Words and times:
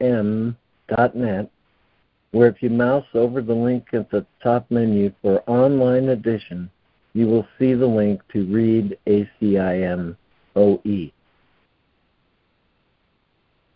im.net, 0.00 1.50
where 2.30 2.48
if 2.48 2.62
you 2.62 2.70
mouse 2.70 3.06
over 3.14 3.40
the 3.40 3.54
link 3.54 3.86
at 3.92 4.10
the 4.10 4.26
top 4.42 4.70
menu 4.70 5.12
for 5.22 5.42
online 5.48 6.10
edition, 6.10 6.70
you 7.14 7.26
will 7.26 7.46
see 7.58 7.74
the 7.74 7.86
link 7.86 8.20
to 8.32 8.44
read 8.46 8.98
ACIM 9.06 10.16
OE. 10.54 11.10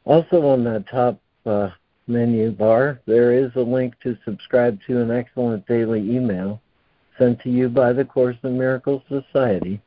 Also 0.04 0.46
on 0.46 0.64
that 0.64 0.88
top 0.88 1.18
uh, 1.46 1.70
menu 2.06 2.50
bar, 2.50 3.00
there 3.06 3.32
is 3.32 3.50
a 3.56 3.60
link 3.60 3.94
to 4.02 4.18
subscribe 4.24 4.78
to 4.86 5.00
an 5.00 5.10
excellent 5.10 5.66
daily 5.66 6.00
email 6.00 6.60
sent 7.18 7.40
to 7.40 7.50
you 7.50 7.68
by 7.68 7.92
the 7.92 8.04
Course 8.04 8.36
in 8.42 8.58
Miracles 8.58 9.02
Society, 9.08 9.80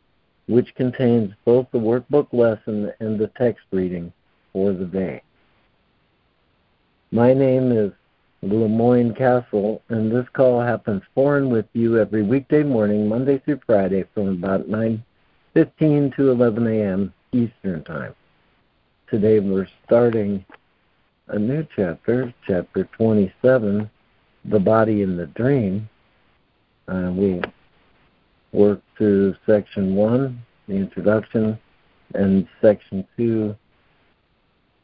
which 0.47 0.73
contains 0.75 1.33
both 1.43 1.67
the 1.71 1.77
workbook 1.77 2.27
lesson 2.31 2.91
and 2.99 3.19
the 3.19 3.27
text 3.37 3.65
reading 3.71 4.11
for 4.53 4.73
the 4.73 4.85
day. 4.85 5.21
My 7.11 7.33
name 7.33 7.71
is 7.71 7.91
LeMoyne 8.43 9.15
Castle, 9.15 9.81
and 9.89 10.11
this 10.11 10.27
call 10.33 10.59
happens 10.59 11.03
for 11.13 11.37
and 11.37 11.51
with 11.51 11.67
you 11.73 11.99
every 11.99 12.23
weekday 12.23 12.63
morning, 12.63 13.07
Monday 13.07 13.37
through 13.37 13.59
Friday, 13.65 14.05
from 14.15 14.29
about 14.29 14.67
9:15 14.67 16.15
to 16.15 16.31
11 16.31 16.65
a.m. 16.65 17.13
Eastern 17.31 17.83
Time. 17.83 18.15
Today 19.07 19.39
we're 19.39 19.67
starting 19.85 20.43
a 21.27 21.37
new 21.37 21.65
chapter, 21.75 22.33
chapter 22.47 22.85
27, 22.85 23.87
"The 24.45 24.59
Body 24.59 25.03
in 25.03 25.15
the 25.15 25.27
Dream." 25.27 25.87
Uh, 26.87 27.13
we 27.15 27.39
work 28.51 28.81
through 28.97 29.35
section 29.45 29.95
one, 29.95 30.41
the 30.67 30.73
introduction, 30.73 31.59
and 32.15 32.47
section 32.61 33.07
two, 33.15 33.55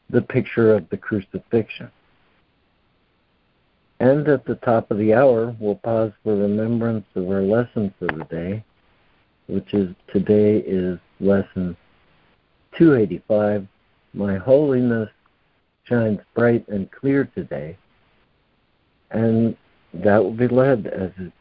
the 0.08 0.22
picture 0.22 0.72
of 0.72 0.88
the 0.88 0.96
crucifixion. 0.96 1.90
And 4.02 4.26
at 4.26 4.44
the 4.44 4.56
top 4.56 4.90
of 4.90 4.98
the 4.98 5.14
hour, 5.14 5.54
we'll 5.60 5.76
pause 5.76 6.10
for 6.24 6.34
remembrance 6.34 7.06
of 7.14 7.30
our 7.30 7.40
lesson 7.40 7.94
for 8.00 8.06
the 8.06 8.24
day, 8.24 8.64
which 9.46 9.72
is 9.74 9.94
today 10.12 10.56
is 10.58 10.98
lesson 11.20 11.76
285. 12.76 13.64
My 14.12 14.38
holiness 14.38 15.08
shines 15.84 16.18
bright 16.34 16.66
and 16.66 16.90
clear 16.90 17.30
today. 17.32 17.78
And 19.12 19.56
that 19.94 20.18
will 20.18 20.32
be 20.32 20.48
led, 20.48 20.88
as 20.88 21.12
it 21.18 21.32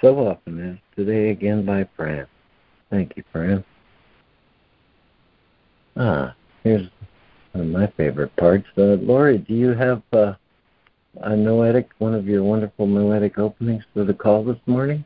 so 0.00 0.28
often 0.28 0.58
is, 0.58 0.78
today 0.96 1.28
again 1.28 1.66
by 1.66 1.86
Fran. 1.94 2.26
Thank 2.88 3.18
you, 3.18 3.24
Fran. 3.30 3.62
Ah, 5.94 6.34
here's 6.64 6.88
one 7.52 7.66
of 7.66 7.70
my 7.70 7.86
favorite 7.98 8.34
parts. 8.36 8.66
Uh, 8.78 8.94
Lori, 8.94 9.36
do 9.36 9.52
you 9.52 9.74
have 9.74 10.00
uh, 10.14 10.32
a 11.22 11.36
noetic, 11.36 11.88
one 11.98 12.14
of 12.14 12.26
your 12.26 12.42
wonderful 12.42 12.86
noetic 12.86 13.38
openings 13.38 13.84
for 13.94 14.04
the 14.04 14.14
call 14.14 14.44
this 14.44 14.58
morning? 14.66 15.04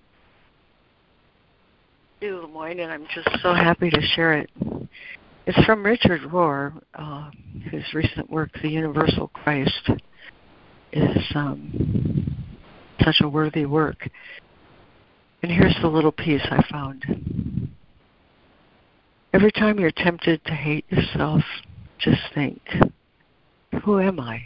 LeMoyne, 2.23 2.83
and 2.83 2.93
I'm 2.93 3.07
just 3.15 3.29
so 3.43 3.55
happy 3.55 3.91
to 3.91 4.01
share 4.15 4.35
it. 4.35 4.51
It's 5.47 5.65
from 5.65 5.83
Richard 5.83 6.21
Rohr, 6.23 6.81
uh, 6.95 7.31
whose 7.71 7.85
recent 7.95 8.31
work, 8.31 8.51
The 8.61 8.69
Universal 8.69 9.29
Christ, 9.29 9.91
is 10.93 11.33
um, 11.35 12.37
such 13.03 13.17
a 13.23 13.29
worthy 13.29 13.65
work. 13.65 14.09
And 15.43 15.51
here's 15.51 15.77
the 15.81 15.89
little 15.89 16.13
piece 16.13 16.43
I 16.51 16.63
found. 16.71 17.71
Every 19.33 19.53
time 19.53 19.79
you're 19.79 19.93
tempted 19.93 20.45
to 20.45 20.53
hate 20.53 20.85
yourself, 20.91 21.43
just 21.99 22.21
think, 22.35 22.61
who 23.85 24.01
am 24.01 24.21
I? 24.21 24.43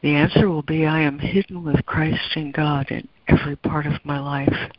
The 0.00 0.14
answer 0.14 0.48
will 0.48 0.62
be 0.62 0.86
I 0.86 1.00
am 1.00 1.18
hidden 1.18 1.64
with 1.64 1.84
Christ 1.84 2.36
in 2.36 2.52
God 2.52 2.90
in 2.90 3.08
every 3.26 3.56
part 3.56 3.86
of 3.86 4.04
my 4.04 4.20
life. 4.20 4.70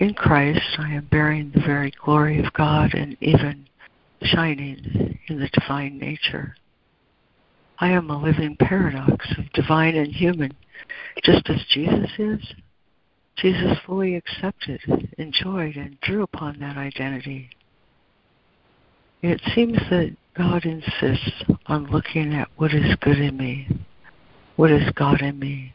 In 0.00 0.14
Christ, 0.14 0.78
I 0.78 0.92
am 0.92 1.06
bearing 1.10 1.50
the 1.54 1.60
very 1.60 1.92
glory 2.02 2.42
of 2.42 2.52
God 2.54 2.94
and 2.94 3.16
even 3.20 3.68
shining 4.22 5.18
in 5.28 5.38
the 5.38 5.50
divine 5.52 5.98
nature. 5.98 6.56
I 7.78 7.90
am 7.90 8.08
a 8.08 8.22
living 8.22 8.56
paradox 8.56 9.30
of 9.36 9.52
divine 9.52 9.96
and 9.96 10.12
human, 10.12 10.52
just 11.22 11.48
as 11.50 11.64
Jesus 11.70 12.10
is. 12.18 12.54
Jesus 13.36 13.78
fully 13.84 14.14
accepted, 14.14 14.80
enjoyed, 15.18 15.76
and 15.76 16.00
drew 16.00 16.22
upon 16.22 16.60
that 16.60 16.76
identity. 16.76 17.50
It 19.22 19.40
seems 19.54 19.78
that 19.90 20.16
God 20.36 20.64
insists 20.64 21.44
on 21.66 21.86
looking 21.90 22.34
at 22.34 22.48
what 22.56 22.74
is 22.74 22.96
good 23.00 23.18
in 23.18 23.36
me, 23.36 23.68
what 24.56 24.72
is 24.72 24.90
God 24.96 25.22
in 25.22 25.38
me, 25.38 25.72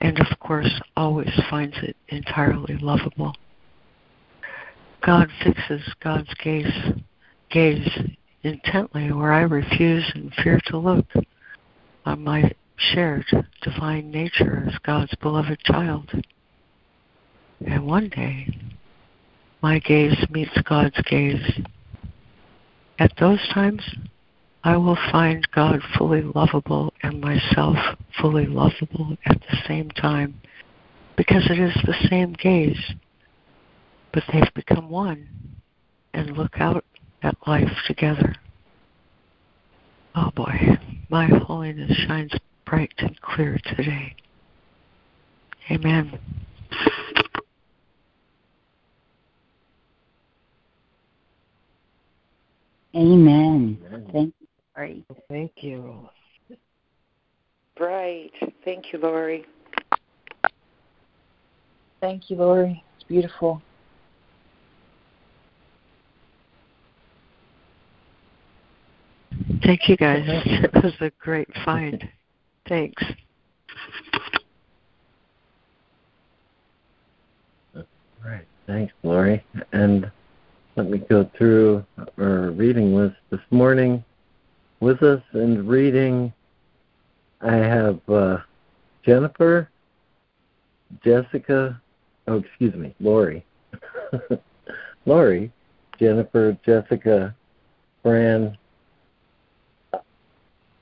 and 0.00 0.18
of 0.20 0.38
course 0.40 0.80
always 0.94 1.32
finds 1.48 1.76
it 1.82 1.96
entirely 2.08 2.76
lovable. 2.76 3.34
God 5.04 5.28
fixes 5.42 5.82
God's 6.00 6.32
gaze, 6.42 6.66
gaze 7.50 7.88
intently 8.42 9.10
where 9.10 9.32
I 9.32 9.42
refuse 9.42 10.04
and 10.14 10.34
fear 10.42 10.60
to 10.66 10.76
look 10.76 11.06
on 12.04 12.22
my 12.22 12.52
shared 12.76 13.24
divine 13.62 14.10
nature 14.10 14.64
as 14.68 14.78
God's 14.84 15.14
beloved 15.22 15.60
child. 15.60 16.10
And 17.66 17.86
one 17.86 18.10
day, 18.10 18.54
my 19.62 19.78
gaze 19.78 20.26
meets 20.30 20.60
God's 20.68 21.00
gaze 21.06 21.40
at 22.98 23.12
those 23.18 23.40
times, 23.52 23.82
I 24.64 24.76
will 24.76 24.98
find 25.12 25.46
God 25.54 25.80
fully 25.96 26.22
lovable 26.22 26.92
and 27.02 27.20
myself 27.20 27.76
fully 28.20 28.46
lovable 28.46 29.16
at 29.26 29.40
the 29.40 29.56
same 29.68 29.90
time 29.90 30.40
because 31.16 31.48
it 31.50 31.58
is 31.58 31.74
the 31.84 32.08
same 32.08 32.32
gaze, 32.32 32.94
but 34.12 34.24
they've 34.32 34.54
become 34.54 34.88
one 34.88 35.28
and 36.14 36.36
look 36.36 36.58
out 36.58 36.84
at 37.22 37.36
life 37.46 37.70
together. 37.86 38.34
Oh 40.14 40.30
boy, 40.34 40.78
my 41.10 41.26
holiness 41.26 41.92
shines 42.06 42.32
bright 42.64 42.94
and 42.98 43.20
clear 43.20 43.58
today. 43.76 44.16
Amen. 45.70 46.18
Amen. 52.96 53.78
Amen. 53.92 54.08
Thank 54.10 54.34
you, 54.40 54.46
Lori. 54.74 55.04
Thank 55.28 55.52
you. 55.56 56.08
Right. 57.78 58.32
Thank 58.64 58.92
you, 58.92 58.98
Lori. 58.98 59.44
Thank 62.00 62.30
you, 62.30 62.36
Lori. 62.36 62.82
It's 62.94 63.04
beautiful. 63.04 63.60
Thank 69.62 69.88
you, 69.88 69.96
guys. 69.98 70.24
It 70.26 70.72
was 70.82 70.94
a 71.00 71.10
great 71.18 71.48
find. 71.66 72.02
Thanks. 72.66 73.02
Right. 78.24 78.46
Thanks, 78.66 78.94
Lori. 79.02 79.44
And 79.72 80.10
let 80.76 80.90
me 80.90 80.98
go 80.98 81.28
through 81.36 81.84
our 82.18 82.50
reading 82.50 82.94
list 82.94 83.16
this 83.30 83.40
morning. 83.50 84.04
With 84.80 85.02
us 85.02 85.22
in 85.32 85.66
reading, 85.66 86.32
I 87.40 87.54
have 87.54 87.98
uh, 88.10 88.38
Jennifer, 89.02 89.70
Jessica, 91.02 91.80
oh, 92.28 92.36
excuse 92.36 92.74
me, 92.74 92.94
Lori. 93.00 93.42
Lori, 95.06 95.50
Jennifer, 95.98 96.56
Jessica, 96.64 97.34
Fran, 98.02 98.58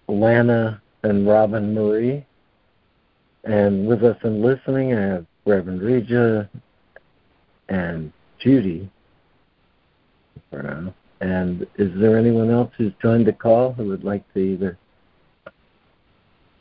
Lana, 0.08 0.82
and 1.04 1.26
Robin 1.26 1.72
Marie. 1.72 2.26
And 3.44 3.86
with 3.86 4.02
us 4.02 4.16
in 4.24 4.42
listening, 4.42 4.92
I 4.92 5.02
have 5.02 5.26
Reverend 5.46 5.82
Regia 5.82 6.50
and 7.68 8.12
Judy 8.40 8.90
And 11.20 11.66
is 11.76 11.90
there 11.98 12.18
anyone 12.18 12.50
else 12.50 12.70
who's 12.76 12.92
joined 13.00 13.26
the 13.26 13.32
call 13.32 13.72
who 13.72 13.86
would 13.88 14.04
like 14.04 14.30
to 14.34 14.40
either 14.40 14.78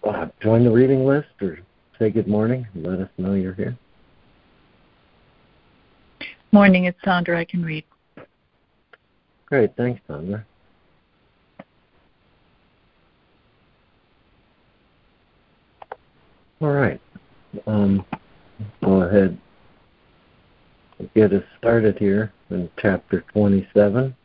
uh, 0.03 0.27
join 0.41 0.63
the 0.63 0.71
reading 0.71 1.05
list 1.05 1.27
or 1.41 1.59
say 1.99 2.09
good 2.09 2.27
morning 2.27 2.67
and 2.73 2.83
let 2.85 2.99
us 2.99 3.09
know 3.17 3.33
you're 3.33 3.53
here? 3.53 3.77
Morning, 6.51 6.85
it's 6.85 6.97
Sandra. 7.03 7.39
I 7.39 7.45
can 7.45 7.63
read. 7.63 7.83
Great, 9.47 9.75
thanks, 9.75 10.01
Sandra. 10.07 10.45
All 16.61 16.71
right. 16.71 17.01
Um, 17.67 18.05
go 18.81 19.01
ahead 19.01 19.37
get 21.15 21.33
us 21.33 21.43
started 21.57 21.97
here 21.97 22.31
in 22.53 22.69
chapter 22.77 23.21
27 23.33 24.15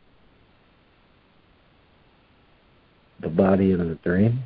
the 3.21 3.29
body 3.29 3.71
and 3.71 3.91
the 3.91 3.95
dream. 3.95 4.43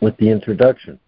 With 0.00 0.16
the 0.16 0.30
introduction. 0.30 0.98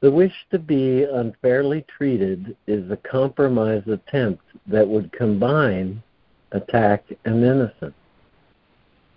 The 0.00 0.10
wish 0.10 0.32
to 0.50 0.58
be 0.58 1.04
unfairly 1.04 1.84
treated 1.96 2.56
is 2.66 2.90
a 2.90 2.96
compromise 2.96 3.82
attempt 3.88 4.44
that 4.66 4.86
would 4.86 5.12
combine 5.12 6.02
attack 6.52 7.04
and 7.24 7.44
innocence. 7.44 7.94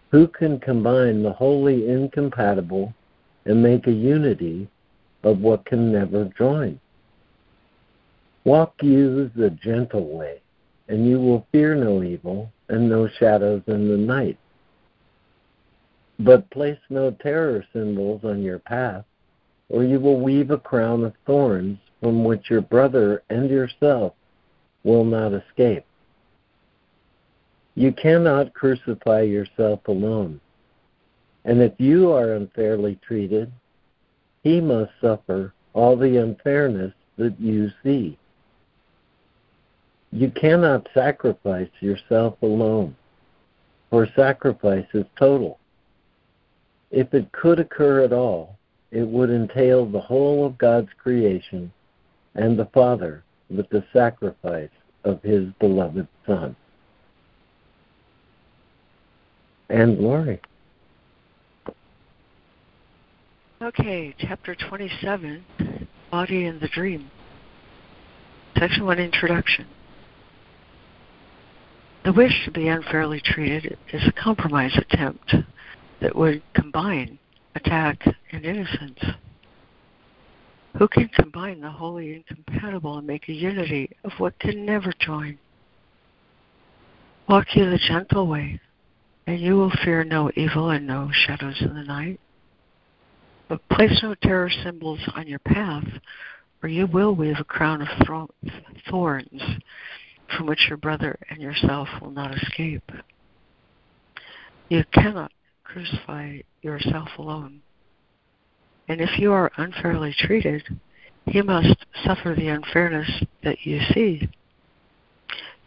Who 0.09 0.27
can 0.27 0.59
combine 0.59 1.23
the 1.23 1.31
wholly 1.31 1.87
incompatible 1.87 2.93
and 3.45 3.61
make 3.61 3.87
a 3.87 3.91
unity 3.91 4.67
of 5.23 5.39
what 5.39 5.65
can 5.65 5.91
never 5.91 6.25
join? 6.37 6.79
Walk 8.43 8.73
you 8.81 9.29
the 9.35 9.51
gentle 9.51 10.17
way, 10.17 10.41
and 10.87 11.07
you 11.07 11.19
will 11.19 11.45
fear 11.51 11.75
no 11.75 12.01
evil 12.01 12.51
and 12.69 12.89
no 12.89 13.07
shadows 13.07 13.61
in 13.67 13.87
the 13.87 13.97
night. 13.97 14.37
But 16.19 16.49
place 16.49 16.79
no 16.89 17.11
terror 17.11 17.63
symbols 17.73 18.21
on 18.23 18.41
your 18.41 18.59
path, 18.59 19.05
or 19.69 19.83
you 19.83 19.99
will 19.99 20.19
weave 20.19 20.51
a 20.51 20.57
crown 20.57 21.03
of 21.03 21.13
thorns 21.25 21.77
from 21.99 22.23
which 22.23 22.49
your 22.49 22.61
brother 22.61 23.23
and 23.29 23.49
yourself 23.49 24.13
will 24.83 25.05
not 25.05 25.33
escape. 25.33 25.85
You 27.75 27.93
cannot 27.93 28.53
crucify 28.53 29.21
yourself 29.21 29.87
alone. 29.87 30.41
And 31.45 31.61
if 31.61 31.73
you 31.79 32.11
are 32.11 32.33
unfairly 32.33 32.99
treated, 33.01 33.51
he 34.43 34.61
must 34.61 34.91
suffer 35.01 35.53
all 35.73 35.95
the 35.95 36.17
unfairness 36.17 36.93
that 37.17 37.39
you 37.39 37.71
see. 37.83 38.17
You 40.11 40.29
cannot 40.31 40.89
sacrifice 40.93 41.69
yourself 41.79 42.41
alone, 42.41 42.95
for 43.89 44.07
sacrifice 44.15 44.87
is 44.93 45.05
total. 45.17 45.57
If 46.91 47.13
it 47.13 47.31
could 47.31 47.59
occur 47.59 48.03
at 48.03 48.11
all, 48.11 48.57
it 48.91 49.07
would 49.07 49.29
entail 49.29 49.85
the 49.85 49.99
whole 49.99 50.45
of 50.45 50.57
God's 50.57 50.89
creation 50.97 51.71
and 52.35 52.59
the 52.59 52.65
Father 52.65 53.23
with 53.49 53.69
the 53.69 53.85
sacrifice 53.93 54.69
of 55.03 55.21
his 55.23 55.47
beloved 55.59 56.07
Son. 56.25 56.55
And 59.69 59.97
glory. 59.97 60.41
Okay, 63.61 64.15
chapter 64.17 64.55
27 64.55 65.45
Body 66.09 66.45
and 66.45 66.59
the 66.59 66.67
Dream. 66.69 67.11
Section 68.57 68.87
1 68.87 68.97
Introduction. 68.97 69.67
The 72.03 72.11
wish 72.11 72.43
to 72.45 72.51
be 72.51 72.69
unfairly 72.69 73.21
treated 73.23 73.77
is 73.93 74.01
a 74.07 74.11
compromise 74.13 74.75
attempt 74.75 75.35
that 76.01 76.15
would 76.15 76.41
combine 76.55 77.19
attack 77.53 78.03
and 78.31 78.45
innocence. 78.45 78.99
Who 80.79 80.87
can 80.87 81.09
combine 81.09 81.61
the 81.61 81.69
wholly 81.69 82.15
incompatible 82.15 82.97
and 82.97 83.05
make 83.05 83.29
a 83.29 83.33
unity 83.33 83.91
of 84.03 84.13
what 84.17 84.39
can 84.39 84.65
never 84.65 84.91
join? 84.99 85.37
Walk 87.29 87.45
you 87.53 87.69
the 87.69 87.77
gentle 87.77 88.25
way, 88.25 88.59
and 89.27 89.39
you 89.39 89.53
will 89.53 89.71
fear 89.85 90.03
no 90.03 90.31
evil 90.35 90.71
and 90.71 90.87
no 90.87 91.11
shadows 91.13 91.61
in 91.61 91.75
the 91.75 91.83
night. 91.83 92.19
But 93.51 93.67
place 93.67 93.99
no 94.01 94.15
terror 94.15 94.49
symbols 94.49 95.01
on 95.13 95.27
your 95.27 95.39
path, 95.39 95.83
or 96.63 96.69
you 96.69 96.87
will 96.87 97.13
weave 97.13 97.35
a 97.37 97.43
crown 97.43 97.81
of 97.81 97.89
thorns 98.89 99.41
from 100.37 100.47
which 100.47 100.67
your 100.69 100.77
brother 100.77 101.19
and 101.29 101.41
yourself 101.41 101.89
will 102.01 102.11
not 102.11 102.33
escape. 102.33 102.89
You 104.69 104.85
cannot 104.93 105.33
crucify 105.65 106.37
yourself 106.61 107.09
alone. 107.17 107.61
And 108.87 109.01
if 109.01 109.19
you 109.19 109.33
are 109.33 109.51
unfairly 109.57 110.15
treated, 110.17 110.63
he 111.25 111.41
must 111.41 111.75
suffer 112.05 112.33
the 112.33 112.47
unfairness 112.47 113.21
that 113.43 113.65
you 113.65 113.81
see. 113.93 114.29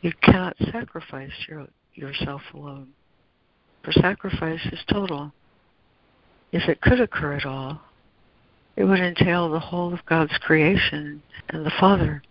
You 0.00 0.12
cannot 0.22 0.56
sacrifice 0.72 1.32
your, 1.46 1.66
yourself 1.92 2.40
alone, 2.54 2.94
for 3.82 3.92
sacrifice 3.92 4.64
is 4.72 4.80
total. 4.90 5.34
If 6.54 6.68
it 6.68 6.80
could 6.80 7.00
occur 7.00 7.32
at 7.32 7.44
all, 7.44 7.82
it 8.76 8.84
would 8.84 9.00
entail 9.00 9.50
the 9.50 9.58
whole 9.58 9.92
of 9.92 10.06
God's 10.06 10.38
creation 10.38 11.20
and 11.48 11.66
the 11.66 11.72
Father 11.80 12.22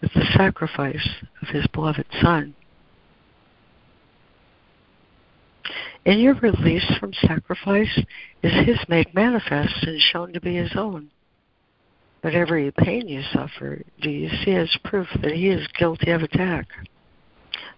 with 0.00 0.12
the 0.14 0.26
sacrifice 0.36 1.08
of 1.40 1.48
his 1.50 1.64
beloved 1.68 2.06
Son. 2.20 2.56
In 6.04 6.18
your 6.18 6.34
release 6.34 6.92
from 6.98 7.12
sacrifice 7.12 8.00
is 8.42 8.66
his 8.66 8.80
made 8.88 9.14
manifest 9.14 9.86
and 9.86 10.00
shown 10.00 10.32
to 10.32 10.40
be 10.40 10.56
his 10.56 10.72
own. 10.74 11.10
But 12.20 12.34
every 12.34 12.72
pain 12.72 13.06
you 13.06 13.22
suffer 13.32 13.84
do 14.02 14.10
you 14.10 14.28
see 14.44 14.56
as 14.56 14.76
proof 14.82 15.06
that 15.22 15.34
he 15.34 15.50
is 15.50 15.68
guilty 15.78 16.10
of 16.10 16.24
attack. 16.24 16.66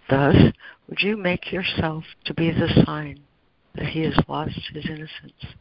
Thus, 0.09 0.35
would 0.89 1.03
you 1.03 1.19
make 1.19 1.53
yourself 1.53 2.05
to 2.25 2.33
be 2.33 2.51
the 2.51 2.85
sign 2.87 3.21
that 3.75 3.87
he 3.87 4.03
has 4.03 4.19
lost 4.29 4.59
his 4.73 4.85
innocence, 4.87 5.55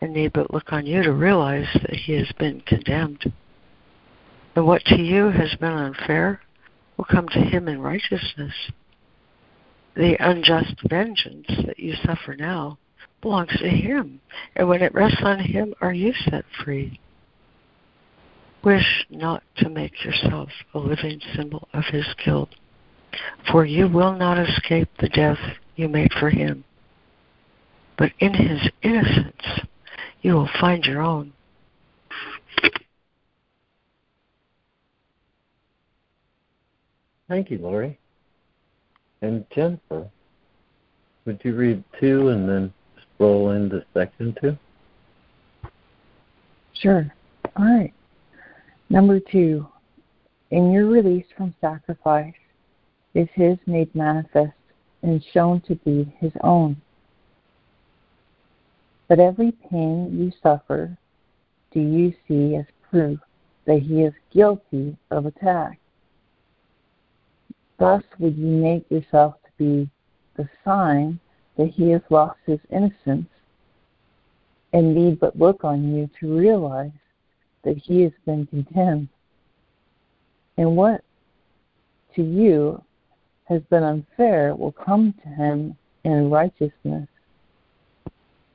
and 0.00 0.12
need 0.12 0.32
but 0.32 0.52
look 0.52 0.72
on 0.72 0.86
you 0.86 1.02
to 1.02 1.12
realize 1.12 1.68
that 1.82 1.94
he 1.94 2.12
has 2.14 2.30
been 2.38 2.60
condemned. 2.62 3.32
And 4.56 4.66
what 4.66 4.84
to 4.86 4.96
you 4.96 5.30
has 5.30 5.54
been 5.56 5.72
unfair 5.72 6.40
will 6.96 7.04
come 7.04 7.28
to 7.28 7.40
him 7.40 7.68
in 7.68 7.80
righteousness. 7.80 8.54
The 9.96 10.16
unjust 10.20 10.74
vengeance 10.88 11.46
that 11.66 11.78
you 11.78 11.94
suffer 12.04 12.34
now 12.36 12.78
belongs 13.20 13.56
to 13.58 13.68
him, 13.68 14.20
and 14.56 14.68
when 14.68 14.82
it 14.82 14.94
rests 14.94 15.22
on 15.22 15.38
him, 15.40 15.74
are 15.80 15.92
you 15.92 16.12
set 16.12 16.44
free? 16.64 17.00
Wish 18.62 19.06
not 19.10 19.42
to 19.58 19.68
make 19.68 20.04
yourself 20.04 20.48
a 20.72 20.78
living 20.78 21.20
symbol 21.34 21.68
of 21.72 21.84
his 21.84 22.06
guilt, 22.24 22.48
for 23.50 23.64
you 23.64 23.88
will 23.88 24.14
not 24.14 24.38
escape 24.38 24.88
the 24.98 25.08
death 25.08 25.38
you 25.76 25.88
made 25.88 26.12
for 26.18 26.30
him. 26.30 26.64
But 27.96 28.12
in 28.18 28.34
his 28.34 28.70
innocence, 28.82 29.66
you 30.22 30.34
will 30.34 30.50
find 30.60 30.84
your 30.84 31.02
own. 31.02 31.32
Thank 37.28 37.50
you, 37.50 37.58
Lori. 37.58 37.98
And 39.22 39.46
Jennifer, 39.54 40.08
would 41.24 41.40
you 41.42 41.54
read 41.54 41.82
two 41.98 42.28
and 42.28 42.48
then 42.48 42.72
scroll 43.14 43.50
into 43.50 43.84
section 43.94 44.36
two? 44.40 44.58
Sure. 46.74 47.12
All 47.56 47.64
right. 47.64 47.94
Number 48.90 49.18
two, 49.20 49.66
in 50.50 50.70
your 50.70 50.86
release 50.86 51.24
from 51.36 51.54
sacrifice 51.60 52.34
is 53.14 53.28
his 53.34 53.56
made 53.66 53.94
manifest 53.94 54.52
and 55.02 55.24
shown 55.32 55.60
to 55.62 55.76
be 55.76 56.12
his 56.18 56.32
own. 56.42 56.76
But 59.08 59.20
every 59.20 59.52
pain 59.52 60.18
you 60.18 60.32
suffer 60.42 60.96
do 61.72 61.80
you 61.80 62.14
see 62.26 62.56
as 62.56 62.64
proof 62.90 63.18
that 63.66 63.80
he 63.80 64.02
is 64.02 64.14
guilty 64.32 64.96
of 65.10 65.26
attack. 65.26 65.78
Thus 67.78 68.02
would 68.18 68.36
you 68.36 68.46
make 68.46 68.90
yourself 68.90 69.34
to 69.44 69.50
be 69.58 69.90
the 70.36 70.48
sign 70.64 71.18
that 71.56 71.68
he 71.68 71.90
has 71.90 72.02
lost 72.10 72.38
his 72.46 72.60
innocence 72.70 73.28
and 74.72 74.94
need 74.94 75.20
but 75.20 75.38
look 75.38 75.64
on 75.64 75.94
you 75.94 76.10
to 76.20 76.36
realize 76.36 76.90
that 77.62 77.76
he 77.76 78.02
has 78.02 78.12
been 78.26 78.46
condemned. 78.46 79.08
And 80.56 80.76
what 80.76 81.02
to 82.16 82.22
you 82.22 82.82
has 83.44 83.62
been 83.70 83.82
unfair 83.82 84.54
will 84.54 84.72
come 84.72 85.14
to 85.22 85.28
him 85.28 85.76
in 86.04 86.30
righteousness. 86.30 87.08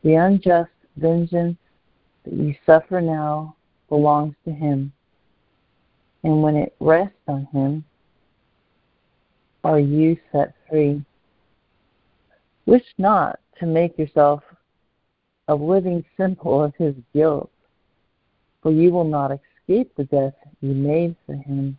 The 0.03 0.15
unjust 0.15 0.71
vengeance 0.95 1.57
that 2.23 2.33
you 2.33 2.55
suffer 2.65 3.01
now 3.01 3.55
belongs 3.89 4.35
to 4.45 4.51
him, 4.51 4.93
and 6.23 6.41
when 6.41 6.55
it 6.55 6.75
rests 6.79 7.15
on 7.27 7.45
him, 7.51 7.83
are 9.63 9.79
you 9.79 10.17
set 10.31 10.53
free. 10.69 11.03
Wish 12.65 12.85
not 12.97 13.39
to 13.59 13.65
make 13.65 13.97
yourself 13.97 14.41
a 15.47 15.55
living 15.55 16.05
symbol 16.15 16.63
of 16.63 16.73
his 16.75 16.95
guilt, 17.13 17.51
for 18.61 18.71
you 18.71 18.91
will 18.91 19.03
not 19.03 19.31
escape 19.31 19.91
the 19.95 20.05
death 20.05 20.35
you 20.61 20.73
made 20.73 21.15
for 21.25 21.33
him, 21.33 21.77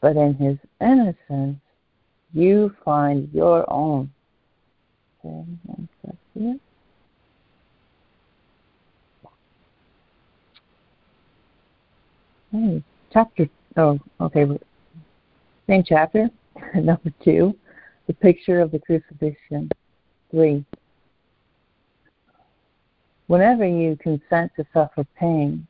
but 0.00 0.16
in 0.16 0.34
his 0.34 0.58
innocence 0.80 1.58
you 2.32 2.74
find 2.84 3.28
your 3.32 3.70
own. 3.72 4.12
Okay, 5.24 6.58
Hey, 12.50 12.82
chapter, 13.12 13.46
oh, 13.76 13.98
okay, 14.22 14.46
same 15.66 15.84
chapter, 15.86 16.30
number 16.74 17.12
two, 17.22 17.54
the 18.06 18.14
picture 18.14 18.60
of 18.60 18.70
the 18.70 18.78
crucifixion. 18.78 19.70
Three, 20.30 20.64
whenever 23.26 23.66
you 23.66 23.96
consent 23.96 24.50
to 24.56 24.64
suffer 24.72 25.04
pain, 25.20 25.66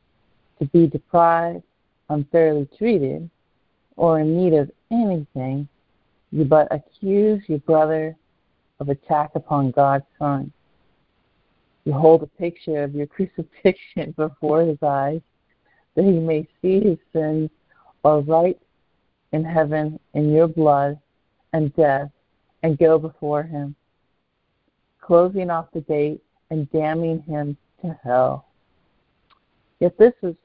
to 0.59 0.65
be 0.67 0.87
deprived, 0.87 1.63
unfairly 2.07 2.69
treated, 2.77 3.29
or 3.97 4.21
in 4.21 4.37
need 4.37 4.53
of 4.53 4.71
anything, 4.89 5.67
you 6.31 6.45
but 6.45 6.69
accuse 6.71 7.43
your 7.47 7.59
brother 7.59 8.15
of 8.79 8.87
attack 8.87 9.31
upon 9.35 9.71
God's 9.71 10.05
Son. 10.17 10.49
You 11.83 11.91
hold 11.91 12.23
a 12.23 12.27
picture 12.27 12.83
of 12.83 12.95
your 12.95 13.07
crucifixion 13.15 14.11
before 14.15 14.61
his 14.61 14.77
eyes 14.81 15.19
that 15.95 16.05
he 16.05 16.11
may 16.11 16.47
see 16.61 16.79
his 16.79 16.97
sins 17.13 17.49
are 18.03 18.21
right 18.21 18.59
in 19.31 19.43
heaven 19.43 19.99
in 20.13 20.31
your 20.31 20.47
blood 20.47 20.99
and 21.53 21.75
death 21.75 22.09
and 22.63 22.77
go 22.77 22.97
before 22.97 23.43
him, 23.43 23.75
closing 25.01 25.49
off 25.49 25.67
the 25.73 25.81
gate 25.81 26.21
and 26.49 26.71
damning 26.71 27.21
him 27.23 27.55
to 27.81 27.97
hell. 28.03 28.47
Yet 29.79 29.97
this 29.97 30.13
is 30.23 30.35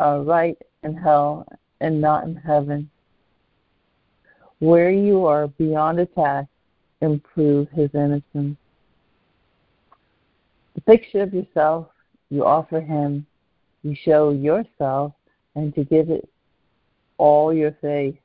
uh, 0.00 0.20
right 0.20 0.56
in 0.82 0.96
hell 0.96 1.46
and 1.80 2.00
not 2.00 2.24
in 2.24 2.36
heaven, 2.36 2.88
where 4.60 4.90
you 4.90 5.26
are 5.26 5.48
beyond 5.48 5.98
attack 6.00 6.46
and 7.00 7.22
prove 7.22 7.68
his 7.70 7.90
innocence. 7.94 8.56
The 10.74 10.80
picture 10.86 11.22
of 11.22 11.34
yourself 11.34 11.88
you 12.30 12.44
offer 12.44 12.80
him, 12.80 13.26
you 13.84 13.94
show 13.94 14.30
yourself, 14.30 15.12
and 15.54 15.72
to 15.74 15.84
give 15.84 16.10
it 16.10 16.28
all 17.18 17.54
your 17.54 17.72
faith. 17.80 18.16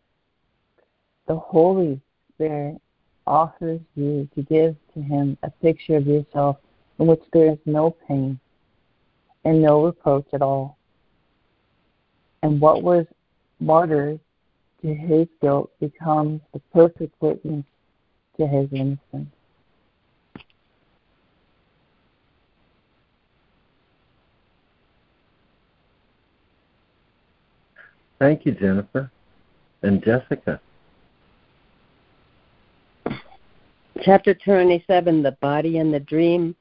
The 1.28 1.36
Holy 1.36 2.02
Spirit 2.34 2.82
offers 3.28 3.82
you 3.96 4.28
to 4.34 4.42
give 4.42 4.76
to 4.96 5.02
him 5.02 5.38
a 5.44 5.52
picture 5.52 5.98
of 5.98 6.08
yourself 6.08 6.58
in 6.98 7.06
which 7.06 7.22
there 7.32 7.52
is 7.52 7.60
no 7.66 7.92
pain 8.08 8.40
and 9.46 9.62
no 9.62 9.86
reproach 9.86 10.26
at 10.34 10.42
all. 10.42 10.78
And 12.42 12.60
what 12.60 12.82
was 12.82 13.06
martyred 13.60 14.20
to 14.82 14.94
his 14.94 15.28
guilt 15.42 15.72
becomes 15.80 16.42
the 16.54 16.60
perfect 16.74 17.14
witness 17.22 17.66
to 18.38 18.48
his 18.48 18.70
innocence. 18.72 19.34
Thank 28.20 28.46
you, 28.46 28.52
Jennifer. 28.52 29.10
And 29.82 30.04
Jessica. 30.04 30.60
Chapter 34.02 34.34
27 34.34 35.24
The 35.24 35.32
Body 35.40 35.78
and 35.78 35.94
the 35.94 36.02
Dream. 36.02 36.56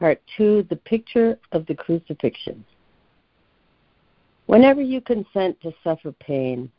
Part 0.00 0.20
2 0.36 0.66
The 0.70 0.76
Picture 0.76 1.38
of 1.52 1.66
the 1.66 1.74
Crucifixion. 1.74 2.64
Whenever 4.46 4.80
you 4.80 5.02
consent 5.02 5.60
to 5.60 5.74
suffer 5.84 6.12
pain, 6.12 6.70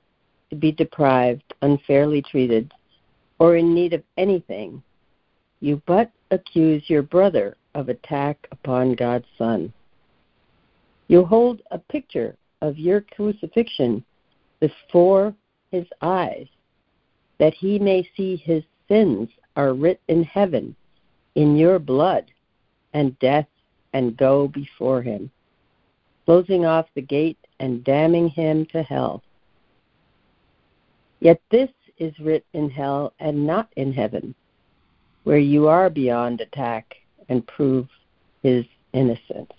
to 0.49 0.55
be 0.55 0.71
deprived, 0.71 1.53
unfairly 1.61 2.23
treated, 2.23 2.73
or 3.37 3.57
in 3.57 3.75
need 3.75 3.93
of 3.93 4.01
anything, 4.17 4.81
you 5.59 5.81
but 5.85 6.11
accuse 6.31 6.89
your 6.89 7.03
brother 7.03 7.55
of 7.75 7.89
attack 7.89 8.47
upon 8.51 8.95
God's 8.95 9.27
Son. 9.37 9.71
You 11.07 11.25
hold 11.25 11.61
a 11.69 11.77
picture 11.77 12.35
of 12.61 12.77
your 12.77 13.01
crucifixion 13.01 14.03
before 14.59 15.33
his 15.71 15.85
eyes, 16.01 16.47
that 17.37 17.53
he 17.53 17.79
may 17.79 18.07
see 18.15 18.35
his 18.35 18.63
sins 18.87 19.29
are 19.55 19.73
writ 19.73 20.01
in 20.07 20.23
heaven 20.23 20.75
in 21.35 21.55
your 21.55 21.79
blood 21.79 22.25
and 22.93 23.17
death 23.19 23.47
and 23.93 24.17
go 24.17 24.47
before 24.47 25.01
him, 25.01 25.31
closing 26.25 26.65
off 26.65 26.87
the 26.95 27.01
gate 27.01 27.37
and 27.59 27.83
damning 27.83 28.27
him 28.29 28.65
to 28.67 28.83
hell. 28.83 29.23
Yet 31.19 31.41
this 31.51 31.69
is 31.97 32.17
writ 32.19 32.45
in 32.53 32.69
hell 32.69 33.13
and 33.19 33.45
not 33.45 33.69
in 33.75 33.93
heaven, 33.93 34.33
where 35.23 35.37
you 35.37 35.67
are 35.67 35.89
beyond 35.89 36.41
attack 36.41 36.95
and 37.27 37.45
prove 37.47 37.87
his 38.41 38.65
innocence. 38.93 39.51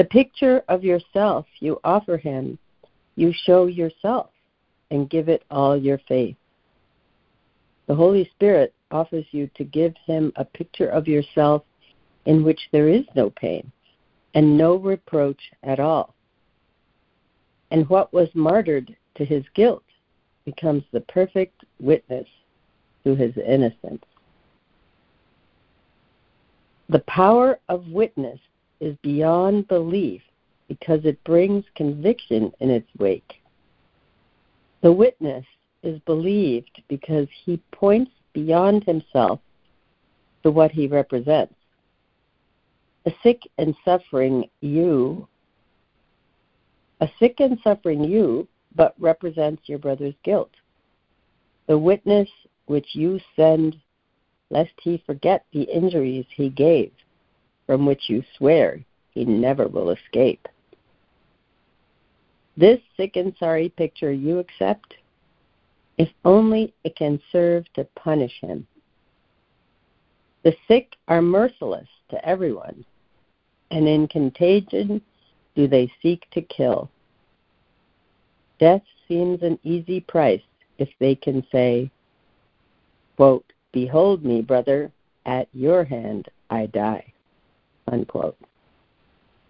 The 0.00 0.06
picture 0.06 0.64
of 0.68 0.82
yourself 0.82 1.44
you 1.58 1.78
offer 1.84 2.16
him, 2.16 2.58
you 3.16 3.34
show 3.44 3.66
yourself 3.66 4.30
and 4.90 5.10
give 5.10 5.28
it 5.28 5.44
all 5.50 5.76
your 5.76 5.98
faith. 6.08 6.38
The 7.86 7.94
Holy 7.94 8.24
Spirit 8.34 8.72
offers 8.90 9.26
you 9.30 9.50
to 9.56 9.64
give 9.64 9.92
him 10.06 10.32
a 10.36 10.44
picture 10.46 10.88
of 10.88 11.06
yourself 11.06 11.64
in 12.24 12.42
which 12.42 12.60
there 12.72 12.88
is 12.88 13.04
no 13.14 13.28
pain 13.28 13.70
and 14.32 14.56
no 14.56 14.76
reproach 14.76 15.52
at 15.64 15.78
all. 15.78 16.14
And 17.70 17.86
what 17.90 18.10
was 18.10 18.30
martyred 18.32 18.96
to 19.16 19.24
his 19.26 19.44
guilt 19.54 19.84
becomes 20.46 20.84
the 20.92 21.02
perfect 21.02 21.62
witness 21.78 22.26
to 23.04 23.14
his 23.14 23.36
innocence. 23.36 24.06
The 26.88 27.00
power 27.00 27.58
of 27.68 27.86
witness 27.88 28.40
is 28.80 28.96
beyond 29.02 29.68
belief 29.68 30.22
because 30.68 31.04
it 31.04 31.22
brings 31.24 31.64
conviction 31.74 32.52
in 32.60 32.70
its 32.70 32.88
wake. 32.98 33.34
The 34.82 34.92
witness 34.92 35.44
is 35.82 36.00
believed 36.00 36.82
because 36.88 37.28
he 37.44 37.60
points 37.72 38.12
beyond 38.32 38.84
himself 38.84 39.40
to 40.42 40.50
what 40.50 40.70
he 40.70 40.86
represents. 40.86 41.54
A 43.06 43.12
sick 43.22 43.42
and 43.58 43.74
suffering 43.84 44.48
you, 44.60 45.26
a 47.00 47.08
sick 47.18 47.40
and 47.40 47.58
suffering 47.64 48.04
you, 48.04 48.46
but 48.74 48.94
represents 48.98 49.62
your 49.68 49.78
brother's 49.78 50.14
guilt. 50.22 50.50
The 51.66 51.78
witness 51.78 52.28
which 52.66 52.94
you 52.94 53.20
send, 53.36 53.76
lest 54.50 54.72
he 54.80 55.02
forget 55.06 55.44
the 55.52 55.62
injuries 55.62 56.26
he 56.34 56.48
gave 56.48 56.92
from 57.70 57.86
which 57.86 58.08
you 58.08 58.20
swear 58.36 58.84
he 59.12 59.24
never 59.24 59.68
will 59.68 59.90
escape. 59.90 60.48
This 62.56 62.80
sick 62.96 63.14
and 63.14 63.32
sorry 63.38 63.68
picture 63.68 64.10
you 64.10 64.40
accept, 64.40 64.94
if 65.96 66.08
only 66.24 66.74
it 66.82 66.96
can 66.96 67.20
serve 67.30 67.72
to 67.74 67.86
punish 67.94 68.32
him. 68.40 68.66
The 70.42 70.52
sick 70.66 70.96
are 71.06 71.22
merciless 71.22 71.86
to 72.08 72.28
everyone, 72.28 72.84
and 73.70 73.86
in 73.86 74.08
contagion 74.08 75.00
do 75.54 75.68
they 75.68 75.92
seek 76.02 76.28
to 76.32 76.42
kill. 76.42 76.90
Death 78.58 78.82
seems 79.06 79.42
an 79.42 79.60
easy 79.62 80.00
price 80.00 80.42
if 80.78 80.88
they 80.98 81.14
can 81.14 81.46
say, 81.52 81.88
quote, 83.14 83.44
Behold 83.70 84.24
me, 84.24 84.42
brother, 84.42 84.90
at 85.24 85.46
your 85.52 85.84
hand 85.84 86.28
I 86.50 86.66
die 86.66 87.09
unquote. 87.90 88.36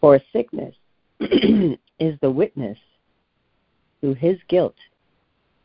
For 0.00 0.20
sickness 0.32 0.74
is 1.20 2.18
the 2.20 2.30
witness 2.30 2.78
to 4.02 4.14
his 4.14 4.38
guilt, 4.48 4.76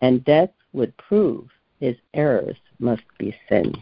and 0.02 0.24
death 0.26 0.52
would 0.74 0.96
prove 0.98 1.48
his 1.80 1.96
errors 2.14 2.58
must 2.80 3.04
be 3.18 3.36
sins. 3.50 3.78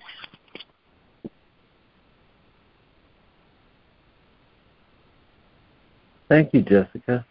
Thank 6.30 6.54
you, 6.54 6.62
Jessica. 6.62 7.26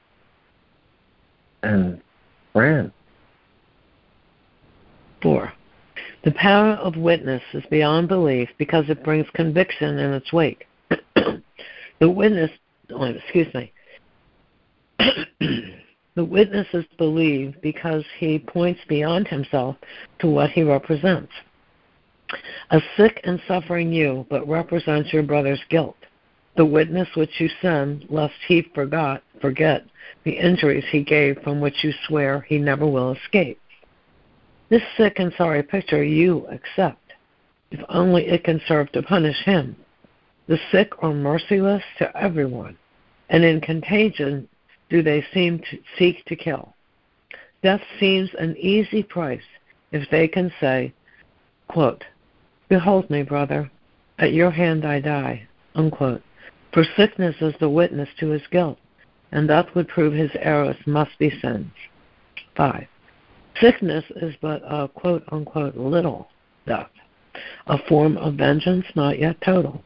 And 1.63 2.01
Fran. 2.53 2.93
Four. 5.23 5.53
The 6.25 6.33
power 6.33 6.75
of 6.75 6.97
witness 6.97 7.43
is 7.53 7.65
beyond 7.71 8.09
belief 8.09 8.49
because 8.59 8.85
it 8.89 9.03
brings 9.03 9.27
conviction 9.35 9.99
in 9.99 10.13
its 10.13 10.33
wake. 10.33 10.67
The 12.03 12.11
witness, 12.11 12.51
oh, 12.91 13.05
excuse 13.05 13.47
me, 13.55 13.73
The 16.17 16.25
witness 16.25 16.67
is 16.75 16.85
believed 16.99 17.61
because 17.63 18.05
he 18.19 18.41
points 18.41 18.81
beyond 18.89 19.29
himself 19.29 19.77
to 20.19 20.27
what 20.27 20.51
he 20.51 20.65
represents. 20.65 21.33
A 22.71 22.81
sick 22.97 23.21
and 23.23 23.41
suffering 23.47 23.93
you, 23.93 24.27
but 24.29 24.49
represents 24.49 25.13
your 25.13 25.23
brother's 25.23 25.63
guilt. 25.71 25.97
The 26.57 26.67
witness 26.67 27.09
which 27.15 27.41
you 27.41 27.49
send, 27.63 28.07
lest 28.11 28.35
he 28.49 28.63
forgot, 28.75 29.23
forget 29.41 29.87
the 30.25 30.33
injuries 30.33 30.85
he 30.91 31.05
gave 31.05 31.41
from 31.43 31.61
which 31.61 31.85
you 31.85 31.93
swear 32.09 32.41
he 32.49 32.59
never 32.59 32.87
will 32.87 33.13
escape. 33.13 33.61
This 34.71 34.83
sick 34.97 35.21
and 35.21 35.33
sorry 35.39 35.63
picture 35.63 36.03
you 36.03 36.47
accept, 36.49 37.13
if 37.71 37.81
only 37.89 38.27
it 38.27 38.43
can 38.43 38.61
serve 38.67 38.91
to 38.93 39.03
punish 39.03 39.43
him. 39.45 39.77
The 40.53 40.61
sick 40.71 40.93
are 41.03 41.15
merciless 41.15 41.83
to 41.97 42.15
everyone, 42.15 42.77
and 43.31 43.43
in 43.43 43.63
contagion 43.63 44.47
do 44.91 45.03
they 45.03 45.25
seem 45.33 45.61
to 45.61 45.79
seek 45.97 46.23
to 46.27 46.37
kill. 46.37 46.75
Death 47.63 47.81
seems 47.99 48.29
an 48.39 48.55
easy 48.59 49.03
price 49.03 49.49
if 49.93 50.11
they 50.11 50.29
can 50.29 50.53
say, 50.61 50.93
quote, 51.69 52.05
Behold 52.69 53.09
me, 53.09 53.23
brother, 53.23 53.71
at 54.19 54.35
your 54.35 54.51
hand 54.51 54.85
I 54.85 55.01
die. 55.01 55.49
Unquote. 55.75 56.23
For 56.75 56.85
sickness 56.99 57.37
is 57.41 57.55
the 57.59 57.71
witness 57.71 58.11
to 58.21 58.29
his 58.29 58.47
guilt, 58.51 58.79
and 59.31 59.49
that 59.49 59.75
would 59.75 59.89
prove 59.89 60.13
his 60.13 60.33
errors 60.35 60.77
must 60.85 61.19
be 61.19 61.31
sins. 61.41 61.73
5. 62.59 62.87
Sickness 63.59 64.05
is 64.17 64.35
but 64.43 64.61
a 64.67 64.87
quote 64.89 65.25
unquote 65.33 65.79
little 65.79 66.29
death, 66.67 66.91
a 67.69 67.79
form 67.89 68.19
of 68.19 68.35
vengeance 68.35 68.85
not 68.95 69.19
yet 69.19 69.41
total. 69.41 69.83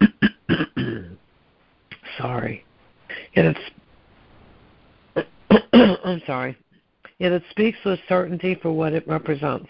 sorry. 2.18 2.64
Yet 3.34 3.46
it's 3.46 3.60
I'm 6.04 6.22
sorry. 6.26 6.56
Yet 7.18 7.32
it 7.32 7.42
speaks 7.50 7.78
with 7.84 7.98
certainty 8.08 8.54
for 8.60 8.72
what 8.72 8.92
it 8.92 9.06
represents. 9.06 9.68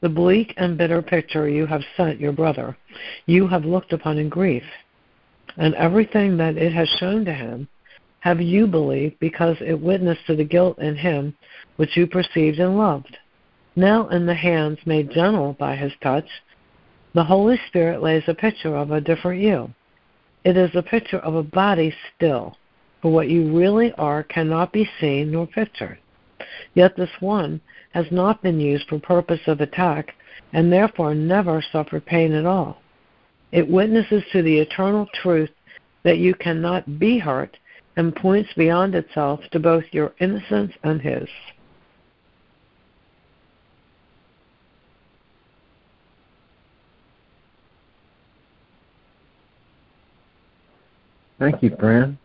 The 0.00 0.08
bleak 0.08 0.54
and 0.56 0.78
bitter 0.78 1.02
picture 1.02 1.48
you 1.48 1.66
have 1.66 1.82
sent 1.96 2.20
your 2.20 2.32
brother, 2.32 2.76
you 3.26 3.46
have 3.46 3.64
looked 3.64 3.92
upon 3.92 4.18
in 4.18 4.28
grief, 4.28 4.64
and 5.56 5.74
everything 5.74 6.36
that 6.38 6.56
it 6.56 6.72
has 6.72 6.88
shown 6.98 7.24
to 7.24 7.32
him 7.32 7.68
have 8.20 8.40
you 8.40 8.66
believed 8.66 9.18
because 9.20 9.56
it 9.60 9.80
witnessed 9.80 10.26
to 10.26 10.36
the 10.36 10.44
guilt 10.44 10.78
in 10.78 10.96
him 10.96 11.34
which 11.76 11.96
you 11.96 12.06
perceived 12.06 12.58
and 12.58 12.78
loved. 12.78 13.16
Now, 13.74 14.08
in 14.08 14.26
the 14.26 14.34
hands 14.34 14.78
made 14.86 15.10
gentle 15.10 15.54
by 15.54 15.76
his 15.76 15.92
touch, 16.02 16.28
the 17.14 17.24
Holy 17.24 17.58
Spirit 17.66 18.02
lays 18.02 18.24
a 18.26 18.34
picture 18.34 18.76
of 18.76 18.90
a 18.90 19.00
different 19.00 19.42
you. 19.42 19.72
It 20.44 20.56
is 20.56 20.70
a 20.74 20.82
picture 20.82 21.18
of 21.18 21.34
a 21.34 21.42
body 21.42 21.94
still, 22.16 22.56
for 23.00 23.12
what 23.12 23.28
you 23.28 23.56
really 23.56 23.92
are 23.92 24.22
cannot 24.22 24.72
be 24.72 24.88
seen 25.00 25.30
nor 25.30 25.46
pictured. 25.46 25.98
Yet 26.74 26.96
this 26.96 27.10
one 27.20 27.60
has 27.92 28.06
not 28.10 28.42
been 28.42 28.58
used 28.58 28.88
for 28.88 28.98
purpose 28.98 29.40
of 29.46 29.60
attack 29.60 30.14
and 30.52 30.72
therefore 30.72 31.14
never 31.14 31.62
suffered 31.72 32.06
pain 32.06 32.32
at 32.32 32.46
all. 32.46 32.80
It 33.52 33.68
witnesses 33.68 34.22
to 34.32 34.42
the 34.42 34.58
eternal 34.58 35.06
truth 35.22 35.50
that 36.04 36.18
you 36.18 36.34
cannot 36.34 36.98
be 36.98 37.18
hurt 37.18 37.56
and 37.96 38.16
points 38.16 38.50
beyond 38.56 38.94
itself 38.94 39.40
to 39.52 39.60
both 39.60 39.84
your 39.92 40.14
innocence 40.20 40.72
and 40.82 41.00
his. 41.00 41.28
Thank 51.42 51.60
you, 51.60 51.74
Fran. 51.76 52.16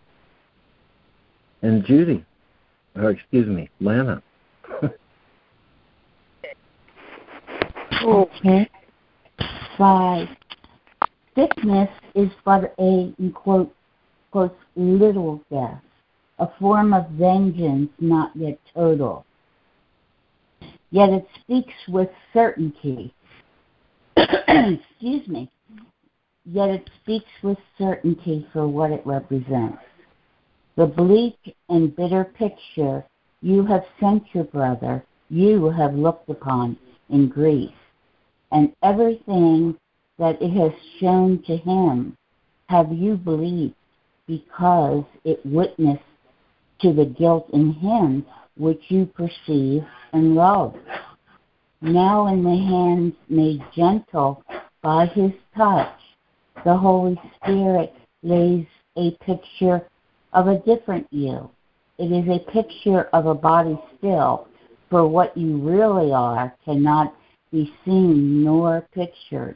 And 1.64 1.84
Judy, 1.86 2.24
or 2.96 3.10
excuse 3.10 3.48
me, 3.48 3.68
Lana. 3.80 4.22
Okay. 8.04 8.70
Five. 9.76 10.28
Sickness 11.36 11.90
is 12.14 12.30
but 12.46 12.76
a 12.80 13.12
quote, 13.34 13.74
quote, 14.32 14.56
little 14.76 15.42
death, 15.52 15.82
a 16.38 16.48
form 16.60 16.94
of 16.94 17.10
vengeance 17.10 17.90
not 18.00 18.32
yet 18.36 18.60
total. 18.72 19.26
Yet 20.92 21.10
it 21.10 21.28
speaks 21.42 21.74
with 21.88 22.10
certainty. 22.34 23.12
Excuse 24.16 25.28
me. 25.28 25.50
Yet 26.50 26.70
it 26.70 26.90
speaks 27.02 27.30
with 27.44 27.58
certainty 27.78 28.48
for 28.54 28.68
what 28.68 28.92
it 28.92 29.06
represents. 29.06 29.84
The 30.76 30.86
bleak 30.86 31.56
and 31.70 31.96
bitter 31.96 32.24
picture 32.24 33.04
you 33.42 33.66
have 33.66 33.84
sent 34.00 34.24
your 34.34 34.46
brother, 34.46 35.04
you 35.30 35.70
have 35.70 35.94
looked 35.94 36.30
upon 36.30 36.78
in 37.10 37.28
grief 37.28 37.72
and 38.52 38.74
everything 38.84 39.76
that 40.18 40.42
it 40.42 40.52
has 40.52 40.72
shown 41.00 41.42
to 41.44 41.58
him 41.58 42.16
have 42.70 42.92
you 42.92 43.16
believed 43.16 43.76
because 44.28 45.04
it 45.24 45.40
witnessed 45.46 46.04
to 46.82 46.94
the 46.94 47.06
guilt 47.06 47.50
in 47.54 47.72
him 47.74 48.26
which 48.58 48.82
you 48.90 49.06
perceive 49.06 49.84
and 50.14 50.36
love. 50.36 50.76
Now 51.82 52.28
in 52.28 52.44
the 52.44 52.58
hands 52.58 53.14
made 53.30 53.62
gentle 53.76 54.44
by 54.82 55.06
his 55.08 55.32
touch, 55.56 56.00
the 56.68 56.76
Holy 56.76 57.18
Spirit 57.42 57.94
lays 58.24 58.66
a 58.98 59.12
picture 59.24 59.88
of 60.34 60.50
a 60.50 60.60
different 60.66 61.08
you. 61.12 61.50
It 61.98 62.12
is 62.12 62.28
a 62.28 62.52
picture 62.52 63.04
of 63.14 63.26
a 63.26 63.34
body 63.34 63.80
still, 63.98 64.50
for 64.90 65.08
what 65.08 65.38
you 65.38 65.60
really 65.60 66.12
are 66.12 66.54
cannot 66.66 67.16
be 67.54 67.74
seen 67.86 68.44
nor 68.44 68.86
pictured. 68.94 69.56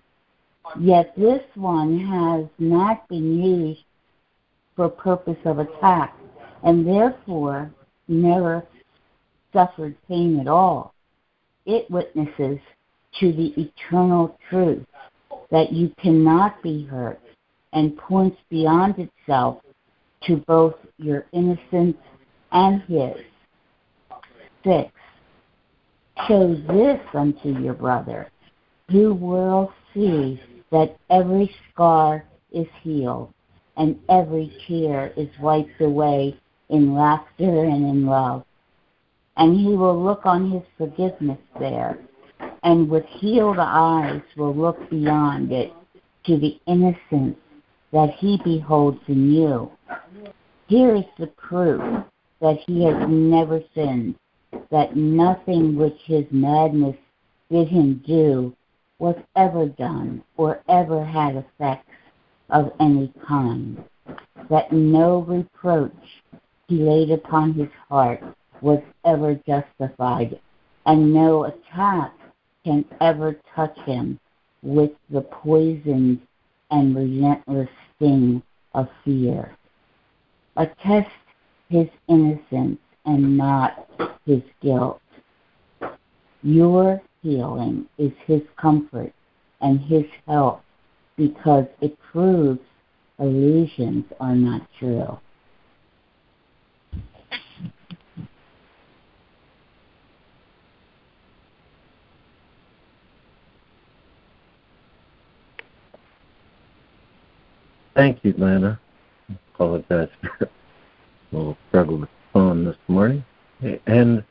Yet 0.80 1.14
this 1.18 1.42
one 1.56 2.00
has 2.00 2.46
not 2.60 3.06
been 3.10 3.44
used 3.44 3.84
for 4.78 4.88
purpose 4.88 5.40
of 5.44 5.60
attack 5.60 6.16
and 6.64 6.88
therefore 6.88 7.74
never 8.08 8.66
suffered 9.52 9.98
pain 10.08 10.40
at 10.40 10.48
all. 10.48 10.94
It 11.66 11.92
witnesses 11.92 12.60
to 13.20 13.34
the 13.34 13.54
eternal 13.58 14.40
truth 14.50 14.86
that 15.52 15.72
you 15.72 15.94
cannot 16.02 16.62
be 16.64 16.86
hurt 16.86 17.20
and 17.74 17.98
points 17.98 18.38
beyond 18.50 18.96
itself 18.98 19.62
to 20.24 20.38
both 20.48 20.76
your 20.98 21.26
innocence 21.34 21.98
and 22.52 22.82
his. 22.84 23.16
Six, 24.64 24.92
Show 26.28 26.54
this 26.68 27.00
unto 27.14 27.60
your 27.60 27.74
brother, 27.74 28.30
who 28.90 29.14
will 29.14 29.74
see 29.94 30.40
that 30.72 30.98
every 31.10 31.54
scar 31.72 32.26
is 32.52 32.68
healed 32.84 33.34
and 33.78 34.00
every 34.08 34.54
tear 34.68 35.14
is 35.18 35.30
wiped 35.40 35.82
away 35.82 36.38
in 36.70 36.94
laughter 36.94 37.64
and 37.64 37.90
in 37.90 38.06
love. 38.06 38.44
And 39.38 39.60
he 39.60 39.76
will 39.76 40.02
look 40.02 40.26
on 40.26 40.52
his 40.52 40.62
forgiveness 40.78 41.40
there, 41.60 41.98
and 42.64 42.90
with 42.90 43.06
healed 43.06 43.58
eyes 43.60 44.22
will 44.38 44.56
look 44.56 44.90
beyond 44.90 45.52
it 45.52 45.74
to 46.26 46.38
the 46.38 46.60
innocence 46.68 47.38
that 47.92 48.12
he 48.20 48.40
beholds 48.44 49.00
in 49.08 49.32
you. 49.32 49.72
Here 50.68 50.96
is 50.96 51.06
the 51.18 51.28
proof 51.28 51.82
that 52.40 52.58
he 52.66 52.84
has 52.86 53.08
never 53.10 53.62
sinned 53.74 54.16
that 54.70 54.96
nothing 54.96 55.76
which 55.76 55.98
his 56.06 56.26
madness 56.32 56.96
bid 57.50 57.68
him 57.68 58.02
do 58.06 58.56
was 59.00 59.16
ever 59.36 59.66
done 59.66 60.24
or 60.38 60.62
ever 60.70 61.04
had 61.04 61.36
effects 61.36 61.90
of 62.50 62.72
any 62.80 63.12
kind, 63.28 63.84
that 64.50 64.72
no 64.72 65.20
reproach 65.24 66.24
he 66.68 66.76
laid 66.78 67.12
upon 67.12 67.54
his 67.54 67.70
heart 67.90 68.22
was 68.62 68.82
ever 69.06 69.36
justified, 69.48 70.40
and 70.86 71.14
no 71.14 71.46
attack 71.46 72.14
can 72.64 72.86
ever 73.00 73.36
touch 73.56 73.78
him 73.86 74.20
with 74.62 74.92
the 75.10 75.22
poisoned 75.22 76.20
and 76.70 76.96
relentless 76.96 77.70
sting 77.96 78.42
of 78.74 78.88
fear. 79.04 79.56
Attest 80.58 81.10
his 81.70 81.88
innocence 82.08 82.80
and 83.06 83.38
not 83.38 83.88
his 84.26 84.42
guilt. 84.62 85.02
Your 86.44 87.02
healing 87.22 87.88
is 87.98 88.12
his 88.26 88.42
comfort 88.60 89.14
and 89.62 89.80
his 89.80 90.06
help 90.28 90.64
because 91.18 91.66
it 91.82 91.98
proves 92.12 92.60
illusions 93.20 94.06
are 94.20 94.36
not 94.36 94.68
true. 94.80 95.18
Thank 108.02 108.26
you, 108.26 108.34
Lana. 108.36 108.80
Apologize 109.54 110.10
for 110.22 110.46
a 110.46 110.50
little 111.32 111.58
struggle 111.70 112.00
with 112.00 112.10
the 112.10 112.16
phone. 112.34 112.66
this 112.66 112.76
morning. 112.88 113.24
And 113.86 114.24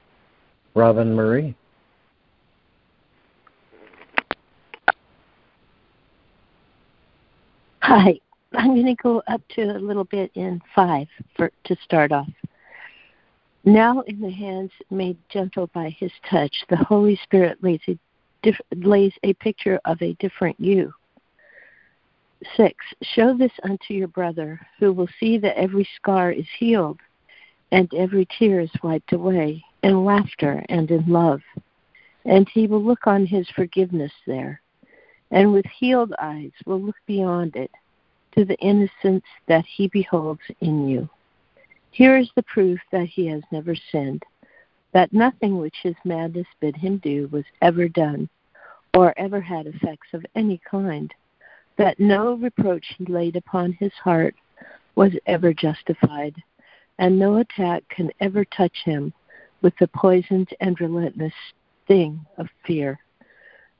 Robin 0.74 1.14
Marie. 1.14 1.54
Hi. 7.82 8.18
I'm 8.54 8.74
going 8.74 8.86
to 8.86 9.00
go 9.00 9.22
up 9.28 9.40
to 9.54 9.62
a 9.62 9.78
little 9.78 10.02
bit 10.02 10.32
in 10.34 10.60
five 10.74 11.06
for 11.36 11.52
to 11.62 11.76
start 11.84 12.10
off. 12.10 12.26
Now, 13.62 14.00
in 14.08 14.20
the 14.20 14.32
hands 14.32 14.72
made 14.90 15.16
gentle 15.28 15.68
by 15.68 15.90
His 15.90 16.10
touch, 16.28 16.64
the 16.70 16.76
Holy 16.76 17.14
Spirit 17.22 17.58
lays 17.62 17.78
a, 17.86 17.96
lays 18.74 19.12
a 19.22 19.32
picture 19.34 19.78
of 19.84 20.02
a 20.02 20.14
different 20.14 20.58
you. 20.58 20.92
Six. 22.56 22.74
Show 23.02 23.36
this 23.36 23.52
unto 23.64 23.92
your 23.92 24.08
brother, 24.08 24.60
who 24.78 24.92
will 24.92 25.08
see 25.18 25.36
that 25.38 25.58
every 25.58 25.86
scar 25.96 26.30
is 26.32 26.46
healed, 26.58 26.98
and 27.70 27.92
every 27.94 28.26
tear 28.38 28.60
is 28.60 28.70
wiped 28.82 29.12
away, 29.12 29.62
in 29.82 30.04
laughter 30.04 30.64
and 30.68 30.90
in 30.90 31.06
love. 31.06 31.42
And 32.24 32.48
he 32.48 32.66
will 32.66 32.82
look 32.82 33.06
on 33.06 33.26
his 33.26 33.48
forgiveness 33.50 34.12
there, 34.26 34.60
and 35.30 35.52
with 35.52 35.66
healed 35.66 36.14
eyes 36.18 36.52
will 36.66 36.80
look 36.80 36.96
beyond 37.06 37.56
it 37.56 37.70
to 38.36 38.44
the 38.44 38.58
innocence 38.58 39.24
that 39.46 39.64
he 39.66 39.88
beholds 39.88 40.40
in 40.60 40.88
you. 40.88 41.08
Here 41.90 42.16
is 42.16 42.30
the 42.36 42.42
proof 42.42 42.78
that 42.92 43.06
he 43.06 43.26
has 43.26 43.42
never 43.50 43.74
sinned, 43.90 44.22
that 44.92 45.12
nothing 45.12 45.58
which 45.58 45.76
his 45.82 45.96
madness 46.04 46.46
bid 46.60 46.76
him 46.76 46.98
do 46.98 47.28
was 47.28 47.44
ever 47.62 47.88
done, 47.88 48.28
or 48.94 49.12
ever 49.18 49.40
had 49.40 49.66
effects 49.66 50.08
of 50.12 50.24
any 50.34 50.60
kind, 50.68 51.12
that 51.80 51.98
no 51.98 52.34
reproach 52.34 52.94
he 52.96 53.04
laid 53.06 53.34
upon 53.34 53.72
his 53.72 53.92
heart 53.94 54.34
was 54.94 55.12
ever 55.26 55.52
justified, 55.52 56.34
and 56.98 57.18
no 57.18 57.38
attack 57.38 57.82
can 57.88 58.10
ever 58.20 58.44
touch 58.44 58.78
him 58.84 59.12
with 59.62 59.74
the 59.80 59.88
poisoned 59.88 60.48
and 60.60 60.80
relentless 60.80 61.32
sting 61.84 62.24
of 62.38 62.46
fear. 62.64 62.98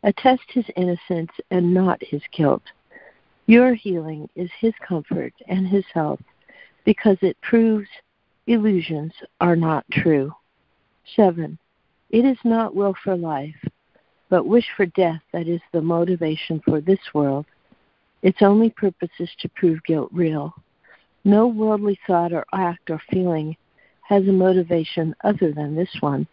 Attest 0.02 0.42
his 0.48 0.64
innocence 0.76 1.30
and 1.50 1.72
not 1.72 2.02
his 2.02 2.22
guilt 2.32 2.62
your 3.50 3.74
healing 3.74 4.28
is 4.36 4.48
His 4.60 4.74
comfort 4.86 5.32
and 5.48 5.66
His 5.66 5.84
health 5.92 6.20
because 6.84 7.16
it 7.20 7.36
proves 7.40 7.88
illusions 8.46 9.12
are 9.40 9.56
not 9.56 9.84
true. 9.90 10.30
7. 11.16 11.58
It 12.10 12.24
is 12.24 12.38
not 12.44 12.76
will 12.76 12.94
for 13.02 13.16
life, 13.16 13.56
but 14.28 14.46
wish 14.46 14.66
for 14.76 14.86
death 14.86 15.20
that 15.32 15.48
is 15.48 15.60
the 15.72 15.82
motivation 15.82 16.62
for 16.64 16.80
this 16.80 17.00
world. 17.12 17.44
Its 18.22 18.42
only 18.42 18.70
purpose 18.70 19.10
is 19.18 19.30
to 19.38 19.48
prove 19.48 19.82
guilt 19.84 20.10
real. 20.12 20.54
No 21.24 21.46
worldly 21.46 21.98
thought 22.06 22.32
or 22.32 22.44
act 22.52 22.90
or 22.90 23.00
feeling 23.10 23.56
has 24.02 24.26
a 24.26 24.32
motivation 24.32 25.14
other 25.22 25.52
than 25.52 25.74
this 25.74 25.94
one. 26.00 26.26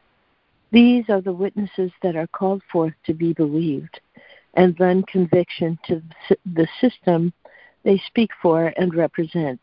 These 0.71 1.06
are 1.10 1.21
the 1.21 1.34
witnesses 1.34 1.91
that 2.02 2.15
are 2.15 2.28
called 2.28 2.62
forth 2.71 2.93
to 3.06 3.13
be 3.13 3.34
believed 3.34 4.00
and 4.56 4.78
lend 4.80 5.08
conviction 5.08 5.78
to 5.86 6.02
the 6.45 6.67
system 6.82 7.32
they 7.84 8.02
speak 8.08 8.32
for 8.41 8.73
and 8.76 8.93
represent. 8.93 9.62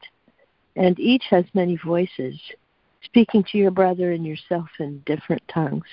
And 0.77 0.99
each 0.99 1.25
has 1.31 1.45
many 1.53 1.77
voices, 1.77 2.41
speaking 3.03 3.45
to 3.51 3.59
your 3.59 3.71
brother 3.71 4.13
and 4.13 4.25
yourself 4.25 4.69
in 4.79 5.03
different 5.05 5.43
tongues. 5.49 5.87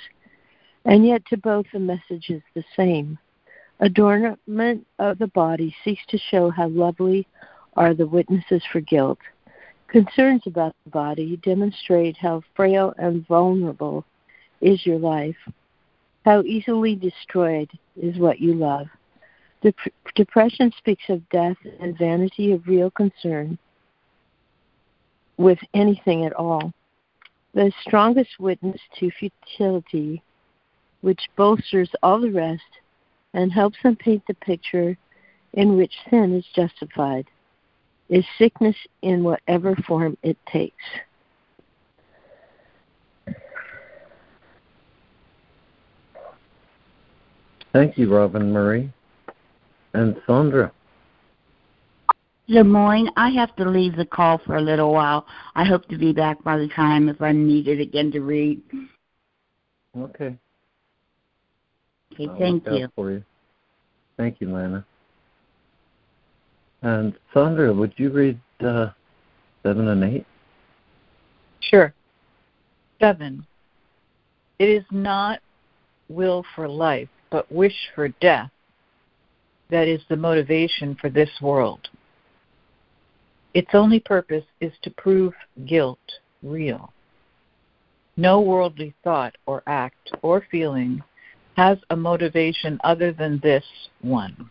And 0.85 1.05
yet 1.05 1.25
to 1.27 1.37
both 1.37 1.65
the 1.73 1.79
message 1.79 2.29
is 2.29 2.41
the 2.53 2.63
same. 2.75 3.17
Adornment 3.81 4.85
of 4.99 5.17
the 5.17 5.27
body 5.27 5.75
seeks 5.83 6.01
to 6.09 6.17
show 6.17 6.49
how 6.49 6.67
lovely 6.69 7.27
are 7.75 7.93
the 7.93 8.07
witnesses 8.07 8.63
for 8.71 8.79
guilt. 8.81 9.19
Concerns 9.87 10.43
about 10.45 10.75
the 10.85 10.91
body 10.91 11.37
demonstrate 11.43 12.15
how 12.17 12.41
frail 12.55 12.93
and 12.97 13.27
vulnerable 13.27 14.05
is 14.61 14.85
your 14.85 14.99
life 14.99 15.35
how 16.23 16.43
easily 16.43 16.95
destroyed 16.95 17.69
is 17.97 18.17
what 18.17 18.39
you 18.39 18.53
love. 18.53 18.87
Dep- 19.61 19.75
depression 20.15 20.71
speaks 20.77 21.03
of 21.09 21.27
death 21.29 21.57
and 21.79 21.97
vanity 21.97 22.51
of 22.51 22.67
real 22.67 22.91
concern 22.91 23.57
with 25.37 25.59
anything 25.73 26.25
at 26.25 26.33
all. 26.33 26.71
The 27.53 27.71
strongest 27.85 28.39
witness 28.39 28.79
to 28.99 29.11
futility, 29.11 30.21
which 31.01 31.29
bolsters 31.35 31.89
all 32.01 32.21
the 32.21 32.31
rest 32.31 32.61
and 33.33 33.51
helps 33.51 33.77
them 33.83 33.95
paint 33.95 34.23
the 34.27 34.33
picture 34.35 34.97
in 35.53 35.77
which 35.77 35.93
sin 36.09 36.33
is 36.33 36.45
justified, 36.55 37.27
is 38.09 38.25
sickness 38.37 38.75
in 39.01 39.23
whatever 39.23 39.75
form 39.87 40.17
it 40.23 40.37
takes. 40.51 40.75
Thank 47.73 47.97
you, 47.97 48.13
Robin 48.13 48.51
Marie. 48.51 48.91
And 49.93 50.15
Sandra. 50.27 50.71
LeMoyne, 52.49 53.09
I 53.15 53.29
have 53.29 53.55
to 53.55 53.69
leave 53.69 53.95
the 53.95 54.05
call 54.05 54.39
for 54.45 54.57
a 54.57 54.61
little 54.61 54.91
while. 54.91 55.25
I 55.55 55.63
hope 55.63 55.87
to 55.87 55.97
be 55.97 56.11
back 56.11 56.43
by 56.43 56.57
the 56.57 56.67
time 56.67 57.07
if 57.07 57.21
I'm 57.21 57.47
needed 57.47 57.79
again 57.79 58.11
to 58.11 58.19
read. 58.19 58.61
Okay. 59.97 60.37
Okay, 62.13 62.27
I'll 62.27 62.37
thank 62.37 62.65
you. 62.67 62.87
For 62.95 63.11
you. 63.11 63.23
Thank 64.17 64.41
you, 64.41 64.51
Lana. 64.51 64.85
And 66.81 67.13
Sandra, 67.33 67.73
would 67.73 67.93
you 67.97 68.09
read 68.09 68.39
uh, 68.59 68.87
seven 69.63 69.87
and 69.87 70.03
eight? 70.03 70.25
Sure. 71.59 71.93
Seven. 72.99 73.45
It 74.59 74.69
is 74.69 74.83
not 74.91 75.39
will 76.09 76.43
for 76.55 76.67
life, 76.67 77.09
but 77.29 77.51
wish 77.51 77.75
for 77.95 78.09
death 78.19 78.51
that 79.69 79.87
is 79.87 80.01
the 80.09 80.15
motivation 80.15 80.95
for 80.99 81.09
this 81.09 81.29
world. 81.41 81.87
Its 83.53 83.69
only 83.73 83.99
purpose 83.99 84.43
is 84.59 84.71
to 84.81 84.89
prove 84.91 85.33
guilt 85.65 85.99
real. 86.43 86.93
No 88.17 88.41
worldly 88.41 88.93
thought 89.03 89.35
or 89.45 89.63
act 89.67 90.11
or 90.21 90.45
feeling 90.51 91.01
has 91.57 91.77
a 91.89 91.95
motivation 91.95 92.79
other 92.83 93.11
than 93.11 93.39
this 93.39 93.63
one. 94.01 94.49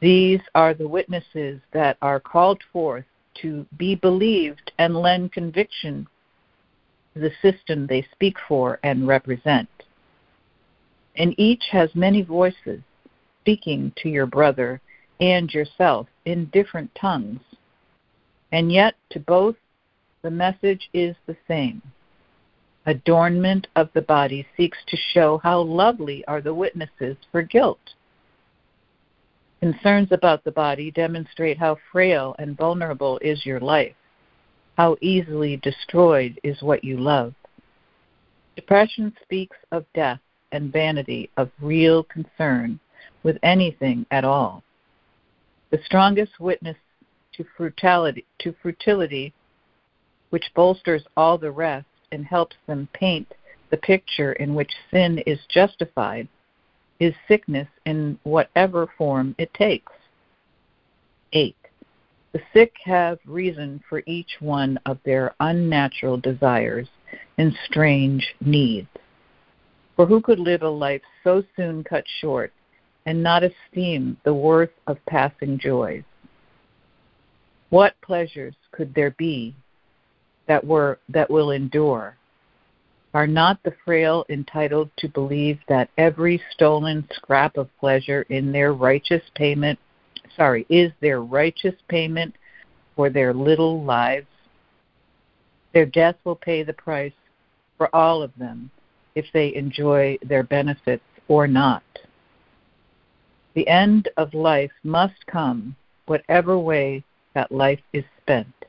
These 0.00 0.40
are 0.54 0.74
the 0.74 0.88
witnesses 0.88 1.60
that 1.72 1.96
are 2.02 2.20
called 2.20 2.62
forth 2.72 3.04
to 3.42 3.66
be 3.76 3.94
believed 3.94 4.72
and 4.78 4.96
lend 4.96 5.32
conviction 5.32 6.06
to 7.14 7.20
the 7.20 7.32
system 7.42 7.86
they 7.86 8.06
speak 8.12 8.36
for 8.48 8.78
and 8.82 9.08
represent 9.08 9.68
and 11.16 11.34
each 11.38 11.64
has 11.70 11.94
many 11.94 12.22
voices 12.22 12.80
speaking 13.40 13.92
to 13.96 14.08
your 14.08 14.26
brother 14.26 14.80
and 15.20 15.52
yourself 15.52 16.06
in 16.24 16.46
different 16.46 16.90
tongues. 16.94 17.40
And 18.52 18.72
yet, 18.72 18.94
to 19.10 19.20
both, 19.20 19.56
the 20.22 20.30
message 20.30 20.88
is 20.92 21.14
the 21.26 21.36
same. 21.46 21.82
Adornment 22.86 23.66
of 23.76 23.88
the 23.94 24.02
body 24.02 24.46
seeks 24.56 24.76
to 24.88 24.96
show 24.96 25.38
how 25.38 25.60
lovely 25.60 26.22
are 26.26 26.42
the 26.42 26.52
witnesses 26.52 27.16
for 27.32 27.42
guilt. 27.42 27.94
Concerns 29.60 30.08
about 30.12 30.44
the 30.44 30.52
body 30.52 30.90
demonstrate 30.90 31.56
how 31.56 31.78
frail 31.90 32.36
and 32.38 32.58
vulnerable 32.58 33.18
is 33.22 33.46
your 33.46 33.60
life, 33.60 33.94
how 34.76 34.96
easily 35.00 35.56
destroyed 35.56 36.38
is 36.42 36.60
what 36.60 36.84
you 36.84 36.98
love. 36.98 37.34
Depression 38.54 39.14
speaks 39.22 39.56
of 39.72 39.86
death 39.94 40.20
and 40.52 40.70
vanity 40.70 41.30
of 41.38 41.50
real 41.62 42.02
concern 42.02 42.78
with 43.22 43.38
anything 43.42 44.04
at 44.10 44.24
all. 44.24 44.62
The 45.70 45.80
strongest 45.86 46.38
witness 46.38 46.76
to 47.32 47.44
to 48.40 48.54
futility, 48.62 49.32
which 50.28 50.52
bolsters 50.54 51.02
all 51.16 51.38
the 51.38 51.50
rest 51.50 51.86
and 52.14 52.24
helps 52.24 52.56
them 52.66 52.88
paint 52.94 53.34
the 53.70 53.76
picture 53.76 54.32
in 54.34 54.54
which 54.54 54.72
sin 54.90 55.18
is 55.26 55.38
justified, 55.48 56.28
is 57.00 57.14
sickness 57.26 57.68
in 57.84 58.18
whatever 58.22 58.88
form 58.96 59.34
it 59.36 59.52
takes. 59.52 59.92
8. 61.32 61.56
The 62.32 62.40
sick 62.52 62.72
have 62.84 63.18
reason 63.26 63.82
for 63.88 64.02
each 64.06 64.36
one 64.40 64.78
of 64.86 64.98
their 65.04 65.34
unnatural 65.40 66.16
desires 66.16 66.88
and 67.36 67.52
strange 67.66 68.34
needs. 68.40 68.88
For 69.96 70.06
who 70.06 70.20
could 70.20 70.38
live 70.38 70.62
a 70.62 70.68
life 70.68 71.02
so 71.22 71.42
soon 71.56 71.84
cut 71.84 72.04
short 72.20 72.52
and 73.06 73.22
not 73.22 73.42
esteem 73.42 74.16
the 74.24 74.34
worth 74.34 74.72
of 74.86 75.04
passing 75.06 75.58
joys? 75.58 76.04
What 77.70 77.94
pleasures 78.02 78.54
could 78.72 78.94
there 78.94 79.12
be 79.12 79.54
that 80.46 80.64
were 80.64 80.98
that 81.08 81.30
will 81.30 81.50
endure? 81.50 82.16
Are 83.12 83.26
not 83.26 83.62
the 83.62 83.74
frail 83.84 84.24
entitled 84.28 84.90
to 84.98 85.08
believe 85.08 85.58
that 85.68 85.88
every 85.96 86.42
stolen 86.50 87.08
scrap 87.12 87.56
of 87.56 87.68
pleasure 87.78 88.22
in 88.28 88.50
their 88.50 88.72
righteous 88.72 89.22
payment 89.34 89.78
sorry, 90.36 90.66
is 90.68 90.92
their 91.00 91.20
righteous 91.20 91.74
payment 91.88 92.34
for 92.96 93.10
their 93.10 93.32
little 93.32 93.82
lives? 93.82 94.26
Their 95.72 95.86
death 95.86 96.16
will 96.24 96.36
pay 96.36 96.62
the 96.62 96.72
price 96.72 97.12
for 97.76 97.94
all 97.94 98.22
of 98.22 98.32
them 98.38 98.70
if 99.14 99.26
they 99.32 99.54
enjoy 99.54 100.18
their 100.22 100.42
benefits 100.42 101.04
or 101.28 101.46
not. 101.46 101.82
The 103.54 103.66
end 103.68 104.08
of 104.16 104.34
life 104.34 104.72
must 104.82 105.26
come, 105.26 105.76
whatever 106.06 106.58
way 106.58 107.04
that 107.34 107.52
life 107.52 107.80
is 107.92 108.04
spent, 108.20 108.63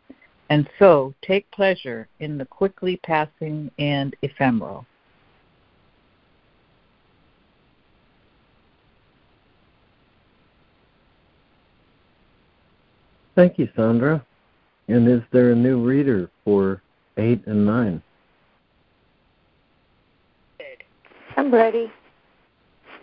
and 0.50 0.70
so 0.80 1.14
take 1.22 1.50
pleasure 1.52 2.08
in 2.20 2.38
the 2.38 2.46
quickly 2.46 2.98
passing 3.04 3.72
and 3.80 4.16
ephemeral. 4.22 4.86
Thank 13.36 13.60
you, 13.60 13.68
Sandra. 13.76 14.26
And 14.88 15.08
is 15.08 15.22
there 15.32 15.52
a 15.52 15.56
new 15.56 15.84
reader 15.84 16.30
for 16.44 16.82
8 17.18 17.46
and 17.48 17.66
9? 17.66 18.02
I'm 21.38 21.54
ready. 21.54 21.92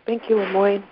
Thank 0.06 0.30
you, 0.30 0.36
LeMoyne. 0.36 0.82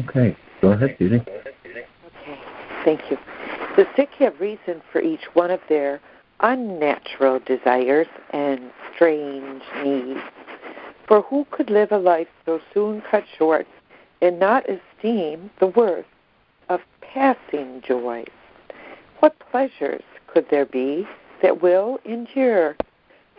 Okay, 0.00 0.36
go 0.60 0.72
ahead, 0.72 0.96
Judy. 0.98 1.16
Okay, 1.16 2.38
thank 2.84 3.00
you. 3.10 3.18
The 3.80 3.88
sick 3.96 4.10
have 4.18 4.38
reason 4.40 4.82
for 4.92 5.00
each 5.00 5.24
one 5.32 5.50
of 5.50 5.60
their 5.70 6.02
unnatural 6.40 7.38
desires 7.38 8.08
and 8.28 8.70
strange 8.94 9.62
needs. 9.82 10.20
For 11.08 11.22
who 11.22 11.46
could 11.50 11.70
live 11.70 11.90
a 11.90 11.96
life 11.96 12.28
so 12.44 12.60
soon 12.74 13.00
cut 13.10 13.24
short 13.38 13.66
and 14.20 14.38
not 14.38 14.66
esteem 14.68 15.48
the 15.60 15.68
worth 15.68 16.04
of 16.68 16.82
passing 17.00 17.80
joys? 17.80 18.28
What 19.20 19.38
pleasures 19.50 20.04
could 20.26 20.50
there 20.50 20.66
be 20.66 21.08
that 21.40 21.62
will 21.62 22.00
endure, 22.04 22.76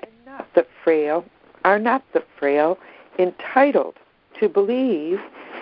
and 0.02 0.12
not 0.26 0.48
the 0.56 0.66
frail 0.84 1.24
are 1.64 1.78
not 1.78 2.02
the 2.14 2.24
frail 2.40 2.80
entitled 3.20 3.94
to 4.40 4.50
believe 4.50 5.20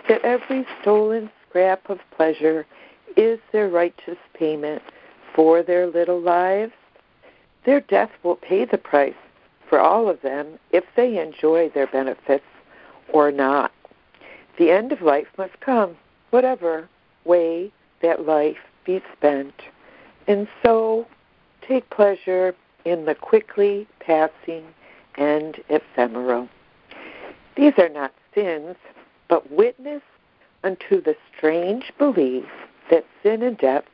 that 0.08 0.24
every 0.24 0.66
stolen 0.80 1.30
scrap 1.50 1.90
of 1.90 2.00
pleasure 2.16 2.66
is 3.18 3.40
their 3.52 3.70
righteous 3.70 4.18
payment 4.34 4.82
for 5.36 5.64
their 5.64 5.88
little 5.88 6.20
lives? 6.20 6.74
Their 7.66 7.82
death 7.82 8.12
will 8.24 8.36
pay 8.36 8.66
the 8.66 8.78
price 8.78 9.14
for 9.68 9.80
all 9.80 10.10
of 10.10 10.22
them 10.22 10.60
if 10.72 10.84
they 10.96 11.20
enjoy 11.22 11.70
their 11.70 11.88
benefits 11.88 12.46
or 13.14 13.32
not. 13.32 13.72
The 14.58 14.72
end 14.72 14.92
of 14.92 15.02
life 15.02 15.28
must 15.38 15.60
come, 15.62 15.96
whatever 16.32 16.90
way 17.26 17.72
that 18.02 18.26
life 18.26 18.58
be 18.86 19.02
spent. 19.16 19.54
And 20.28 20.48
so 20.64 21.08
take 21.68 21.90
pleasure 21.90 22.56
in 22.86 23.06
the 23.06 23.16
quickly 23.16 23.88
passing 24.00 24.66
and 25.16 25.58
ephemeral. 25.70 26.50
These 27.56 27.74
are 27.78 27.90
not 27.90 28.14
sins, 28.34 28.76
but 29.28 29.52
witness 29.52 30.02
unto 30.64 31.02
the 31.02 31.16
strange 31.36 31.92
belief 31.98 32.46
that 32.90 33.06
sin 33.24 33.42
and 33.42 33.58
death 33.58 33.86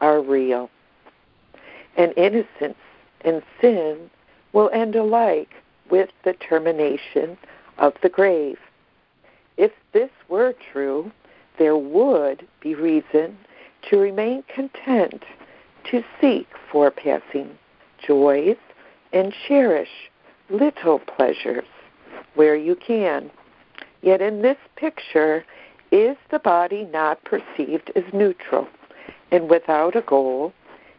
are 0.00 0.20
real. 0.20 0.70
And 1.96 2.12
innocence 2.16 2.78
and 3.22 3.42
sin 3.60 4.10
will 4.52 4.70
end 4.72 4.96
alike 4.96 5.54
with 5.90 6.10
the 6.24 6.34
termination 6.34 7.36
of 7.78 7.94
the 8.02 8.08
grave. 8.08 8.58
If 9.56 9.72
this 9.92 10.10
were 10.28 10.54
true, 10.72 11.12
there 11.58 11.76
would 11.76 12.46
be 12.60 12.74
reason 12.74 13.36
to 13.90 13.98
remain 13.98 14.42
content, 14.54 15.22
to 15.90 16.02
seek 16.20 16.48
for 16.70 16.90
passing 16.90 17.50
joys, 18.04 18.56
and 19.12 19.32
cherish 19.46 20.10
little 20.50 20.98
pleasures 20.98 21.66
where 22.34 22.56
you 22.56 22.74
can. 22.74 23.30
Yet 24.02 24.20
in 24.20 24.42
this 24.42 24.58
picture, 24.76 25.44
is 25.94 26.16
the 26.32 26.40
body 26.40 26.88
not 26.92 27.22
perceived 27.22 27.92
as 27.94 28.02
neutral 28.12 28.66
and 29.30 29.48
without 29.48 29.94
a 29.94 30.00
goal 30.00 30.52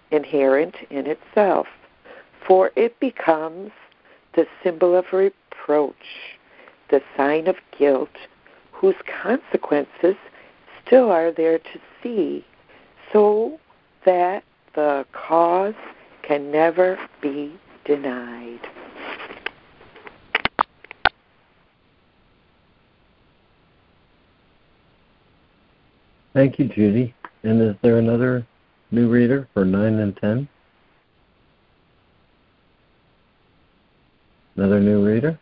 inherent 0.10 0.76
in 0.90 1.06
itself? 1.06 1.68
For 2.48 2.72
it 2.78 2.98
becomes 3.02 3.72
the 4.36 4.48
symbol 4.64 4.96
of 4.96 5.12
reproach, 5.12 6.38
the 6.90 7.02
sign 7.18 7.48
of 7.48 7.58
guilt, 7.78 8.16
whose 8.72 8.96
consequences 9.22 10.16
still 10.86 11.12
are 11.12 11.32
there 11.32 11.60
to 11.60 11.80
see, 12.02 12.46
so 13.12 13.60
that 14.06 14.46
the 14.76 15.06
cause 15.12 15.74
can 16.22 16.52
never 16.52 16.98
be 17.22 17.52
denied. 17.84 18.62
Thank 26.36 26.60
you, 26.60 26.68
Judy. 26.68 27.16
And 27.44 27.62
is 27.62 27.76
there 27.82 27.98
another 27.98 28.46
new 28.92 29.10
reader 29.10 29.48
for 29.54 29.64
9 29.64 29.82
and 29.82 30.18
10? 30.18 30.50
Another 34.58 34.82
new 34.82 35.04
reader? 35.04 35.40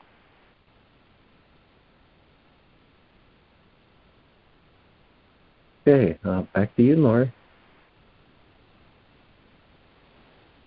Okay, 5.82 6.18
uh, 6.24 6.44
back 6.54 6.76
to 6.76 6.84
you, 6.84 6.96
Lori. 6.96 7.34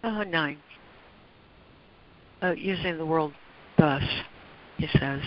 Uh, 0.02 0.24
nine. 0.24 0.58
Uh, 2.42 2.50
using 2.50 2.98
the 2.98 3.06
world 3.06 3.32
thus, 3.78 4.02
he 4.76 4.88
says, 4.98 5.20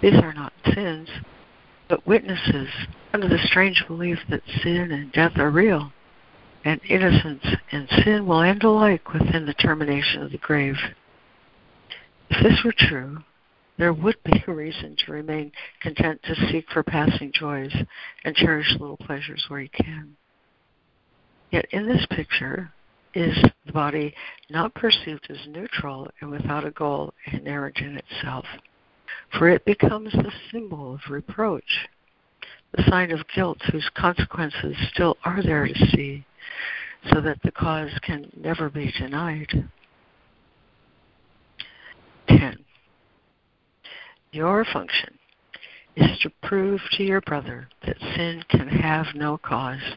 these 0.00 0.14
are 0.14 0.32
not 0.32 0.52
sins, 0.74 1.08
but 1.88 2.06
witnesses 2.06 2.68
under 3.12 3.28
the 3.28 3.38
strange 3.44 3.84
belief 3.86 4.18
that 4.28 4.42
sin 4.62 4.92
and 4.92 5.12
death 5.12 5.36
are 5.36 5.50
real, 5.50 5.92
and 6.64 6.80
innocence 6.88 7.44
and 7.72 7.88
sin 8.04 8.26
will 8.26 8.42
end 8.42 8.62
alike 8.62 9.12
within 9.12 9.46
the 9.46 9.54
termination 9.54 10.22
of 10.22 10.30
the 10.30 10.38
grave. 10.38 10.76
If 12.30 12.42
this 12.42 12.62
were 12.64 12.74
true, 12.76 13.18
there 13.78 13.92
would 13.92 14.22
be 14.24 14.44
a 14.46 14.52
reason 14.52 14.96
to 14.96 15.12
remain 15.12 15.52
content 15.80 16.20
to 16.24 16.34
seek 16.50 16.66
for 16.70 16.82
passing 16.82 17.32
joys 17.32 17.74
and 18.24 18.34
cherish 18.34 18.76
little 18.78 18.96
pleasures 18.96 19.44
where 19.48 19.60
you 19.60 19.68
can. 19.70 20.16
Yet 21.50 21.66
in 21.70 21.86
this 21.86 22.04
picture 22.10 22.72
is 23.14 23.36
the 23.64 23.72
body 23.72 24.14
not 24.50 24.74
perceived 24.74 25.26
as 25.30 25.46
neutral 25.46 26.08
and 26.20 26.30
without 26.30 26.66
a 26.66 26.70
goal 26.72 27.14
inherent 27.32 27.78
in 27.78 27.96
itself, 27.96 28.44
for 29.36 29.48
it 29.48 29.64
becomes 29.64 30.12
the 30.12 30.32
symbol 30.50 30.94
of 30.94 31.00
reproach, 31.10 31.88
the 32.76 32.84
sign 32.88 33.10
of 33.10 33.26
guilt 33.34 33.58
whose 33.70 33.88
consequences 33.94 34.76
still 34.92 35.16
are 35.24 35.42
there 35.42 35.66
to 35.66 35.86
see, 35.94 36.24
so 37.12 37.20
that 37.20 37.38
the 37.42 37.52
cause 37.52 37.90
can 38.02 38.30
never 38.36 38.68
be 38.68 38.92
denied. 38.98 39.68
10. 42.28 42.58
Your 44.32 44.64
function 44.64 45.18
is 45.96 46.18
to 46.20 46.30
prove 46.42 46.80
to 46.92 47.02
your 47.02 47.20
brother 47.22 47.68
that 47.86 47.98
sin 48.16 48.42
can 48.48 48.68
have 48.68 49.06
no 49.14 49.38
cause. 49.38 49.96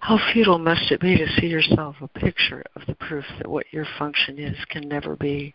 How 0.00 0.18
futile 0.32 0.58
must 0.58 0.90
it 0.90 1.00
be 1.00 1.16
to 1.16 1.26
see 1.38 1.46
yourself 1.46 1.96
a 2.00 2.08
picture 2.08 2.64
of 2.74 2.82
the 2.86 2.94
proof 2.96 3.24
that 3.38 3.48
what 3.48 3.66
your 3.70 3.86
function 3.98 4.38
is 4.38 4.56
can 4.68 4.88
never 4.88 5.14
be? 5.14 5.54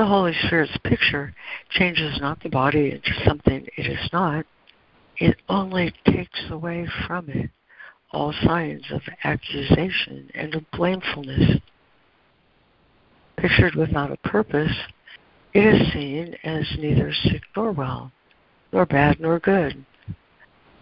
The 0.00 0.06
Holy 0.06 0.32
Spirit's 0.46 0.78
picture 0.82 1.34
changes 1.68 2.18
not 2.22 2.42
the 2.42 2.48
body 2.48 2.90
into 2.90 3.12
something 3.26 3.68
it 3.76 3.86
is 3.86 4.08
not, 4.14 4.46
it 5.18 5.36
only 5.46 5.92
takes 6.06 6.40
away 6.48 6.88
from 7.06 7.28
it 7.28 7.50
all 8.10 8.32
signs 8.32 8.90
of 8.90 9.02
accusation 9.24 10.30
and 10.34 10.54
of 10.54 10.64
blamefulness. 10.70 11.60
Pictured 13.36 13.74
without 13.74 14.10
a 14.10 14.16
purpose, 14.26 14.74
it 15.52 15.66
is 15.66 15.92
seen 15.92 16.34
as 16.44 16.78
neither 16.78 17.12
sick 17.12 17.42
nor 17.54 17.70
well, 17.70 18.10
nor 18.72 18.86
bad 18.86 19.20
nor 19.20 19.38
good. 19.38 19.84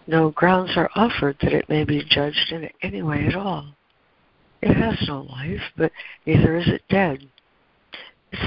No 0.07 0.31
grounds 0.31 0.77
are 0.77 0.91
offered 0.95 1.39
that 1.43 1.53
it 1.53 1.69
may 1.69 1.83
be 1.83 2.05
judged 2.09 2.53
in 2.53 2.71
any 2.83 3.03
way 3.03 3.27
at 3.27 3.35
all. 3.35 3.67
It 4.63 4.77
has 4.77 5.09
no 5.09 5.23
life, 5.23 5.73
but 5.77 5.91
neither 6.25 6.57
is 6.57 6.69
it 6.69 6.83
dead. 6.89 7.29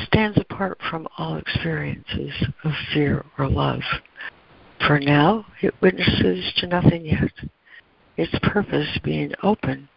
Stands 0.06 0.38
apart 0.38 0.78
from 0.90 1.08
all 1.18 1.38
experiences 1.38 2.34
of 2.64 2.72
fear 2.94 3.26
or 3.38 3.50
love. 3.50 3.82
For 4.86 5.00
now, 5.00 5.46
it 5.62 5.74
witnesses 5.82 6.54
to 6.58 6.68
nothing 6.68 7.06
yet, 7.06 7.32
its 8.18 8.34
purpose 8.44 9.00
being 9.04 9.32
open 9.44 9.90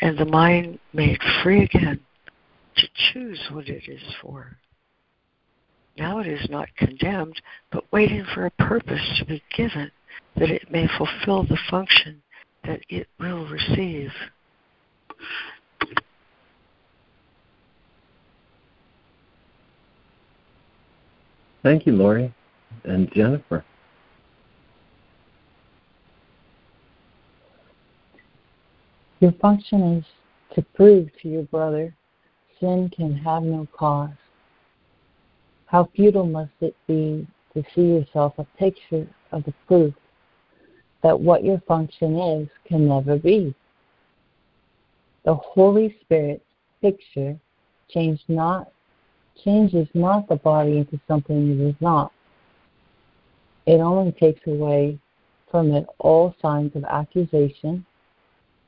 and 0.00 0.16
the 0.16 0.24
mind 0.24 0.78
made 0.92 1.18
free 1.42 1.64
again 1.64 2.00
to 2.76 2.88
choose 3.12 3.40
what 3.50 3.68
it 3.68 3.82
is 3.88 4.02
for. 4.22 4.56
Now 5.98 6.20
it 6.20 6.28
is 6.28 6.48
not 6.48 6.68
condemned, 6.76 7.40
but 7.72 7.90
waiting 7.92 8.24
for 8.32 8.46
a 8.46 8.50
purpose 8.52 9.02
to 9.18 9.24
be 9.24 9.42
given 9.56 9.90
that 10.36 10.50
it 10.50 10.70
may 10.70 10.86
fulfill 10.96 11.42
the 11.42 11.58
function 11.70 12.22
that 12.64 12.80
it 12.88 13.08
will 13.18 13.46
receive. 13.48 14.10
Thank 21.62 21.86
you, 21.86 21.92
Lori 21.92 22.32
and 22.84 23.10
Jennifer. 23.12 23.64
Your 29.20 29.32
function 29.32 29.98
is 29.98 30.04
to 30.54 30.62
prove 30.74 31.08
to 31.22 31.28
your 31.28 31.42
brother 31.44 31.94
sin 32.60 32.90
can 32.94 33.14
have 33.14 33.42
no 33.42 33.66
cause. 33.76 34.10
How 35.66 35.90
futile 35.94 36.26
must 36.26 36.52
it 36.60 36.76
be 36.86 37.26
to 37.54 37.64
see 37.74 37.82
yourself 37.82 38.34
a 38.38 38.44
picture 38.58 39.06
of 39.32 39.44
the 39.44 39.52
proof 39.66 39.94
that 41.02 41.18
what 41.18 41.44
your 41.44 41.60
function 41.66 42.16
is 42.16 42.48
can 42.66 42.88
never 42.88 43.16
be. 43.16 43.54
The 45.24 45.34
Holy 45.34 45.96
Spirit's 46.00 46.44
picture 46.80 47.38
changed 47.88 48.24
not, 48.28 48.70
changes 49.44 49.88
not 49.94 50.28
the 50.28 50.36
body 50.36 50.78
into 50.78 51.00
something 51.06 51.50
it 51.50 51.60
is 51.60 51.74
not. 51.80 52.12
It 53.66 53.80
only 53.80 54.12
takes 54.12 54.46
away 54.46 54.98
from 55.50 55.72
it 55.72 55.86
all 55.98 56.34
signs 56.40 56.74
of 56.74 56.84
accusation 56.84 57.84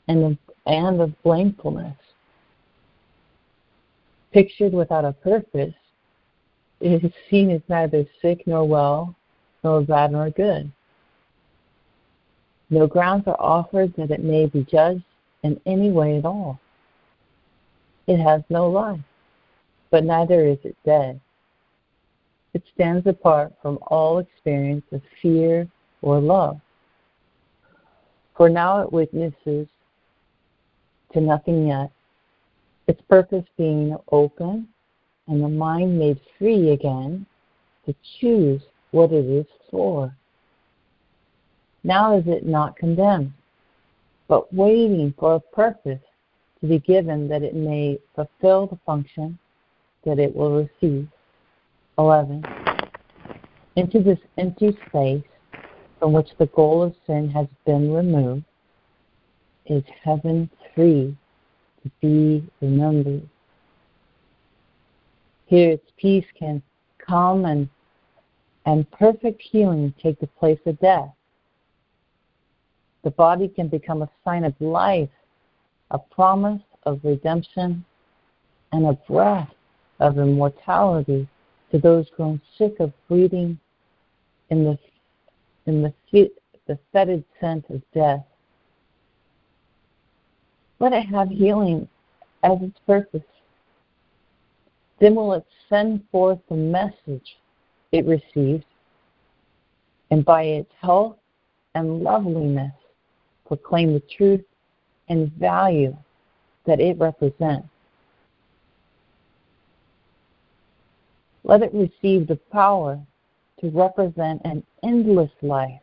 and 0.08 0.24
of, 0.24 0.38
and 0.66 1.00
of 1.00 1.14
blamefulness. 1.24 1.96
Pictured 4.32 4.72
without 4.72 5.04
a 5.04 5.12
purpose, 5.12 5.74
it 6.80 7.04
is 7.04 7.12
seen 7.28 7.50
as 7.50 7.60
neither 7.68 8.04
sick 8.22 8.46
nor 8.46 8.66
well, 8.66 9.14
nor 9.62 9.82
bad 9.82 10.12
nor 10.12 10.30
good. 10.30 10.70
No 12.70 12.86
grounds 12.86 13.24
are 13.26 13.40
offered 13.40 13.92
that 13.96 14.10
it 14.10 14.22
may 14.22 14.46
be 14.46 14.64
judged 14.64 15.02
in 15.42 15.60
any 15.66 15.90
way 15.90 16.18
at 16.18 16.24
all. 16.24 16.60
It 18.06 18.18
has 18.18 18.42
no 18.48 18.68
life, 18.68 19.00
but 19.90 20.04
neither 20.04 20.46
is 20.46 20.58
it 20.64 20.76
dead. 20.84 21.20
It 22.54 22.62
stands 22.74 23.06
apart 23.06 23.52
from 23.62 23.78
all 23.88 24.18
experience 24.18 24.84
of 24.92 25.02
fear 25.20 25.68
or 26.02 26.20
love. 26.20 26.60
For 28.36 28.48
now 28.48 28.80
it 28.80 28.92
witnesses 28.92 29.68
to 31.12 31.20
nothing 31.20 31.68
yet, 31.68 31.90
its 32.86 33.00
purpose 33.08 33.44
being 33.56 33.96
open 34.10 34.68
and 35.28 35.42
the 35.42 35.48
mind 35.48 35.98
made 35.98 36.18
free 36.38 36.70
again 36.70 37.26
to 37.86 37.94
choose 38.18 38.62
what 38.90 39.12
it 39.12 39.24
is 39.24 39.46
for. 39.70 40.14
Now 41.84 42.16
is 42.16 42.24
it 42.26 42.44
not 42.44 42.76
condemned, 42.76 43.32
but 44.28 44.52
waiting 44.52 45.14
for 45.18 45.36
a 45.36 45.40
purpose 45.40 46.00
to 46.60 46.66
be 46.66 46.78
given 46.78 47.28
that 47.28 47.42
it 47.42 47.54
may 47.54 47.98
fulfill 48.14 48.66
the 48.66 48.78
function 48.84 49.38
that 50.04 50.18
it 50.18 50.34
will 50.34 50.64
receive. 50.64 51.08
11. 51.98 52.42
Into 53.76 54.02
this 54.02 54.18
empty 54.38 54.76
space 54.88 55.22
from 55.98 56.12
which 56.12 56.30
the 56.38 56.46
goal 56.46 56.82
of 56.82 56.94
sin 57.06 57.28
has 57.28 57.46
been 57.66 57.92
removed 57.92 58.44
is 59.66 59.84
heaven 60.02 60.48
free 60.74 61.16
to 61.82 61.90
be 62.00 62.44
remembered. 62.60 63.28
Here 65.46 65.72
its 65.72 65.90
peace 65.98 66.24
can 66.38 66.62
come 66.98 67.44
and 67.44 67.68
and 68.66 68.90
perfect 68.90 69.40
healing 69.42 69.94
take 70.02 70.20
the 70.20 70.26
place 70.26 70.60
of 70.66 70.78
death. 70.80 71.10
The 73.02 73.10
body 73.10 73.48
can 73.48 73.68
become 73.68 74.02
a 74.02 74.10
sign 74.24 74.44
of 74.44 74.54
life, 74.60 75.08
a 75.90 75.98
promise 75.98 76.62
of 76.84 77.00
redemption, 77.02 77.84
and 78.72 78.86
a 78.86 78.92
breath 78.92 79.48
of 80.00 80.18
immortality 80.18 81.28
to 81.70 81.78
those 81.78 82.08
grown 82.16 82.40
sick 82.58 82.80
of 82.80 82.92
breathing 83.08 83.58
in 84.48 84.64
the 84.64 84.78
in 85.66 85.82
the 85.82 85.92
the 86.66 86.78
fetid 86.92 87.24
scent 87.40 87.64
of 87.68 87.82
death. 87.92 88.24
Let 90.78 90.92
it 90.92 91.06
have 91.06 91.28
healing 91.28 91.88
as 92.44 92.58
its 92.62 92.78
purpose. 92.86 93.22
Then 95.00 95.16
will 95.16 95.32
it 95.32 95.44
send 95.68 96.04
forth 96.12 96.38
the 96.48 96.54
message 96.54 97.36
it 97.90 98.06
received, 98.06 98.64
and 100.12 100.24
by 100.24 100.44
its 100.44 100.70
health 100.80 101.16
and 101.74 102.02
loveliness 102.02 102.72
proclaim 103.46 103.92
the 103.92 104.02
truth 104.16 104.44
and 105.08 105.32
value 105.32 105.96
that 106.66 106.80
it 106.80 106.96
represents. 106.98 107.66
Let 111.44 111.62
it 111.62 111.72
receive 111.72 112.26
the 112.26 112.38
power 112.52 113.00
to 113.60 113.70
represent 113.70 114.42
an 114.44 114.62
endless 114.82 115.30
life 115.42 115.80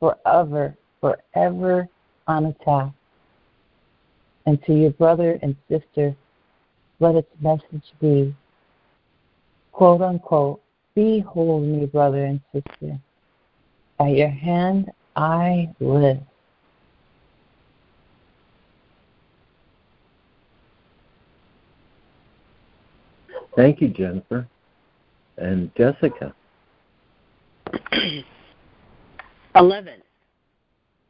forever, 0.00 0.76
forever 1.00 1.88
unattacked. 2.26 2.94
And 4.46 4.62
to 4.64 4.74
your 4.74 4.90
brother 4.90 5.38
and 5.42 5.56
sister, 5.68 6.16
let 7.00 7.14
its 7.14 7.30
message 7.40 7.92
be, 8.00 8.34
quote 9.72 10.00
unquote, 10.00 10.60
Behold 10.94 11.62
me, 11.62 11.86
brother 11.86 12.24
and 12.24 12.40
sister. 12.52 12.98
By 13.98 14.08
your 14.08 14.28
hand 14.28 14.90
I 15.16 15.72
live. 15.80 16.20
Thank 23.54 23.80
you, 23.80 23.88
Jennifer. 23.88 24.48
And 25.42 25.74
Jessica. 25.76 26.32
11. 29.56 29.94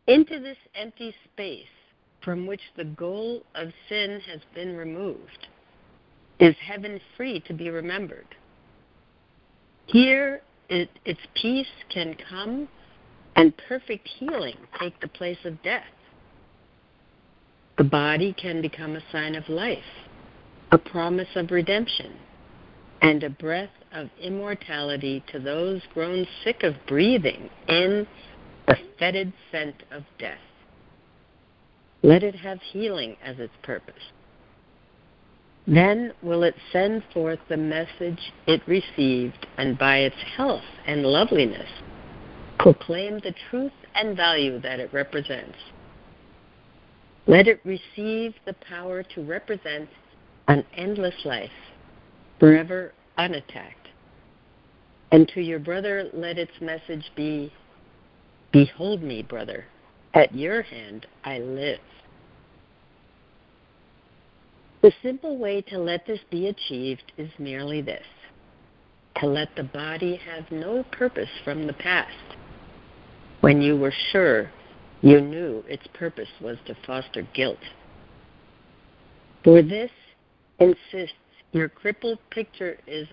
Into 0.06 0.40
this 0.40 0.56
empty 0.74 1.14
space 1.32 1.66
from 2.24 2.46
which 2.46 2.62
the 2.76 2.84
goal 2.84 3.42
of 3.54 3.68
sin 3.90 4.22
has 4.26 4.40
been 4.54 4.74
removed 4.74 5.48
is 6.40 6.54
heaven 6.66 6.98
free 7.14 7.40
to 7.40 7.52
be 7.52 7.68
remembered. 7.68 8.26
Here, 9.86 10.40
it, 10.70 10.88
its 11.04 11.20
peace 11.34 11.66
can 11.92 12.16
come 12.30 12.68
and 13.36 13.52
perfect 13.68 14.08
healing 14.18 14.56
take 14.80 14.98
the 15.00 15.08
place 15.08 15.44
of 15.44 15.62
death. 15.62 15.82
The 17.76 17.84
body 17.84 18.32
can 18.32 18.62
become 18.62 18.96
a 18.96 19.02
sign 19.12 19.34
of 19.34 19.48
life, 19.50 19.78
a 20.70 20.78
promise 20.78 21.28
of 21.36 21.50
redemption, 21.50 22.14
and 23.02 23.22
a 23.22 23.30
breath 23.30 23.70
of 23.92 24.08
immortality 24.20 25.22
to 25.32 25.38
those 25.38 25.80
grown 25.92 26.26
sick 26.44 26.62
of 26.62 26.74
breathing 26.86 27.50
in 27.68 28.06
the 28.66 28.76
fetid 28.98 29.32
scent 29.50 29.82
of 29.90 30.04
death. 30.18 30.38
Let 32.02 32.22
it 32.22 32.34
have 32.34 32.60
healing 32.60 33.16
as 33.22 33.38
its 33.38 33.54
purpose. 33.62 33.94
Then 35.66 36.12
will 36.22 36.42
it 36.42 36.56
send 36.72 37.04
forth 37.14 37.38
the 37.48 37.56
message 37.56 38.32
it 38.46 38.62
received, 38.66 39.46
and 39.56 39.78
by 39.78 39.98
its 39.98 40.16
health 40.36 40.64
and 40.86 41.04
loveliness, 41.04 41.68
proclaim 42.58 43.20
the 43.20 43.34
truth 43.50 43.72
and 43.94 44.16
value 44.16 44.60
that 44.60 44.80
it 44.80 44.92
represents. 44.92 45.58
Let 47.26 47.46
it 47.46 47.60
receive 47.64 48.34
the 48.44 48.54
power 48.68 49.04
to 49.14 49.22
represent 49.22 49.88
an 50.48 50.64
endless 50.76 51.14
life, 51.24 51.50
forever 52.40 52.92
unattacked. 53.16 53.81
And 55.12 55.28
to 55.28 55.42
your 55.42 55.58
brother, 55.58 56.08
let 56.14 56.38
its 56.38 56.52
message 56.60 57.12
be 57.14 57.52
Behold 58.50 59.02
me, 59.02 59.22
brother, 59.22 59.66
at 60.14 60.34
your 60.34 60.62
hand 60.62 61.06
I 61.24 61.38
live. 61.38 61.80
The 64.82 64.92
simple 65.02 65.38
way 65.38 65.62
to 65.62 65.78
let 65.78 66.06
this 66.06 66.20
be 66.30 66.48
achieved 66.48 67.12
is 67.16 67.30
merely 67.38 67.80
this 67.80 68.04
to 69.20 69.26
let 69.26 69.54
the 69.54 69.62
body 69.62 70.16
have 70.16 70.50
no 70.50 70.84
purpose 70.90 71.28
from 71.44 71.66
the 71.66 71.72
past. 71.74 72.36
When 73.40 73.60
you 73.60 73.76
were 73.76 73.94
sure 74.10 74.50
you 75.02 75.20
knew 75.20 75.62
its 75.68 75.86
purpose 75.94 76.28
was 76.40 76.56
to 76.66 76.76
foster 76.86 77.26
guilt. 77.34 77.58
For 79.44 79.62
this 79.62 79.90
insists 80.58 81.14
your 81.52 81.68
crippled 81.68 82.18
picture 82.30 82.78
is 82.86 83.06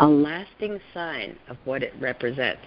a 0.00 0.06
lasting 0.06 0.80
sign 0.94 1.36
of 1.48 1.56
what 1.64 1.82
it 1.82 1.92
represents. 1.98 2.66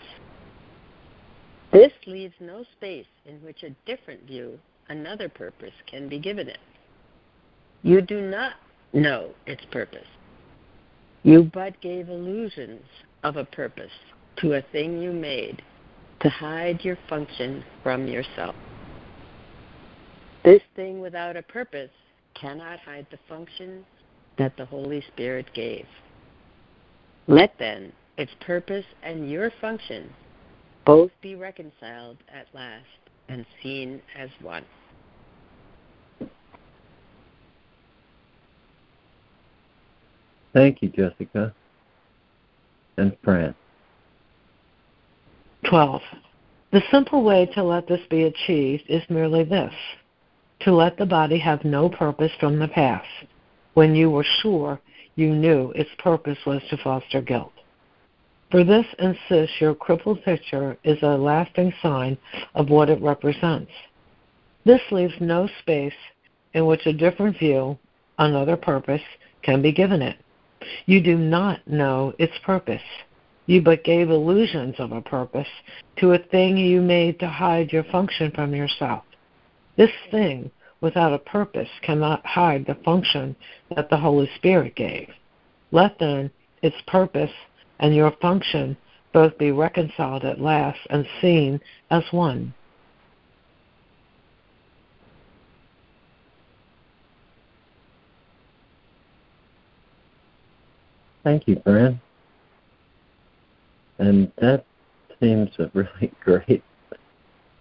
This 1.71 1.93
leaves 2.05 2.33
no 2.41 2.65
space 2.77 3.05
in 3.25 3.35
which 3.37 3.63
a 3.63 3.75
different 3.85 4.23
view, 4.27 4.59
another 4.89 5.29
purpose, 5.29 5.73
can 5.87 6.09
be 6.09 6.19
given 6.19 6.49
it. 6.49 6.59
You 7.83 8.01
do 8.01 8.21
not 8.21 8.53
know 8.93 9.31
its 9.47 9.63
purpose. 9.71 10.07
You 11.23 11.49
but 11.53 11.79
gave 11.81 12.09
illusions 12.09 12.83
of 13.23 13.37
a 13.37 13.45
purpose 13.45 13.91
to 14.37 14.53
a 14.53 14.61
thing 14.61 15.01
you 15.01 15.13
made 15.13 15.61
to 16.21 16.29
hide 16.29 16.83
your 16.83 16.97
function 17.07 17.63
from 17.81 18.07
yourself. 18.07 18.55
This 20.43 20.61
thing 20.75 20.99
without 20.99 21.37
a 21.37 21.43
purpose 21.43 21.91
cannot 22.33 22.79
hide 22.79 23.07
the 23.11 23.19
function 23.29 23.85
that 24.37 24.57
the 24.57 24.65
Holy 24.65 25.03
Spirit 25.13 25.47
gave. 25.53 25.85
Let 27.27 27.53
then 27.59 27.91
its 28.17 28.31
purpose 28.41 28.85
and 29.03 29.29
your 29.29 29.51
function 29.61 30.09
both 30.85 31.11
be 31.21 31.35
reconciled 31.35 32.17
at 32.33 32.47
last 32.53 32.85
and 33.29 33.45
seen 33.61 34.01
as 34.17 34.29
one. 34.41 34.65
Thank 40.53 40.81
you, 40.81 40.89
Jessica. 40.89 41.53
And 42.97 43.15
Fran. 43.23 43.55
12. 45.69 46.01
The 46.71 46.81
simple 46.91 47.23
way 47.23 47.45
to 47.53 47.63
let 47.63 47.87
this 47.87 48.01
be 48.09 48.23
achieved 48.23 48.83
is 48.89 49.01
merely 49.09 49.43
this 49.43 49.73
to 50.61 50.73
let 50.73 50.97
the 50.97 51.05
body 51.05 51.39
have 51.39 51.63
no 51.63 51.89
purpose 51.89 52.31
from 52.39 52.59
the 52.59 52.67
past, 52.67 53.07
when 53.73 53.95
you 53.95 54.11
were 54.11 54.25
sure 54.41 54.79
you 55.21 55.33
knew 55.33 55.71
its 55.75 55.89
purpose 55.99 56.37
was 56.45 56.61
to 56.69 56.77
foster 56.77 57.21
guilt. 57.21 57.53
For 58.49 58.65
this 58.65 58.85
insists 58.99 59.61
your 59.61 59.75
crippled 59.75 60.23
picture 60.23 60.77
is 60.83 61.01
a 61.01 61.17
lasting 61.17 61.73
sign 61.81 62.17
of 62.55 62.69
what 62.69 62.89
it 62.89 63.01
represents. 63.01 63.71
This 64.65 64.81
leaves 64.91 65.13
no 65.21 65.47
space 65.59 65.93
in 66.53 66.65
which 66.65 66.85
a 66.85 66.91
different 66.93 67.37
view, 67.39 67.77
another 68.17 68.57
purpose, 68.57 69.01
can 69.41 69.61
be 69.61 69.71
given 69.71 70.01
it. 70.01 70.17
You 70.85 71.01
do 71.01 71.17
not 71.17 71.65
know 71.65 72.13
its 72.19 72.33
purpose. 72.43 72.81
You 73.45 73.61
but 73.61 73.83
gave 73.83 74.09
illusions 74.09 74.75
of 74.79 74.91
a 74.91 75.01
purpose 75.01 75.47
to 75.97 76.13
a 76.13 76.19
thing 76.19 76.57
you 76.57 76.81
made 76.81 77.19
to 77.19 77.27
hide 77.27 77.71
your 77.71 77.83
function 77.85 78.31
from 78.31 78.53
yourself. 78.53 79.03
This 79.77 79.91
thing, 80.11 80.51
without 80.81 81.13
a 81.13 81.19
purpose, 81.19 81.69
cannot 81.81 82.25
hide 82.25 82.65
the 82.65 82.75
function 82.83 83.35
that 83.75 83.89
the 83.89 83.97
Holy 83.97 84.29
Spirit 84.35 84.75
gave. 84.75 85.09
Let 85.71 85.97
then 85.99 86.31
its 86.61 86.75
purpose 86.87 87.31
and 87.79 87.95
your 87.95 88.11
function 88.21 88.75
both 89.13 89.37
be 89.37 89.51
reconciled 89.51 90.23
at 90.25 90.41
last 90.41 90.79
and 90.89 91.05
seen 91.21 91.59
as 91.89 92.03
one. 92.11 92.53
Thank 101.23 101.47
you, 101.47 101.61
Fran. 101.63 102.01
And 103.99 104.31
that 104.39 104.65
seems 105.19 105.51
a 105.59 105.69
really 105.73 106.11
great 106.23 106.63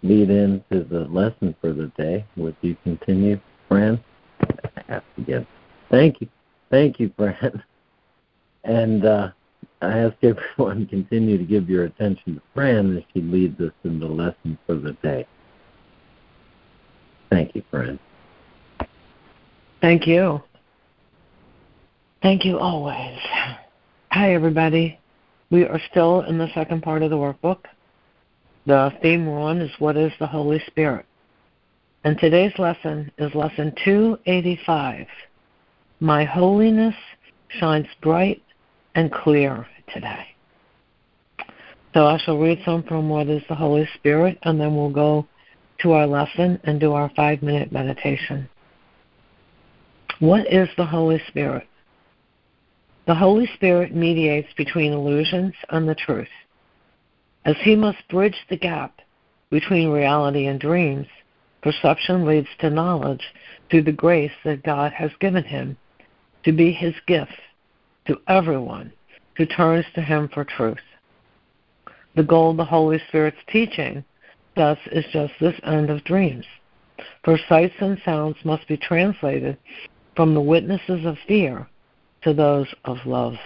lead 0.03 0.31
into 0.31 0.85
the 0.85 1.07
lesson 1.11 1.55
for 1.61 1.73
the 1.73 1.91
day. 1.97 2.25
Would 2.37 2.57
you 2.63 2.77
continue, 2.85 3.41
Fran? 3.69 4.03
Thank 5.91 6.21
you. 6.21 6.29
Thank 6.71 7.01
you, 7.01 7.13
Fran. 7.17 7.63
And 8.63 9.07
uh, 9.07 9.31
I 9.81 10.01
ask 10.01 10.15
everyone 10.23 10.87
continue 10.87 11.39
to 11.39 11.45
give 11.45 11.71
your 11.71 11.85
attention 11.85 12.35
to 12.35 12.43
Fran 12.53 12.99
as 12.99 13.03
she 13.15 13.23
leads 13.23 13.59
us 13.59 13.73
in 13.85 13.99
the 13.99 14.07
lesson 14.07 14.59
for 14.67 14.75
the 14.75 14.93
day. 15.03 15.27
Thank 17.31 17.55
you, 17.55 17.63
Fran. 17.71 17.99
Thank 19.81 20.07
you. 20.07 20.43
Thank 22.23 22.45
you 22.45 22.59
always. 22.59 23.19
Hi, 24.13 24.35
everybody. 24.35 24.99
We 25.51 25.65
are 25.65 25.81
still 25.91 26.21
in 26.23 26.37
the 26.37 26.49
second 26.55 26.83
part 26.83 27.03
of 27.03 27.09
the 27.09 27.17
workbook. 27.17 27.65
The 28.67 28.93
theme 29.01 29.27
one 29.27 29.61
is 29.61 29.71
What 29.79 29.97
is 29.97 30.13
the 30.19 30.27
Holy 30.27 30.61
Spirit? 30.67 31.07
And 32.05 32.19
today's 32.19 32.53
lesson 32.59 33.11
is 33.19 33.35
lesson 33.35 33.75
285. 33.85 35.07
My 36.01 36.25
holiness 36.25 36.95
shines 37.49 37.87
bright 38.03 38.43
and 38.95 39.13
clear 39.13 39.67
today. 39.93 40.27
So 41.95 42.07
I 42.07 42.19
shall 42.19 42.39
read 42.39 42.61
some 42.65 42.83
from 42.83 43.09
What 43.09 43.29
is 43.29 43.43
the 43.49 43.55
Holy 43.55 43.89
Spirit, 43.95 44.39
and 44.43 44.61
then 44.61 44.77
we'll 44.77 44.91
go 44.91 45.27
to 45.83 45.93
our 45.93 46.07
lesson 46.07 46.61
and 46.65 46.79
do 46.79 46.93
our 46.93 47.11
five 47.17 47.43
minute 47.43 47.73
meditation. 47.73 48.49
What 50.19 50.53
is 50.53 50.69
the 50.77 50.87
Holy 50.87 51.21
Spirit? 51.29 51.67
The 53.07 53.15
Holy 53.15 53.49
Spirit 53.55 53.95
mediates 53.95 54.53
between 54.57 54.93
illusions 54.93 55.55
and 55.71 55.89
the 55.89 55.95
truth. 55.95 56.29
As 57.45 57.57
he 57.63 57.75
must 57.75 58.09
bridge 58.09 58.37
the 58.49 58.57
gap 58.57 59.01
between 59.51 59.91
reality 59.91 60.47
and 60.47 60.61
dreams, 60.61 61.07
perception 61.63 62.27
leads 62.27 62.49
to 62.59 62.71
knowledge 62.71 63.23
through 63.71 63.83
the 63.83 63.93
grace 63.93 64.33
that 64.45 64.63
God 64.63 64.93
has 64.93 65.11
given 65.21 65.45
him 65.45 65.77
to 66.45 66.53
be 66.53 66.73
his 66.73 66.95
gift 67.07 67.33
to 68.07 68.21
everyone 68.29 68.93
who 69.37 69.47
turns 69.47 69.87
to 69.95 70.03
him 70.03 70.29
for 70.29 70.45
truth. 70.45 70.79
The 72.15 72.23
goal 72.23 72.51
of 72.51 72.57
the 72.57 72.65
Holy 72.65 73.01
Spirit's 73.09 73.39
teaching, 73.49 74.05
thus, 74.57 74.79
is 74.93 75.05
just 75.13 75.33
this 75.41 75.59
end 75.63 75.91
of 75.91 76.05
dreams. 76.05 76.45
For 77.25 77.39
sights 77.49 77.75
and 77.81 77.99
sounds 78.05 78.37
must 78.45 78.67
be 78.69 78.77
translated 78.77 79.57
from 80.17 80.35
the 80.35 80.41
witnesses 80.41 81.07
of 81.07 81.17
fear 81.27 81.67
to 82.23 82.35
those 82.35 82.67
of 82.85 82.99
love. 83.07 83.37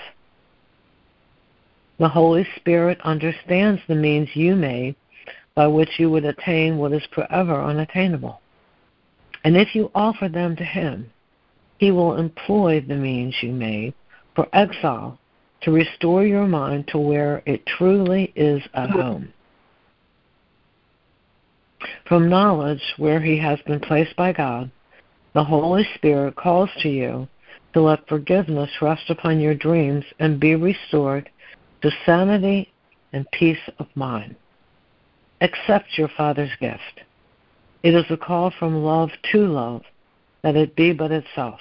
The 1.99 2.09
Holy 2.09 2.47
Spirit 2.57 2.99
understands 3.03 3.81
the 3.87 3.95
means 3.95 4.29
you 4.35 4.57
made 4.57 4.97
by 5.55 5.69
which 5.69 5.99
you 5.99 6.11
would 6.11 6.25
attain 6.25 6.77
what 6.77 6.93
is 6.93 7.07
forever 7.15 7.63
unattainable. 7.63 8.41
And 9.45 9.57
if 9.57 9.75
you 9.75 9.91
offer 9.95 10.29
them 10.29 10.57
to 10.57 10.65
Him, 10.65 11.11
He 11.79 11.93
will 11.93 12.17
employ 12.17 12.81
the 12.81 12.97
means 12.97 13.37
you 13.43 13.53
made 13.53 13.95
for 14.35 14.49
exile 14.53 15.19
to 15.63 15.71
restore 15.71 16.25
your 16.27 16.47
mind 16.47 16.89
to 16.89 16.99
where 16.99 17.43
it 17.47 17.65
truly 17.65 18.33
is 18.35 18.63
at 18.75 18.91
home. 18.91 19.33
From 22.09 22.29
knowledge 22.29 22.83
where 22.97 23.21
He 23.21 23.39
has 23.39 23.61
been 23.67 23.81
placed 23.81 24.17
by 24.17 24.33
God, 24.33 24.71
the 25.33 25.45
Holy 25.45 25.87
Spirit 25.95 26.35
calls 26.35 26.71
to 26.81 26.89
you 26.89 27.29
to 27.73 27.81
let 27.81 28.09
forgiveness 28.09 28.71
rest 28.81 29.11
upon 29.11 29.41
your 29.41 29.55
dreams 29.55 30.05
and 30.19 30.41
be 30.41 30.55
restored 30.55 31.29
to 31.85 31.91
sanity 32.07 32.73
and 33.13 33.31
peace 33.31 33.59
of 33.79 33.87
mind. 33.95 34.35
Accept 35.43 35.99
your 35.99 36.09
Father's 36.09 36.51
gift. 36.59 37.03
It 37.83 37.95
is 37.95 38.07
a 38.09 38.17
call 38.17 38.51
from 38.59 38.83
love 38.83 39.11
to 39.33 39.47
love, 39.47 39.83
that 40.43 40.57
it 40.57 40.75
be 40.75 40.95
but 40.95 41.13
itself. 41.13 41.61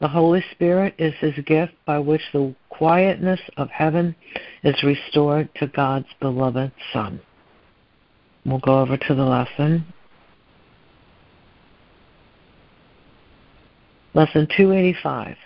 The 0.00 0.08
Holy 0.08 0.42
Spirit 0.52 0.94
is 0.96 1.12
his 1.20 1.34
gift 1.44 1.74
by 1.84 1.98
which 1.98 2.22
the 2.32 2.54
quietness 2.70 3.40
of 3.58 3.68
heaven 3.68 4.16
is 4.64 4.82
restored 4.82 5.50
to 5.56 5.66
God's 5.66 6.08
beloved 6.18 6.72
Son. 6.90 7.20
We'll 8.46 8.58
go 8.60 8.80
over 8.80 8.96
to 8.96 9.14
the 9.14 9.22
lesson. 9.22 9.84
Lesson 14.14 14.48
285 14.56 15.36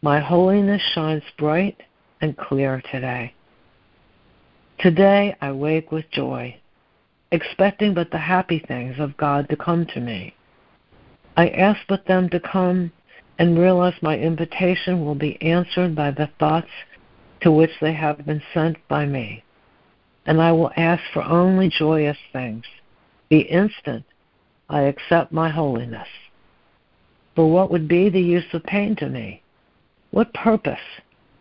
My 0.00 0.20
holiness 0.20 0.80
shines 0.94 1.22
bright 1.36 1.76
and 2.20 2.36
clear 2.36 2.82
today. 2.90 3.32
Today 4.80 5.36
I 5.40 5.52
wake 5.52 5.90
with 5.90 6.10
joy, 6.10 6.56
expecting 7.32 7.94
but 7.94 8.10
the 8.10 8.18
happy 8.18 8.58
things 8.66 8.96
of 8.98 9.16
God 9.16 9.48
to 9.48 9.56
come 9.56 9.86
to 9.86 10.00
me. 10.00 10.34
I 11.36 11.48
ask 11.48 11.80
but 11.88 12.06
them 12.06 12.28
to 12.30 12.40
come 12.40 12.92
and 13.38 13.58
realize 13.58 13.94
my 14.02 14.18
invitation 14.18 15.04
will 15.04 15.14
be 15.14 15.40
answered 15.42 15.94
by 15.94 16.10
the 16.10 16.28
thoughts 16.38 16.70
to 17.40 17.52
which 17.52 17.70
they 17.80 17.92
have 17.92 18.26
been 18.26 18.42
sent 18.52 18.76
by 18.88 19.06
me. 19.06 19.44
And 20.26 20.42
I 20.42 20.52
will 20.52 20.72
ask 20.76 21.02
for 21.12 21.22
only 21.22 21.68
joyous 21.68 22.18
things. 22.32 22.64
The 23.30 23.40
instant 23.40 24.04
I 24.68 24.82
accept 24.82 25.32
my 25.32 25.48
holiness. 25.48 26.08
For 27.36 27.50
what 27.50 27.70
would 27.70 27.88
be 27.88 28.08
the 28.10 28.20
use 28.20 28.52
of 28.52 28.64
pain 28.64 28.96
to 28.96 29.08
me? 29.08 29.42
What 30.10 30.34
purpose 30.34 30.78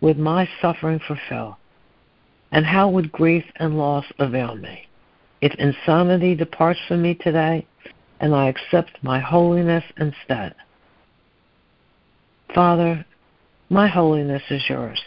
would 0.01 0.17
my 0.17 0.47
suffering 0.61 0.99
fulfill? 1.05 1.57
And 2.51 2.65
how 2.65 2.89
would 2.89 3.11
grief 3.11 3.43
and 3.57 3.77
loss 3.77 4.05
avail 4.19 4.55
me? 4.55 4.87
If 5.41 5.53
insanity 5.55 6.35
departs 6.35 6.79
from 6.87 7.01
me 7.01 7.15
today, 7.15 7.65
and 8.19 8.33
I 8.33 8.47
accept 8.47 9.03
my 9.03 9.19
holiness 9.19 9.83
instead. 9.97 10.55
Father, 12.53 13.05
my 13.69 13.87
holiness 13.87 14.43
is 14.49 14.63
yours. 14.69 15.01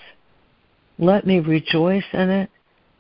Let 0.98 1.26
me 1.26 1.40
rejoice 1.40 2.04
in 2.12 2.30
it, 2.30 2.50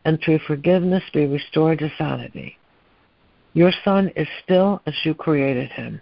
and 0.04 0.18
through 0.20 0.40
forgiveness 0.46 1.04
be 1.12 1.26
restored 1.26 1.80
to 1.80 1.92
sanity. 1.98 2.56
Your 3.52 3.72
Son 3.84 4.10
is 4.16 4.28
still 4.42 4.80
as 4.86 4.94
you 5.04 5.14
created 5.14 5.70
him. 5.70 6.00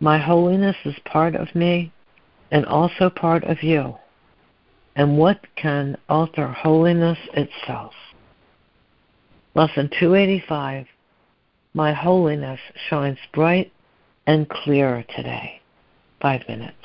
My 0.00 0.18
holiness 0.18 0.76
is 0.84 0.96
part 1.04 1.36
of 1.36 1.54
me 1.54 1.92
and 2.50 2.66
also 2.66 3.08
part 3.08 3.44
of 3.44 3.62
you. 3.62 3.94
And 4.96 5.18
what 5.18 5.40
can 5.56 5.98
alter 6.08 6.48
holiness 6.48 7.18
itself? 7.34 7.92
Lesson 9.54 9.90
285 10.00 10.86
My 11.74 11.92
holiness 11.92 12.60
shines 12.88 13.18
bright 13.34 13.70
and 14.26 14.48
clear 14.48 15.04
today. 15.14 15.60
Five 16.20 16.48
minutes. 16.48 16.76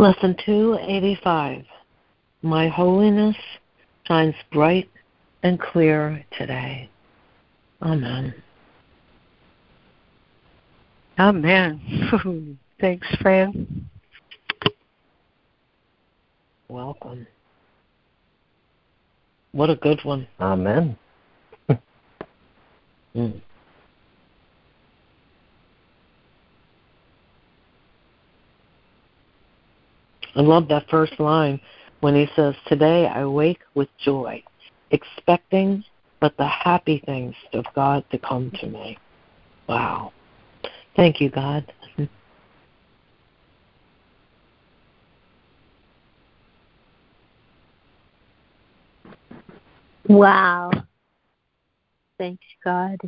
Lesson 0.00 0.36
285 0.46 1.64
My 2.42 2.68
holiness 2.68 3.34
shines 4.06 4.36
bright 4.52 4.88
and 5.42 5.58
clear 5.58 6.24
today. 6.38 6.88
Amen. 7.82 8.32
Amen. 11.18 12.58
Thanks, 12.80 13.08
Fran. 13.20 13.90
Welcome. 16.68 17.26
What 19.50 19.68
a 19.68 19.74
good 19.74 19.98
one. 20.04 20.28
Amen. 20.40 20.96
Mm. 23.16 23.40
I 30.38 30.40
love 30.42 30.68
that 30.68 30.88
first 30.88 31.18
line 31.18 31.60
when 32.00 32.14
he 32.14 32.28
says, 32.36 32.54
Today 32.68 33.08
I 33.08 33.26
wake 33.26 33.60
with 33.74 33.88
joy, 33.98 34.42
expecting 34.92 35.84
but 36.20 36.36
the 36.36 36.46
happy 36.46 37.02
things 37.04 37.34
of 37.52 37.64
God 37.74 38.04
to 38.12 38.18
come 38.18 38.52
to 38.60 38.66
me. 38.68 38.98
Wow. 39.68 40.12
Thank 40.96 41.20
you, 41.20 41.30
God. 41.30 41.70
Wow. 50.08 50.70
Thanks, 52.16 52.44
God. 52.64 52.98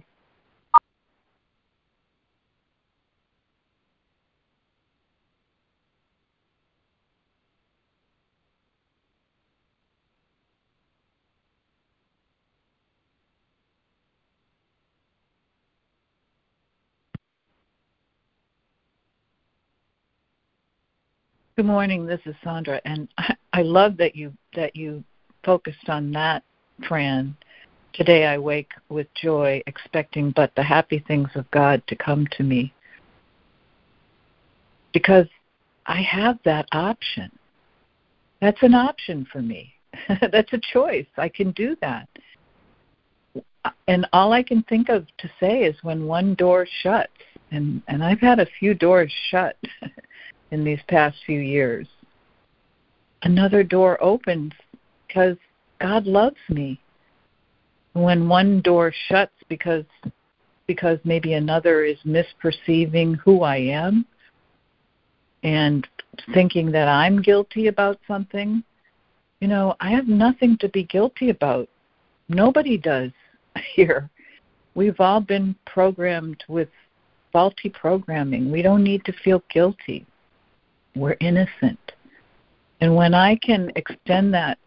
Good 21.61 21.67
morning. 21.67 22.07
This 22.07 22.23
is 22.25 22.35
Sandra, 22.43 22.81
and 22.87 23.07
I, 23.19 23.35
I 23.53 23.61
love 23.61 23.99
that 23.99 24.17
you 24.17 24.33
that 24.57 24.75
you 24.75 25.05
focused 25.45 25.91
on 25.91 26.11
that, 26.13 26.43
Fran. 26.89 27.37
Today 27.93 28.25
I 28.25 28.39
wake 28.39 28.71
with 28.89 29.07
joy, 29.13 29.63
expecting 29.67 30.31
but 30.31 30.55
the 30.57 30.63
happy 30.63 31.05
things 31.07 31.29
of 31.35 31.51
God 31.51 31.83
to 31.89 31.97
come 31.97 32.27
to 32.39 32.43
me. 32.43 32.73
Because 34.95 35.27
I 35.85 36.01
have 36.01 36.39
that 36.47 36.67
option. 36.73 37.31
That's 38.41 38.63
an 38.63 38.75
option 38.75 39.27
for 39.31 39.43
me. 39.43 39.75
That's 40.33 40.55
a 40.55 40.61
choice. 40.73 41.09
I 41.19 41.29
can 41.29 41.51
do 41.51 41.77
that. 41.83 42.09
And 43.87 44.07
all 44.15 44.33
I 44.33 44.43
can 44.43 44.63
think 44.63 44.89
of 44.89 45.07
to 45.19 45.31
say 45.39 45.65
is 45.65 45.77
when 45.83 46.07
one 46.07 46.35
door 46.37 46.67
shuts, 46.83 47.13
and, 47.51 47.83
and 47.87 48.03
I've 48.03 48.21
had 48.21 48.41
a 48.41 48.47
few 48.59 48.73
doors 48.73 49.13
shut 49.31 49.59
in 50.51 50.65
these 50.65 50.81
past 50.89 51.17
few 51.27 51.41
years. 51.41 51.87
Another 53.23 53.63
door 53.63 54.03
opens 54.03 54.53
because 55.07 55.37
God 55.81 56.07
loves 56.07 56.37
me. 56.49 56.81
When 57.93 58.29
one 58.29 58.61
door 58.61 58.93
shuts 59.09 59.33
because 59.49 59.85
because 60.67 60.99
maybe 61.03 61.33
another 61.33 61.83
is 61.83 61.99
misperceiving 62.07 63.17
who 63.17 63.43
I 63.43 63.57
am 63.57 64.07
and 65.43 65.87
thinking 66.33 66.71
that 66.71 66.87
I'm 66.87 67.21
guilty 67.21 67.67
about 67.67 67.99
something, 68.07 68.63
you 69.41 69.49
know, 69.49 69.75
I 69.81 69.91
have 69.91 70.07
nothing 70.07 70.57
to 70.59 70.69
be 70.69 70.85
guilty 70.85 71.31
about. 71.31 71.69
Nobody 72.29 72.79
does 72.79 73.11
here. 73.75 74.09
We've 74.77 75.01
all 75.01 75.21
been 75.21 75.57
programmed 75.67 76.45
with 76.49 76.69
faulty 77.33 77.69
programming. 77.69 78.53
We 78.53 78.63
don't 78.63 78.85
need 78.85 79.05
to 79.07 79.13
feel 79.25 79.43
guilty. 79.53 80.07
We're 80.97 81.17
innocent. 81.21 81.79
And 82.81 82.97
when 82.97 83.15
I 83.15 83.37
can 83.37 83.71
extend 83.77 84.35
that 84.35 84.59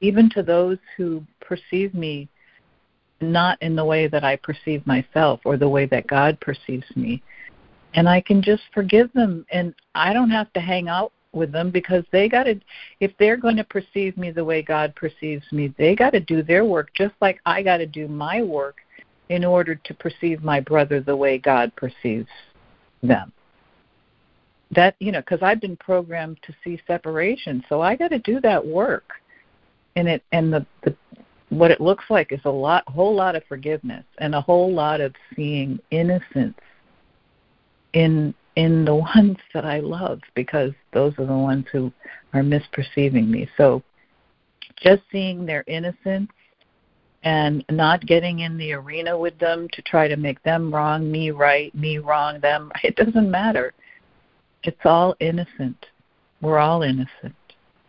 even 0.00 0.30
to 0.30 0.42
those 0.42 0.78
who 0.96 1.22
perceive 1.40 1.94
me 1.94 2.28
not 3.20 3.60
in 3.62 3.74
the 3.74 3.84
way 3.84 4.08
that 4.08 4.24
I 4.24 4.36
perceive 4.36 4.86
myself 4.86 5.40
or 5.44 5.56
the 5.56 5.68
way 5.68 5.86
that 5.86 6.06
God 6.06 6.38
perceives 6.40 6.86
me, 6.94 7.22
and 7.94 8.08
I 8.08 8.20
can 8.20 8.42
just 8.42 8.62
forgive 8.74 9.12
them 9.14 9.46
and 9.50 9.74
I 9.94 10.12
don't 10.12 10.30
have 10.30 10.52
to 10.52 10.60
hang 10.60 10.88
out 10.88 11.12
with 11.32 11.50
them 11.50 11.70
because 11.70 12.04
they 12.12 12.28
got 12.28 12.44
to 12.44 12.60
if 13.00 13.12
they're 13.18 13.36
going 13.36 13.56
to 13.56 13.64
perceive 13.64 14.16
me 14.16 14.30
the 14.30 14.44
way 14.44 14.62
God 14.62 14.94
perceives 14.94 15.44
me, 15.50 15.74
they 15.78 15.94
got 15.94 16.10
to 16.10 16.20
do 16.20 16.42
their 16.42 16.64
work 16.64 16.90
just 16.94 17.14
like 17.20 17.40
I 17.46 17.62
got 17.62 17.78
to 17.78 17.86
do 17.86 18.06
my 18.06 18.42
work 18.42 18.76
in 19.28 19.44
order 19.44 19.74
to 19.74 19.94
perceive 19.94 20.42
my 20.42 20.60
brother 20.60 21.00
the 21.00 21.16
way 21.16 21.38
God 21.38 21.72
perceives 21.76 22.28
them 23.02 23.32
that 24.72 24.96
you 24.98 25.12
know 25.12 25.20
because 25.20 25.42
i've 25.42 25.60
been 25.60 25.76
programmed 25.76 26.38
to 26.42 26.54
see 26.64 26.80
separation 26.86 27.64
so 27.68 27.80
i 27.80 27.94
got 27.94 28.08
to 28.08 28.18
do 28.20 28.40
that 28.40 28.64
work. 28.64 29.12
And 29.94 30.08
it 30.08 30.22
and 30.32 30.52
the, 30.52 30.66
the 30.82 30.94
what 31.48 31.70
it 31.70 31.80
looks 31.80 32.04
like 32.10 32.32
is 32.32 32.40
a 32.44 32.50
lot 32.50 32.84
whole 32.88 33.14
lot 33.14 33.36
of 33.36 33.44
forgiveness 33.48 34.04
and 34.18 34.34
a 34.34 34.40
whole 34.40 34.72
lot 34.72 35.00
of 35.00 35.14
seeing 35.34 35.78
innocence 35.90 36.58
in 37.92 38.34
in 38.56 38.84
the 38.84 38.94
ones 39.16 39.36
that 39.54 39.64
i 39.64 39.80
love 39.80 40.20
because 40.34 40.72
those 40.92 41.14
are 41.18 41.26
the 41.26 41.32
ones 41.32 41.64
who 41.72 41.92
are 42.34 42.42
misperceiving 42.42 43.28
me. 43.28 43.48
So 43.56 43.82
just 44.76 45.02
seeing 45.10 45.46
their 45.46 45.64
innocence 45.66 46.30
and 47.22 47.64
not 47.70 48.04
getting 48.04 48.40
in 48.40 48.58
the 48.58 48.72
arena 48.72 49.18
with 49.18 49.38
them 49.38 49.68
to 49.72 49.82
try 49.82 50.06
to 50.06 50.16
make 50.16 50.42
them 50.42 50.72
wrong 50.72 51.10
me 51.10 51.30
right 51.30 51.74
me 51.74 51.98
wrong 51.98 52.38
them 52.40 52.70
it 52.84 52.96
doesn't 52.96 53.30
matter 53.30 53.72
it's 54.66 54.84
all 54.84 55.14
innocent. 55.20 55.86
We're 56.40 56.58
all 56.58 56.82
innocent. 56.82 57.34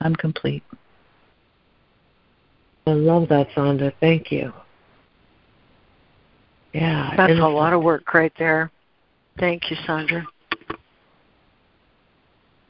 I'm 0.01 0.15
complete. 0.15 0.63
I 2.85 2.91
love 2.91 3.27
that, 3.29 3.47
Sandra. 3.53 3.91
Thank 3.99 4.31
you. 4.31 4.53
Yeah. 6.73 7.13
That's 7.17 7.31
innocent. 7.31 7.51
a 7.51 7.55
lot 7.55 7.73
of 7.73 7.83
work 7.83 8.13
right 8.13 8.31
there. 8.37 8.71
Thank 9.39 9.69
you, 9.69 9.77
Sandra. 9.85 10.25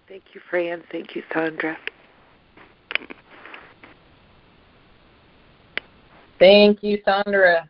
Thank 0.07 0.23
you, 0.33 0.41
Fran. 0.49 0.83
Thank 0.91 1.15
you, 1.15 1.23
Sandra. 1.33 1.77
Thank 6.39 6.83
you, 6.83 6.99
Sandra. 7.03 7.69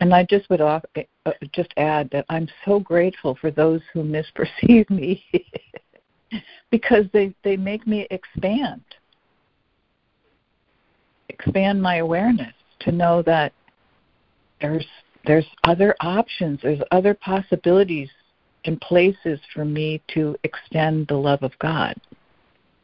And 0.00 0.14
I 0.14 0.24
just 0.24 0.50
would 0.50 0.60
uh, 0.60 0.80
just 1.52 1.72
add 1.76 2.10
that 2.10 2.26
I'm 2.28 2.48
so 2.64 2.80
grateful 2.80 3.36
for 3.40 3.50
those 3.50 3.80
who 3.92 4.02
misperceive 4.02 4.90
me 4.90 5.24
because 6.70 7.04
they 7.12 7.34
they 7.44 7.56
make 7.56 7.86
me 7.86 8.06
expand 8.10 8.82
expand 11.28 11.80
my 11.80 11.96
awareness 11.96 12.52
to 12.80 12.92
know 12.92 13.22
that 13.22 13.52
there's 14.60 14.86
there's 15.26 15.46
other 15.64 15.94
options, 16.00 16.60
there's 16.62 16.82
other 16.90 17.14
possibilities 17.14 18.10
and 18.66 18.80
places 18.80 19.40
for 19.54 19.64
me 19.64 20.02
to 20.08 20.36
extend 20.44 21.06
the 21.08 21.14
love 21.14 21.42
of 21.42 21.52
God 21.58 21.94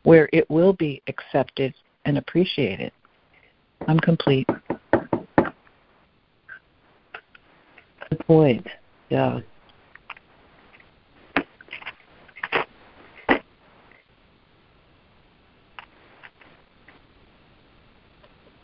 where 0.05 0.29
it 0.33 0.49
will 0.49 0.73
be 0.73 1.03
accepted 1.07 1.75
and 2.07 2.17
appreciated. 2.17 2.93
I'm 3.87 4.01
complete. 4.01 4.49
Good 8.11 8.27
point. 8.27 8.67
Yeah. 9.09 9.41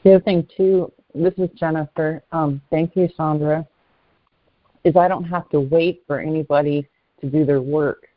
The 0.02 0.14
other 0.14 0.20
thing 0.20 0.48
too, 0.56 0.92
this 1.14 1.34
is 1.36 1.48
Jennifer. 1.58 2.22
Um, 2.32 2.60
thank 2.70 2.94
you, 2.94 3.08
Sandra. 3.16 3.66
Is 4.84 4.94
I 4.96 5.08
don't 5.08 5.24
have 5.24 5.48
to 5.50 5.60
wait 5.60 6.04
for 6.06 6.20
anybody 6.20 6.88
to 7.20 7.28
do 7.28 7.44
their 7.44 7.60
work. 7.60 8.08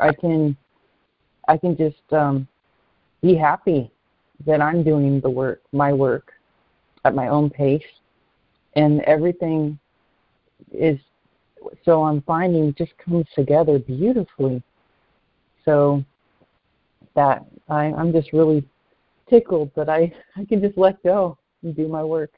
I 0.00 0.12
can, 0.12 0.56
I 1.46 1.58
can 1.58 1.76
just 1.76 2.10
um, 2.12 2.48
be 3.20 3.34
happy 3.34 3.90
that 4.46 4.60
I'm 4.60 4.82
doing 4.82 5.20
the 5.20 5.28
work, 5.28 5.62
my 5.72 5.92
work, 5.92 6.32
at 7.04 7.14
my 7.14 7.28
own 7.28 7.50
pace, 7.50 7.82
and 8.76 9.02
everything 9.02 9.78
is 10.72 10.98
so 11.84 12.02
I'm 12.02 12.20
finding 12.22 12.74
just 12.74 12.92
comes 12.98 13.26
together 13.34 13.78
beautifully. 13.78 14.62
So 15.64 16.04
that 17.14 17.44
I, 17.68 17.84
I'm 17.86 18.12
just 18.12 18.32
really 18.32 18.66
tickled 19.28 19.70
that 19.76 19.88
I, 19.88 20.12
I 20.36 20.44
can 20.44 20.60
just 20.60 20.76
let 20.76 21.02
go 21.02 21.38
and 21.62 21.74
do 21.74 21.88
my 21.88 22.04
work. 22.04 22.30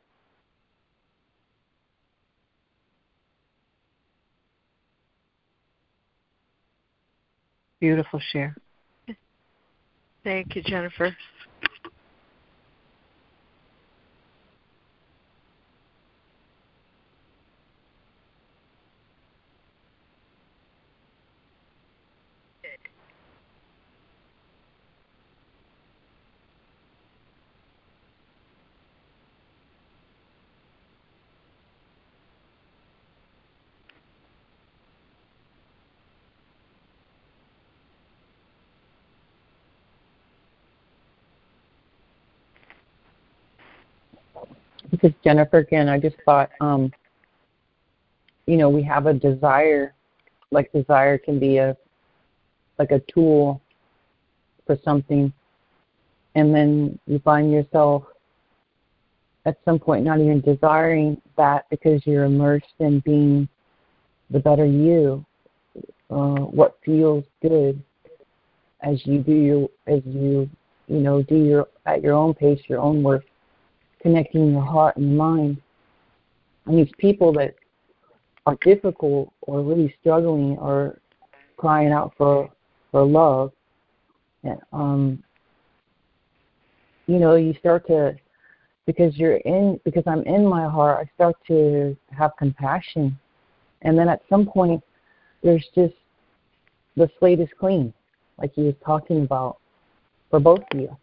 Beautiful 7.80 8.20
share. 8.32 8.56
Thank 10.24 10.56
you, 10.56 10.62
Jennifer. 10.62 11.14
Because 45.00 45.16
Jennifer, 45.22 45.58
again, 45.58 45.88
I 45.88 45.98
just 45.98 46.16
thought, 46.24 46.50
um, 46.60 46.92
you 48.46 48.56
know, 48.56 48.68
we 48.68 48.82
have 48.82 49.06
a 49.06 49.14
desire, 49.14 49.94
like 50.50 50.72
desire 50.72 51.18
can 51.18 51.38
be 51.38 51.58
a, 51.58 51.76
like 52.78 52.90
a 52.90 53.00
tool 53.12 53.60
for 54.66 54.78
something, 54.84 55.32
and 56.34 56.54
then 56.54 56.98
you 57.06 57.18
find 57.20 57.52
yourself 57.52 58.04
at 59.44 59.56
some 59.64 59.78
point 59.78 60.04
not 60.04 60.20
even 60.20 60.40
desiring 60.40 61.20
that 61.36 61.66
because 61.70 62.04
you're 62.04 62.24
immersed 62.24 62.74
in 62.80 63.00
being 63.00 63.48
the 64.30 64.40
better 64.40 64.66
you, 64.66 65.24
uh, 66.10 66.40
what 66.40 66.78
feels 66.84 67.24
good 67.42 67.80
as 68.82 69.00
you 69.06 69.20
do 69.20 69.32
your, 69.32 69.68
as 69.86 70.02
you, 70.04 70.50
you 70.88 70.98
know, 70.98 71.22
do 71.22 71.36
your 71.36 71.68
at 71.86 72.02
your 72.02 72.14
own 72.14 72.34
pace, 72.34 72.60
your 72.68 72.80
own 72.80 73.02
work 73.02 73.24
connecting 74.00 74.52
your 74.52 74.62
heart 74.62 74.96
and 74.96 75.16
mind. 75.16 75.60
And 76.66 76.78
these 76.78 76.92
people 76.98 77.32
that 77.34 77.54
are 78.46 78.56
difficult 78.62 79.32
or 79.42 79.62
really 79.62 79.94
struggling 80.00 80.56
or 80.58 81.00
crying 81.56 81.92
out 81.92 82.12
for 82.16 82.50
for 82.92 83.04
love, 83.04 83.52
and, 84.44 84.60
um, 84.72 85.22
you 87.06 87.18
know, 87.18 87.34
you 87.34 87.54
start 87.58 87.86
to 87.88 88.16
because 88.86 89.16
you're 89.16 89.36
in 89.38 89.80
because 89.84 90.04
I'm 90.06 90.22
in 90.22 90.46
my 90.46 90.68
heart, 90.68 91.04
I 91.04 91.14
start 91.14 91.36
to 91.48 91.96
have 92.16 92.32
compassion, 92.38 93.18
and 93.82 93.98
then 93.98 94.08
at 94.08 94.22
some 94.28 94.46
point, 94.46 94.82
there's 95.42 95.66
just 95.74 95.94
the 96.96 97.10
slate 97.18 97.40
is 97.40 97.48
clean, 97.58 97.92
like 98.38 98.52
he 98.54 98.62
was 98.62 98.74
talking 98.84 99.22
about 99.22 99.58
for 100.30 100.40
both 100.40 100.60
of 100.72 100.80
you 100.80 100.96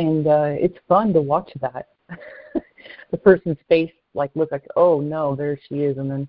and 0.00 0.26
uh, 0.26 0.54
it's 0.58 0.78
fun 0.88 1.12
to 1.12 1.20
watch 1.20 1.50
that. 1.60 1.88
the 3.10 3.18
person's 3.18 3.58
face 3.68 3.92
like 4.14 4.30
look 4.34 4.50
like, 4.50 4.66
oh 4.74 5.00
no, 5.00 5.36
there 5.36 5.58
she 5.68 5.80
is, 5.80 5.98
and 5.98 6.10
then 6.10 6.26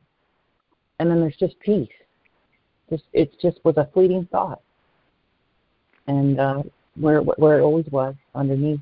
and 0.99 1.09
then 1.09 1.19
there's 1.22 1.38
just 1.38 1.57
peace. 1.61 1.88
Just 2.89 3.03
it 3.13 3.32
just 3.41 3.59
was 3.63 3.78
a 3.78 3.89
fleeting 3.93 4.28
thought, 4.30 4.61
and 6.07 6.39
uh, 6.39 6.63
where 6.99 7.22
where 7.22 7.59
it 7.59 7.63
always 7.63 7.86
was 7.91 8.13
underneath. 8.36 8.82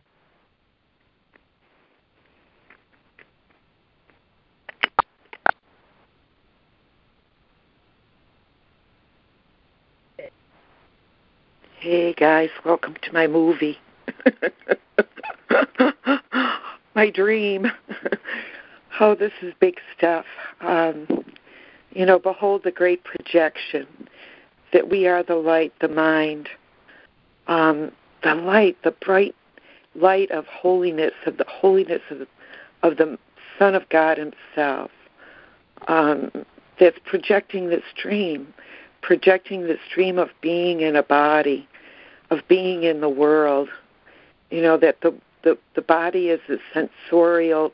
Hey 11.78 12.14
guys, 12.14 12.50
welcome 12.66 12.96
to 13.04 13.14
my 13.14 13.28
movie. 13.28 13.78
my 16.96 17.10
dream. 17.10 17.72
oh, 19.00 19.16
this 19.16 19.32
is 19.42 19.54
big 19.60 19.80
stuff. 19.98 20.26
Um, 20.62 21.08
you 21.92 22.06
know, 22.06 22.20
behold 22.20 22.64
the 22.64 22.72
great 22.72 23.04
projection 23.04 23.88
that 24.74 24.90
we 24.90 25.08
are 25.08 25.24
the 25.24 25.36
light, 25.36 25.74
the 25.82 25.88
mind, 25.88 26.50
um, 27.48 27.92
the 28.24 28.36
light, 28.36 28.78
the 28.84 28.92
bright 28.92 29.36
light 29.96 30.30
of 30.32 30.46
holiness, 30.46 31.14
of 31.26 31.38
the 31.38 31.46
holiness 31.48 32.02
of 32.12 32.20
the, 32.20 32.28
of 32.84 32.98
the 32.98 33.18
Son 33.58 33.76
of 33.76 33.88
God 33.90 34.18
Himself. 34.18 34.92
Um, 35.88 36.32
that's 36.80 36.98
projecting 37.06 37.70
this 37.70 37.84
dream, 38.02 38.54
projecting 39.02 39.64
this 39.64 39.80
dream 39.94 40.18
of 40.18 40.30
being 40.42 40.82
in 40.82 40.96
a 40.96 41.04
body, 41.04 41.68
of 42.30 42.40
being 42.48 42.84
in 42.84 43.02
the 43.02 43.10
world, 43.10 43.70
you 44.52 44.62
know 44.62 44.78
that 44.78 45.02
the 45.02 45.14
the, 45.44 45.58
the 45.76 45.82
body 45.82 46.30
is 46.30 46.42
a 46.50 46.58
sensorial 46.74 47.72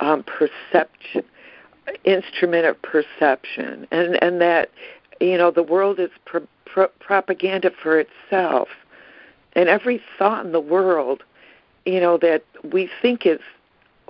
um, 0.00 0.24
perception 0.24 1.24
instrument 2.04 2.66
of 2.66 2.80
perception. 2.82 3.86
And 3.90 4.22
and 4.22 4.40
that 4.40 4.70
you 5.20 5.36
know 5.36 5.50
the 5.50 5.62
world 5.62 5.98
is 5.98 6.10
pro- 6.24 6.46
pro- 6.64 6.88
propaganda 7.00 7.70
for 7.82 7.98
itself. 7.98 8.68
And 9.54 9.68
every 9.68 10.00
thought 10.18 10.44
in 10.44 10.52
the 10.52 10.60
world 10.60 11.22
you 11.84 12.00
know 12.00 12.18
that 12.18 12.44
we 12.72 12.90
think 13.00 13.26
is 13.26 13.40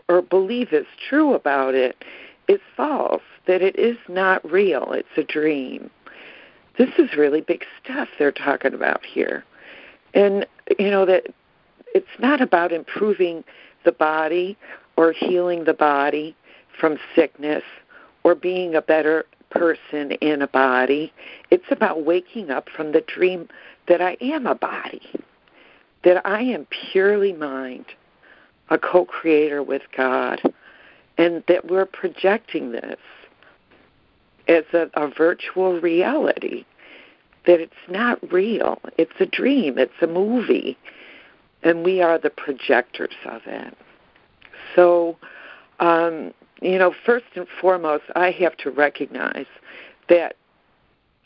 or 0.08 0.22
believe 0.22 0.72
is 0.72 0.86
true 1.08 1.34
about 1.34 1.74
it 1.74 2.04
is 2.48 2.60
false 2.76 3.22
that 3.46 3.62
it 3.62 3.78
is 3.78 3.96
not 4.08 4.48
real. 4.50 4.92
It's 4.92 5.08
a 5.16 5.22
dream. 5.22 5.90
This 6.78 6.90
is 6.98 7.16
really 7.16 7.40
big 7.40 7.64
stuff 7.82 8.08
they're 8.18 8.32
talking 8.32 8.74
about 8.74 9.04
here. 9.04 9.44
And 10.14 10.46
you 10.78 10.90
know 10.90 11.06
that 11.06 11.26
it's 11.94 12.06
not 12.18 12.40
about 12.40 12.72
improving 12.72 13.44
the 13.84 13.92
body 13.92 14.56
or 14.96 15.12
healing 15.12 15.64
the 15.64 15.74
body 15.74 16.36
from 16.78 16.98
sickness 17.14 17.62
or 18.22 18.34
being 18.34 18.74
a 18.74 18.82
better 18.82 19.24
person 19.50 20.12
in 20.12 20.42
a 20.42 20.46
body. 20.46 21.12
It's 21.50 21.70
about 21.70 22.04
waking 22.04 22.50
up 22.50 22.68
from 22.68 22.92
the 22.92 23.00
dream 23.00 23.48
that 23.88 24.00
I 24.00 24.16
am 24.20 24.46
a 24.46 24.54
body, 24.54 25.02
that 26.04 26.24
I 26.26 26.42
am 26.42 26.66
purely 26.92 27.32
mind, 27.32 27.86
a 28.68 28.78
co 28.78 29.04
creator 29.04 29.62
with 29.62 29.82
God, 29.96 30.40
and 31.18 31.42
that 31.48 31.68
we're 31.68 31.86
projecting 31.86 32.72
this 32.72 33.00
as 34.48 34.64
a, 34.72 34.90
a 34.94 35.08
virtual 35.08 35.80
reality, 35.80 36.64
that 37.46 37.60
it's 37.60 37.72
not 37.88 38.32
real. 38.32 38.78
It's 38.96 39.18
a 39.18 39.26
dream, 39.26 39.78
it's 39.78 39.92
a 40.00 40.06
movie 40.06 40.78
and 41.62 41.84
we 41.84 42.00
are 42.00 42.18
the 42.18 42.30
projectors 42.30 43.14
of 43.26 43.42
it. 43.46 43.76
So, 44.74 45.16
um, 45.78 46.32
you 46.62 46.78
know, 46.78 46.94
first 47.04 47.26
and 47.34 47.46
foremost, 47.60 48.04
I 48.14 48.30
have 48.32 48.56
to 48.58 48.70
recognize 48.70 49.46
that 50.08 50.36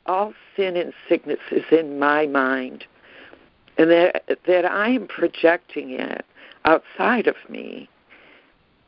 all 0.06 0.34
sin 0.56 0.76
and 0.76 0.92
sickness 1.08 1.40
is 1.50 1.64
in 1.70 1.98
my 1.98 2.26
mind, 2.26 2.84
and 3.78 3.90
that 3.90 4.38
that 4.46 4.64
I 4.64 4.90
am 4.90 5.06
projecting 5.06 5.90
it 5.90 6.24
outside 6.64 7.26
of 7.26 7.36
me. 7.48 7.88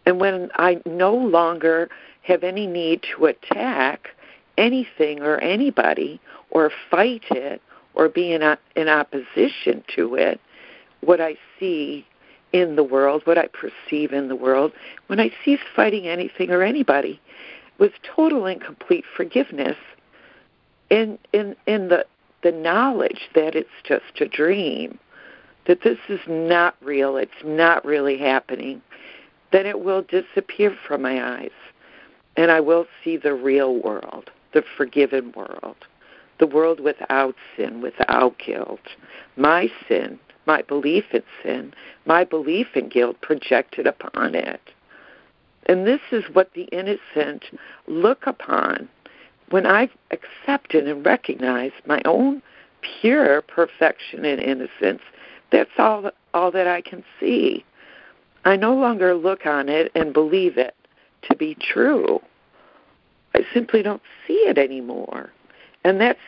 And 0.04 0.20
when 0.20 0.50
I 0.54 0.80
no 0.86 1.14
longer 1.14 1.88
have 2.22 2.44
any 2.44 2.66
need 2.66 3.04
to 3.16 3.26
attack 3.26 4.08
anything 4.56 5.20
or 5.20 5.38
anybody 5.38 6.20
or 6.50 6.70
fight 6.90 7.24
it 7.30 7.60
or 7.94 8.08
be 8.08 8.32
in, 8.32 8.56
in 8.76 8.88
opposition 8.88 9.82
to 9.96 10.14
it, 10.14 10.40
what 11.06 11.20
I 11.20 11.36
see 11.58 12.06
in 12.52 12.76
the 12.76 12.84
world, 12.84 13.22
what 13.24 13.38
I 13.38 13.48
perceive 13.48 14.12
in 14.12 14.28
the 14.28 14.36
world, 14.36 14.72
when 15.06 15.20
I 15.20 15.30
cease 15.44 15.60
fighting 15.74 16.06
anything 16.06 16.50
or 16.50 16.62
anybody 16.62 17.20
with 17.78 17.92
total 18.02 18.46
and 18.46 18.60
complete 18.60 19.04
forgiveness 19.16 19.76
in 20.90 21.18
in 21.32 21.56
in 21.66 21.88
the 21.88 22.06
the 22.42 22.52
knowledge 22.52 23.28
that 23.34 23.54
it's 23.54 23.68
just 23.84 24.20
a 24.20 24.28
dream, 24.28 24.98
that 25.66 25.82
this 25.82 25.98
is 26.08 26.20
not 26.28 26.76
real, 26.80 27.16
it's 27.16 27.32
not 27.44 27.84
really 27.84 28.18
happening, 28.18 28.80
then 29.52 29.66
it 29.66 29.80
will 29.80 30.02
disappear 30.02 30.76
from 30.86 31.02
my 31.02 31.40
eyes. 31.40 31.50
And 32.36 32.50
I 32.50 32.60
will 32.60 32.86
see 33.02 33.16
the 33.16 33.34
real 33.34 33.82
world, 33.82 34.30
the 34.52 34.62
forgiven 34.76 35.32
world, 35.32 35.76
the 36.38 36.46
world 36.46 36.78
without 36.78 37.34
sin, 37.56 37.80
without 37.80 38.38
guilt. 38.38 38.80
My 39.36 39.68
sin 39.88 40.20
my 40.46 40.62
belief 40.62 41.04
in 41.12 41.22
sin, 41.42 41.74
my 42.04 42.24
belief 42.24 42.68
in 42.74 42.88
guilt 42.88 43.20
projected 43.20 43.86
upon 43.86 44.34
it. 44.34 44.60
And 45.66 45.86
this 45.86 46.00
is 46.12 46.24
what 46.32 46.52
the 46.54 46.64
innocent 46.64 47.44
look 47.86 48.26
upon. 48.26 48.88
When 49.50 49.66
I've 49.66 49.90
accepted 50.10 50.86
and 50.88 51.04
recognized 51.04 51.74
my 51.86 52.00
own 52.04 52.42
pure 53.00 53.42
perfection 53.42 54.24
and 54.24 54.40
innocence, 54.40 55.02
that's 55.50 55.70
all 55.78 56.10
all 56.34 56.50
that 56.50 56.66
I 56.66 56.80
can 56.80 57.04
see. 57.18 57.64
I 58.44 58.56
no 58.56 58.74
longer 58.74 59.14
look 59.14 59.46
on 59.46 59.68
it 59.68 59.90
and 59.94 60.12
believe 60.12 60.58
it 60.58 60.74
to 61.28 61.36
be 61.36 61.56
true. 61.56 62.20
I 63.34 63.40
simply 63.52 63.82
don't 63.82 64.02
see 64.26 64.34
it 64.34 64.58
anymore. 64.58 65.30
And 65.84 66.00
that's 66.00 66.20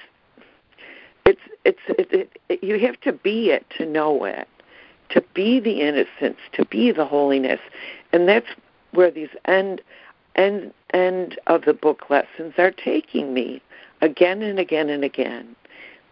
it's 1.69 1.79
it, 1.99 2.09
it, 2.11 2.39
it, 2.49 2.65
you 2.65 2.79
have 2.79 2.99
to 3.03 3.13
be 3.13 3.51
it 3.51 3.67
to 3.77 3.85
know 3.85 4.25
it, 4.25 4.49
to 5.11 5.23
be 5.35 5.61
the 5.61 5.83
innocence, 5.83 6.39
to 6.55 6.65
be 6.65 6.93
the 6.93 7.05
holiness, 7.05 7.61
and 8.11 8.27
that's 8.27 8.49
where 8.93 9.11
these 9.11 9.29
end 9.45 9.83
end 10.35 10.73
end 10.95 11.39
of 11.47 11.67
the 11.67 11.75
book 11.75 12.09
lessons 12.09 12.55
are 12.57 12.71
taking 12.71 13.35
me 13.35 13.61
again 14.01 14.43
and 14.43 14.59
again 14.59 14.89
and 14.89 15.05
again. 15.05 15.55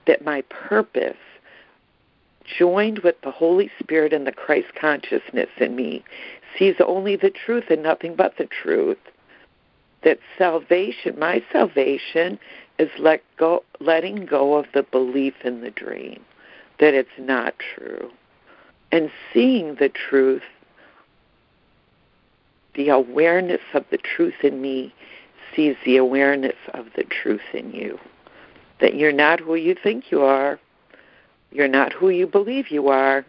That 0.07 0.25
my 0.25 0.43
purpose, 0.43 1.17
joined 2.59 2.99
with 2.99 3.17
the 3.23 3.31
Holy 3.31 3.71
Spirit 3.79 4.13
and 4.13 4.27
the 4.27 4.33
Christ 4.33 4.69
consciousness 4.79 5.49
in 5.57 5.75
me, 5.75 6.05
sees 6.59 6.77
only 6.87 7.17
the 7.17 7.31
truth 7.31 7.65
and 7.71 7.83
nothing 7.83 8.15
but 8.15 8.37
the 8.37 8.47
truth. 8.47 8.99
That 10.05 10.19
salvation, 10.37 11.19
my 11.19 11.43
salvation, 11.51 12.39
is 12.79 12.91
let 12.99 13.23
go, 13.39 13.65
letting 13.81 14.27
go 14.27 14.55
of 14.55 14.67
the 14.75 14.83
belief 14.83 15.35
in 15.45 15.61
the 15.61 15.71
dream 15.71 16.23
that 16.79 16.95
it's 16.95 17.09
not 17.19 17.55
true 17.59 18.11
and 18.93 19.11
seeing 19.33 19.75
the 19.77 19.89
truth, 19.89 20.43
the 22.75 22.89
awareness 22.89 23.61
of 23.75 23.85
the 23.91 23.99
truth 23.99 24.43
in 24.43 24.61
me 24.61 24.95
sees 25.55 25.77
the 25.85 25.97
awareness 25.97 26.57
of 26.75 26.87
the 26.97 27.05
truth 27.05 27.55
in 27.55 27.73
you. 27.73 27.99
That 28.81 28.95
you're 28.95 29.13
not 29.13 29.41
who 29.41 29.55
you 29.55 29.75
think 29.75 30.11
you 30.11 30.23
are, 30.23 30.61
you're 31.51 31.69
not 31.69 31.93
who 31.93 32.11
you 32.11 32.27
believe 32.27 32.71
you 32.71 32.89
are. 32.89 33.25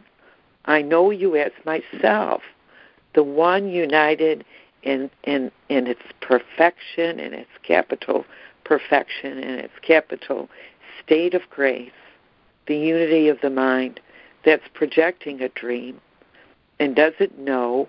I 0.65 0.81
know 0.81 1.11
you 1.11 1.35
as 1.35 1.51
myself, 1.65 2.41
the 3.15 3.23
one 3.23 3.69
united 3.69 4.43
in, 4.83 5.09
in, 5.23 5.51
in 5.69 5.87
its 5.87 6.01
perfection, 6.21 7.19
in 7.19 7.33
its 7.33 7.49
capital 7.63 8.25
perfection 8.67 9.39
in 9.39 9.59
its 9.59 9.73
capital 9.81 10.49
state 11.03 11.33
of 11.33 11.41
grace, 11.49 11.91
the 12.67 12.75
unity 12.75 13.29
of 13.29 13.39
the 13.41 13.49
mind 13.49 13.99
that's 14.43 14.67
projecting 14.73 15.41
a 15.41 15.49
dream 15.49 16.01
and 16.79 16.95
doesn't 16.95 17.39
know 17.39 17.87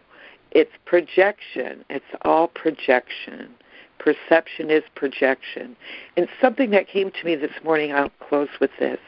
it's 0.53 0.73
projection. 0.85 1.85
It's 1.91 2.05
all 2.23 2.49
projection. 2.49 3.51
Perception 3.99 4.71
is 4.71 4.85
projection. 4.95 5.77
And 6.17 6.29
something 6.41 6.71
that 6.71 6.87
came 6.89 7.11
to 7.11 7.25
me 7.25 7.35
this 7.35 7.53
morning, 7.65 7.93
I'll 7.93 8.13
close 8.21 8.49
with 8.61 8.71
this 8.79 9.01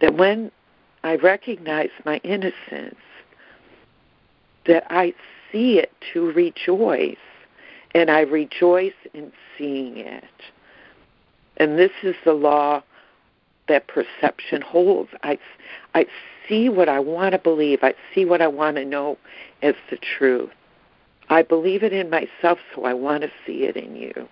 that 0.00 0.16
when 0.16 0.50
I 1.02 1.16
recognize 1.16 1.90
my 2.04 2.18
innocence, 2.18 2.96
that 4.66 4.84
I 4.90 5.14
see 5.50 5.78
it 5.78 5.92
to 6.12 6.30
rejoice 6.32 7.16
and 7.94 8.10
I 8.10 8.20
rejoice 8.20 8.92
in 9.14 9.32
seeing 9.56 9.96
it. 9.96 10.24
And 11.56 11.78
this 11.78 11.90
is 12.02 12.14
the 12.24 12.32
law 12.32 12.82
that 13.68 13.88
perception 13.88 14.62
holds. 14.62 15.10
I, 15.22 15.38
I 15.94 16.06
see 16.48 16.68
what 16.68 16.88
I 16.88 17.00
want 17.00 17.32
to 17.32 17.38
believe, 17.38 17.80
I 17.82 17.94
see 18.14 18.24
what 18.24 18.40
I 18.40 18.48
want 18.48 18.76
to 18.76 18.84
know 18.84 19.18
as 19.62 19.74
the 19.90 19.98
truth. 19.98 20.50
I 21.28 21.42
believe 21.42 21.82
it 21.82 21.92
in 21.92 22.08
myself, 22.08 22.58
so 22.74 22.84
I 22.84 22.94
want 22.94 23.22
to 23.22 23.30
see 23.46 23.64
it 23.64 23.76
in 23.76 23.96
you. 23.96 24.28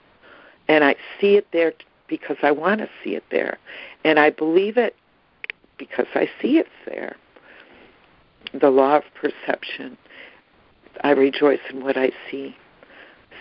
And 0.69 0.83
I 0.83 0.97
see 1.21 1.37
it 1.37 1.47
there 1.53 1.75
because 2.09 2.39
I 2.43 2.53
want 2.53 2.81
to 2.81 2.89
see 3.05 3.15
it 3.15 3.25
there. 3.31 3.59
And 4.05 4.19
I 4.19 4.31
believe 4.31 4.77
it 4.77 4.97
because 5.79 6.07
I 6.15 6.29
see 6.41 6.59
it 6.59 6.69
there. 6.87 7.17
The 8.59 8.71
law 8.71 8.97
of 8.97 9.03
perception. 9.15 9.99
I 11.05 11.11
rejoice 11.11 11.61
in 11.69 11.85
what 11.85 11.99
I 11.99 12.11
see. 12.31 12.57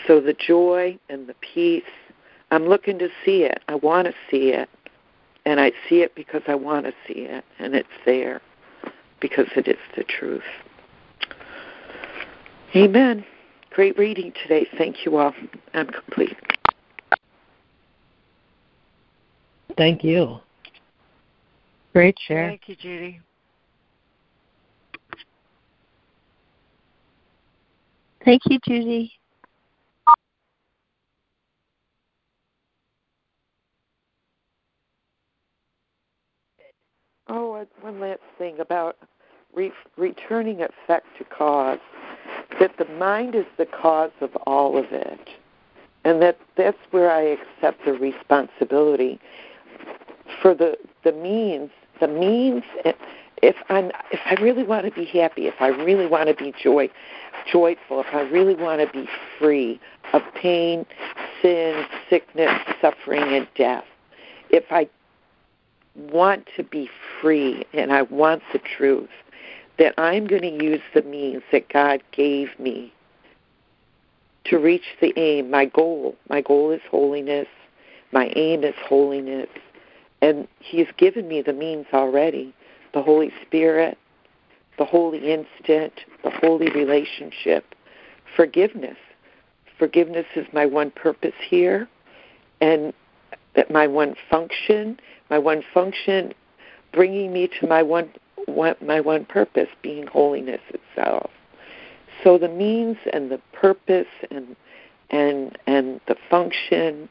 So 0.07 0.21
the 0.21 0.33
joy 0.33 0.97
and 1.09 1.27
the 1.27 1.35
peace, 1.35 1.83
I'm 2.51 2.65
looking 2.67 2.99
to 2.99 3.09
see 3.23 3.43
it. 3.43 3.61
I 3.67 3.75
want 3.75 4.07
to 4.07 4.13
see 4.29 4.49
it. 4.49 4.69
And 5.45 5.59
I 5.59 5.71
see 5.87 6.01
it 6.01 6.15
because 6.15 6.41
I 6.47 6.55
want 6.55 6.85
to 6.85 6.93
see 7.07 7.21
it. 7.21 7.43
And 7.59 7.75
it's 7.75 7.87
there 8.05 8.41
because 9.19 9.47
it 9.55 9.67
is 9.67 9.77
the 9.95 10.03
truth. 10.03 10.43
Amen. 12.75 13.25
Great 13.71 13.97
reading 13.97 14.33
today. 14.41 14.67
Thank 14.77 15.05
you 15.05 15.17
all. 15.17 15.33
I'm 15.73 15.87
complete. 15.87 16.35
Thank 19.77 20.03
you. 20.03 20.39
Great 21.93 22.17
share. 22.27 22.49
Thank 22.49 22.67
you, 22.67 22.75
Judy. 22.75 23.21
Thank 28.23 28.41
you, 28.47 28.59
Judy. 28.65 29.11
Oh, 37.27 37.65
one 37.81 37.99
last 37.99 38.19
thing 38.37 38.59
about 38.59 38.97
re- 39.53 39.71
returning 39.97 40.61
effect 40.61 41.07
to 41.17 41.23
cause. 41.23 41.79
That 42.59 42.77
the 42.77 42.85
mind 42.85 43.35
is 43.35 43.45
the 43.57 43.65
cause 43.65 44.11
of 44.21 44.35
all 44.47 44.77
of 44.77 44.85
it, 44.91 45.29
and 46.03 46.21
that 46.21 46.39
that's 46.55 46.77
where 46.91 47.11
I 47.11 47.21
accept 47.21 47.85
the 47.85 47.93
responsibility 47.93 49.19
for 50.41 50.53
the 50.53 50.77
the 51.03 51.11
means. 51.11 51.71
The 51.99 52.07
means. 52.07 52.63
If 53.41 53.55
I'm 53.69 53.91
if 54.11 54.19
I 54.25 54.35
really 54.41 54.63
want 54.63 54.85
to 54.85 54.91
be 54.91 55.05
happy, 55.05 55.47
if 55.47 55.55
I 55.59 55.67
really 55.67 56.07
want 56.07 56.29
to 56.29 56.35
be 56.35 56.53
joy, 56.61 56.89
joyful, 57.51 58.01
if 58.01 58.13
I 58.13 58.21
really 58.21 58.55
want 58.55 58.81
to 58.81 58.87
be 58.87 59.07
free 59.37 59.79
of 60.13 60.21
pain, 60.35 60.85
sin, 61.41 61.85
sickness, 62.09 62.51
suffering, 62.81 63.23
and 63.35 63.47
death, 63.55 63.85
if 64.49 64.63
I 64.71 64.87
want 65.95 66.47
to 66.57 66.63
be 66.63 66.89
free 67.21 67.65
and 67.73 67.91
I 67.91 68.03
want 68.03 68.43
the 68.53 68.59
truth, 68.59 69.09
that 69.77 69.93
I'm 69.97 70.27
going 70.27 70.41
to 70.41 70.63
use 70.63 70.81
the 70.93 71.01
means 71.01 71.43
that 71.51 71.69
God 71.69 72.01
gave 72.11 72.47
me 72.59 72.93
to 74.45 74.57
reach 74.57 74.85
the 75.01 75.13
aim, 75.17 75.49
my 75.49 75.65
goal. 75.65 76.15
My 76.29 76.41
goal 76.41 76.71
is 76.71 76.81
holiness. 76.89 77.47
My 78.11 78.31
aim 78.35 78.63
is 78.63 78.75
holiness. 78.87 79.49
And 80.21 80.47
He's 80.59 80.87
given 80.97 81.27
me 81.27 81.41
the 81.41 81.53
means 81.53 81.87
already 81.93 82.53
the 82.93 83.01
Holy 83.01 83.31
Spirit, 83.45 83.97
the 84.77 84.85
holy 84.85 85.31
instant, 85.31 85.93
the 86.23 86.29
holy 86.29 86.69
relationship, 86.71 87.75
forgiveness. 88.35 88.97
Forgiveness 89.77 90.25
is 90.35 90.47
my 90.53 90.65
one 90.65 90.91
purpose 90.91 91.33
here, 91.45 91.89
and 92.61 92.93
that 93.55 93.69
my 93.69 93.85
one 93.85 94.15
function 94.29 94.97
my 95.29 95.37
one 95.39 95.63
function, 95.73 96.33
bringing 96.93 97.33
me 97.33 97.49
to 97.59 97.67
my 97.67 97.83
one, 97.83 98.09
one 98.45 98.75
my 98.81 98.99
one 98.99 99.25
purpose, 99.25 99.69
being 99.81 100.07
holiness 100.07 100.61
itself. 100.69 101.29
So 102.23 102.37
the 102.37 102.49
means 102.49 102.97
and 103.11 103.31
the 103.31 103.41
purpose 103.53 104.07
and 104.31 104.55
and 105.09 105.57
and 105.67 105.99
the 106.07 106.15
function, 106.29 107.09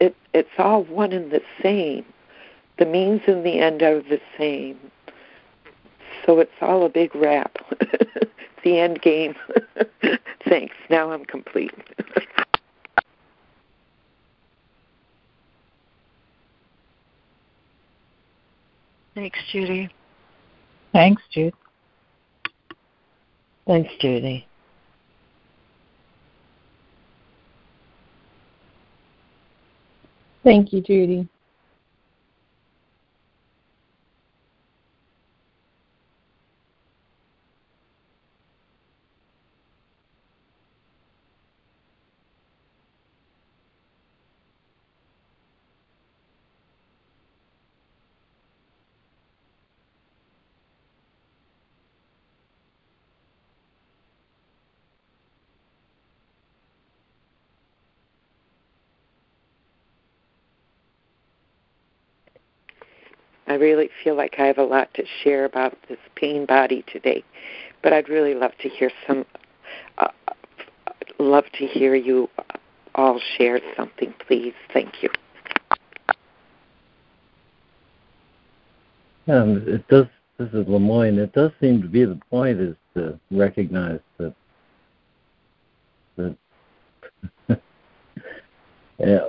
it 0.00 0.14
it's 0.34 0.50
all 0.58 0.84
one 0.84 1.12
and 1.12 1.30
the 1.30 1.42
same. 1.62 2.04
The 2.78 2.86
means 2.86 3.22
and 3.26 3.44
the 3.44 3.58
end 3.60 3.82
are 3.82 4.02
the 4.02 4.20
same. 4.38 4.78
So 6.24 6.38
it's 6.40 6.50
all 6.60 6.84
a 6.84 6.88
big 6.88 7.14
wrap. 7.14 7.58
the 8.64 8.78
end 8.78 9.02
game. 9.02 9.34
Thanks. 10.48 10.74
Now 10.88 11.10
I'm 11.10 11.24
complete. 11.24 11.72
Thanks, 19.14 19.38
Judy. 19.52 19.90
Thanks, 20.92 21.22
Jude. 21.30 21.54
Thanks, 23.66 23.90
Judy. 24.00 24.46
Thank 30.42 30.72
you, 30.72 30.80
Judy. 30.80 31.28
I 63.52 63.56
really 63.56 63.90
feel 64.02 64.16
like 64.16 64.36
I 64.38 64.46
have 64.46 64.56
a 64.56 64.64
lot 64.64 64.88
to 64.94 65.04
share 65.22 65.44
about 65.44 65.76
this 65.86 65.98
pain 66.16 66.46
body 66.46 66.82
today, 66.90 67.22
but 67.82 67.92
I'd 67.92 68.08
really 68.08 68.32
love 68.32 68.52
to 68.62 68.68
hear 68.70 68.90
some. 69.06 69.26
Uh, 69.98 70.08
love 71.18 71.44
to 71.58 71.66
hear 71.66 71.94
you 71.94 72.30
all 72.94 73.20
share 73.36 73.60
something, 73.76 74.14
please. 74.26 74.54
Thank 74.72 75.02
you. 75.02 75.10
Um, 79.28 79.62
it 79.66 79.86
does. 79.88 80.06
This 80.38 80.48
is 80.54 80.66
LeMoyne. 80.66 81.18
It 81.18 81.34
does 81.34 81.50
seem 81.60 81.82
to 81.82 81.88
be 81.88 82.06
the 82.06 82.18
point 82.30 82.58
is 82.58 82.74
to 82.94 83.20
recognize 83.30 84.00
that 84.16 84.34
that 86.16 86.36
yeah, 88.98 89.28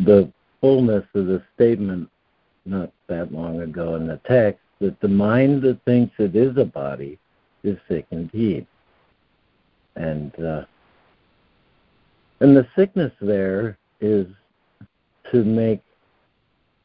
the 0.00 0.30
fullness 0.60 1.06
of 1.14 1.24
the 1.24 1.42
statement 1.54 2.10
not 2.64 2.90
that 3.08 3.32
long 3.32 3.60
ago 3.60 3.96
in 3.96 4.06
the 4.06 4.20
text 4.26 4.60
that 4.80 4.98
the 5.00 5.08
mind 5.08 5.62
that 5.62 5.82
thinks 5.84 6.14
it 6.18 6.34
is 6.34 6.56
a 6.56 6.64
body 6.64 7.18
is 7.62 7.78
sick 7.88 8.06
indeed, 8.10 8.66
and 9.96 10.32
uh, 10.42 10.64
and 12.40 12.56
the 12.56 12.66
sickness 12.76 13.12
there 13.20 13.78
is 14.00 14.26
to 15.32 15.44
make 15.44 15.82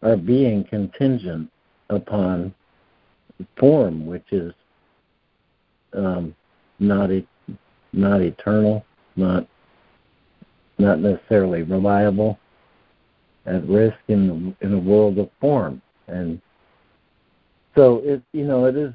our 0.04 0.16
being 0.16 0.64
contingent 0.64 1.50
upon 1.90 2.54
form, 3.58 4.06
which 4.06 4.32
is 4.32 4.54
um, 5.94 6.36
not 6.80 7.12
e- 7.12 7.28
not 7.92 8.22
eternal, 8.22 8.86
not 9.16 9.48
not 10.78 11.00
necessarily 11.00 11.64
reliable, 11.64 12.40
at 13.50 13.68
risk 13.68 13.98
in 14.08 14.56
the, 14.62 14.66
in 14.66 14.74
a 14.74 14.80
world 14.80 15.18
of 15.18 15.30
form, 15.42 15.82
and 16.08 16.40
so 17.76 18.02
it 18.04 18.22
you 18.32 18.46
know 18.46 18.66
it 18.66 18.78
is. 18.78 18.94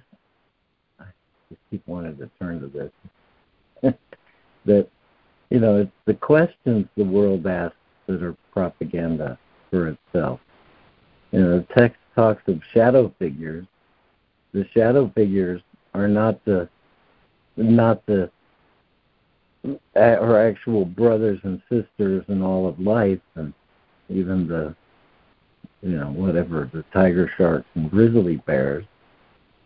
I 1.01 1.05
just 1.49 1.61
keep 1.71 1.87
wanting 1.87 2.17
to 2.19 2.31
turn 2.41 2.61
to 2.61 2.69
this. 2.69 3.95
that 4.65 4.89
you 5.51 5.61
know 5.61 5.81
it's 5.81 5.93
the 6.07 6.15
questions 6.15 6.87
the 6.97 7.05
world 7.05 7.47
asks 7.47 7.77
that 8.07 8.23
are 8.23 8.37
propaganda 8.53 9.39
for 9.71 9.89
itself. 9.89 10.41
You 11.33 11.41
know, 11.41 11.59
the 11.59 11.67
text 11.75 11.99
talks 12.15 12.43
of 12.47 12.61
shadow 12.73 13.13
figures. 13.19 13.67
The 14.53 14.67
shadow 14.73 15.11
figures 15.15 15.61
are 15.95 16.07
not 16.07 16.45
the 16.45 16.69
not 17.57 18.07
the 18.07 18.31
our 19.97 20.47
actual 20.47 20.85
brothers 20.85 21.41
and 21.43 21.61
sisters 21.71 22.25
in 22.29 22.43
all 22.43 22.69
of 22.69 22.79
life 22.79 23.21
and 23.35 23.53
even 24.09 24.47
the 24.47 24.75
you 25.83 25.97
know 25.99 26.11
whatever 26.11 26.71
the 26.73 26.85
tiger 26.93 27.31
sharks 27.37 27.67
and 27.75 27.91
grizzly 27.91 28.37
bears. 28.47 28.85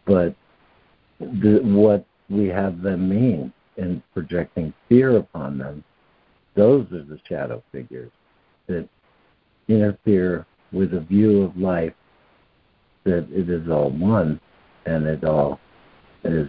But 0.05 0.35
the, 1.21 1.61
what 1.63 2.05
we 2.31 2.49
have 2.49 2.83
them 2.83 3.09
mean 3.09 3.53
in 3.77 4.03
projecting 4.13 4.73
fear 4.89 5.17
upon 5.17 5.59
them 5.59 5.85
those 6.59 6.91
are 6.93 7.05
the 7.05 7.21
shadow 7.29 7.63
figures 7.71 8.11
that 8.67 8.89
interfere 9.69 10.45
with 10.73 10.93
a 10.93 11.01
view 11.01 11.43
of 11.43 11.57
life 11.57 11.95
that 13.05 13.29
it 13.31 13.49
is 13.49 13.71
all 13.71 13.91
one 13.91 14.41
and 14.85 15.07
it 15.07 15.25
all 15.25 15.61
is 16.25 16.49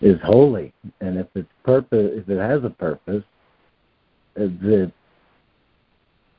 is 0.00 0.20
holy. 0.22 0.72
And 1.00 1.18
if 1.18 1.26
its 1.34 1.48
purpose 1.64 2.10
if 2.14 2.28
it 2.28 2.38
has 2.38 2.62
a 2.62 2.70
purpose 2.70 3.24
uh, 4.36 4.48
that 4.62 4.92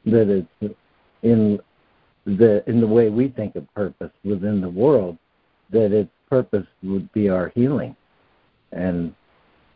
that 0.10 0.30
it's 0.30 0.76
in 1.24 1.60
the 2.26 2.64
in 2.70 2.80
the 2.80 2.88
way 2.88 3.10
we 3.10 3.30
think 3.30 3.55
of 3.55 3.74
purpose 3.74 4.12
within 4.24 4.62
the 4.62 4.70
world 4.70 5.18
that 5.72 5.91
its 5.91 6.12
purpose 6.30 6.68
would 6.84 7.12
be 7.14 7.30
our 7.30 7.51
healing 7.55 7.95
and 8.72 9.14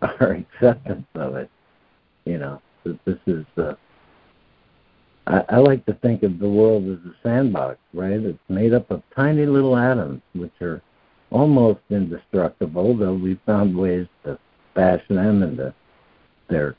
our 0.02 0.32
acceptance 0.54 1.08
of 1.16 1.36
it 1.36 1.50
you 2.26 2.38
know 2.38 2.62
that 2.84 2.98
this 3.06 3.20
is 3.28 3.46
the 3.56 3.78
I, 5.26 5.44
I 5.50 5.58
like 5.58 5.86
to 5.86 5.94
think 5.94 6.24
of 6.24 6.40
the 6.40 6.50
world 6.50 6.84
as 6.84 7.00
a 7.10 7.16
sandbox, 7.24 7.78
right? 7.94 8.12
It's 8.12 8.38
made 8.50 8.74
up 8.74 8.92
of 8.92 9.02
tiny 9.16 9.46
little 9.46 9.78
atoms, 9.78 10.22
which 10.34 10.54
are 10.62 10.82
almost 11.32 11.80
indestructible, 11.90 12.96
though 12.98 13.14
we've 13.14 13.40
found 13.46 13.76
ways 13.76 14.08
to 14.26 14.38
bash 14.74 15.02
them 15.08 15.44
into 15.44 15.74
their 16.50 16.76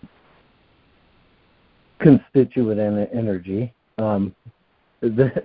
constituent 2.05 2.79
energy. 3.15 3.73
Um, 3.99 4.35
the, 5.01 5.45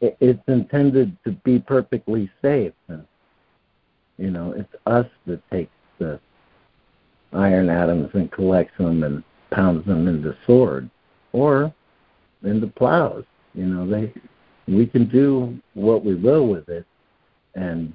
it's 0.00 0.42
intended 0.48 1.16
to 1.24 1.32
be 1.44 1.58
perfectly 1.58 2.30
safe, 2.40 2.72
you 4.18 4.30
know, 4.30 4.52
it's 4.52 4.72
us 4.86 5.06
that 5.26 5.40
takes 5.50 5.72
the 5.98 6.18
iron 7.32 7.68
atoms 7.68 8.10
and 8.14 8.30
collects 8.32 8.76
them 8.78 9.02
and 9.02 9.22
pounds 9.50 9.84
them 9.86 10.08
into 10.08 10.36
swords 10.46 10.88
or 11.32 11.72
into 12.42 12.66
plows. 12.68 13.24
You 13.54 13.66
know, 13.66 13.86
they 13.86 14.12
we 14.66 14.86
can 14.86 15.08
do 15.08 15.58
what 15.74 16.04
we 16.04 16.14
will 16.14 16.46
with 16.46 16.68
it, 16.68 16.86
and 17.54 17.92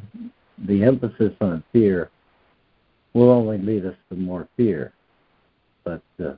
the 0.67 0.84
emphasis 0.84 1.34
on 1.41 1.63
fear 1.74 2.11
will 3.13 3.32
only 3.32 3.57
lead 3.57 3.86
us 3.86 3.95
to 4.09 4.15
more 4.15 4.47
fear. 4.55 4.93
But 5.84 6.03
uh, 6.24 6.34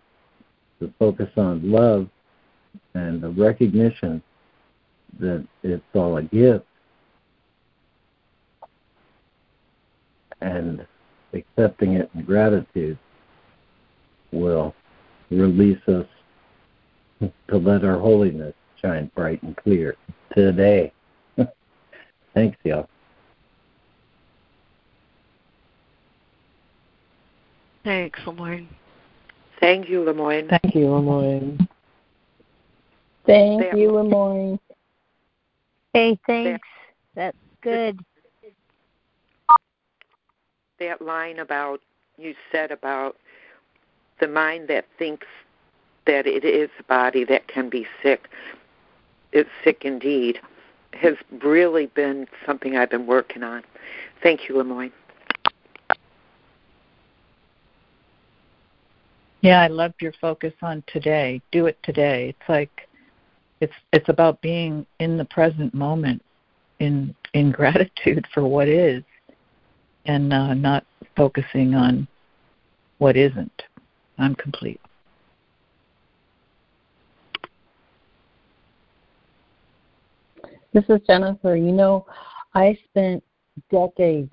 the 0.82 0.92
focus 1.00 1.30
on 1.38 1.72
love 1.72 2.10
and 2.96 3.22
the 3.22 3.30
recognition 3.30 4.22
that 5.20 5.48
it's 5.64 5.84
all 5.94 6.18
a 6.18 6.24
gift 6.24 6.66
and 10.42 10.86
accepting 11.34 11.94
it 11.94 12.10
in 12.16 12.24
gratitude 12.24 12.98
will 14.32 14.74
release 15.30 15.82
us 15.88 16.08
to 17.20 17.58
let 17.58 17.86
our 17.86 18.00
holiness 18.00 18.56
shine 18.82 19.12
bright 19.16 19.42
and 19.44 19.56
clear 19.58 19.96
today. 20.36 20.92
Thanks, 22.34 22.58
y'all. 22.64 22.90
Thanks, 27.84 28.20
LeMoyne. 28.22 28.68
Thank 29.62 29.88
you, 29.88 30.00
LeMoyne. 30.00 30.50
Thank 30.50 30.76
you, 30.76 30.88
LeMoyne. 30.88 31.68
Thank 33.28 33.64
Sam. 33.64 33.78
you, 33.78 33.90
LeMoyne. 33.90 34.60
Hey, 35.94 36.20
thanks. 36.26 36.68
That's 37.16 37.38
good. 37.62 38.00
That 40.80 41.00
line 41.00 41.38
about 41.38 41.80
you 42.18 42.34
said 42.52 42.72
about 42.72 43.18
the 44.20 44.28
mind 44.28 44.68
that 44.70 44.86
thinks 44.98 45.28
that 46.08 46.26
it 46.26 46.44
is 46.44 46.70
a 46.80 46.84
body 46.84 47.24
that 47.26 47.48
can 47.48 47.70
be 47.70 47.86
sick, 48.02 48.28
it's 49.32 49.50
sick 49.64 49.84
indeed, 49.86 50.40
has 50.94 51.16
really 51.44 51.86
been 51.86 52.28
something 52.46 52.76
I've 52.76 52.90
been 52.90 53.06
working 53.06 53.44
on. 53.44 53.64
Thank 54.24 54.50
you, 54.50 54.56
LeMoyne. 54.56 54.92
Yeah, 59.42 59.62
I 59.62 59.68
loved 59.68 60.02
your 60.02 60.14
focus 60.22 60.54
on 60.62 60.84
today. 60.86 61.42
Do 61.52 61.66
it 61.66 61.78
today. 61.82 62.30
It's 62.30 62.50
like 62.50 62.88
it's 63.60 63.74
it's 63.92 64.08
about 64.08 64.40
being 64.42 64.86
in 65.00 65.18
the 65.18 65.26
present 65.26 65.74
moment 65.74 66.22
in 66.80 67.16
in 67.34 67.52
gratitude 67.60 68.28
for 68.34 68.44
what 68.46 68.68
is 68.68 69.04
and 70.06 70.32
uh, 70.32 70.54
not 70.54 70.86
focusing 71.16 71.74
on 71.74 72.08
what 73.00 73.18
isn't. 73.18 73.64
I'm 74.20 74.36
complete. 74.36 74.80
This 80.74 80.84
is 80.88 81.00
Jennifer. 81.08 81.56
You 81.56 81.72
know, 81.72 82.06
I 82.54 82.78
spent 82.90 83.24
decades, 83.72 84.32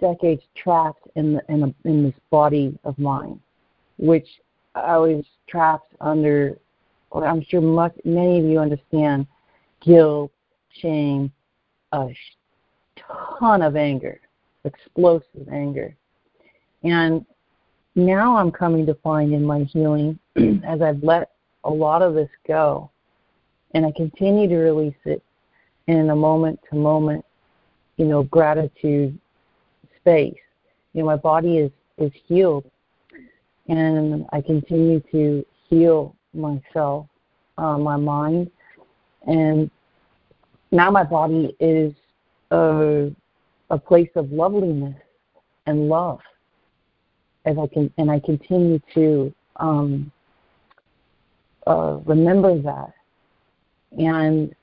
decades 0.00 0.42
trapped 0.56 1.06
in 1.14 1.34
the, 1.34 1.42
in, 1.48 1.62
a, 1.62 1.88
in 1.88 2.02
this 2.04 2.14
body 2.30 2.76
of 2.84 2.98
mine, 2.98 3.38
which 3.98 4.26
I 4.76 4.96
was 4.98 5.24
trapped 5.48 5.94
under. 6.00 6.58
Well, 7.10 7.24
I'm 7.24 7.42
sure 7.42 7.60
much, 7.60 7.94
many 8.04 8.38
of 8.40 8.44
you 8.44 8.58
understand 8.58 9.26
guilt, 9.80 10.32
shame, 10.80 11.32
a 11.92 12.08
ton 13.40 13.62
of 13.62 13.76
anger, 13.76 14.20
explosive 14.64 15.48
anger, 15.50 15.94
and 16.82 17.24
now 17.94 18.36
I'm 18.36 18.50
coming 18.50 18.84
to 18.86 18.94
find 18.94 19.32
in 19.32 19.44
my 19.44 19.60
healing 19.60 20.18
as 20.66 20.82
I've 20.82 21.02
let 21.02 21.30
a 21.64 21.70
lot 21.70 22.02
of 22.02 22.14
this 22.14 22.28
go, 22.46 22.90
and 23.72 23.86
I 23.86 23.92
continue 23.92 24.48
to 24.48 24.56
release 24.56 24.94
it 25.04 25.22
in 25.86 26.10
a 26.10 26.16
moment 26.16 26.60
to 26.70 26.76
moment, 26.76 27.24
you 27.96 28.04
know, 28.04 28.24
gratitude 28.24 29.18
space. 30.00 30.36
You 30.92 31.00
know, 31.00 31.06
my 31.06 31.16
body 31.16 31.58
is, 31.58 31.70
is 31.98 32.12
healed 32.26 32.70
and 33.68 34.26
I 34.32 34.40
continue 34.40 35.00
to 35.12 35.44
heal 35.68 36.14
myself, 36.34 37.06
uh, 37.58 37.78
my 37.78 37.96
mind, 37.96 38.50
and 39.26 39.70
now 40.70 40.90
my 40.90 41.04
body 41.04 41.56
is 41.60 41.92
a, 42.50 43.10
a 43.70 43.78
place 43.78 44.10
of 44.14 44.30
loveliness 44.32 44.96
and 45.66 45.88
love 45.88 46.20
as 47.44 47.56
I 47.58 47.66
can 47.68 47.92
and 47.96 48.10
I 48.10 48.20
continue 48.20 48.80
to 48.94 49.32
um, 49.56 50.10
uh, 51.66 51.98
remember 52.04 52.60
that. 52.62 52.92
And 53.98 54.54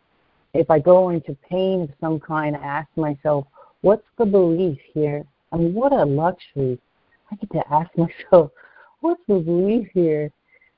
if 0.53 0.69
I 0.69 0.79
go 0.79 1.09
into 1.09 1.35
pain 1.49 1.81
of 1.81 1.89
some 1.99 2.19
kind, 2.19 2.55
I 2.55 2.59
ask 2.59 2.89
myself, 2.95 3.47
what's 3.81 4.05
the 4.17 4.25
belief 4.25 4.77
here? 4.93 5.25
I 5.51 5.57
mean, 5.57 5.73
what 5.73 5.93
a 5.93 6.03
luxury. 6.03 6.79
I 7.31 7.35
get 7.35 7.51
to 7.53 7.73
ask 7.73 7.89
myself, 7.97 8.51
what's 9.03 9.21
the 9.27 9.35
belief 9.35 9.89
here 9.93 10.31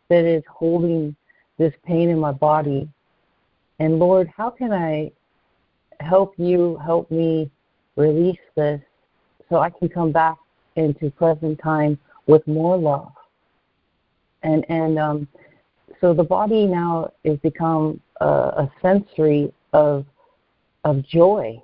that 0.09 0.25
is 0.25 0.43
holding 0.49 1.15
this 1.59 1.73
pain 1.85 2.09
in 2.09 2.19
my 2.19 2.31
body? 2.31 2.89
And 3.79 3.99
Lord, 3.99 4.27
how 4.35 4.49
can 4.49 4.73
I 4.73 5.11
help 5.99 6.33
you 6.37 6.77
help 6.83 7.09
me 7.11 7.51
release 7.95 8.39
this 8.55 8.81
so 9.47 9.59
I 9.59 9.69
can 9.69 9.89
come 9.89 10.11
back 10.11 10.37
into 10.75 11.11
present 11.11 11.59
time 11.61 11.99
with 12.25 12.45
more 12.47 12.75
love? 12.75 13.11
And 14.41 14.65
and 14.69 14.97
um, 14.97 15.27
so 16.01 16.13
the 16.13 16.23
body 16.23 16.65
now 16.65 17.11
has 17.25 17.37
become 17.39 18.01
a, 18.21 18.25
a 18.25 18.71
sensory 18.81 19.53
of 19.71 20.03
of 20.83 21.03
joy 21.05 21.61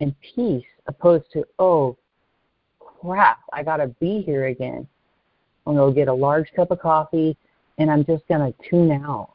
and 0.00 0.14
peace, 0.22 0.64
opposed 0.86 1.30
to 1.34 1.44
oh 1.58 1.98
crap, 2.78 3.40
I 3.52 3.62
gotta 3.62 3.88
be 4.00 4.22
here 4.22 4.46
again. 4.46 4.86
I'm 5.70 5.76
gonna 5.76 5.92
get 5.92 6.08
a 6.08 6.12
large 6.12 6.52
cup 6.54 6.70
of 6.70 6.80
coffee 6.80 7.36
and 7.78 7.90
I'm 7.90 8.04
just 8.04 8.26
gonna 8.28 8.52
tune 8.68 8.90
out. 8.90 9.30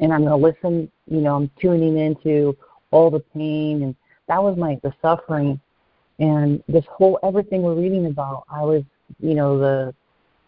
And 0.00 0.12
I'm 0.12 0.24
gonna 0.24 0.36
listen, 0.36 0.90
you 1.06 1.20
know, 1.20 1.36
I'm 1.36 1.50
tuning 1.60 1.96
into 1.98 2.56
all 2.90 3.10
the 3.10 3.20
pain 3.20 3.82
and 3.82 3.96
that 4.28 4.42
was 4.42 4.56
my 4.56 4.78
the 4.82 4.92
suffering 5.00 5.60
and 6.18 6.62
this 6.68 6.84
whole 6.90 7.18
everything 7.22 7.62
we're 7.62 7.74
reading 7.74 8.06
about, 8.06 8.44
I 8.50 8.62
was, 8.62 8.82
you 9.20 9.34
know, 9.34 9.58
the 9.58 9.94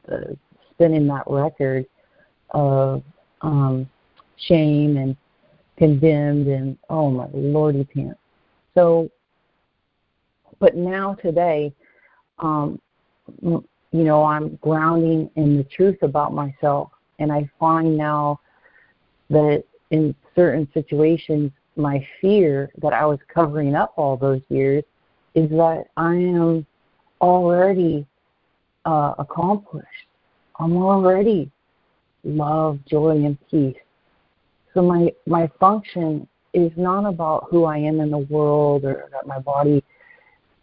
the 0.06 0.36
spinning 0.70 1.06
that 1.08 1.24
record 1.26 1.86
of 2.50 3.02
um 3.42 3.88
shame 4.36 4.96
and 4.96 5.16
condemned 5.78 6.48
and 6.48 6.76
oh 6.90 7.10
my 7.10 7.28
lordy 7.32 7.84
pants. 7.84 8.18
So 8.74 9.10
but 10.58 10.76
now 10.76 11.14
today 11.14 11.72
um, 12.38 12.80
you 13.96 14.04
know, 14.04 14.24
I'm 14.24 14.56
grounding 14.56 15.30
in 15.36 15.56
the 15.56 15.64
truth 15.64 16.02
about 16.02 16.34
myself, 16.34 16.90
and 17.18 17.32
I 17.32 17.48
find 17.58 17.96
now 17.96 18.40
that 19.30 19.64
in 19.90 20.14
certain 20.34 20.68
situations, 20.74 21.50
my 21.76 22.06
fear 22.20 22.70
that 22.82 22.92
I 22.92 23.06
was 23.06 23.18
covering 23.32 23.74
up 23.74 23.94
all 23.96 24.18
those 24.18 24.42
years 24.50 24.84
is 25.34 25.48
that 25.50 25.84
I 25.96 26.14
am 26.14 26.66
already 27.22 28.06
uh, 28.84 29.14
accomplished. 29.18 29.88
I'm 30.58 30.76
already 30.76 31.50
love, 32.22 32.78
joy, 32.86 33.24
and 33.24 33.38
peace. 33.50 33.76
So 34.74 34.82
my 34.82 35.10
my 35.26 35.50
function 35.58 36.28
is 36.52 36.70
not 36.76 37.06
about 37.06 37.46
who 37.50 37.64
I 37.64 37.78
am 37.78 38.00
in 38.00 38.10
the 38.10 38.18
world 38.18 38.84
or 38.84 39.08
that 39.10 39.26
my 39.26 39.38
body 39.38 39.82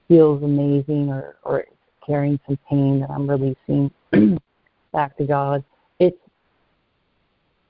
feels 0.08 0.44
amazing 0.44 1.10
or, 1.10 1.38
or 1.44 1.66
carrying 2.06 2.40
some 2.46 2.58
pain 2.70 3.00
that 3.02 3.10
I'm 3.10 3.30
releasing 3.30 3.92
back 4.94 5.18
to 5.18 5.26
God. 5.26 5.64
It's 6.00 6.18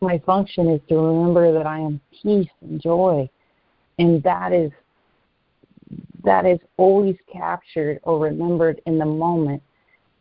my 0.01 0.19
function 0.25 0.69
is 0.69 0.81
to 0.89 0.97
remember 0.97 1.53
that 1.53 1.65
I 1.65 1.79
am 1.79 1.99
peace 2.21 2.49
and 2.61 2.81
joy. 2.81 3.29
And 3.99 4.21
that 4.23 4.51
is 4.51 4.71
that 6.23 6.45
is 6.45 6.59
always 6.77 7.15
captured 7.31 7.99
or 8.03 8.19
remembered 8.19 8.81
in 8.86 8.97
the 8.97 9.05
moment. 9.05 9.61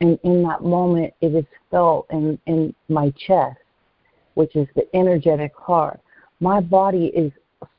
And 0.01 0.19
in 0.25 0.43
that 0.45 0.63
moment 0.63 1.15
it 1.21 1.35
is 1.35 1.45
felt 1.71 2.07
in, 2.11 2.39
in 2.47 2.75
my 2.89 3.13
chest, 3.17 3.59
which 4.35 4.57
is 4.57 4.67
the 4.75 4.85
energetic 4.95 5.53
heart. 5.57 6.01
My 6.41 6.61
body 6.61 7.07
is 7.15 7.31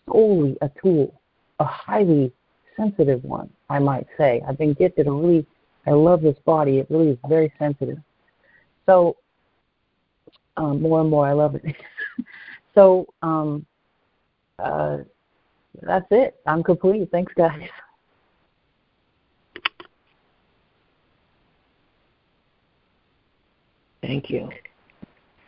solely 0.08 0.58
a 0.62 0.70
tool, 0.82 1.20
a 1.60 1.66
highly 1.66 2.32
sensitive 2.78 3.24
one, 3.24 3.50
I 3.70 3.80
might 3.80 4.08
say. 4.18 4.42
I've 4.48 4.58
been 4.58 4.74
gifted 4.74 5.08
a 5.08 5.12
really, 5.12 5.46
I 5.86 5.92
love 5.92 6.22
this 6.22 6.38
body. 6.46 6.80
It 6.80 6.88
really 6.90 7.10
is 7.10 7.18
very 7.28 7.52
sensitive. 7.60 7.98
So, 8.86 9.18
um, 10.58 10.82
more 10.82 11.02
and 11.02 11.10
more, 11.10 11.28
I 11.28 11.34
love 11.34 11.56
it. 11.56 11.64
so, 12.76 13.08
um, 13.22 13.66
uh, 14.60 15.00
that's 15.82 16.06
it. 16.12 16.36
I'm 16.46 16.64
complete. 16.64 17.10
Thanks, 17.12 17.34
guys. 17.36 17.68
Thank 24.02 24.30
you. 24.30 24.50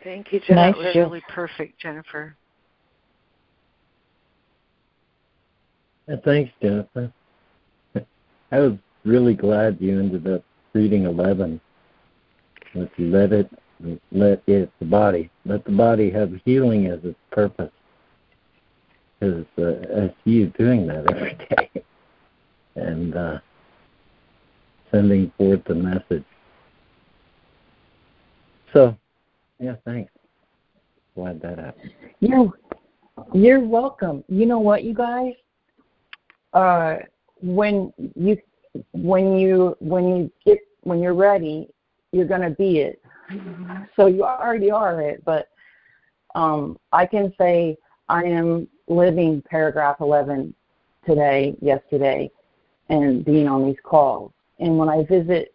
Thank 0.02 0.32
you, 0.32 0.40
Jennifer. 0.40 0.54
That 0.54 0.76
was 0.76 0.96
really 0.96 1.22
perfect, 1.28 1.78
Jennifer. 1.80 2.36
thanks, 6.24 6.52
Jennifer. 6.62 7.12
I 8.52 8.58
was 8.58 8.78
really 9.06 9.34
glad 9.34 9.78
you 9.80 9.98
ended 9.98 10.26
up 10.26 10.44
reading 10.74 11.04
11. 11.04 11.60
Let's 12.74 12.90
let 12.98 13.32
it, 13.32 13.50
let 14.12 14.42
it, 14.46 14.70
the 14.78 14.84
body, 14.84 15.30
let 15.46 15.64
the 15.64 15.70
body 15.70 16.10
have 16.10 16.32
healing 16.44 16.86
as 16.86 16.98
its 17.04 17.18
purpose. 17.30 17.70
Because 19.18 19.46
uh, 19.58 20.02
I 20.02 20.14
see 20.24 20.30
you 20.30 20.46
doing 20.58 20.86
that 20.88 21.10
every 21.10 21.38
day 21.48 21.70
and 22.74 23.16
uh, 23.16 23.38
sending 24.90 25.32
forth 25.38 25.64
the 25.64 25.74
message. 25.74 26.24
So, 28.74 28.96
yeah, 29.58 29.76
thanks. 29.86 30.12
Glad 31.14 31.40
that 31.40 31.58
happened. 31.58 31.92
You're, 32.20 32.52
you're 33.32 33.60
welcome. 33.60 34.22
You 34.28 34.44
know 34.44 34.58
what, 34.58 34.84
you 34.84 34.92
guys? 34.92 35.32
Uh, 36.52 36.96
when 37.40 37.92
you 38.14 38.36
when 38.92 39.36
you 39.36 39.76
when 39.80 40.08
you 40.08 40.32
get 40.44 40.58
when 40.82 41.00
you're 41.00 41.14
ready, 41.14 41.68
you're 42.12 42.26
gonna 42.26 42.50
be 42.50 42.78
it. 42.78 43.02
So 43.96 44.06
you 44.06 44.24
already 44.24 44.70
are 44.70 45.00
it, 45.00 45.24
but 45.24 45.48
um, 46.34 46.78
I 46.92 47.06
can 47.06 47.32
say 47.38 47.76
I 48.08 48.24
am 48.24 48.68
living 48.88 49.42
paragraph 49.42 49.96
11 50.00 50.54
today, 51.04 51.56
yesterday, 51.60 52.30
and 52.88 53.24
being 53.24 53.48
on 53.48 53.64
these 53.64 53.80
calls. 53.82 54.32
And 54.60 54.78
when 54.78 54.88
I 54.88 55.04
visit, 55.04 55.54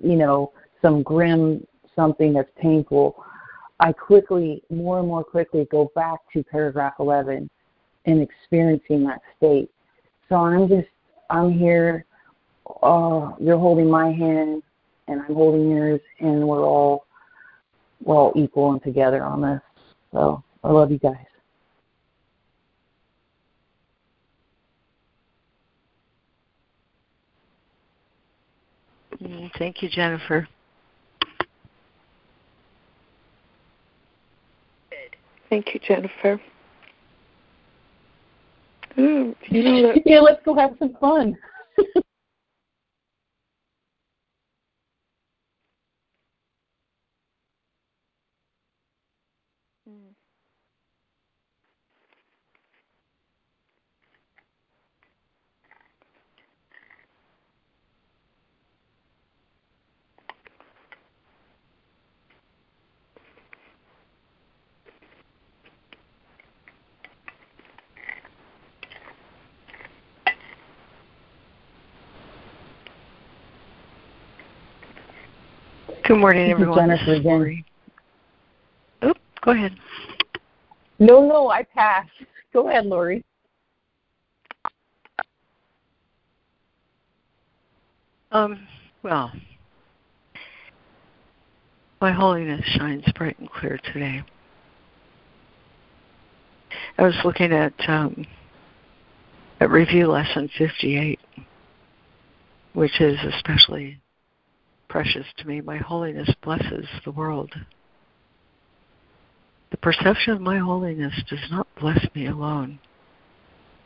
you 0.00 0.16
know, 0.16 0.52
some 0.80 1.02
grim 1.02 1.66
something 1.96 2.32
that's 2.32 2.50
painful, 2.60 3.24
I 3.80 3.92
quickly, 3.92 4.62
more 4.70 4.98
and 5.00 5.08
more 5.08 5.24
quickly, 5.24 5.66
go 5.70 5.90
back 5.94 6.20
to 6.32 6.42
paragraph 6.44 6.94
11 7.00 7.48
and 8.06 8.22
experiencing 8.22 9.04
that 9.04 9.20
state. 9.36 9.70
So 10.28 10.36
I'm 10.36 10.68
just, 10.68 10.88
I'm 11.30 11.52
here. 11.52 12.04
Uh, 12.82 13.32
you're 13.38 13.58
holding 13.58 13.90
my 13.90 14.12
hand, 14.12 14.62
and 15.08 15.20
I'm 15.22 15.34
holding 15.34 15.70
yours, 15.70 16.00
and 16.20 16.46
we're 16.46 16.64
all, 16.64 17.06
we're 18.04 18.16
all 18.16 18.32
equal 18.36 18.72
and 18.72 18.82
together 18.82 19.22
on 19.22 19.42
this. 19.42 19.60
So 20.12 20.42
I 20.64 20.70
love 20.70 20.90
you 20.90 20.98
guys. 20.98 21.16
Mm, 29.22 29.50
thank 29.58 29.82
you, 29.82 29.88
Jennifer. 29.88 30.46
Thank 35.48 35.74
you, 35.74 35.80
Jennifer. 35.80 36.40
Mm, 38.98 39.34
you 39.50 39.62
know 39.62 39.82
that, 39.82 40.02
yeah, 40.06 40.20
let's 40.20 40.42
go 40.44 40.54
have 40.54 40.72
some 40.78 40.94
fun. 41.00 41.36
Good 76.08 76.20
morning, 76.20 76.50
everyone. 76.50 76.88
This 76.88 77.02
is 77.02 77.26
Oop, 77.26 77.64
oh, 79.02 79.12
go 79.42 79.50
ahead. 79.50 79.76
No, 80.98 81.20
no, 81.20 81.50
I 81.50 81.62
passed. 81.62 82.08
Go 82.50 82.70
ahead, 82.70 82.86
Lori. 82.86 83.22
Um, 88.32 88.66
well, 89.02 89.30
my 92.00 92.10
holiness 92.10 92.64
shines 92.64 93.04
bright 93.14 93.38
and 93.38 93.50
clear 93.50 93.78
today. 93.92 94.22
I 96.96 97.02
was 97.02 97.20
looking 97.22 97.52
at 97.52 97.74
um, 97.86 98.24
at 99.60 99.68
review 99.68 100.06
lesson 100.06 100.48
58, 100.56 101.20
which 102.72 102.98
is 102.98 103.18
especially 103.34 104.00
precious 104.88 105.26
to 105.38 105.46
me. 105.46 105.60
My 105.60 105.78
holiness 105.78 106.30
blesses 106.42 106.86
the 107.04 107.12
world. 107.12 107.54
The 109.70 109.76
perception 109.76 110.32
of 110.32 110.40
my 110.40 110.58
holiness 110.58 111.14
does 111.28 111.50
not 111.50 111.66
bless 111.78 112.06
me 112.14 112.26
alone. 112.26 112.78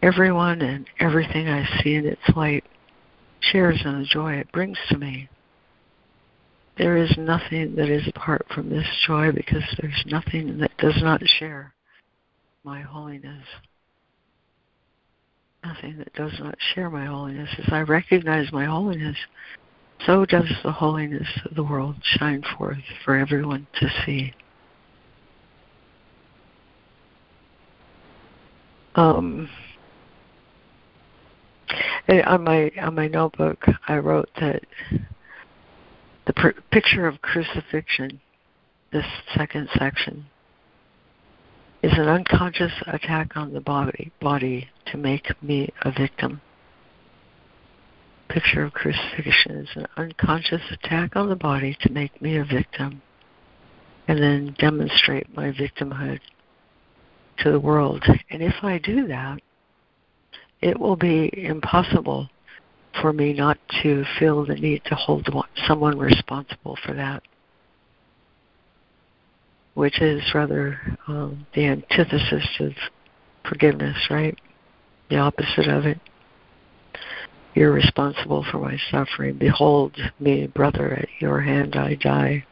Everyone 0.03 0.62
and 0.62 0.87
everything 1.01 1.49
I 1.49 1.65
see 1.83 1.95
in 1.95 2.07
its 2.07 2.37
light 2.37 2.65
shares 3.41 3.81
in 3.85 4.01
the 4.01 4.07
joy 4.07 4.35
it 4.35 4.53
brings 4.53 4.79
to 4.89 4.99
me. 4.99 5.29
There 6.79 6.97
is 6.97 7.15
nothing 7.19 7.74
that 7.77 7.89
is 7.89 8.09
apart 8.09 8.47
from 8.55 8.70
this 8.70 8.87
joy 9.07 9.31
because 9.33 9.65
there's 9.81 10.05
nothing 10.07 10.59
that 10.59 10.77
does 10.79 11.01
not 11.03 11.20
share 11.39 11.74
my 12.65 12.81
holiness. 12.81 13.45
Nothing 15.65 15.99
that 15.99 16.15
does 16.15 16.33
not 16.41 16.57
share 16.74 16.91
my 16.91 17.07
holiness. 17.07 17.51
As 17.59 17.73
I 17.73 17.81
recognize 17.83 18.51
my 18.53 18.65
holiness, 18.65 19.16
so 20.07 20.24
does 20.24 20.51
the 20.62 20.73
holiness 20.73 21.29
of 21.45 21.55
the 21.55 21.62
world 21.62 21.97
shine 22.03 22.43
forth 22.57 22.79
for 23.05 23.16
everyone 23.16 23.66
to 23.81 23.89
see. 24.05 24.35
Um, 28.95 29.49
on 32.09 32.45
my 32.45 32.70
on 32.81 32.95
my 32.95 33.09
notebook, 33.09 33.65
I 33.89 33.97
wrote 33.97 34.29
that 34.41 34.62
the 36.27 36.33
pr- 36.35 36.61
picture 36.70 37.07
of 37.07 37.23
crucifixion, 37.23 38.20
this 38.93 39.07
second 39.35 39.69
section, 39.79 40.27
is 41.83 41.93
an 41.95 42.09
unconscious 42.09 42.73
attack 42.87 43.37
on 43.37 43.53
the 43.55 43.61
body 43.61 44.12
body 44.20 44.69
to 44.87 44.99
make 44.99 45.43
me 45.43 45.70
a 45.83 45.91
victim. 45.91 46.41
Picture 48.32 48.64
of 48.64 48.72
crucifixion 48.72 49.56
is 49.59 49.68
an 49.74 49.86
unconscious 49.98 50.62
attack 50.70 51.16
on 51.16 51.28
the 51.28 51.36
body 51.36 51.76
to 51.82 51.92
make 51.92 52.22
me 52.22 52.38
a 52.38 52.44
victim, 52.44 53.02
and 54.09 54.22
then 54.22 54.56
demonstrate 54.59 55.36
my 55.36 55.52
victimhood 55.52 56.18
to 57.40 57.52
the 57.52 57.60
world. 57.60 58.02
And 58.30 58.42
if 58.42 58.54
I 58.62 58.78
do 58.78 59.06
that, 59.09 59.38
it 60.62 60.80
will 60.80 60.96
be 60.96 61.30
impossible 61.44 62.30
for 63.02 63.12
me 63.12 63.34
not 63.34 63.59
to 63.82 64.02
feel 64.18 64.46
the 64.46 64.54
need 64.54 64.82
to 64.86 64.94
hold 64.94 65.28
someone 65.66 65.98
responsible 65.98 66.78
for 66.86 66.94
that, 66.94 67.22
which 69.74 70.00
is 70.00 70.22
rather 70.34 70.80
um, 71.06 71.46
the 71.54 71.66
antithesis 71.66 72.46
of 72.60 72.72
forgiveness, 73.46 74.06
right? 74.09 74.38
The 75.10 75.18
opposite 75.18 75.68
of 75.68 75.84
it. 75.84 76.00
You're 77.55 77.73
responsible 77.73 78.45
for 78.51 78.59
my 78.59 78.79
suffering. 78.91 79.37
Behold 79.37 79.97
me, 80.19 80.47
brother, 80.47 80.95
at 80.95 81.09
your 81.20 81.41
hand 81.41 81.77
I 81.77 81.95
die. 81.97 82.45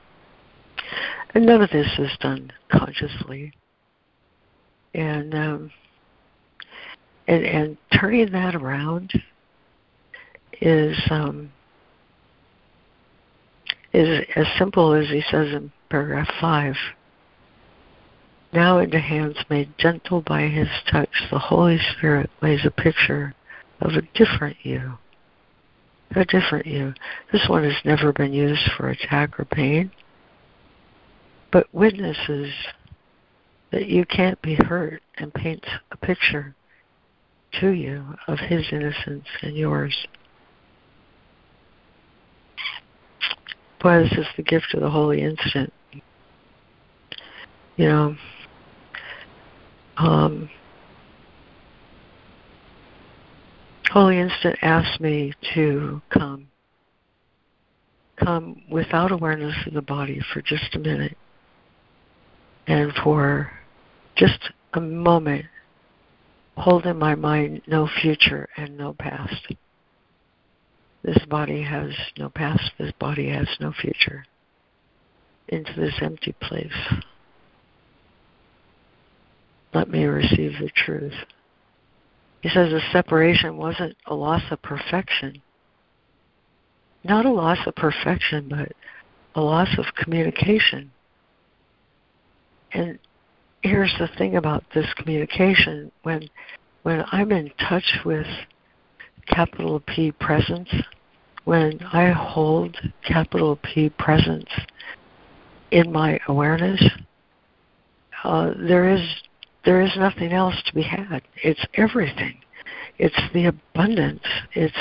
And 1.34 1.46
none 1.46 1.62
of 1.62 1.70
this 1.70 1.88
is 1.98 2.10
done 2.20 2.52
consciously. 2.70 3.52
And 4.92 5.34
um, 5.34 5.70
and, 7.28 7.44
and 7.44 7.76
turning 7.98 8.32
that 8.32 8.54
around 8.56 9.12
is 10.60 10.96
um, 11.10 11.52
is 13.94 14.26
as 14.36 14.46
simple 14.58 14.92
as 14.92 15.08
he 15.08 15.22
says 15.30 15.48
in 15.54 15.72
paragraph 15.88 16.28
five. 16.40 16.74
Now 18.52 18.78
into 18.78 18.98
hands 18.98 19.36
made 19.48 19.78
gentle 19.78 20.22
by 20.22 20.42
his 20.42 20.68
touch, 20.90 21.28
the 21.30 21.38
Holy 21.38 21.78
Spirit 21.96 22.30
lays 22.42 22.66
a 22.66 22.70
picture 22.70 23.32
of 23.80 23.92
a 23.92 24.02
different 24.14 24.56
you. 24.62 24.98
A 26.16 26.24
different 26.24 26.66
you. 26.66 26.92
This 27.32 27.46
one 27.48 27.64
has 27.64 27.76
never 27.84 28.12
been 28.12 28.32
used 28.32 28.68
for 28.76 28.88
attack 28.88 29.38
or 29.38 29.44
pain, 29.44 29.92
but 31.52 31.72
witnesses 31.72 32.52
that 33.70 33.86
you 33.86 34.04
can't 34.04 34.40
be 34.42 34.56
hurt 34.56 35.02
and 35.18 35.32
paints 35.32 35.68
a 35.92 35.96
picture 35.96 36.54
to 37.60 37.70
you 37.70 38.04
of 38.26 38.38
his 38.38 38.66
innocence 38.72 39.26
and 39.42 39.56
yours. 39.56 40.06
Boy, 43.80 44.02
this 44.02 44.12
is 44.12 44.26
the 44.36 44.42
gift 44.42 44.74
of 44.74 44.80
the 44.80 44.90
holy 44.90 45.22
instant. 45.22 45.72
You 47.76 47.88
know, 47.88 48.16
um, 49.96 50.50
Holy 53.90 54.20
Instant 54.20 54.56
asked 54.62 55.00
me 55.00 55.32
to 55.52 56.00
come. 56.10 56.46
Come 58.22 58.62
without 58.70 59.10
awareness 59.10 59.56
of 59.66 59.74
the 59.74 59.82
body 59.82 60.20
for 60.32 60.40
just 60.42 60.76
a 60.76 60.78
minute. 60.78 61.16
And 62.68 62.92
for 63.02 63.50
just 64.16 64.38
a 64.74 64.80
moment 64.80 65.46
hold 66.56 66.86
in 66.86 66.98
my 66.98 67.16
mind 67.16 67.62
no 67.66 67.88
future 68.00 68.48
and 68.56 68.76
no 68.76 68.94
past. 68.94 69.54
This 71.02 71.18
body 71.28 71.62
has 71.62 71.90
no 72.16 72.28
past, 72.28 72.70
this 72.78 72.92
body 73.00 73.30
has 73.30 73.48
no 73.58 73.72
future. 73.72 74.24
Into 75.48 75.72
this 75.74 75.94
empty 76.00 76.34
place. 76.40 76.94
Let 79.74 79.88
me 79.88 80.04
receive 80.04 80.52
the 80.60 80.70
truth. 80.76 81.14
He 82.40 82.48
says 82.48 82.70
the 82.70 82.80
separation 82.92 83.56
wasn't 83.56 83.96
a 84.06 84.14
loss 84.14 84.42
of 84.50 84.62
perfection. 84.62 85.42
Not 87.04 87.26
a 87.26 87.30
loss 87.30 87.58
of 87.66 87.74
perfection, 87.74 88.48
but 88.48 88.72
a 89.34 89.40
loss 89.40 89.68
of 89.78 89.84
communication. 89.94 90.90
And 92.72 92.98
here's 93.62 93.94
the 93.98 94.08
thing 94.18 94.36
about 94.36 94.64
this 94.74 94.86
communication 94.94 95.90
when 96.02 96.28
when 96.82 97.04
I'm 97.12 97.30
in 97.30 97.52
touch 97.68 97.98
with 98.06 98.26
capital 99.26 99.80
P 99.80 100.12
presence, 100.12 100.70
when 101.44 101.78
I 101.92 102.10
hold 102.10 102.76
capital 103.06 103.58
P 103.62 103.90
presence 103.90 104.48
in 105.70 105.92
my 105.92 106.18
awareness, 106.26 106.82
uh, 108.24 108.52
there 108.58 108.88
is 108.88 109.00
there 109.64 109.80
is 109.80 109.90
nothing 109.96 110.32
else 110.32 110.60
to 110.66 110.74
be 110.74 110.82
had. 110.82 111.22
It's 111.42 111.64
everything. 111.74 112.38
It's 112.98 113.20
the 113.32 113.46
abundance. 113.46 114.26
It's 114.54 114.76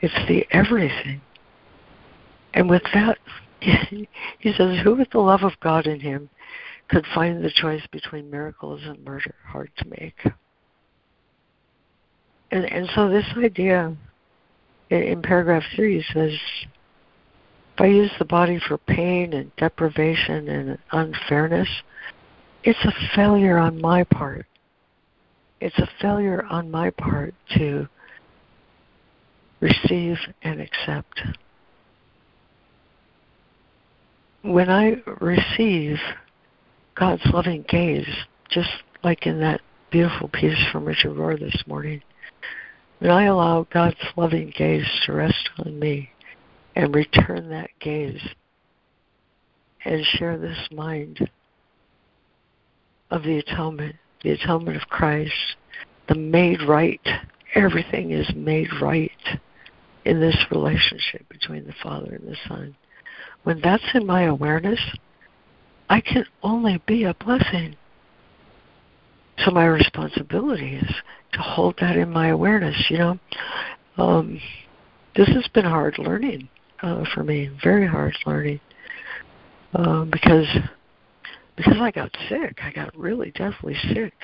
it's 0.00 0.28
the 0.28 0.46
everything. 0.50 1.20
And 2.54 2.68
with 2.68 2.82
that, 2.94 3.18
he 3.60 4.08
says, 4.56 4.78
"Who 4.82 4.96
with 4.96 5.10
the 5.10 5.20
love 5.20 5.42
of 5.42 5.52
God 5.60 5.86
in 5.86 6.00
him 6.00 6.30
could 6.90 7.06
find 7.14 7.42
the 7.42 7.50
choice 7.50 7.86
between 7.92 8.30
miracles 8.30 8.80
and 8.84 9.02
murder 9.04 9.34
hard 9.46 9.70
to 9.78 9.88
make. 9.88 10.18
And, 12.50 12.64
and 12.64 12.88
so 12.94 13.08
this 13.08 13.26
idea 13.36 13.96
in, 14.90 15.22
paragraph 15.22 15.62
three 15.76 16.04
says, 16.12 16.32
if 17.74 17.80
I 17.80 17.86
use 17.86 18.10
the 18.18 18.24
body 18.24 18.60
for 18.66 18.76
pain 18.76 19.32
and 19.32 19.54
deprivation 19.56 20.48
and 20.48 20.78
unfairness, 20.90 21.68
it's 22.62 22.84
a 22.84 23.16
failure 23.16 23.58
on 23.58 23.80
my 23.80 24.04
part. 24.04 24.46
It's 25.60 25.78
a 25.78 25.88
failure 26.00 26.44
on 26.50 26.70
my 26.70 26.90
part 26.90 27.34
to 27.56 27.86
receive 29.60 30.16
and 30.42 30.60
accept. 30.60 31.20
When 34.42 34.70
I 34.70 34.96
receive 35.20 35.98
God's 36.94 37.24
loving 37.26 37.64
gaze, 37.68 38.08
just 38.50 38.70
like 39.02 39.26
in 39.26 39.40
that 39.40 39.60
beautiful 39.90 40.28
piece 40.28 40.58
from 40.70 40.84
Richard 40.84 41.16
Rohr 41.16 41.38
this 41.38 41.62
morning. 41.66 42.02
When 43.00 43.10
I 43.10 43.24
allow 43.24 43.66
God's 43.72 43.96
loving 44.16 44.52
gaze 44.56 44.86
to 45.06 45.12
rest 45.12 45.48
on 45.58 45.78
me 45.78 46.10
and 46.76 46.94
return 46.94 47.48
that 47.50 47.70
gaze 47.80 48.20
and 49.84 50.04
share 50.04 50.38
this 50.38 50.68
mind 50.70 51.28
of 53.10 53.22
the 53.22 53.38
atonement, 53.38 53.96
the 54.22 54.30
atonement 54.30 54.76
of 54.76 54.88
Christ, 54.88 55.32
the 56.08 56.14
made 56.14 56.62
right, 56.62 57.00
everything 57.54 58.12
is 58.12 58.30
made 58.34 58.68
right 58.80 59.10
in 60.04 60.20
this 60.20 60.36
relationship 60.50 61.28
between 61.28 61.66
the 61.66 61.74
Father 61.82 62.14
and 62.14 62.26
the 62.26 62.36
Son. 62.48 62.74
When 63.42 63.60
that's 63.60 63.84
in 63.94 64.06
my 64.06 64.22
awareness, 64.22 64.80
I 65.88 66.00
can 66.00 66.24
only 66.42 66.80
be 66.86 67.04
a 67.04 67.14
blessing. 67.14 67.76
So 69.38 69.50
my 69.50 69.66
responsibility 69.66 70.76
is 70.76 70.94
to 71.32 71.40
hold 71.40 71.76
that 71.80 71.96
in 71.96 72.10
my 72.10 72.28
awareness, 72.28 72.76
you 72.90 72.98
know. 72.98 73.18
Um, 73.96 74.40
this 75.16 75.28
has 75.28 75.46
been 75.48 75.64
hard 75.64 75.98
learning 75.98 76.48
uh, 76.82 77.04
for 77.12 77.24
me, 77.24 77.50
very 77.62 77.86
hard 77.86 78.16
learning, 78.26 78.60
uh, 79.74 80.04
because 80.04 80.46
because 81.60 81.78
I 81.80 81.90
got 81.90 82.10
sick. 82.28 82.58
I 82.62 82.72
got 82.72 82.96
really 82.96 83.32
deathly 83.32 83.76
sick 83.92 84.14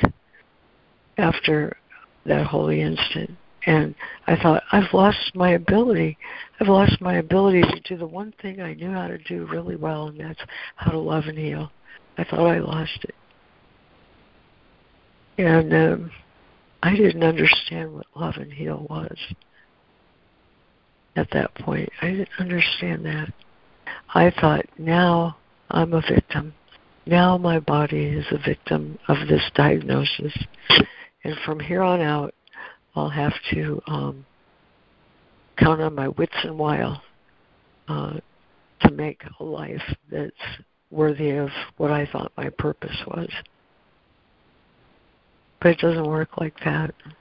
after 1.19 1.77
that 2.25 2.47
holy 2.47 2.81
instant. 2.81 3.31
And 3.67 3.95
I 4.27 4.37
thought, 4.37 4.63
I've 4.73 4.93
lost 4.95 5.33
my 5.35 5.51
ability. 5.51 6.17
I've 6.61 6.69
lost 6.69 7.01
my 7.01 7.17
ability 7.17 7.63
to 7.63 7.81
do 7.81 7.97
the 7.99 8.07
one 8.07 8.33
thing 8.41 8.61
I 8.61 8.75
knew 8.75 8.91
how 8.93 9.09
to 9.09 9.19
do 9.19 9.47
really 9.47 9.77
well, 9.77 10.07
and 10.07 10.19
that's 10.19 10.41
how 10.77 10.93
to 10.93 10.99
love 10.99 11.25
and 11.27 11.37
heal. 11.37 11.71
I 12.17 12.25
thought 12.25 12.47
I 12.47 12.59
lost 12.59 12.99
it. 13.03 13.15
And 15.39 15.75
um, 15.75 16.11
I 16.83 16.97
didn't 16.97 17.25
understand 17.25 17.93
what 17.93 18.07
love 18.15 18.37
and 18.37 18.53
heal 18.53 18.87
was 18.89 19.19
at 21.17 21.29
that 21.33 21.55
point. 21.57 21.91
I 22.01 22.11
didn't 22.13 22.29
understand 22.39 23.05
that. 23.05 23.33
I 24.15 24.31
thought, 24.41 24.65
now 24.79 25.37
I'm 25.71 25.93
a 25.93 26.01
victim. 26.01 26.55
Now 27.07 27.39
my 27.39 27.61
body 27.61 28.07
is 28.07 28.27
a 28.33 28.39
victim 28.39 28.99
of 29.07 29.29
this 29.29 29.43
diagnosis. 29.55 30.37
And 31.23 31.37
from 31.45 31.61
here 31.61 31.83
on 31.83 32.01
out, 32.01 32.35
I'll 32.97 33.09
have 33.09 33.35
to 33.53 33.81
um, 33.87 34.27
count 35.57 35.81
on 35.81 35.95
my 35.95 36.09
wits 36.09 36.35
and 36.43 36.59
wile 36.59 37.01
uh, 37.89 38.15
to 38.81 38.91
make 38.91 39.23
a 39.39 39.45
life 39.45 39.83
that's 40.11 40.33
worthy 40.91 41.31
of 41.31 41.51
what 41.77 41.91
I 41.91 42.07
thought 42.07 42.33
my 42.37 42.51
purpose 42.51 42.97
was. 43.07 43.31
But 45.61 45.73
it 45.73 45.79
doesn't 45.79 46.07
work 46.07 46.39
like 46.39 46.59
that. 46.65 46.91
It 46.91 47.15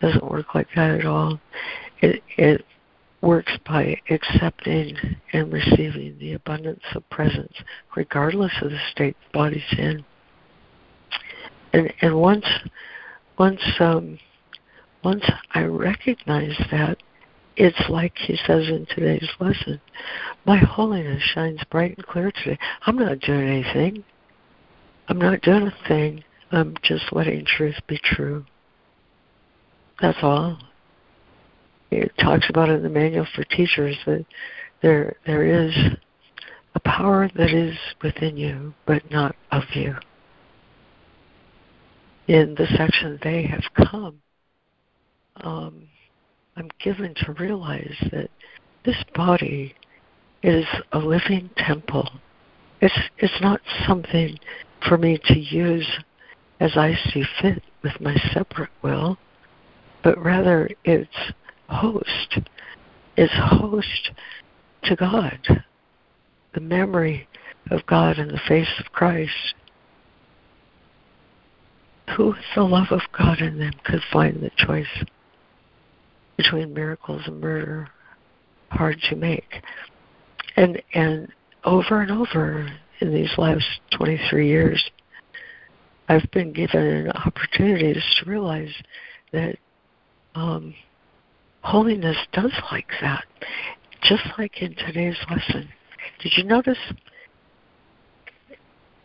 doesn't 0.00 0.28
work 0.28 0.54
like 0.54 0.68
that 0.74 1.00
at 1.00 1.06
all. 1.06 1.40
It 2.00 2.22
it 2.36 2.64
works 3.22 3.56
by 3.66 3.96
accepting 4.10 4.96
and 5.32 5.52
receiving 5.52 6.18
the 6.18 6.34
abundance 6.34 6.82
of 6.94 7.08
presence, 7.08 7.54
regardless 7.96 8.52
of 8.60 8.70
the 8.70 8.80
state 8.90 9.16
the 9.22 9.38
body's 9.38 9.62
in. 9.78 10.04
And 11.72 11.92
and 12.02 12.20
once 12.20 12.44
once 13.38 13.62
um, 13.80 14.18
once 15.02 15.24
I 15.54 15.62
recognize 15.62 16.56
that, 16.70 16.98
it's 17.56 17.88
like 17.88 18.16
he 18.16 18.36
says 18.46 18.68
in 18.68 18.86
today's 18.86 19.28
lesson, 19.40 19.80
my 20.44 20.58
holiness 20.58 21.22
shines 21.22 21.60
bright 21.70 21.96
and 21.96 22.06
clear 22.06 22.32
today. 22.32 22.58
I'm 22.86 22.96
not 22.96 23.20
doing 23.20 23.48
anything. 23.48 24.04
I'm 25.08 25.18
not 25.18 25.42
doing 25.42 25.68
a 25.68 25.88
thing. 25.88 26.24
I'm 26.50 26.74
just 26.82 27.12
letting 27.12 27.44
truth 27.44 27.76
be 27.86 27.98
true. 28.02 28.44
That's 30.00 30.18
all. 30.22 30.58
It 31.92 32.12
talks 32.18 32.48
about 32.48 32.70
in 32.70 32.82
the 32.82 32.88
manual 32.88 33.26
for 33.34 33.44
teachers 33.44 33.96
that 34.06 34.24
there 34.80 35.14
there 35.26 35.44
is 35.44 35.74
a 36.74 36.80
power 36.80 37.28
that 37.36 37.50
is 37.50 37.76
within 38.02 38.36
you, 38.36 38.74
but 38.86 39.10
not 39.10 39.36
of 39.50 39.64
you. 39.74 39.94
In 42.28 42.54
the 42.54 42.66
section 42.76 43.18
they 43.22 43.42
have 43.42 43.64
come, 43.74 44.22
um, 45.36 45.82
I'm 46.56 46.70
given 46.82 47.14
to 47.24 47.32
realize 47.32 47.96
that 48.10 48.30
this 48.84 49.02
body 49.14 49.74
is 50.42 50.64
a 50.92 50.98
living 50.98 51.50
temple. 51.58 52.08
It's 52.80 52.98
it's 53.18 53.40
not 53.40 53.60
something 53.86 54.38
for 54.88 54.96
me 54.96 55.18
to 55.26 55.38
use 55.38 55.86
as 56.58 56.76
I 56.76 56.94
see 57.12 57.24
fit 57.40 57.62
with 57.82 58.00
my 58.00 58.14
separate 58.32 58.70
will, 58.82 59.18
but 60.02 60.16
rather 60.22 60.70
it's 60.84 61.32
host. 61.72 62.38
is 63.16 63.30
host 63.34 64.10
to 64.84 64.96
God. 64.96 65.64
The 66.54 66.60
memory 66.60 67.28
of 67.70 67.86
God 67.86 68.18
in 68.18 68.28
the 68.28 68.40
face 68.48 68.72
of 68.78 68.92
Christ. 68.92 69.54
Who 72.16 72.26
with 72.26 72.36
the 72.54 72.62
love 72.62 72.88
of 72.90 73.00
God 73.16 73.40
in 73.40 73.58
them 73.58 73.72
could 73.84 74.02
find 74.12 74.42
the 74.42 74.50
choice 74.56 75.04
between 76.36 76.74
miracles 76.74 77.22
and 77.26 77.40
murder 77.40 77.88
hard 78.70 78.98
to 79.08 79.16
make. 79.16 79.62
And 80.56 80.82
and 80.94 81.28
over 81.64 82.02
and 82.02 82.10
over 82.10 82.68
in 83.00 83.14
these 83.14 83.32
last 83.38 83.64
23 83.96 84.48
years, 84.48 84.90
I've 86.08 86.30
been 86.32 86.52
given 86.52 87.10
opportunities 87.10 88.02
to 88.18 88.30
realize 88.30 88.74
that 89.32 89.56
um, 90.34 90.74
holiness 91.62 92.16
does 92.32 92.52
like 92.70 92.88
that, 93.00 93.24
just 94.02 94.22
like 94.38 94.62
in 94.62 94.74
today's 94.74 95.16
lesson. 95.30 95.68
Did 96.20 96.32
you 96.36 96.44
notice? 96.44 96.78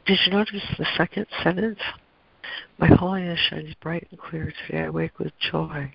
Did 0.05 0.19
you 0.25 0.31
notice 0.31 0.63
the 0.77 0.88
second 0.95 1.27
sentence? 1.43 1.79
My 2.79 2.88
holiness 2.88 3.39
shines 3.49 3.73
bright 3.81 4.07
and 4.11 4.19
clear 4.19 4.53
today. 4.65 4.84
I 4.84 4.89
wake 4.89 5.19
with 5.19 5.34
joy 5.51 5.91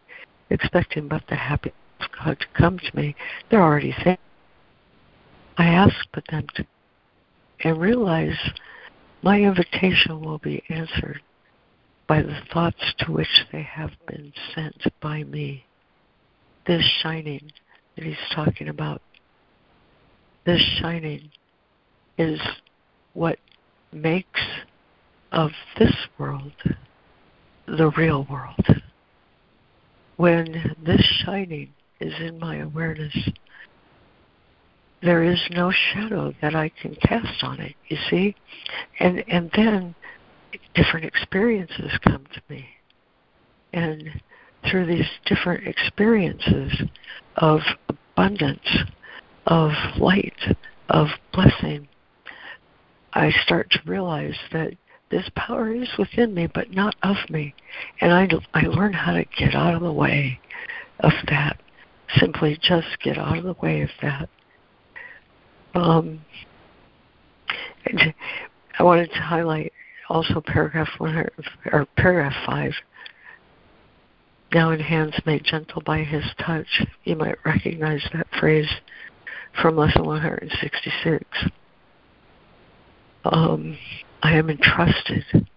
expecting 0.51 1.09
but 1.09 1.23
the 1.29 1.37
happiness 1.37 1.77
of 2.01 2.07
God 2.25 2.41
to 2.41 2.47
come 2.55 2.79
to 2.79 2.97
me. 2.97 3.15
They're 3.51 3.63
already 3.63 3.95
there. 4.05 4.19
I 5.57 5.67
ask 5.67 5.95
but 6.13 6.25
them 6.31 6.47
to 6.57 6.67
and 7.65 7.81
realize 7.81 8.37
my 9.23 9.41
invitation 9.41 10.21
will 10.21 10.39
be 10.39 10.63
answered 10.69 11.21
by 12.09 12.23
the 12.23 12.41
thoughts 12.53 12.93
to 12.99 13.13
which 13.13 13.47
they 13.53 13.63
have 13.63 13.93
been 14.09 14.33
sent 14.55 14.83
by 15.01 15.23
me. 15.23 15.65
This 16.67 16.85
shining 17.03 17.51
that 17.97 18.05
he's 18.05 18.17
talking 18.35 18.69
about, 18.69 19.03
this 20.45 20.63
shining 20.81 21.31
is 22.19 22.41
what 23.15 23.39
makes 23.93 24.41
of 25.33 25.51
this 25.79 25.95
world 26.19 26.53
the 27.67 27.91
real 27.91 28.27
world 28.31 28.83
when 30.23 30.77
this 30.85 31.05
shining 31.25 31.73
is 32.01 32.13
in 32.21 32.39
my 32.39 32.59
awareness, 32.59 33.13
there 35.03 35.25
is 35.25 35.41
no 35.51 35.73
shadow 35.73 36.33
that 36.41 36.55
I 36.55 36.69
can 36.81 36.95
cast 36.95 37.43
on 37.43 37.59
it, 37.61 37.75
you 37.89 37.97
see? 38.09 38.37
And 39.01 39.25
and 39.27 39.51
then 39.57 39.97
different 40.75 41.07
experiences 41.07 41.91
come 42.05 42.25
to 42.35 42.43
me. 42.49 42.67
And 43.73 44.21
through 44.69 44.87
these 44.87 45.09
different 45.27 45.67
experiences 45.67 46.83
of 47.37 47.61
abundance, 47.89 48.85
of 49.47 49.73
light, 49.99 50.57
of 50.89 51.09
blessing, 51.33 51.89
I 53.15 53.31
start 53.45 53.71
to 53.73 53.81
realize 53.85 54.37
that 54.53 54.73
this 55.11 55.29
power 55.37 55.73
is 55.73 55.89
within 55.99 56.35
me, 56.35 56.49
but 56.53 56.71
not 56.71 56.97
of 57.03 57.17
me. 57.29 57.55
And 58.01 58.13
I, 58.13 58.29
I 58.55 58.63
learn 58.63 58.95
how 58.95 59.13
to 59.13 59.25
get 59.25 59.55
out 59.55 59.75
of 59.75 59.83
the 59.83 59.93
way 59.93 60.41
of 61.01 61.13
that. 61.29 61.61
Simply 62.17 62.59
just 62.63 62.87
get 63.03 63.19
out 63.19 63.39
of 63.39 63.45
the 63.45 63.57
way 63.61 63.83
of 63.83 63.91
that. 64.01 64.29
Um, 65.75 66.21
I 68.79 68.83
wanted 68.83 69.11
to 69.13 69.21
highlight 69.21 69.73
also 70.09 70.41
paragraph 70.41 70.89
one 70.99 71.27
or 71.73 71.87
paragraph 71.97 72.35
five. 72.47 72.73
Now 74.53 74.71
in 74.71 74.81
hands 74.81 75.15
made 75.25 75.45
gentle 75.45 75.81
by 75.81 75.99
his 76.03 76.25
touch. 76.39 76.85
You 77.05 77.17
might 77.17 77.39
recognize 77.45 78.07
that 78.13 78.27
phrase 78.39 78.69
from 79.61 79.77
lesson 79.77 80.05
166. 80.05 81.25
Um, 83.25 83.79
I 84.23 84.35
am 84.35 84.51
entrusted 84.51 85.49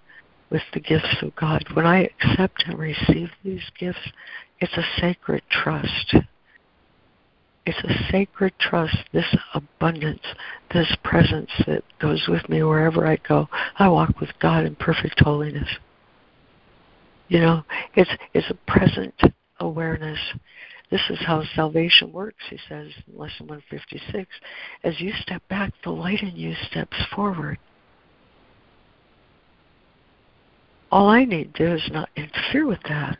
with 0.49 0.61
the 0.73 0.79
gifts 0.79 1.21
of 1.21 1.35
God. 1.35 1.65
When 1.73 1.85
I 1.85 2.03
accept 2.21 2.63
and 2.67 2.79
receive 2.79 3.31
these 3.43 3.63
gifts, 3.77 4.11
it's 4.61 4.77
a 4.77 5.01
sacred 5.01 5.43
trust. 5.49 6.15
It's 7.65 7.83
a 7.83 8.11
sacred 8.11 8.53
trust, 8.59 8.97
this 9.11 9.35
abundance, 9.53 10.23
this 10.73 10.95
presence 11.03 11.49
that 11.65 11.83
goes 11.99 12.27
with 12.29 12.47
me 12.47 12.63
wherever 12.63 13.05
I 13.05 13.17
go. 13.27 13.49
I 13.77 13.89
walk 13.89 14.21
with 14.21 14.29
God 14.39 14.65
in 14.65 14.75
perfect 14.75 15.19
holiness. 15.19 15.67
You 17.27 17.39
know, 17.39 17.63
it's 17.95 18.11
it's 18.33 18.49
a 18.49 18.71
present 18.71 19.13
awareness. 19.59 20.19
This 20.91 21.01
is 21.09 21.17
how 21.25 21.43
salvation 21.55 22.11
works, 22.11 22.43
he 22.49 22.59
says 22.69 22.91
in 23.07 23.17
lesson 23.17 23.47
156. 23.47 24.29
As 24.83 25.01
you 25.01 25.11
step 25.19 25.41
back, 25.49 25.73
the 25.83 25.89
light 25.89 26.21
in 26.21 26.35
you 26.35 26.53
steps 26.69 26.95
forward. 27.13 27.57
all 30.95 31.09
I 31.09 31.25
need 31.25 31.53
to 31.55 31.67
do 31.67 31.75
is 31.75 31.91
not 31.91 32.09
interfere 32.15 32.65
with 32.65 32.79
that 32.87 33.17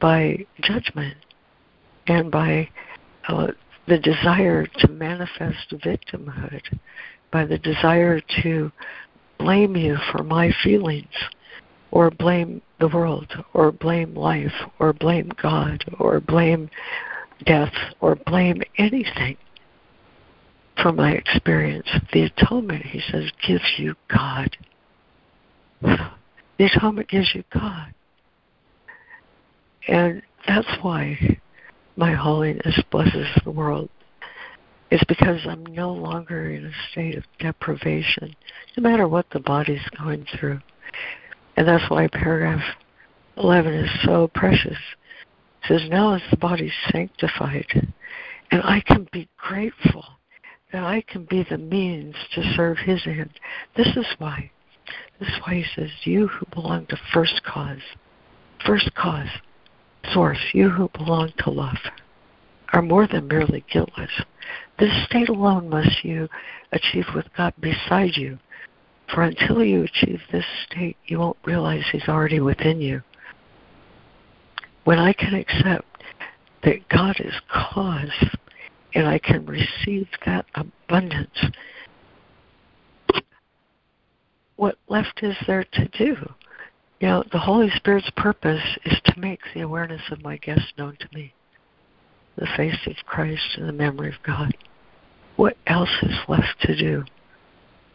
by 0.00 0.44
judgment 0.62 1.16
and 2.06 2.30
by 2.30 2.68
uh, 3.26 3.48
the 3.88 3.98
desire 3.98 4.66
to 4.66 4.88
manifest 4.88 5.70
victimhood, 5.70 6.60
by 7.32 7.46
the 7.46 7.56
desire 7.56 8.20
to 8.42 8.70
blame 9.38 9.76
you 9.78 9.96
for 10.12 10.22
my 10.22 10.52
feelings, 10.62 11.14
or 11.94 12.10
blame 12.10 12.60
the 12.80 12.88
world, 12.88 13.32
or 13.54 13.72
blame 13.72 14.14
life, 14.14 14.52
or 14.78 14.92
blame 14.92 15.30
God, 15.40 15.82
or 15.98 16.20
blame 16.20 16.68
death 17.46 17.72
or 18.00 18.16
blame 18.16 18.62
anything 18.78 19.36
for 20.82 20.92
my 20.92 21.12
experience. 21.12 21.88
The 22.12 22.24
atonement, 22.24 22.84
he 22.84 23.00
says, 23.10 23.30
gives 23.46 23.64
you 23.78 23.94
God. 24.08 24.56
The 25.82 26.64
atonement 26.64 27.08
gives 27.08 27.34
you 27.34 27.44
God. 27.52 27.94
And 29.88 30.22
that's 30.46 30.68
why 30.82 31.38
my 31.96 32.14
holiness 32.14 32.80
blesses 32.90 33.28
the 33.44 33.50
world. 33.50 33.88
It's 34.90 35.04
because 35.04 35.40
I'm 35.46 35.66
no 35.66 35.92
longer 35.92 36.50
in 36.50 36.66
a 36.66 36.72
state 36.90 37.16
of 37.16 37.24
deprivation, 37.38 38.34
no 38.76 38.82
matter 38.82 39.08
what 39.08 39.26
the 39.30 39.40
body's 39.40 39.86
going 39.98 40.26
through. 40.38 40.60
And 41.56 41.68
that's 41.68 41.88
why 41.88 42.08
paragraph 42.08 42.62
11 43.36 43.74
is 43.74 43.90
so 44.04 44.28
precious. 44.34 44.78
It 45.62 45.68
says, 45.68 45.88
Now 45.88 46.14
is 46.14 46.22
the 46.30 46.36
body 46.36 46.72
sanctified, 46.90 47.66
and 48.50 48.62
I 48.62 48.82
can 48.86 49.08
be 49.12 49.28
grateful 49.36 50.04
that 50.72 50.84
I 50.84 51.02
can 51.06 51.24
be 51.24 51.44
the 51.48 51.58
means 51.58 52.16
to 52.34 52.54
serve 52.56 52.78
His 52.78 53.00
end. 53.06 53.30
This 53.76 53.96
is 53.96 54.06
why. 54.18 54.50
This 55.18 55.28
is 55.28 55.34
why 55.44 55.54
He 55.54 55.64
says, 55.74 55.90
You 56.02 56.28
who 56.28 56.46
belong 56.52 56.86
to 56.86 56.96
first 57.12 57.42
cause, 57.44 57.82
first 58.66 58.92
cause, 58.94 59.28
source, 60.12 60.38
you 60.52 60.68
who 60.68 60.90
belong 60.90 61.32
to 61.38 61.50
love, 61.50 61.78
are 62.72 62.82
more 62.82 63.06
than 63.06 63.28
merely 63.28 63.64
guiltless. 63.72 64.10
This 64.78 65.04
state 65.06 65.28
alone 65.28 65.68
must 65.68 66.04
you 66.04 66.28
achieve 66.72 67.06
with 67.14 67.26
God 67.36 67.54
beside 67.60 68.16
you. 68.16 68.38
For 69.12 69.22
until 69.22 69.62
you 69.62 69.82
achieve 69.82 70.20
this 70.32 70.44
state, 70.66 70.96
you 71.06 71.18
won't 71.18 71.36
realize 71.44 71.84
He's 71.92 72.08
already 72.08 72.40
within 72.40 72.80
you. 72.80 73.02
When 74.84 74.98
I 74.98 75.12
can 75.12 75.34
accept 75.34 76.02
that 76.62 76.88
God 76.88 77.16
is 77.20 77.34
cause 77.50 78.12
and 78.94 79.06
I 79.06 79.18
can 79.18 79.46
receive 79.46 80.08
that 80.24 80.46
abundance, 80.54 81.38
what 84.56 84.76
left 84.88 85.20
is 85.22 85.36
there 85.46 85.64
to 85.64 85.88
do? 85.88 86.16
You 87.00 87.08
know, 87.08 87.24
the 87.32 87.38
Holy 87.38 87.70
Spirit's 87.70 88.10
purpose 88.16 88.62
is 88.84 88.98
to 89.04 89.20
make 89.20 89.40
the 89.52 89.60
awareness 89.60 90.02
of 90.10 90.22
my 90.22 90.36
guest 90.38 90.72
known 90.78 90.96
to 91.00 91.08
me, 91.12 91.34
the 92.36 92.48
face 92.56 92.86
of 92.86 92.96
Christ 93.04 93.58
and 93.58 93.68
the 93.68 93.72
memory 93.72 94.08
of 94.08 94.22
God. 94.22 94.56
What 95.36 95.56
else 95.66 95.90
is 96.02 96.16
left 96.28 96.60
to 96.62 96.76
do? 96.76 97.04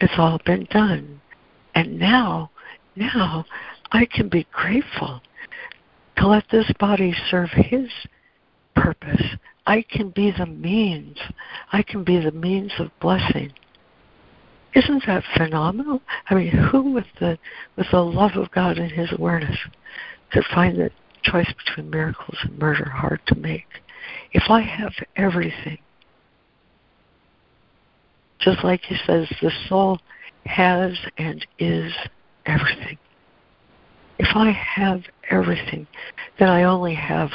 It's 0.01 0.13
all 0.17 0.39
been 0.45 0.67
done. 0.69 1.21
And 1.75 1.99
now, 1.99 2.51
now 2.95 3.45
I 3.91 4.05
can 4.05 4.29
be 4.29 4.47
grateful 4.51 5.21
to 6.17 6.27
let 6.27 6.45
this 6.51 6.71
body 6.79 7.13
serve 7.29 7.49
His 7.51 7.89
purpose. 8.75 9.21
I 9.65 9.83
can 9.83 10.09
be 10.09 10.31
the 10.37 10.45
means. 10.45 11.17
I 11.71 11.83
can 11.83 12.03
be 12.03 12.19
the 12.19 12.31
means 12.31 12.71
of 12.79 12.91
blessing. 12.99 13.53
Isn't 14.73 15.03
that 15.07 15.23
phenomenal? 15.35 16.01
I 16.29 16.35
mean, 16.35 16.51
who 16.51 16.91
with 16.91 17.07
the 17.19 17.37
with 17.75 17.87
the 17.91 18.03
love 18.03 18.35
of 18.35 18.51
God 18.51 18.77
and 18.77 18.91
His 18.91 19.11
awareness 19.11 19.57
could 20.31 20.45
find 20.53 20.77
the 20.77 20.91
choice 21.23 21.51
between 21.65 21.89
miracles 21.89 22.37
and 22.43 22.57
murder 22.57 22.89
hard 22.89 23.19
to 23.27 23.35
make? 23.35 23.67
If 24.31 24.43
I 24.49 24.61
have 24.61 24.93
everything, 25.15 25.79
just 28.39 28.63
like 28.63 28.81
He 28.81 28.95
says, 29.05 29.27
the 29.41 29.51
soul 29.67 29.99
has 30.45 30.97
and 31.17 31.45
is 31.59 31.93
everything. 32.45 32.97
If 34.17 34.35
I 34.35 34.51
have 34.51 35.03
everything, 35.29 35.87
then 36.39 36.49
I 36.49 36.63
only 36.63 36.95
have 36.95 37.31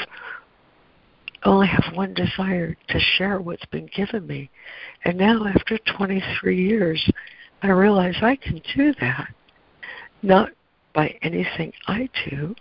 only 1.44 1.66
have 1.66 1.94
one 1.94 2.14
desire 2.14 2.74
to 2.88 2.98
share 2.98 3.40
what's 3.40 3.66
been 3.66 3.88
given 3.94 4.26
me. 4.26 4.50
And 5.04 5.18
now, 5.18 5.46
after 5.46 5.78
23 5.96 6.56
years, 6.56 7.10
I 7.62 7.68
realize 7.68 8.16
I 8.22 8.36
can 8.36 8.62
do 8.74 8.94
that. 9.00 9.28
Not 10.22 10.50
by 10.94 11.18
anything 11.22 11.72
I 11.86 12.08
do, 12.30 12.54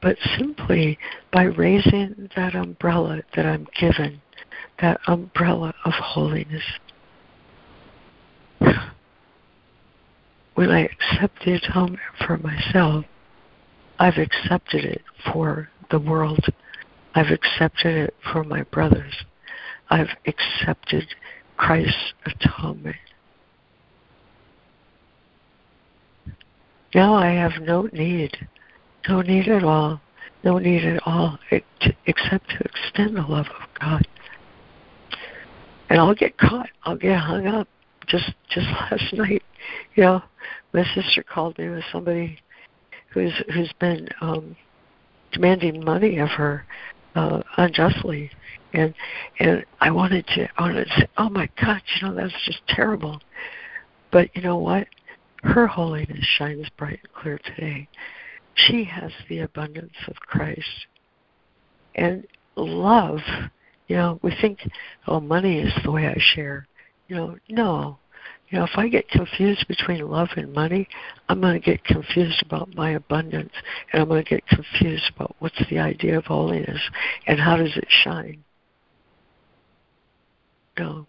but 0.00 0.16
simply 0.38 0.98
by 1.32 1.44
raising 1.44 2.30
that 2.36 2.54
umbrella 2.54 3.22
that 3.36 3.46
I'm 3.46 3.66
given, 3.78 4.20
that 4.80 5.00
umbrella 5.06 5.74
of 5.84 5.92
holiness. 5.92 6.62
When 10.54 10.70
I 10.70 10.88
accept 10.88 11.44
the 11.44 11.54
atonement 11.54 12.00
for 12.26 12.36
myself, 12.38 13.04
I've 13.98 14.18
accepted 14.18 14.84
it 14.84 15.02
for 15.32 15.68
the 15.90 15.98
world 15.98 16.44
I've 17.14 17.30
accepted 17.30 17.96
it 17.96 18.14
for 18.32 18.42
my 18.42 18.62
brothers. 18.64 19.24
I've 19.88 20.08
accepted 20.26 21.06
Christ's 21.56 22.12
atonement. 22.26 22.96
Now 26.94 27.14
I 27.14 27.28
have 27.30 27.62
no 27.62 27.88
need, 27.92 28.36
no 29.08 29.20
need 29.20 29.48
at 29.48 29.62
all, 29.62 30.00
no 30.42 30.58
need 30.58 30.84
at 30.84 31.00
all 31.06 31.38
except 31.50 32.50
to 32.50 32.64
extend 32.64 33.16
the 33.16 33.22
love 33.22 33.46
of 33.46 33.68
God. 33.80 34.06
And 35.88 36.00
I'll 36.00 36.14
get 36.14 36.36
caught. 36.38 36.70
I'll 36.84 36.96
get 36.96 37.18
hung 37.18 37.46
up. 37.46 37.68
Just 38.06 38.32
just 38.50 38.66
last 38.90 39.12
night, 39.12 39.42
know, 39.96 40.22
my 40.72 40.84
sister 40.94 41.22
called 41.22 41.58
me 41.58 41.68
with 41.68 41.84
somebody 41.92 42.38
who's 43.10 43.32
who's 43.52 43.72
been 43.78 44.08
um 44.20 44.56
demanding 45.32 45.84
money 45.84 46.18
of 46.18 46.28
her 46.30 46.64
uh, 47.14 47.42
unjustly, 47.56 48.30
and 48.72 48.94
and 49.38 49.64
I 49.80 49.90
wanted 49.90 50.26
to 50.28 50.48
I 50.56 50.62
wanted 50.62 50.84
to 50.86 51.00
say, 51.00 51.08
oh 51.18 51.28
my 51.28 51.48
God, 51.60 51.80
you 51.96 52.08
know 52.08 52.14
that's 52.14 52.44
just 52.44 52.60
terrible. 52.68 53.20
But 54.10 54.34
you 54.34 54.42
know 54.42 54.58
what? 54.58 54.86
Her 55.42 55.66
holiness 55.66 56.24
shines 56.38 56.66
bright 56.76 57.00
and 57.02 57.12
clear 57.12 57.38
today. 57.38 57.88
She 58.54 58.84
has 58.84 59.12
the 59.28 59.40
abundance 59.40 59.94
of 60.08 60.16
Christ, 60.16 60.86
and 61.94 62.26
love. 62.56 63.20
You 63.86 63.96
know, 63.96 64.18
we 64.22 64.34
think, 64.40 64.60
oh, 65.06 65.20
money 65.20 65.58
is 65.58 65.72
the 65.84 65.90
way 65.90 66.06
I 66.06 66.16
share. 66.34 66.66
You 67.08 67.16
know, 67.16 67.36
no, 67.50 67.98
you 68.48 68.58
know, 68.58 68.64
if 68.64 68.76
I 68.76 68.88
get 68.88 69.08
confused 69.08 69.66
between 69.68 70.08
love 70.08 70.28
and 70.36 70.52
money, 70.52 70.88
I'm 71.28 71.40
going 71.40 71.60
to 71.60 71.64
get 71.64 71.84
confused 71.84 72.42
about 72.44 72.74
my 72.74 72.90
abundance, 72.90 73.52
and 73.92 74.02
I'm 74.02 74.08
going 74.08 74.22
to 74.22 74.28
get 74.28 74.46
confused 74.46 75.10
about 75.14 75.34
what's 75.38 75.60
the 75.70 75.78
idea 75.78 76.18
of 76.18 76.26
holiness 76.26 76.80
and 77.26 77.40
how 77.40 77.56
does 77.56 77.76
it 77.76 77.88
shine. 77.88 78.44
No. 80.78 81.06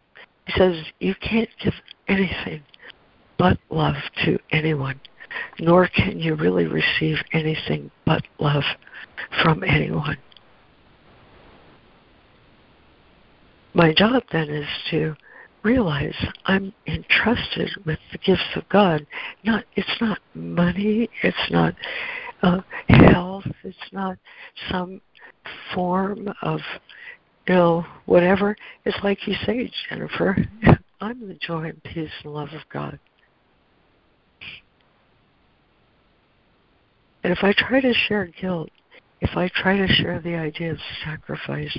He 0.48 0.53
says 0.57 0.76
you 0.99 1.16
can't 1.16 1.49
give 1.62 1.74
anything 2.07 2.64
but 3.38 3.57
love 3.70 3.95
to 4.24 4.40
anyone, 4.52 4.99
nor 5.60 5.88
can 5.88 6.20
you 6.20 6.36
really 6.36 6.68
receive 6.68 7.18
anything 7.34 7.91
but 8.06 8.24
love 8.40 8.64
from 9.41 9.64
anyone. 9.64 10.18
My 13.74 13.94
job 13.94 14.24
then 14.32 14.49
is 14.49 14.68
to 14.91 15.16
realize 15.66 16.16
I'm 16.46 16.72
entrusted 16.86 17.72
with 17.86 18.00
the 18.12 18.20
gifts 18.20 18.56
of 18.56 18.70
God. 18.70 19.06
Not 19.44 19.66
it's 19.76 20.00
not 20.00 20.20
money, 20.36 21.10
it's 21.24 21.52
not 21.52 21.74
uh, 22.44 22.62
health, 22.88 23.46
it's 23.64 23.78
not 23.92 24.18
some 24.70 25.02
form 25.74 26.30
of 26.44 26.60
you 27.48 27.56
know 27.56 27.86
whatever. 28.06 28.56
It's 28.86 28.98
like 29.04 29.28
you 29.28 29.34
say, 29.46 29.70
Jennifer. 29.90 30.38
I'm 31.02 31.28
the 31.28 31.34
joy 31.36 31.66
and 31.66 31.84
peace 31.84 32.10
and 32.24 32.34
love 32.34 32.50
of 32.54 32.62
God. 32.72 32.98
And 37.24 37.34
if 37.34 37.40
I 37.44 37.54
try 37.58 37.82
to 37.82 37.94
share 38.08 38.30
guilt, 38.40 38.70
if 39.22 39.36
I 39.36 39.50
try 39.56 39.78
to 39.78 39.88
share 39.88 40.20
the 40.20 40.36
idea 40.36 40.72
of 40.72 40.78
sacrifice, 41.04 41.78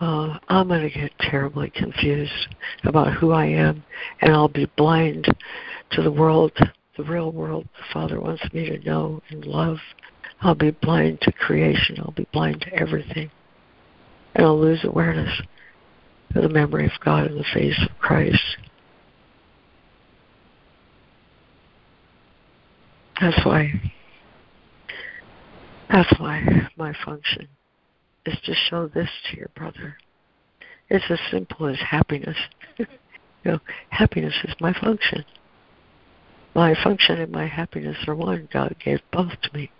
uh, 0.00 0.38
I'm 0.48 0.68
going 0.68 0.82
to 0.82 0.98
get 0.98 1.12
terribly 1.20 1.70
confused 1.70 2.54
about 2.84 3.14
who 3.14 3.32
I 3.32 3.46
am, 3.46 3.82
and 4.20 4.32
I'll 4.32 4.48
be 4.48 4.70
blind 4.76 5.26
to 5.92 6.02
the 6.02 6.10
world, 6.10 6.52
the 6.96 7.04
real 7.04 7.32
world 7.32 7.68
the 7.76 7.84
Father 7.92 8.20
wants 8.20 8.42
me 8.52 8.68
to 8.68 8.78
know 8.84 9.22
and 9.30 9.44
love. 9.44 9.78
I'll 10.42 10.54
be 10.54 10.70
blind 10.70 11.20
to 11.22 11.32
creation. 11.32 11.96
I'll 11.98 12.12
be 12.12 12.26
blind 12.32 12.60
to 12.62 12.74
everything. 12.74 13.30
And 14.34 14.44
I'll 14.44 14.60
lose 14.60 14.84
awareness 14.84 15.40
of 16.34 16.42
the 16.42 16.48
memory 16.48 16.84
of 16.84 16.92
God 17.02 17.28
in 17.28 17.38
the 17.38 17.44
face 17.54 17.78
of 17.82 17.98
Christ. 17.98 18.42
That's 23.18 23.46
why 23.46 23.72
that's 25.90 26.12
why 26.18 26.68
my 26.76 26.92
function 27.04 27.48
is 28.24 28.36
to 28.44 28.54
show 28.68 28.88
this 28.88 29.08
to 29.30 29.36
your 29.36 29.50
brother. 29.54 29.96
It's 30.88 31.04
as 31.10 31.18
simple 31.30 31.66
as 31.66 31.78
happiness. 31.78 32.36
you 32.78 32.86
know, 33.44 33.58
happiness 33.90 34.34
is 34.44 34.54
my 34.60 34.72
function. 34.72 35.24
My 36.54 36.74
function 36.82 37.20
and 37.20 37.32
my 37.32 37.46
happiness 37.46 37.96
are 38.06 38.14
one. 38.14 38.48
God 38.52 38.74
gave 38.82 39.00
both 39.12 39.32
to 39.42 39.56
me. 39.56 39.70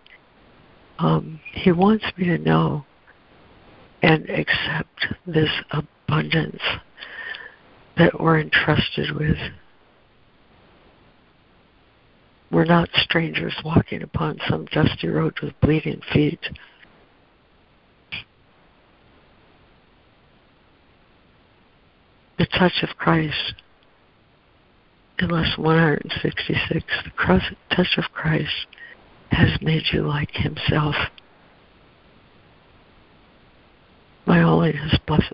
Um, 0.98 1.40
he 1.52 1.72
wants 1.72 2.04
me 2.16 2.26
to 2.26 2.38
know 2.38 2.84
and 4.02 4.28
accept 4.28 5.06
this 5.26 5.50
abundance 5.70 6.62
that 7.96 8.20
we're 8.20 8.40
entrusted 8.40 9.16
with. 9.16 9.36
We're 12.50 12.64
not 12.64 12.88
strangers 12.94 13.54
walking 13.64 14.02
upon 14.02 14.38
some 14.48 14.66
dusty 14.66 15.08
road 15.08 15.34
with 15.42 15.58
bleeding 15.60 16.00
feet. 16.12 16.40
The 22.38 22.46
touch 22.46 22.82
of 22.82 22.90
Christ 22.96 23.54
in 25.18 25.30
lesson 25.30 25.62
166, 25.62 26.84
the 27.04 27.10
cross 27.10 27.42
touch 27.74 27.96
of 27.96 28.04
Christ 28.12 28.66
has 29.30 29.60
made 29.62 29.82
you 29.92 30.06
like 30.06 30.30
Himself. 30.32 30.94
My 34.26 34.42
holiness 34.42 34.94
blesses. 35.06 35.32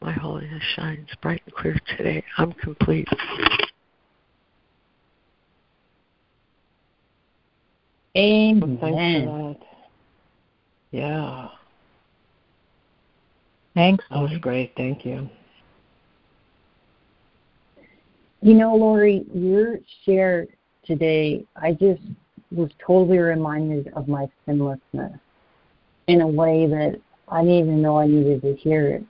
My 0.00 0.12
holiness 0.12 0.62
shines 0.74 1.08
bright 1.20 1.42
and 1.44 1.54
clear 1.54 1.78
today. 1.96 2.24
I'm 2.38 2.52
complete. 2.52 3.08
Amen. 8.16 8.78
Thanks 8.80 8.80
for 8.80 9.54
that. 9.54 9.56
Yeah. 10.90 11.48
Thanks. 13.74 14.04
That 14.10 14.20
was 14.20 14.32
great. 14.40 14.72
Thank 14.76 15.04
you. 15.04 15.28
You 18.40 18.54
know, 18.54 18.74
Lori, 18.74 19.26
your 19.34 19.80
share 20.04 20.46
today, 20.86 21.44
I 21.56 21.72
just 21.72 22.00
was 22.50 22.70
totally 22.84 23.18
reminded 23.18 23.92
of 23.94 24.08
my 24.08 24.28
sinlessness 24.46 25.18
in 26.06 26.20
a 26.20 26.26
way 26.26 26.66
that 26.66 27.00
I 27.28 27.42
didn't 27.42 27.58
even 27.58 27.82
know 27.82 27.98
I 27.98 28.06
needed 28.06 28.42
to 28.42 28.54
hear 28.54 28.88
it. 28.88 29.04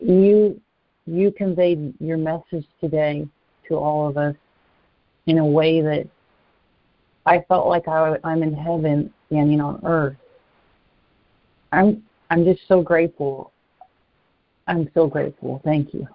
You 0.00 0.60
you 1.06 1.32
conveyed 1.32 1.94
your 2.00 2.18
message 2.18 2.66
today 2.80 3.26
to 3.66 3.74
all 3.74 4.08
of 4.08 4.16
us 4.16 4.36
in 5.26 5.38
a 5.38 5.46
way 5.46 5.80
that 5.80 6.06
I 7.28 7.44
felt 7.46 7.66
like 7.66 7.86
I, 7.88 8.16
I'm 8.24 8.42
in 8.42 8.54
heaven 8.54 9.12
standing 9.26 9.60
on 9.60 9.82
earth. 9.84 10.16
I'm 11.72 12.02
I'm 12.30 12.44
just 12.44 12.60
so 12.66 12.80
grateful. 12.80 13.52
I'm 14.66 14.90
so 14.94 15.06
grateful. 15.06 15.60
Thank 15.62 15.92
you. 15.92 16.08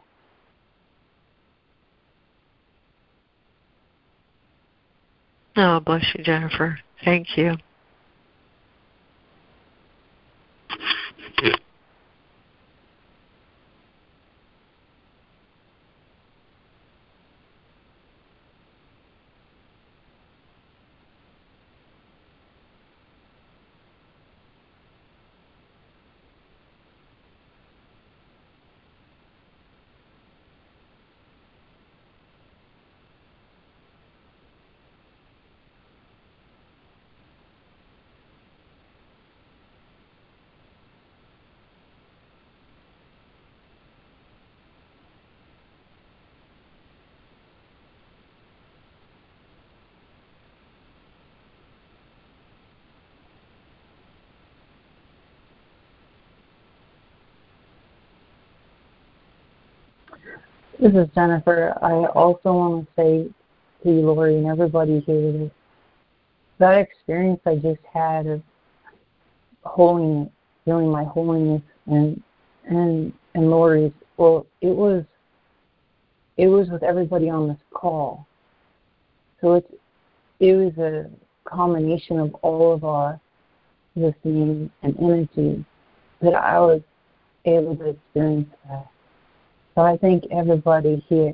Oh, 5.55 5.79
bless 5.79 6.03
you, 6.15 6.23
Jennifer. 6.23 6.79
Thank 7.05 7.37
you. 7.37 7.57
This 60.83 60.95
is 60.95 61.07
Jennifer. 61.15 61.77
I 61.81 62.07
also 62.07 62.51
want 62.51 62.85
to 62.85 63.01
say 63.01 63.29
to 63.83 63.89
you, 63.89 64.01
Lori, 64.01 64.35
and 64.35 64.47
everybody 64.47 64.99
here, 64.99 65.49
that, 66.59 66.77
experience 66.77 67.39
I 67.45 67.55
just 67.55 67.79
had 67.93 68.27
of 68.27 68.41
holiness, 69.63 70.29
feeling 70.65 70.91
my 70.91 71.05
holiness, 71.05 71.61
and 71.85 72.21
and 72.65 73.13
and 73.33 73.49
Lori's, 73.49 73.93
well, 74.17 74.45
it 74.59 74.75
was 74.75 75.05
it 76.35 76.47
was 76.47 76.67
with 76.67 76.83
everybody 76.83 77.29
on 77.29 77.47
this 77.47 77.63
call. 77.73 78.27
So 79.39 79.53
it's 79.53 79.73
it 80.41 80.53
was 80.53 80.77
a 80.79 81.09
combination 81.45 82.19
of 82.19 82.33
all 82.41 82.73
of 82.73 82.83
our 82.83 83.21
listening 83.95 84.69
and 84.81 84.99
energy 84.99 85.65
that 86.21 86.35
I 86.35 86.59
was 86.59 86.81
able 87.45 87.77
to 87.77 87.91
experience 87.91 88.49
that. 88.67 88.89
So 89.75 89.81
I 89.81 89.97
thank 89.97 90.25
everybody 90.31 91.03
here. 91.09 91.33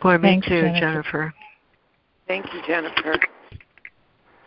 Boy, 0.00 0.18
me 0.18 0.28
Thanks, 0.28 0.48
too, 0.48 0.60
Jennifer. 0.60 0.80
Jennifer. 0.80 1.34
Thank 2.26 2.52
you, 2.54 2.60
Jennifer. 2.66 3.18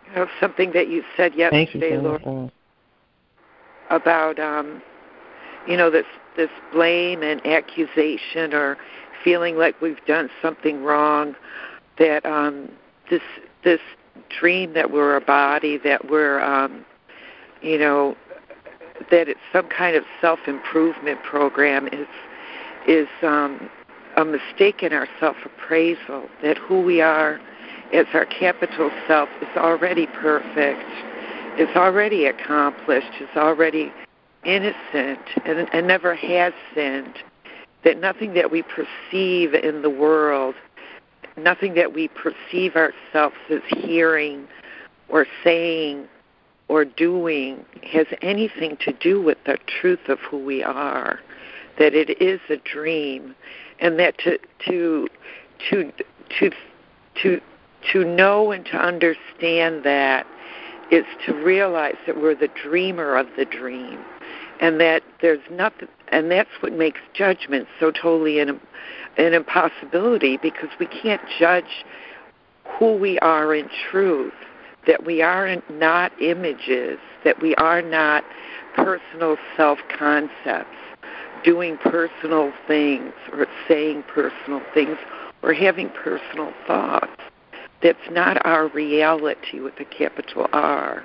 You 0.08 0.16
know, 0.16 0.28
something 0.40 0.72
that 0.74 0.88
you 0.90 1.04
said 1.16 1.34
Thank 1.34 1.76
you, 1.76 1.82
yesterday, 1.82 1.98
Lori, 1.98 2.52
about 3.90 4.40
um, 4.40 4.82
you 5.68 5.78
know 5.78 5.92
this 5.92 6.06
this 6.36 6.50
blame 6.72 7.22
and 7.22 7.46
accusation 7.46 8.54
or 8.54 8.78
feeling 9.24 9.58
like 9.58 9.80
we've 9.82 10.04
done 10.06 10.30
something 10.42 10.84
wrong. 10.84 11.36
That 12.00 12.26
um, 12.26 12.70
this 13.10 13.22
this 13.64 13.82
dream 14.40 14.74
that 14.74 14.92
we're 14.92 15.16
a 15.16 15.22
body, 15.22 15.78
that 15.80 16.10
we're 16.10 16.42
um, 16.42 16.86
you 17.62 17.78
know 17.78 18.16
that 19.12 19.28
it's 19.28 19.40
some 19.54 19.68
kind 19.68 19.96
of 19.96 20.04
self 20.22 20.40
improvement 20.48 21.22
program 21.24 21.88
is 21.88 22.08
is 22.88 23.08
um, 23.22 23.70
a 24.16 24.26
mistaken 24.26 24.94
our 24.94 25.08
self 25.20 25.38
appraisal. 25.46 26.28
That 26.42 26.58
who 26.58 26.82
we 26.82 27.02
are 27.02 27.40
as 27.94 28.06
our 28.14 28.26
capital 28.26 28.92
self 29.08 29.30
is 29.42 29.48
already 29.56 30.08
perfect, 30.08 30.90
is 31.58 31.70
already 31.76 32.26
accomplished, 32.26 33.22
is 33.22 33.30
already 33.36 33.92
innocent, 34.44 35.20
and, 35.46 35.70
and 35.74 35.88
never 35.88 36.16
has 36.16 36.54
sinned. 36.74 37.18
That 37.84 38.00
nothing 38.00 38.34
that 38.34 38.52
we 38.52 38.64
perceive 38.64 39.54
in 39.54 39.82
the 39.82 39.90
world, 39.90 40.56
nothing 41.38 41.76
that 41.76 41.94
we 41.94 42.10
perceive 42.10 42.76
ourselves 42.76 43.36
as 43.50 43.62
hearing 43.68 44.48
or 45.10 45.26
saying 45.44 46.08
or 46.68 46.84
doing 46.84 47.66
has 47.84 48.08
anything 48.22 48.78
to 48.78 48.92
do 48.94 49.22
with 49.22 49.38
the 49.46 49.58
truth 49.80 50.10
of 50.10 50.20
who 50.20 50.38
we 50.38 50.64
are. 50.64 51.20
That 51.80 51.94
it 51.94 52.22
is 52.22 52.42
a 52.50 52.58
dream, 52.58 53.36
and 53.80 54.00
that 54.00 54.18
to 54.20 54.40
to 54.68 55.08
to 55.70 55.92
to 56.40 56.52
to 57.22 57.42
to 57.92 58.04
know 58.04 58.52
and 58.52 58.66
to 58.66 58.78
understand 58.78 59.84
that 59.84 60.26
is 60.92 61.06
to 61.26 61.34
realize 61.34 61.96
that 62.06 62.20
we're 62.20 62.36
the 62.36 62.50
dreamer 62.50 63.16
of 63.16 63.28
the 63.38 63.46
dream 63.46 64.00
and 64.60 64.80
that 64.80 65.04
there's 65.22 65.42
nothing 65.52 65.88
and 66.10 66.32
that's 66.32 66.50
what 66.62 66.74
makes 66.74 67.00
judgment 67.14 67.68
so 67.80 67.92
totally 67.92 68.40
an 68.40 68.60
an 69.18 69.34
impossibility 69.34 70.38
because 70.38 70.70
we 70.80 70.88
can't 70.88 71.22
judge 71.40 71.86
who 72.78 72.96
we 72.96 73.18
are 73.20 73.56
in 73.56 73.70
truth 73.90 74.34
that 74.86 75.06
we 75.06 75.22
are 75.22 75.58
not 75.72 76.12
images 76.22 77.00
that 77.24 77.42
we 77.42 77.56
are 77.56 77.82
not 77.82 78.24
personal 78.76 79.38
self 79.56 79.80
concepts 79.98 80.78
doing 81.44 81.78
personal 81.78 82.52
things 82.68 83.14
or 83.34 83.48
saying 83.68 84.04
personal 84.04 84.62
things 84.74 84.98
or 85.44 85.54
having 85.54 85.90
personal 85.90 86.52
thoughts 86.66 87.12
that's 87.82 88.10
not 88.10 88.44
our 88.46 88.68
reality 88.70 89.60
with 89.60 89.80
a 89.80 89.86
capital 89.86 90.48
R. 90.52 91.04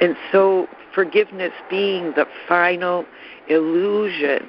And 0.00 0.16
so 0.30 0.68
forgiveness 0.94 1.52
being 1.68 2.12
the 2.14 2.26
final 2.46 3.04
illusion 3.48 4.48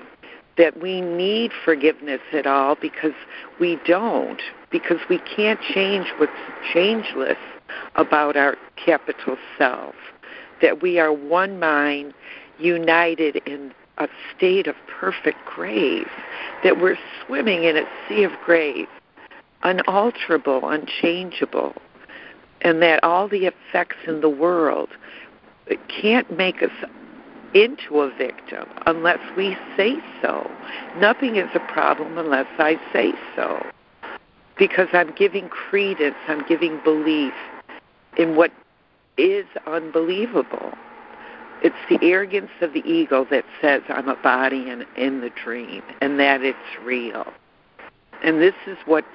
that 0.59 0.79
we 0.81 0.99
need 0.99 1.51
forgiveness 1.63 2.19
at 2.33 2.45
all 2.45 2.75
because 2.75 3.13
we 3.59 3.79
don't, 3.87 4.41
because 4.69 4.99
we 5.09 5.17
can't 5.19 5.59
change 5.61 6.05
what's 6.17 6.31
changeless 6.73 7.37
about 7.95 8.35
our 8.35 8.57
capital 8.75 9.37
self, 9.57 9.95
that 10.61 10.81
we 10.81 10.99
are 10.99 11.13
one 11.13 11.59
mind 11.59 12.13
united 12.59 13.37
in 13.45 13.73
a 13.99 14.09
state 14.35 14.67
of 14.67 14.75
perfect 14.99 15.37
grace, 15.45 16.07
that 16.61 16.81
we're 16.81 16.97
swimming 17.25 17.63
in 17.63 17.77
a 17.77 17.85
sea 18.07 18.23
of 18.23 18.31
grace 18.45 18.87
unalterable, 19.63 20.69
unchangeable, 20.69 21.73
and 22.61 22.81
that 22.81 23.03
all 23.03 23.27
the 23.27 23.45
effects 23.45 23.97
in 24.07 24.21
the 24.21 24.29
world 24.29 24.89
can't 25.87 26.35
make 26.37 26.63
us 26.63 26.71
into 27.53 28.01
a 28.01 28.13
victim 28.15 28.67
unless 28.85 29.19
we 29.35 29.57
say 29.75 29.97
so. 30.21 30.49
Nothing 30.97 31.35
is 31.35 31.49
a 31.53 31.59
problem 31.59 32.17
unless 32.17 32.47
I 32.57 32.79
say 32.93 33.13
so. 33.35 33.65
Because 34.57 34.87
I'm 34.93 35.13
giving 35.15 35.49
credence, 35.49 36.15
I'm 36.27 36.45
giving 36.47 36.79
belief 36.83 37.33
in 38.17 38.35
what 38.35 38.51
is 39.17 39.45
unbelievable. 39.67 40.73
It's 41.61 41.75
the 41.89 41.99
arrogance 42.01 42.51
of 42.61 42.73
the 42.73 42.83
ego 42.85 43.25
that 43.31 43.45
says 43.61 43.81
I'm 43.89 44.07
a 44.07 44.15
body 44.15 44.69
in, 44.69 44.85
in 44.95 45.21
the 45.21 45.29
dream 45.29 45.83
and 46.01 46.19
that 46.19 46.41
it's 46.41 46.57
real. 46.83 47.25
And 48.23 48.41
this 48.41 48.55
is 48.67 48.77
what 48.85 49.05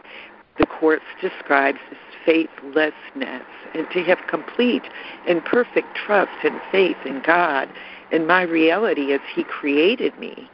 the 0.59 0.67
Course 0.67 1.03
describes 1.21 1.79
as 1.91 1.97
faithlessness 2.25 3.45
and 3.75 3.91
to 3.91 4.05
have 4.05 4.19
complete 4.29 4.85
and 5.27 5.45
perfect 5.45 5.95
trust 5.95 6.33
and 6.43 6.61
faith 6.71 6.97
in 7.05 7.21
God 7.23 7.69
and 8.15 8.29
my 8.29 8.43
reality 8.43 9.13
as 9.13 9.21
He 9.35 9.43
created 9.43 10.17
me, 10.21 10.49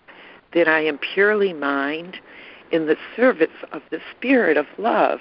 that 0.55 0.66
I 0.66 0.81
am 0.81 0.99
purely 0.99 1.53
mind 1.53 2.16
in 2.73 2.87
the 2.87 2.97
service 3.15 3.49
of 3.73 3.82
the 3.91 4.01
Spirit 4.16 4.57
of 4.57 4.65
love, 4.78 5.20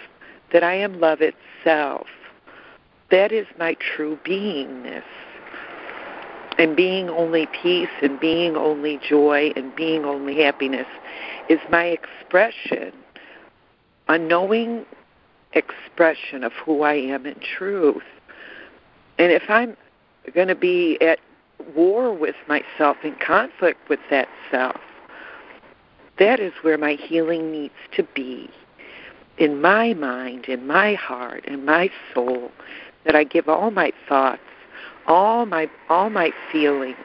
that 0.53 0.63
I 0.63 0.75
am 0.75 1.01
love 1.01 1.19
itself. 1.21 2.07
That 3.11 3.33
is 3.33 3.45
my 3.57 3.75
true 3.75 4.17
beingness 4.25 5.03
and 6.57 6.75
being 6.77 7.09
only 7.09 7.47
peace 7.61 7.89
and 8.01 8.19
being 8.19 8.55
only 8.55 8.99
joy 9.07 9.51
and 9.57 9.75
being 9.75 10.05
only 10.05 10.41
happiness 10.41 10.87
is 11.49 11.59
my 11.69 11.85
expression, 11.85 12.93
a 14.07 14.17
knowing 14.17 14.85
expression 15.53 16.45
of 16.45 16.53
who 16.53 16.83
I 16.83 16.93
am 16.93 17.25
in 17.25 17.35
truth. 17.57 18.03
And 19.17 19.31
if 19.31 19.43
I'm 19.49 19.75
going 20.33 20.47
to 20.47 20.55
be 20.55 20.97
at 21.01 21.19
war 21.75 22.13
with 22.13 22.35
myself, 22.47 22.97
in 23.03 23.15
conflict 23.15 23.89
with 23.89 23.99
that 24.09 24.27
self, 24.51 24.79
that 26.17 26.39
is 26.39 26.53
where 26.61 26.77
my 26.77 26.93
healing 26.93 27.51
needs 27.51 27.73
to 27.95 28.03
be. 28.03 28.49
In 29.37 29.61
my 29.61 29.93
mind, 29.93 30.45
in 30.45 30.67
my 30.67 30.95
heart, 30.95 31.45
in 31.45 31.63
my 31.63 31.89
soul, 32.13 32.51
that 33.05 33.15
I 33.15 33.23
give 33.23 33.47
all 33.47 33.71
my 33.71 33.93
thoughts 34.07 34.41
all 35.09 35.45
my 35.45 35.69
all 35.89 36.09
my 36.09 36.31
feelings, 36.51 36.95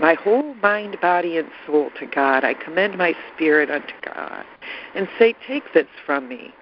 my 0.00 0.14
whole 0.14 0.54
mind, 0.54 0.98
body, 1.00 1.36
and 1.36 1.48
soul 1.66 1.90
to 2.00 2.06
God. 2.06 2.42
I 2.42 2.54
commend 2.54 2.96
my 2.96 3.14
spirit 3.32 3.70
unto 3.70 3.92
God, 4.02 4.44
and 4.94 5.08
say, 5.18 5.34
Take 5.46 5.72
this 5.74 5.86
from 6.04 6.26
me. 6.26 6.52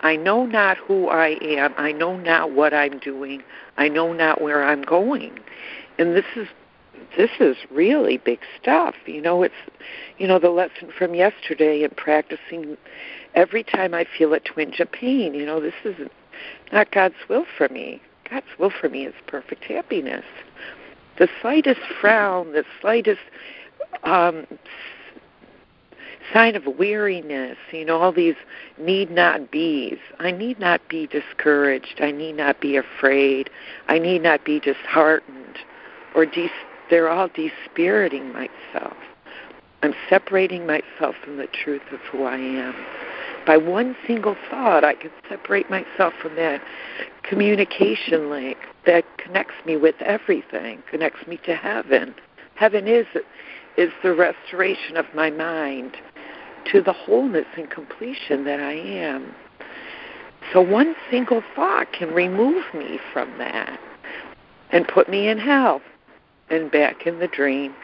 I 0.00 0.16
know 0.16 0.44
not 0.44 0.76
who 0.76 1.08
I 1.08 1.38
am. 1.40 1.72
I 1.78 1.92
know 1.92 2.18
not 2.18 2.52
what 2.52 2.74
I'm 2.74 2.98
doing. 2.98 3.42
I 3.78 3.88
know 3.88 4.12
not 4.12 4.42
where 4.42 4.62
I'm 4.62 4.82
going. 4.82 5.38
And 5.98 6.14
this 6.14 6.26
is 6.36 6.48
this 7.16 7.30
is 7.40 7.56
really 7.70 8.18
big 8.18 8.40
stuff. 8.60 8.94
You 9.06 9.20
know, 9.20 9.42
it's 9.42 9.54
you 10.18 10.26
know 10.26 10.38
the 10.38 10.50
lesson 10.50 10.90
from 10.96 11.14
yesterday 11.14 11.82
and 11.82 11.96
practicing 11.96 12.76
every 13.34 13.62
time 13.62 13.94
I 13.94 14.06
feel 14.16 14.32
a 14.34 14.40
twinge 14.40 14.80
of 14.80 14.90
pain. 14.92 15.34
You 15.34 15.46
know, 15.46 15.60
this 15.60 15.74
is 15.84 15.96
not 16.72 16.90
God's 16.90 17.14
will 17.28 17.46
for 17.56 17.68
me. 17.68 18.00
God's 18.28 18.46
will 18.58 18.70
for 18.70 18.88
me 18.88 19.06
is 19.06 19.14
perfect 19.26 19.64
happiness. 19.64 20.24
The 21.18 21.28
slightest 21.40 21.80
frown, 22.00 22.52
the 22.52 22.64
slightest 22.80 23.20
um, 24.02 24.46
sign 26.32 26.56
of 26.56 26.66
weariness, 26.66 27.56
you 27.72 27.84
know, 27.84 27.98
all 28.00 28.12
these 28.12 28.34
need 28.78 29.10
not 29.10 29.50
be's. 29.50 29.98
I 30.18 30.32
need 30.32 30.58
not 30.58 30.86
be 30.88 31.06
discouraged. 31.06 32.00
I 32.00 32.10
need 32.10 32.36
not 32.36 32.60
be 32.60 32.76
afraid. 32.76 33.48
I 33.88 33.98
need 33.98 34.22
not 34.22 34.44
be 34.44 34.60
disheartened 34.60 35.58
or 36.16 36.26
de- 36.26 36.50
they're 36.90 37.08
all 37.08 37.28
dispiriting 37.28 38.32
myself. 38.32 38.96
I'm 39.82 39.94
separating 40.08 40.66
myself 40.66 41.14
from 41.22 41.36
the 41.36 41.46
truth 41.46 41.82
of 41.92 42.00
who 42.10 42.24
I 42.24 42.36
am 42.36 42.74
by 43.46 43.56
one 43.56 43.96
single 44.06 44.36
thought, 44.50 44.84
I 44.84 44.94
can 44.94 45.10
separate 45.28 45.70
myself 45.70 46.12
from 46.20 46.34
that 46.34 46.60
communication 47.22 48.28
link 48.28 48.58
that 48.84 49.04
connects 49.18 49.54
me 49.64 49.76
with 49.76 49.94
everything, 50.00 50.82
connects 50.90 51.26
me 51.26 51.38
to 51.44 51.54
heaven. 51.54 52.14
Heaven 52.56 52.88
is 52.88 53.06
is 53.76 53.90
the 54.02 54.14
restoration 54.14 54.96
of 54.96 55.04
my 55.14 55.30
mind 55.30 55.96
to 56.72 56.80
the 56.80 56.92
wholeness 56.92 57.46
and 57.56 57.70
completion 57.70 58.44
that 58.44 58.58
I 58.58 58.72
am. 58.72 59.34
So 60.52 60.62
one 60.62 60.96
single 61.10 61.42
thought 61.54 61.92
can 61.92 62.12
remove 62.12 62.64
me 62.74 62.98
from 63.12 63.36
that 63.38 63.78
and 64.70 64.88
put 64.88 65.08
me 65.10 65.28
in 65.28 65.38
hell 65.38 65.82
and 66.50 66.70
back 66.70 67.06
in 67.06 67.18
the 67.18 67.28
dream. 67.28 67.74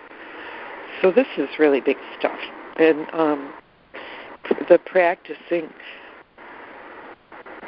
So 1.00 1.10
this 1.10 1.26
is 1.36 1.48
really 1.58 1.80
big 1.80 1.96
stuff. 2.18 2.38
And 2.76 3.06
um, 3.12 3.52
the 4.68 4.78
practicing 4.78 5.70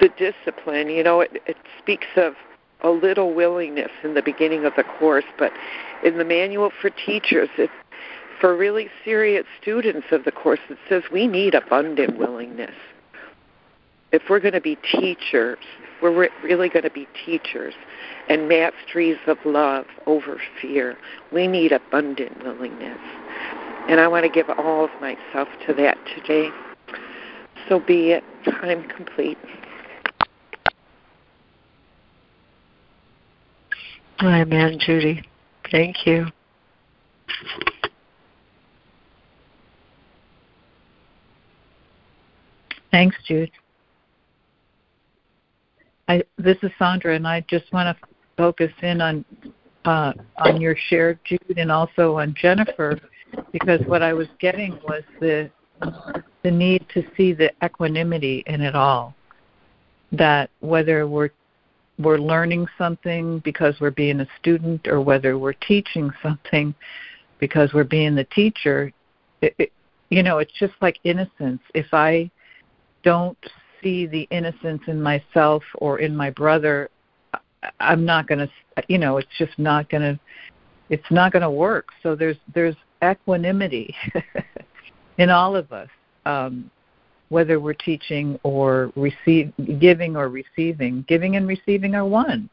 the 0.01 0.09
discipline. 0.09 0.89
You 0.89 1.03
know, 1.03 1.21
it, 1.21 1.43
it 1.47 1.57
speaks 1.79 2.07
of 2.16 2.35
a 2.83 2.91
little 2.91 3.35
willingness 3.35 3.91
in 4.03 4.15
the 4.15 4.23
beginning 4.23 4.65
of 4.65 4.75
the 4.77 4.85
course, 4.85 5.25
but 5.39 5.53
in 6.05 6.19
the 6.19 6.25
manual 6.25 6.71
for 6.81 6.91
teachers, 6.91 7.49
it, 7.57 7.71
for 8.41 8.57
really 8.57 8.89
serious 9.05 9.47
students 9.61 10.09
of 10.11 10.25
the 10.25 10.33
course, 10.33 10.61
it 10.69 10.79
says 10.89 11.03
we 11.12 11.27
need 11.27 11.55
abundant 11.55 12.19
willingness. 12.19 12.75
If 14.15 14.31
we're 14.31 14.39
going 14.39 14.55
to 14.55 14.61
be 14.61 14.77
teachers, 14.77 15.59
if 15.61 16.01
we're 16.01 16.31
really 16.45 16.69
going 16.69 16.85
to 16.85 16.91
be 16.91 17.09
teachers 17.27 17.74
and 18.28 18.49
masteries 18.49 19.16
of 19.27 19.39
love 19.45 19.86
over 20.07 20.41
fear, 20.62 20.97
we 21.32 21.49
need 21.49 21.73
abundant 21.73 22.45
willingness. 22.45 23.01
And 23.89 23.99
I 23.99 24.07
want 24.07 24.23
to 24.23 24.31
give 24.31 24.49
all 24.51 24.85
of 24.85 24.91
myself 25.01 25.49
to 25.66 25.74
that 25.74 25.99
today. 26.15 26.51
So 27.69 27.81
be 27.81 28.12
it. 28.12 28.23
I'm 28.62 28.89
complete. 28.89 29.36
Amen, 34.23 34.78
Judy. 34.78 35.28
Thank 35.73 36.07
you. 36.07 36.27
Thanks, 42.93 43.16
Jude. 43.27 43.51
I, 46.09 46.23
this 46.39 46.57
is 46.63 46.71
Sandra, 46.79 47.15
and 47.15 47.27
I 47.27 47.41
just 47.49 47.73
want 47.73 47.97
to 47.97 48.09
focus 48.37 48.73
in 48.83 49.01
on 49.01 49.25
uh, 49.85 50.13
on 50.39 50.61
your 50.61 50.77
share, 50.89 51.19
Jude, 51.25 51.59
and 51.59 51.71
also 51.71 52.19
on 52.19 52.35
Jennifer, 52.41 52.99
because 53.53 53.81
what 53.87 54.03
I 54.03 54.13
was 54.13 54.29
getting 54.39 54.79
was 54.87 55.03
the 55.21 55.51
the 56.43 56.51
need 56.51 56.87
to 56.95 57.03
see 57.17 57.33
the 57.33 57.53
equanimity 57.63 58.45
in 58.47 58.61
it 58.61 58.75
all. 58.75 59.15
That 60.13 60.51
whether 60.61 61.07
we're 61.07 61.31
we're 61.99 62.19
learning 62.19 62.67
something 62.77 63.39
because 63.41 63.75
we're 63.81 63.91
being 63.91 64.21
a 64.21 64.27
student, 64.41 64.87
or 64.89 65.01
whether 65.01 65.39
we're 65.39 65.53
teaching 65.55 66.11
something 66.23 66.75
because 67.39 67.73
we're 67.73 67.85
being 67.85 68.15
the 68.15 68.25
teacher, 68.25 68.93
it, 69.41 69.55
it, 69.59 69.73
you 70.11 70.23
know, 70.23 70.39
it's 70.39 70.53
just 70.59 70.75
like 70.81 70.99
innocence. 71.05 71.61
If 71.75 71.87
I 71.93 72.31
don't 73.03 73.39
see 73.85 74.06
the 74.06 74.27
innocence 74.32 74.82
in 74.89 75.01
myself 75.01 75.62
or 75.77 76.01
in 76.01 76.16
my 76.16 76.31
brother, 76.31 76.90
I'm 77.78 78.05
not 78.05 78.27
going 78.27 78.40
to, 78.40 78.48
you 78.89 78.98
know, 78.98 79.19
it's 79.19 79.28
just 79.39 79.56
not 79.59 79.89
going 79.89 80.02
to, 80.02 80.20
it's 80.90 81.11
not 81.11 81.31
going 81.31 81.43
to 81.43 81.51
work. 81.51 81.89
So 82.02 82.16
there's 82.16 82.36
there's 82.52 82.74
equanimity 83.02 83.94
in 85.19 85.31
all 85.31 85.55
of 85.55 85.73
us, 85.73 85.89
um, 86.27 86.70
whether 87.28 87.61
we're 87.61 87.74
teaching 87.74 88.39
or 88.43 88.93
receive, 88.97 89.52
giving 89.78 90.16
or 90.16 90.28
receiving. 90.28 91.05
Giving 91.06 91.36
and 91.36 91.47
receiving 91.47 91.94
are 91.94 92.05
one, 92.05 92.51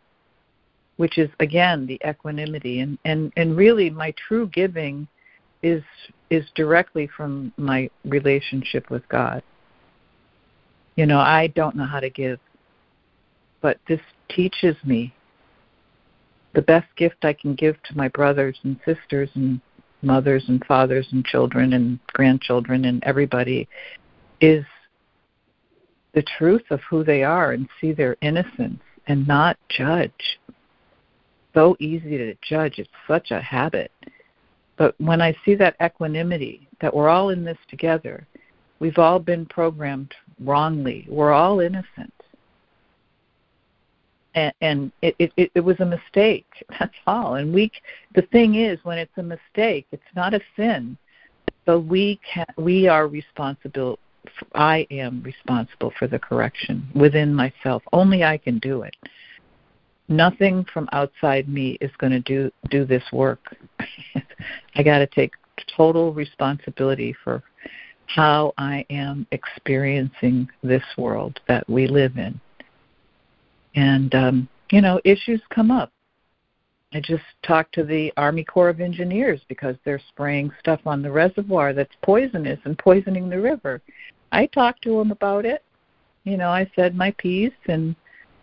which 0.98 1.18
is 1.18 1.30
again 1.40 1.88
the 1.88 2.00
equanimity, 2.08 2.82
and 2.82 2.98
and 3.06 3.34
and 3.36 3.58
really 3.58 3.90
my 3.90 4.14
true 4.28 4.48
giving 4.48 5.08
is 5.64 5.84
is 6.30 6.46
directly 6.56 7.10
from 7.16 7.52
my 7.58 7.90
relationship 8.06 8.90
with 8.90 9.08
God. 9.10 9.44
You 10.96 11.06
know, 11.06 11.20
I 11.20 11.48
don't 11.48 11.76
know 11.76 11.86
how 11.86 12.00
to 12.00 12.10
give, 12.10 12.40
but 13.62 13.78
this 13.88 14.02
teaches 14.30 14.76
me 14.84 15.14
the 16.54 16.62
best 16.62 16.88
gift 16.98 17.24
I 17.24 17.34
can 17.34 17.56
give 17.56 17.82
to 17.84 17.98
my 17.98 18.10
brothers 18.10 18.58
and 18.64 18.78
sisters 18.86 19.30
and 19.36 19.62
mothers 20.02 20.44
and 20.48 20.64
fathers 20.66 21.08
and 21.12 21.24
children 21.24 21.74
and 21.74 22.00
grandchildren 22.08 22.86
and 22.86 23.04
everybody 23.04 23.68
is 24.42 24.66
the 26.14 26.24
truth 26.38 26.64
of 26.72 26.82
who 26.90 27.04
they 27.04 27.24
are 27.24 27.52
and 27.52 27.70
see 27.80 27.94
their 27.94 28.18
innocence 28.22 28.82
and 29.08 29.28
not 29.28 29.58
judge. 29.70 30.40
So 31.54 31.76
easy 31.80 32.18
to 32.18 32.36
judge, 32.48 32.80
it's 32.80 32.90
such 33.08 33.32
a 33.32 33.42
habit. 33.42 33.92
But 34.78 35.00
when 35.00 35.22
I 35.22 35.36
see 35.46 35.56
that 35.56 35.76
equanimity, 35.84 36.68
that 36.82 36.94
we're 36.94 37.10
all 37.10 37.30
in 37.30 37.44
this 37.44 37.58
together, 37.70 38.26
we've 38.82 38.98
all 38.98 39.20
been 39.20 39.46
programmed 39.46 40.14
wrongly. 40.44 41.06
We're 41.08 41.32
all 41.32 41.62
innocent. 41.62 42.12
And, 44.34 44.54
and 44.62 44.92
it, 45.02 45.16
it, 45.38 45.52
it 45.56 45.62
was 45.62 45.80
a 45.80 45.86
mistake. 45.86 46.48
That's 46.80 46.96
all. 47.08 47.36
And 47.36 47.54
we, 47.54 47.72
the 48.16 48.24
thing 48.24 48.56
is, 48.56 48.80
when 48.84 48.98
it's 48.98 49.18
a 49.18 49.24
mistake, 49.24 49.86
it's 49.92 50.04
not 50.16 50.34
a 50.34 50.42
sin. 50.58 50.98
But 51.66 51.82
we 51.82 52.20
can, 52.34 52.48
we 52.58 52.88
are 52.88 53.08
responsible. 53.08 54.00
I 54.56 54.88
am 54.90 55.22
responsible 55.24 55.94
for 55.98 56.08
the 56.08 56.20
correction 56.20 56.88
within 56.96 57.34
myself. 57.34 57.84
Only 57.94 58.24
I 58.24 58.38
can 58.38 58.58
do 58.60 58.82
it. 58.82 58.96
Nothing 60.08 60.66
from 60.74 60.90
outside 60.92 61.48
me 61.48 61.78
is 61.80 61.92
going 62.00 62.12
to 62.12 62.20
do 62.20 62.52
do 62.70 62.84
this 62.84 63.04
work. 63.14 63.56
I 64.76 64.84
got 64.84 64.98
to 65.00 65.08
take 65.08 65.32
total 65.78 66.14
responsibility 66.14 67.16
for 67.24 67.44
how 68.16 68.54
I 68.58 68.86
am 68.90 69.26
experiencing 69.32 70.50
this 70.64 70.84
world 70.98 71.40
that 71.48 71.70
we 71.70 71.88
live 71.88 72.18
in. 72.18 72.40
And, 73.76 74.14
um, 74.14 74.50
you 74.72 74.82
know, 74.82 75.00
issues 75.06 75.42
come 75.50 75.72
up. 75.72 75.92
I 76.94 77.00
just 77.00 77.24
talked 77.44 77.74
to 77.76 77.84
the 77.84 78.12
Army 78.18 78.44
Corps 78.44 78.68
of 78.68 78.82
Engineers 78.82 79.40
because 79.48 79.78
they're 79.86 80.02
spraying 80.10 80.52
stuff 80.60 80.82
on 80.86 81.02
the 81.02 81.12
reservoir 81.12 81.72
that's 81.74 81.96
poisonous 82.02 82.60
and 82.66 82.78
poisoning 82.78 83.30
the 83.30 83.40
river. 83.40 83.82
I 84.34 84.48
talked 84.48 84.84
to 84.84 84.98
them 84.98 85.12
about 85.12 85.46
it. 85.46 85.64
You 86.26 86.36
know, 86.36 86.50
I 86.50 86.70
said 86.76 86.96
my 86.96 87.12
piece, 87.12 87.54
and 87.68 87.96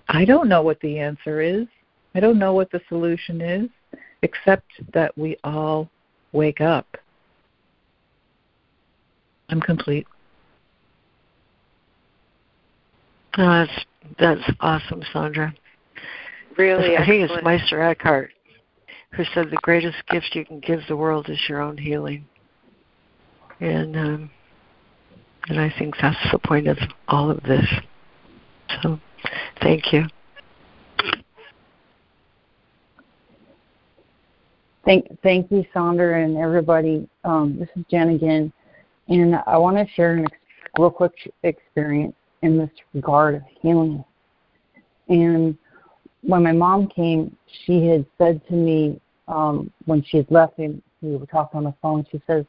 I 0.09 0.25
don't 0.25 0.49
know 0.49 0.63
what 0.63 0.81
the 0.81 0.99
answer 0.99 1.43
is. 1.43 1.67
I 2.15 2.21
don't 2.21 2.39
know 2.39 2.55
what 2.55 2.71
the 2.71 2.81
solution 2.89 3.43
is, 3.43 3.69
except 4.23 4.71
that 4.95 5.17
we 5.19 5.37
all 5.45 5.91
wake 6.33 6.63
up 6.63 6.87
I'm 9.49 9.61
complete. 9.61 10.07
Oh, 13.37 13.67
that's 13.67 13.85
that's 14.19 14.57
awesome, 14.61 15.03
Sandra. 15.13 15.55
Really, 16.57 16.97
I 16.97 17.07
think 17.07 17.31
it's 17.31 17.45
Meister 17.45 17.81
Eckhart 17.81 18.33
who 19.13 19.25
said 19.35 19.51
the 19.51 19.59
greatest 19.63 19.97
gift 20.11 20.35
you 20.35 20.45
can 20.45 20.61
give 20.61 20.81
the 20.89 20.97
world 20.97 21.29
is 21.29 21.39
your 21.49 21.61
own 21.61 21.77
healing, 21.77 22.27
and 23.61 23.97
um, 23.97 24.31
and 25.49 25.61
I 25.61 25.73
think 25.79 25.95
that's 26.01 26.19
the 26.31 26.39
point 26.39 26.69
of 26.69 26.79
all 27.09 27.31
of 27.31 27.43
this. 27.43 27.67
So, 28.83 29.01
thank 29.63 29.93
you. 29.93 30.05
Thank, 34.85 35.21
thank 35.23 35.51
you, 35.51 35.67
Sandra, 35.75 36.23
and 36.23 36.39
everybody. 36.39 37.09
Um, 37.25 37.59
this 37.59 37.69
is 37.77 37.85
Jen 37.91 38.11
again. 38.11 38.53
And 39.09 39.37
I 39.47 39.57
want 39.57 39.77
to 39.77 39.87
share 39.95 40.19
a 40.19 40.27
real 40.79 40.91
quick 40.91 41.13
experience 41.43 42.15
in 42.43 42.59
this 42.59 42.71
regard 42.95 43.37
of 43.37 43.43
healing. 43.61 44.05
And 45.09 45.57
when 46.23 46.43
my 46.43 46.53
mom 46.53 46.89
came, 46.89 47.37
she 47.65 47.87
had 47.87 48.05
said 48.19 48.47
to 48.49 48.55
me 48.55 49.01
um, 49.27 49.71
when 49.87 50.03
she 50.03 50.19
had 50.19 50.31
left 50.31 50.59
and 50.59 50.83
we 51.01 51.17
were 51.17 51.27
talking 51.27 51.59
on 51.59 51.65
the 51.65 51.75
phone, 51.81 52.05
she 52.11 52.21
says, 52.27 52.45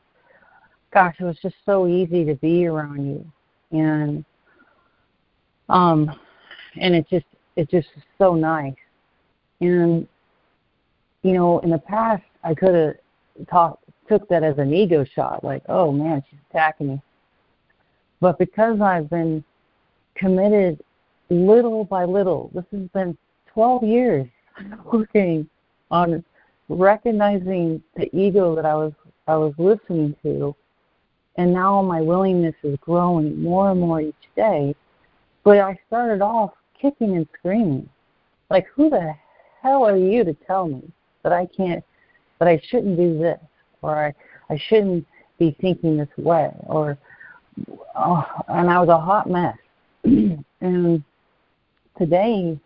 Gosh, 0.92 1.16
it 1.20 1.24
was 1.24 1.38
just 1.42 1.56
so 1.66 1.88
easy 1.88 2.26
to 2.26 2.36
be 2.36 2.66
around 2.66 3.06
you. 3.06 3.32
And 3.72 4.26
um 5.70 6.12
and 6.80 6.96
it 6.96 7.08
just 7.08 7.26
it 7.56 7.70
just 7.70 7.88
was 7.96 8.04
so 8.18 8.34
nice. 8.34 8.74
And 9.62 10.08
you 11.22 11.34
know, 11.34 11.60
in 11.60 11.70
the 11.70 11.78
past 11.78 12.24
I 12.44 12.56
could 12.56 12.74
have 12.74 13.48
talked 13.48 13.84
took 14.10 14.28
that 14.30 14.44
as 14.44 14.58
an 14.58 14.74
ego 14.74 15.06
shot, 15.06 15.44
like, 15.44 15.64
oh 15.70 15.92
man, 15.92 16.24
she's 16.30 16.40
attacking 16.50 16.88
me. 16.88 17.02
But 18.20 18.38
because 18.38 18.82
I've 18.82 19.10
been 19.10 19.44
committed 20.16 20.84
little 21.30 21.86
by 21.86 22.04
little, 22.06 22.52
this 22.54 22.66
has 22.72 22.90
been 22.90 23.18
12 23.54 23.84
years 23.84 24.28
working 24.92 25.48
on 25.92 26.24
recognizing 26.68 27.82
the 27.96 28.14
ego 28.16 28.56
that 28.56 28.66
I 28.66 28.76
was 28.76 28.94
I 29.28 29.38
was 29.38 29.54
listening 29.60 30.16
to, 30.24 30.56
and 31.36 31.54
now 31.54 31.84
my 31.84 32.02
willingness 32.02 32.56
is 32.64 32.78
growing 32.82 33.40
more 33.40 33.70
and 33.72 33.80
more 33.80 34.02
each 34.02 34.16
day. 34.36 34.76
But 35.44 35.60
I 35.60 35.80
started 35.88 36.22
off 36.22 36.52
kicking 36.80 37.16
and 37.16 37.28
screaming, 37.38 37.88
like, 38.50 38.66
who 38.74 38.90
the 38.90 39.14
hell 39.62 39.86
are 39.86 39.98
you 39.98 40.24
to 40.24 40.34
tell 40.34 40.68
me 40.68 40.82
that 41.24 41.32
I 41.32 41.46
can't, 41.46 41.84
that 42.40 42.48
I 42.48 42.60
shouldn't 42.66 42.98
do 42.98 43.20
this? 43.20 43.40
Or 43.82 44.06
I, 44.06 44.14
I 44.54 44.58
shouldn't 44.68 45.06
be 45.38 45.56
thinking 45.62 45.98
this 45.98 46.10
way, 46.18 46.52
or 46.64 46.98
oh, 47.96 48.26
and 48.48 48.70
I 48.70 48.80
was 48.80 48.90
a 48.90 49.00
hot 49.00 49.30
mess. 49.30 49.58
and 50.04 51.04
today, 51.98 52.60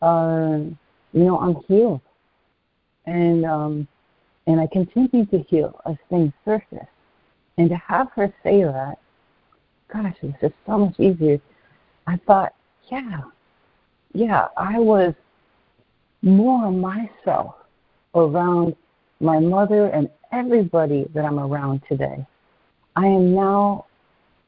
uh, 0.00 0.58
you 1.12 1.24
know, 1.24 1.38
I'm 1.38 1.56
healed, 1.68 2.00
and 3.06 3.44
um, 3.44 3.88
and 4.46 4.60
I 4.60 4.66
continue 4.66 5.26
to 5.26 5.38
heal 5.48 5.80
as 5.86 5.96
things 6.10 6.32
surface. 6.44 6.86
And 7.58 7.68
to 7.68 7.76
have 7.76 8.08
her 8.16 8.32
say 8.42 8.62
that, 8.64 8.98
gosh, 9.92 10.16
it's 10.22 10.40
just 10.40 10.54
so 10.66 10.78
much 10.78 10.98
easier. 10.98 11.38
I 12.06 12.18
thought, 12.26 12.54
yeah, 12.90 13.20
yeah, 14.14 14.48
I 14.56 14.78
was 14.78 15.14
more 16.22 16.70
myself 16.70 17.54
around 18.14 18.74
my 19.22 19.38
mother 19.38 19.86
and 19.86 20.10
everybody 20.32 21.06
that 21.14 21.24
I'm 21.24 21.38
around 21.38 21.82
today. 21.88 22.26
I 22.96 23.06
am 23.06 23.34
now 23.34 23.86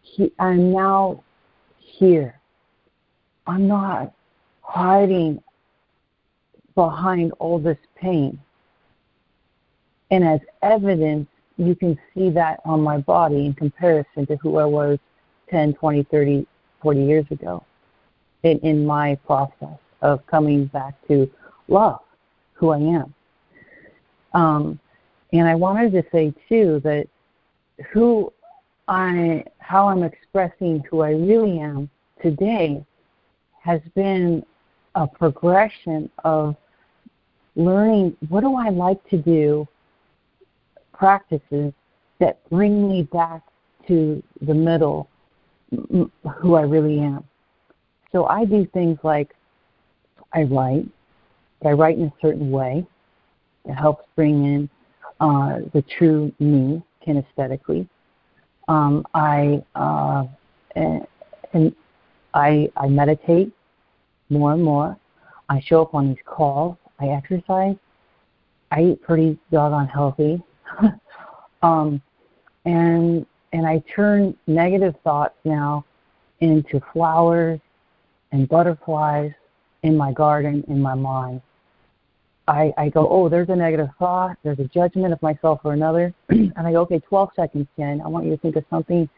he, 0.03 0.33
I'm 0.39 0.73
now 0.73 1.23
here. 1.79 2.39
I'm 3.47 3.69
not 3.69 4.13
hiding 4.61 5.43
behind 6.75 7.33
all 7.39 7.59
this 7.59 7.79
pain. 7.97 8.39
And 10.11 10.25
as 10.25 10.41
evidence, 10.63 11.29
you 11.57 11.75
can 11.75 11.99
see 12.13 12.31
that 12.31 12.61
on 12.65 12.81
my 12.81 12.99
body 12.99 13.47
in 13.47 13.55
comparison 13.55 14.27
to 14.27 14.37
who 14.37 14.59
I 14.59 14.65
was 14.65 14.99
10, 15.51 15.75
20, 15.75 16.03
30, 16.05 16.47
40 16.83 17.01
years 17.01 17.27
ago 17.31 17.65
in, 18.43 18.59
in 18.61 18.85
my 18.85 19.15
process 19.27 19.79
of 20.03 20.27
coming 20.27 20.67
back 20.67 20.95
to 21.09 21.31
love 21.69 22.01
who 22.55 22.71
I 22.71 22.79
am. 22.79 23.15
Um, 24.35 24.79
and 25.33 25.49
I 25.49 25.55
wanted 25.55 25.93
to 25.93 26.05
say 26.13 26.35
too 26.49 26.81
that 26.85 27.07
who 27.93 28.33
I, 28.89 29.45
how 29.59 29.89
I'm 29.89 30.03
expressing 30.03 30.83
who 30.91 31.01
I 31.01 31.11
really 31.11 31.59
am 31.59 31.89
today 32.23 32.85
has 33.63 33.81
been 33.95 34.45
a 34.95 35.07
progression 35.07 36.11
of 36.25 36.57
learning 37.57 38.17
what 38.29 38.41
do 38.41 38.55
I 38.57 38.69
like 38.69 39.03
to 39.11 39.17
do, 39.17 39.67
practices 40.93 41.73
that 42.21 42.39
bring 42.51 42.89
me 42.89 43.03
back 43.03 43.43
to 43.89 44.23
the 44.43 44.55
middle, 44.55 45.09
who 45.71 46.55
I 46.55 46.63
really 46.63 47.01
am. 47.01 47.25
So 48.13 48.27
I 48.27 48.45
do 48.45 48.67
things 48.67 48.99
like 49.03 49.35
I 50.33 50.43
write, 50.45 50.87
I 51.65 51.73
write 51.73 51.99
in 51.99 52.05
a 52.05 52.13
certain 52.21 52.51
way 52.51 52.87
that 53.67 53.77
helps 53.77 54.05
bring 54.17 54.45
in 54.45 54.69
uh, 55.21 55.61
the 55.73 55.83
true 55.83 56.33
me 56.39 56.83
kinesthetically. 57.07 57.89
Um, 58.69 59.07
I 59.15 59.63
uh, 59.75 60.25
and, 60.75 61.07
and 61.53 61.75
I 62.33 62.71
I 62.77 62.89
meditate 62.89 63.53
more 64.31 64.53
and 64.53 64.63
more. 64.63 64.97
I 65.49 65.61
show 65.61 65.83
up 65.83 65.95
on 65.95 66.09
these 66.09 66.25
calls. 66.25 66.77
I 66.99 67.09
exercise. 67.09 67.77
I 68.71 68.83
eat 68.83 69.03
pretty 69.03 69.39
doggone 69.53 69.89
healthy. 69.89 70.43
um, 71.63 72.01
and 72.65 73.27
and 73.53 73.67
I 73.67 73.83
turn 73.95 74.37
negative 74.47 74.95
thoughts 75.05 75.37
now 75.45 75.85
into 76.41 76.81
flowers 76.93 77.61
and 78.33 78.49
butterflies 78.49 79.33
in 79.83 79.97
my 79.97 80.13
garden 80.13 80.65
in 80.69 80.81
my 80.81 80.95
mind. 80.95 81.41
I, 82.47 82.73
I 82.77 82.89
go, 82.91 83.09
oh, 83.09 83.29
there's 83.29 83.49
a 83.49 83.57
negative 83.57 83.89
thought, 83.99 84.37
there's 84.43 84.59
a 84.59 84.65
judgment 84.65 85.13
of 85.13 85.23
myself 85.23 85.61
or 85.65 85.73
another, 85.73 86.13
and 86.29 86.53
I 86.57 86.73
go, 86.73 86.83
okay, 86.83 86.99
12 86.99 87.31
seconds, 87.35 87.67
Jen. 87.79 88.03
I 88.03 88.09
want 88.09 88.27
you 88.27 88.33
to 88.33 88.37
think 88.37 88.57
of 88.57 88.65
something 88.69 89.09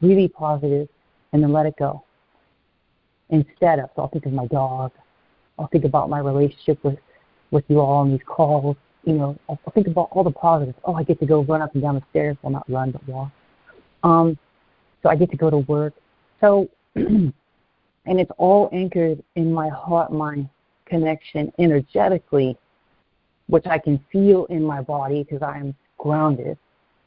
really 0.00 0.28
positive, 0.28 0.88
and 1.32 1.42
then 1.42 1.52
let 1.52 1.66
it 1.66 1.74
go. 1.78 2.04
Instead 3.30 3.78
of, 3.78 3.90
so 3.94 4.02
I'll 4.02 4.08
think 4.08 4.26
of 4.26 4.32
my 4.32 4.46
dog. 4.46 4.90
I'll 5.58 5.68
think 5.68 5.84
about 5.84 6.10
my 6.10 6.18
relationship 6.18 6.82
with 6.82 6.98
with 7.52 7.64
you 7.68 7.78
all 7.78 7.98
on 7.98 8.10
these 8.10 8.20
calls. 8.26 8.76
You 9.04 9.12
know, 9.14 9.38
I'll, 9.48 9.58
I'll 9.66 9.72
think 9.72 9.86
about 9.86 10.08
all 10.10 10.24
the 10.24 10.30
positives. 10.30 10.76
Oh, 10.84 10.94
I 10.94 11.02
get 11.04 11.20
to 11.20 11.26
go 11.26 11.44
run 11.44 11.62
up 11.62 11.74
and 11.74 11.82
down 11.82 11.94
the 11.94 12.02
stairs. 12.10 12.36
Well, 12.42 12.52
not 12.52 12.68
run, 12.68 12.90
but 12.90 13.06
walk. 13.06 13.30
Um, 14.02 14.36
so 15.02 15.08
I 15.08 15.16
get 15.16 15.30
to 15.30 15.36
go 15.36 15.50
to 15.50 15.58
work. 15.58 15.94
So, 16.40 16.68
and 16.94 17.32
it's 18.06 18.30
all 18.38 18.68
anchored 18.72 19.22
in 19.36 19.52
my 19.52 19.68
heart 19.68 20.12
mind 20.12 20.48
connection 20.86 21.52
energetically 21.58 22.56
which 23.52 23.66
I 23.66 23.76
can 23.76 24.02
feel 24.10 24.46
in 24.46 24.64
my 24.64 24.80
body 24.80 25.24
because 25.24 25.42
I 25.42 25.58
am 25.58 25.74
grounded. 25.98 26.56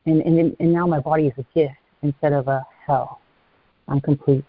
And, 0.05 0.22
and, 0.22 0.55
and 0.59 0.72
now 0.72 0.85
my 0.85 0.99
body 0.99 1.26
is 1.26 1.34
a 1.39 1.45
gift 1.55 1.73
instead 2.03 2.34
of 2.34 2.47
a 2.47 2.63
hell. 2.85 3.19
I'm 3.88 3.99
complete. 3.99 4.45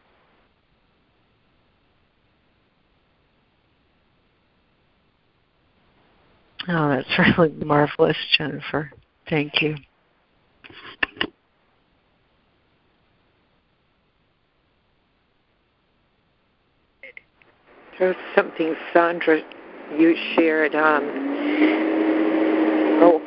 Oh, 6.69 6.89
that's 6.91 7.39
really 7.39 7.53
marvelous, 7.65 8.17
Jennifer. 8.37 8.91
Thank 9.31 9.63
you. 9.63 9.77
There's 17.99 18.17
something, 18.35 18.75
Sandra, 18.93 19.41
you 19.99 20.15
shared. 20.35 20.75
Um, 20.75 21.46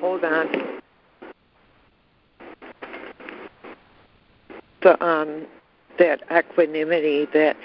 hold 0.09 0.23
on. 0.23 0.81
The 4.81 5.05
um, 5.05 5.45
that 5.99 6.21
equanimity 6.35 7.27
that 7.33 7.57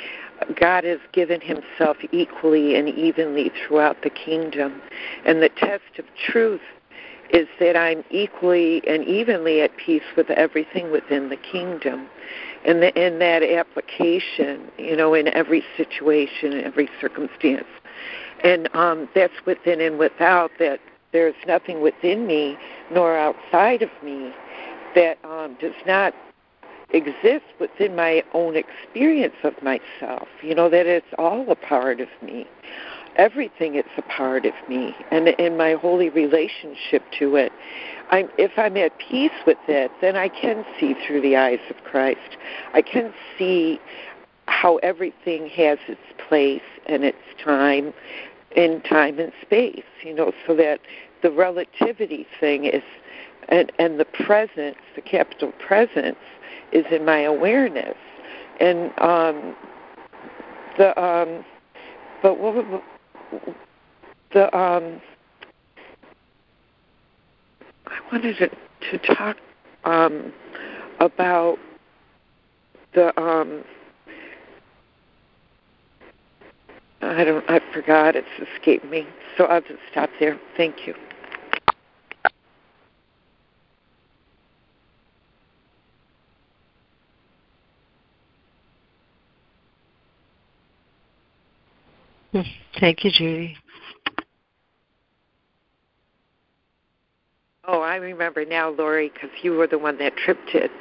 God 0.60 0.84
has 0.84 0.98
given 1.12 1.40
Himself 1.40 1.96
equally 2.12 2.74
and 2.74 2.88
evenly 2.88 3.50
throughout 3.66 4.02
the 4.02 4.10
kingdom, 4.10 4.82
and 5.24 5.40
the 5.40 5.48
test 5.48 5.98
of 5.98 6.04
truth 6.18 6.60
is 7.30 7.48
that 7.60 7.76
I'm 7.76 8.04
equally 8.10 8.86
and 8.86 9.04
evenly 9.04 9.62
at 9.62 9.74
peace 9.76 10.02
with 10.16 10.28
everything 10.30 10.92
within 10.92 11.30
the 11.30 11.36
kingdom. 11.36 12.06
And 12.66 12.84
in 12.84 13.18
that 13.20 13.42
application, 13.42 14.70
you 14.78 14.96
know, 14.96 15.14
in 15.14 15.28
every 15.28 15.64
situation, 15.76 16.52
in 16.52 16.64
every 16.64 16.88
circumstance. 17.00 17.66
And 18.42 18.68
um, 18.74 19.08
that's 19.14 19.32
within 19.46 19.80
and 19.80 19.98
without, 19.98 20.50
that 20.58 20.80
there's 21.15 21.35
nothing 21.47 21.81
within 21.81 22.27
me 22.27 22.59
nor 22.93 23.16
outside 23.16 23.81
of 23.81 23.89
me 24.03 24.35
that 24.95 25.16
um, 25.24 25.57
does 25.61 25.73
not 25.86 26.12
exist 26.91 27.45
within 27.59 27.97
my 27.97 28.23
own 28.35 28.57
experience 28.57 29.36
of 29.45 29.55
myself. 29.62 30.28
You 30.43 30.55
know, 30.55 30.69
that 30.69 30.86
it's 30.86 31.07
all 31.16 31.51
a 31.51 31.55
part 31.55 32.01
of 32.01 32.09
me. 32.20 32.47
Everything 33.16 33.77
is 33.77 33.85
a 33.97 34.03
part 34.03 34.45
of 34.45 34.55
me 34.69 34.95
and 35.12 35.28
in 35.28 35.57
my 35.57 35.74
holy 35.74 36.11
relationship 36.11 37.05
to 37.19 37.36
it. 37.36 37.53
I'm 38.11 38.28
if 38.36 38.51
i'm 38.59 38.77
at 38.77 38.99
peace 38.99 39.31
with 39.47 39.57
it 39.66 39.91
then 40.03 40.15
i 40.15 40.28
can 40.28 40.65
see 40.78 40.95
through 41.07 41.23
the 41.23 41.36
eyes 41.36 41.61
of 41.70 41.77
christ. 41.85 42.36
I 42.74 42.82
can 42.82 43.15
see 43.39 43.81
how 44.47 44.77
everything 44.78 45.49
has 45.51 45.78
its 45.89 46.01
place 46.28 46.61
and 46.86 47.05
its 47.05 47.19
time 47.43 47.95
in 48.55 48.81
time 48.82 49.18
and 49.18 49.32
space 49.43 49.85
you 50.02 50.14
know 50.14 50.32
so 50.47 50.55
that 50.55 50.81
the 51.22 51.31
relativity 51.31 52.26
thing 52.39 52.64
is 52.64 52.82
and 53.48 53.72
and 53.78 53.98
the 53.98 54.05
presence 54.05 54.76
the 54.94 55.01
capital 55.01 55.52
presence 55.52 56.16
is 56.72 56.85
in 56.90 57.05
my 57.05 57.20
awareness. 57.20 57.97
And 58.60 58.90
um 58.98 59.56
the 60.76 60.98
um 61.01 61.44
but 62.22 62.39
what 62.40 62.82
the 64.32 64.56
um, 64.56 65.01
I 67.86 68.01
wanted 68.10 68.36
to, 68.39 68.48
to 68.98 69.14
talk 69.14 69.36
um, 69.85 70.32
about 71.01 71.59
the 72.94 73.18
um, 73.20 73.62
I 77.05 77.24
don't 77.24 77.44
I 77.48 77.60
forgot 77.72 78.16
it's 78.16 78.26
escaped 78.56 78.85
me 78.86 79.06
so 79.36 79.44
I'll 79.44 79.60
just 79.60 79.81
stop 79.90 80.10
there. 80.20 80.39
Thank 80.56 80.86
you. 80.86 80.94
Hmm. 92.32 92.40
Thank 92.81 93.05
you, 93.05 93.10
Judy. 93.12 93.56
Oh, 97.66 97.81
I 97.94 97.98
remember 97.98 98.44
now, 98.44 98.70
Lori, 98.70 99.08
because 99.14 99.30
you 99.42 99.52
were 99.52 99.68
the 99.68 99.78
one 99.78 99.98
that 99.98 100.16
tripped 100.16 100.52
it 100.52 100.72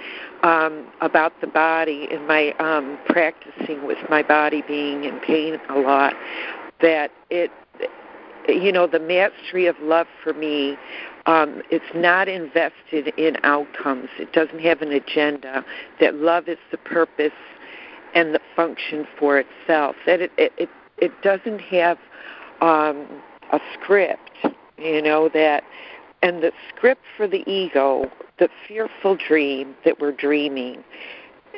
um, 0.42 0.88
about 1.00 1.40
the 1.42 1.48
body 1.48 2.08
and 2.12 2.28
my 2.28 2.54
um, 2.54 2.98
practicing 3.06 3.86
with 3.86 4.00
my 4.10 4.24
body 4.24 4.64
being 4.68 5.04
in 5.04 5.20
pain 5.20 5.60
a 5.70 5.78
lot. 5.78 6.16
That 6.82 7.12
it, 7.30 7.52
you 8.48 8.72
know, 8.72 8.88
the 8.88 9.00
mastery 9.00 9.68
of 9.68 9.76
love 9.80 10.08
for 10.24 10.34
me, 10.34 10.76
um, 11.28 11.62
it's 11.70 11.86
not 11.94 12.28
invested 12.28 13.10
in 13.16 13.38
outcomes. 13.44 14.10
It 14.18 14.34
doesn't 14.34 14.62
have 14.62 14.82
an 14.82 14.92
agenda. 14.92 15.64
That 16.00 16.16
love 16.16 16.48
is 16.48 16.58
the 16.72 16.80
purpose 16.80 17.32
and 18.16 18.34
the 18.34 18.42
function 18.56 19.06
for 19.20 19.38
itself. 19.38 19.96
That 20.08 20.20
it, 20.20 20.32
it, 20.40 20.52
it 20.58 20.70
it 20.98 21.12
doesn't 21.22 21.60
have 21.60 22.00
um, 22.62 23.06
a 23.52 23.60
script, 23.76 24.32
you 24.80 25.02
know 25.02 25.30
that, 25.30 25.64
and 26.24 26.42
the 26.42 26.54
script 26.70 27.04
for 27.18 27.28
the 27.28 27.44
ego, 27.46 28.10
the 28.40 28.50
fearful 28.68 29.16
dream 29.16 29.76
that 29.84 30.00
we're 30.00 30.14
dreaming. 30.14 30.84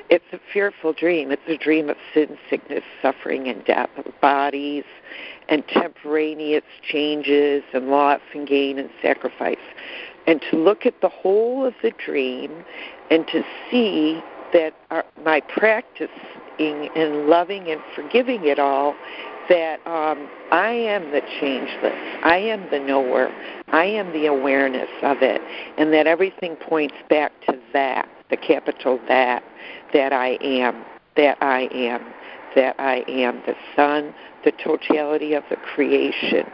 It's 0.09 0.25
a 0.33 0.39
fearful 0.51 0.91
dream. 0.91 1.31
It's 1.31 1.41
a 1.47 1.57
dream 1.57 1.89
of 1.89 1.97
sin, 2.13 2.37
sickness, 2.49 2.83
suffering, 3.01 3.47
and 3.47 3.63
death 3.63 3.89
of 3.97 4.05
bodies, 4.21 4.83
and 5.49 5.63
temporaneous 5.67 6.63
changes, 6.81 7.63
and 7.73 7.89
loss 7.89 8.21
and 8.33 8.47
gain 8.47 8.79
and 8.79 8.89
sacrifice. 9.01 9.57
And 10.27 10.43
to 10.49 10.57
look 10.57 10.85
at 10.87 10.99
the 11.01 11.09
whole 11.09 11.65
of 11.65 11.75
the 11.83 11.91
dream 12.03 12.65
and 13.11 13.27
to 13.27 13.43
see 13.69 14.21
that 14.51 14.73
our, 14.89 15.05
my 15.23 15.41
practicing 15.41 16.09
and 16.59 17.27
loving 17.27 17.69
and 17.69 17.81
forgiving 17.95 18.45
it 18.45 18.57
all 18.57 18.95
that 19.49 19.85
um, 19.87 20.29
I 20.51 20.69
am 20.69 21.11
the 21.11 21.21
changeless, 21.39 21.93
I 22.23 22.37
am 22.37 22.69
the 22.71 22.79
knower, 22.79 23.31
I 23.67 23.85
am 23.85 24.11
the 24.13 24.25
awareness 24.25 24.89
of 25.03 25.21
it, 25.21 25.41
and 25.77 25.93
that 25.93 26.07
everything 26.07 26.55
points 26.55 26.95
back 27.09 27.31
to 27.47 27.59
that, 27.73 28.09
the 28.29 28.37
capital 28.37 28.99
that, 29.07 29.43
that 29.93 30.13
I 30.13 30.37
am, 30.41 30.83
that 31.15 31.37
I 31.41 31.69
am, 31.73 32.01
that 32.55 32.75
I 32.79 33.03
am 33.07 33.41
the 33.45 33.55
Son, 33.75 34.13
the 34.43 34.51
totality 34.51 35.33
of 35.33 35.43
the 35.49 35.57
creation. 35.57 36.45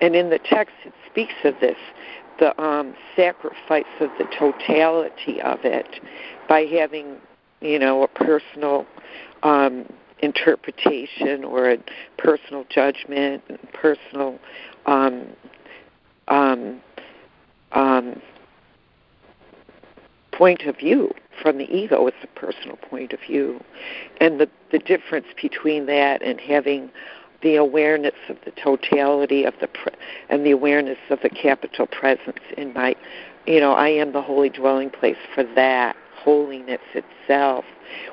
And 0.00 0.14
in 0.14 0.30
the 0.30 0.38
text, 0.38 0.74
it 0.84 0.92
speaks 1.10 1.34
of 1.44 1.54
this 1.60 1.78
the 2.38 2.60
um, 2.62 2.94
sacrifice 3.14 3.84
of 4.00 4.10
the 4.18 4.26
totality 4.38 5.40
of 5.40 5.58
it 5.64 6.00
by 6.48 6.66
having, 6.66 7.16
you 7.60 7.78
know, 7.78 8.02
a 8.02 8.08
personal 8.08 8.86
um, 9.42 9.86
interpretation 10.20 11.44
or 11.44 11.70
a 11.70 11.78
personal 12.16 12.64
judgment, 12.68 13.42
personal 13.72 14.38
um, 14.86 15.26
um, 16.28 16.80
um, 17.72 18.20
point 20.32 20.62
of 20.62 20.76
view 20.78 21.12
from 21.42 21.58
the 21.58 21.64
ego. 21.64 22.06
It's 22.06 22.16
a 22.22 22.38
personal 22.38 22.76
point 22.76 23.12
of 23.12 23.20
view, 23.20 23.62
and 24.20 24.40
the 24.40 24.48
the 24.72 24.78
difference 24.78 25.26
between 25.40 25.86
that 25.86 26.22
and 26.22 26.40
having 26.40 26.90
the 27.42 27.56
awareness 27.56 28.14
of 28.28 28.36
the 28.44 28.50
totality 28.52 29.44
of 29.44 29.54
the 29.60 29.68
pre- 29.68 29.92
and 30.28 30.44
the 30.44 30.50
awareness 30.50 30.98
of 31.10 31.20
the 31.22 31.28
capital 31.28 31.86
presence 31.86 32.40
in 32.56 32.72
my, 32.72 32.96
you 33.46 33.60
know, 33.60 33.72
I 33.72 33.88
am 33.88 34.12
the 34.12 34.22
holy 34.22 34.48
dwelling 34.48 34.90
place 34.90 35.18
for 35.34 35.44
that 35.54 35.96
holiness 36.26 36.80
itself, 36.92 37.64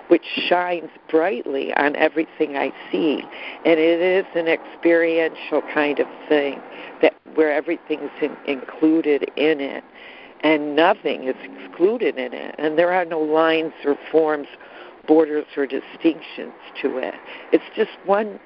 which 0.07 0.23
shines 0.47 0.89
brightly 1.09 1.73
on 1.73 1.95
everything 1.95 2.55
I 2.55 2.71
see. 2.91 3.23
And 3.65 3.79
it 3.79 3.99
is 3.99 4.25
an 4.35 4.47
experiential 4.47 5.63
kind 5.73 5.99
of 5.99 6.05
thing 6.29 6.61
that 7.01 7.15
where 7.33 7.51
everything's 7.51 8.11
in, 8.21 8.37
included 8.45 9.23
in 9.35 9.59
it 9.59 9.83
and 10.43 10.75
nothing 10.75 11.23
is 11.23 11.35
excluded 11.41 12.19
in 12.19 12.33
it. 12.33 12.53
And 12.59 12.77
there 12.77 12.91
are 12.91 13.05
no 13.05 13.19
lines 13.19 13.73
or 13.83 13.97
forms, 14.11 14.47
borders 15.07 15.45
or 15.57 15.65
distinctions 15.65 16.53
to 16.81 16.97
it. 16.97 17.15
It's 17.51 17.63
just 17.75 17.91
one 18.05 18.39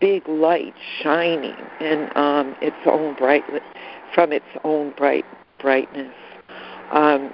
big 0.00 0.26
light 0.28 0.74
shining 1.00 1.54
in 1.80 2.08
um, 2.16 2.56
its 2.60 2.76
own 2.86 3.14
bright 3.14 3.44
from 4.14 4.32
its 4.32 4.44
own 4.64 4.92
bright 4.96 5.24
brightness. 5.60 6.12
Um, 6.90 7.32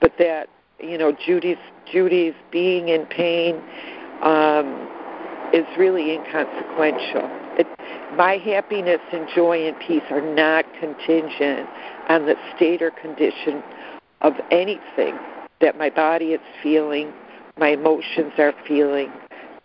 but 0.00 0.12
that 0.18 0.48
you 0.80 0.98
know 0.98 1.12
Judy's 1.12 1.58
Judy's 1.90 2.34
being 2.50 2.88
in 2.88 3.06
pain 3.06 3.56
um, 4.22 4.88
is 5.52 5.66
really 5.78 6.14
inconsequential. 6.14 7.28
It, 7.58 7.66
my 8.16 8.36
happiness 8.36 9.00
and 9.12 9.28
joy 9.34 9.66
and 9.66 9.78
peace 9.80 10.02
are 10.10 10.34
not 10.34 10.64
contingent 10.80 11.68
on 12.08 12.26
the 12.26 12.34
state 12.54 12.82
or 12.82 12.90
condition 12.90 13.62
of 14.20 14.34
anything 14.50 15.18
that 15.60 15.76
my 15.76 15.90
body 15.90 16.32
is 16.32 16.40
feeling, 16.62 17.12
my 17.56 17.68
emotions 17.68 18.32
are 18.38 18.54
feeling, 18.66 19.12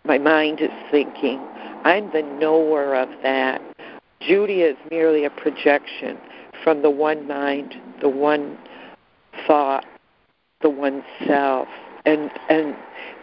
my 0.04 0.18
mind 0.18 0.60
is 0.60 0.70
thinking. 0.90 1.38
I'm 1.84 2.10
the 2.12 2.22
knower 2.22 2.94
of 2.94 3.08
that. 3.22 3.60
Judy 4.20 4.62
is 4.62 4.76
merely 4.90 5.24
a 5.24 5.30
projection 5.30 6.18
from 6.62 6.82
the 6.82 6.90
one 6.90 7.26
mind, 7.28 7.74
the 8.00 8.08
one 8.08 8.58
thought, 9.46 9.84
the 10.64 10.70
oneself 10.70 11.68
and 12.04 12.32
and 12.48 12.74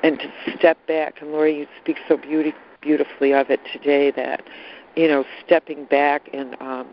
and 0.04 0.20
to 0.20 0.58
step 0.58 0.78
back 0.88 1.22
and 1.22 1.32
Lori 1.32 1.60
you 1.60 1.68
speak 1.82 1.98
so 2.08 2.16
beauty, 2.16 2.54
beautifully 2.80 3.34
of 3.34 3.50
it 3.50 3.60
today 3.74 4.12
that 4.12 4.42
you 4.96 5.10
know 5.10 5.26
stepping 5.46 5.84
back 5.86 6.30
and 6.34 6.56
um 6.62 6.88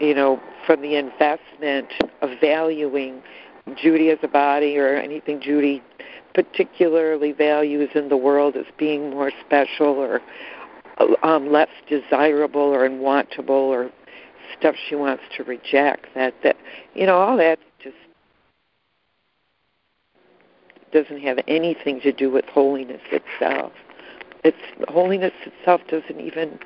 you 0.00 0.14
know, 0.14 0.40
from 0.66 0.80
the 0.80 0.96
investment 0.96 1.88
of 2.22 2.30
valuing 2.40 3.22
Judy 3.76 4.10
as 4.10 4.18
a 4.22 4.28
body 4.28 4.78
or 4.78 4.96
anything 4.96 5.40
Judy 5.40 5.82
particularly 6.34 7.32
values 7.32 7.90
in 7.94 8.08
the 8.08 8.16
world 8.16 8.56
as 8.56 8.64
being 8.78 9.10
more 9.10 9.30
special 9.44 9.88
or 9.88 10.20
um, 11.22 11.52
less 11.52 11.68
desirable 11.88 12.60
or 12.60 12.88
unwantable 12.88 13.50
or 13.50 13.90
stuff 14.58 14.74
she 14.88 14.94
wants 14.94 15.22
to 15.36 15.44
reject. 15.44 16.06
That 16.14 16.34
that 16.42 16.56
you 16.94 17.04
know 17.04 17.18
all 17.18 17.36
that 17.36 17.58
just 17.82 17.96
doesn't 20.92 21.20
have 21.20 21.38
anything 21.48 22.00
to 22.00 22.12
do 22.12 22.30
with 22.30 22.44
holiness 22.46 23.02
itself. 23.10 23.72
It's 24.44 24.56
holiness 24.88 25.32
itself 25.44 25.82
doesn't 25.88 26.20
even 26.20 26.58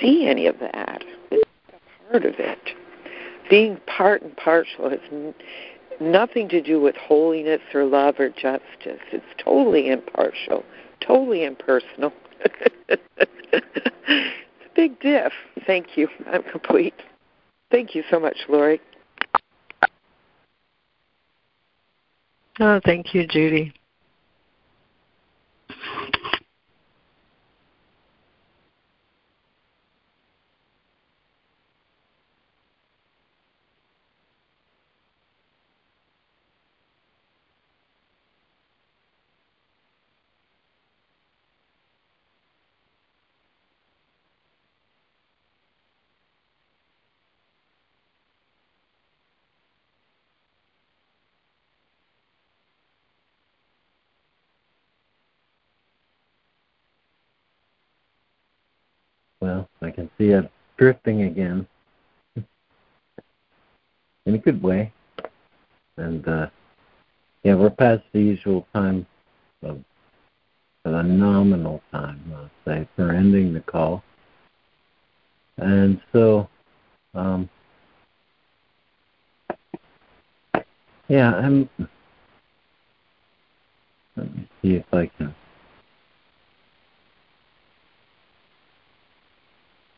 see 0.00 0.26
any 0.26 0.46
of 0.46 0.58
that. 0.60 1.02
It's 1.30 1.48
a 1.68 2.10
part 2.10 2.24
of 2.24 2.34
it. 2.38 2.70
Being 3.50 3.78
part 3.86 4.22
and 4.22 4.36
partial 4.36 4.90
has 4.90 5.00
n- 5.10 5.34
nothing 6.00 6.48
to 6.50 6.60
do 6.62 6.80
with 6.80 6.96
holiness 6.96 7.60
or 7.74 7.84
love 7.84 8.16
or 8.18 8.28
justice. 8.28 9.00
It's 9.12 9.24
totally 9.42 9.88
impartial, 9.88 10.64
totally 11.00 11.44
impersonal. 11.44 12.12
it's 12.88 13.02
a 13.52 14.74
big 14.76 15.00
diff. 15.00 15.32
Thank 15.66 15.96
you. 15.96 16.08
I'm 16.30 16.42
complete. 16.44 16.94
Thank 17.70 17.94
you 17.94 18.04
so 18.10 18.20
much, 18.20 18.36
Lori. 18.48 18.80
Oh, 22.60 22.80
thank 22.84 23.14
you, 23.14 23.26
Judy. 23.26 23.72
Well, 59.40 59.68
I 59.82 59.90
can 59.90 60.06
see 60.18 60.30
it 60.30 60.50
drifting 60.76 61.22
again 61.22 61.66
in 64.26 64.34
a 64.34 64.38
good 64.38 64.62
way. 64.62 64.92
And 65.96 66.26
uh, 66.28 66.48
yeah, 67.42 67.54
we're 67.54 67.70
past 67.70 68.02
the 68.12 68.20
usual 68.20 68.66
time 68.74 69.06
of 69.62 69.82
a 70.84 71.02
nominal 71.02 71.82
time, 71.92 72.20
I'll 72.34 72.50
say, 72.64 72.88
for 72.96 73.10
ending 73.12 73.52
the 73.52 73.60
call. 73.60 74.02
And 75.56 76.00
so, 76.12 76.48
um, 77.14 77.48
yeah, 81.08 81.34
I'm. 81.34 81.68
Let 84.16 84.34
me 84.34 84.48
see 84.62 84.74
if 84.74 84.84
I 84.92 85.06
can 85.18 85.34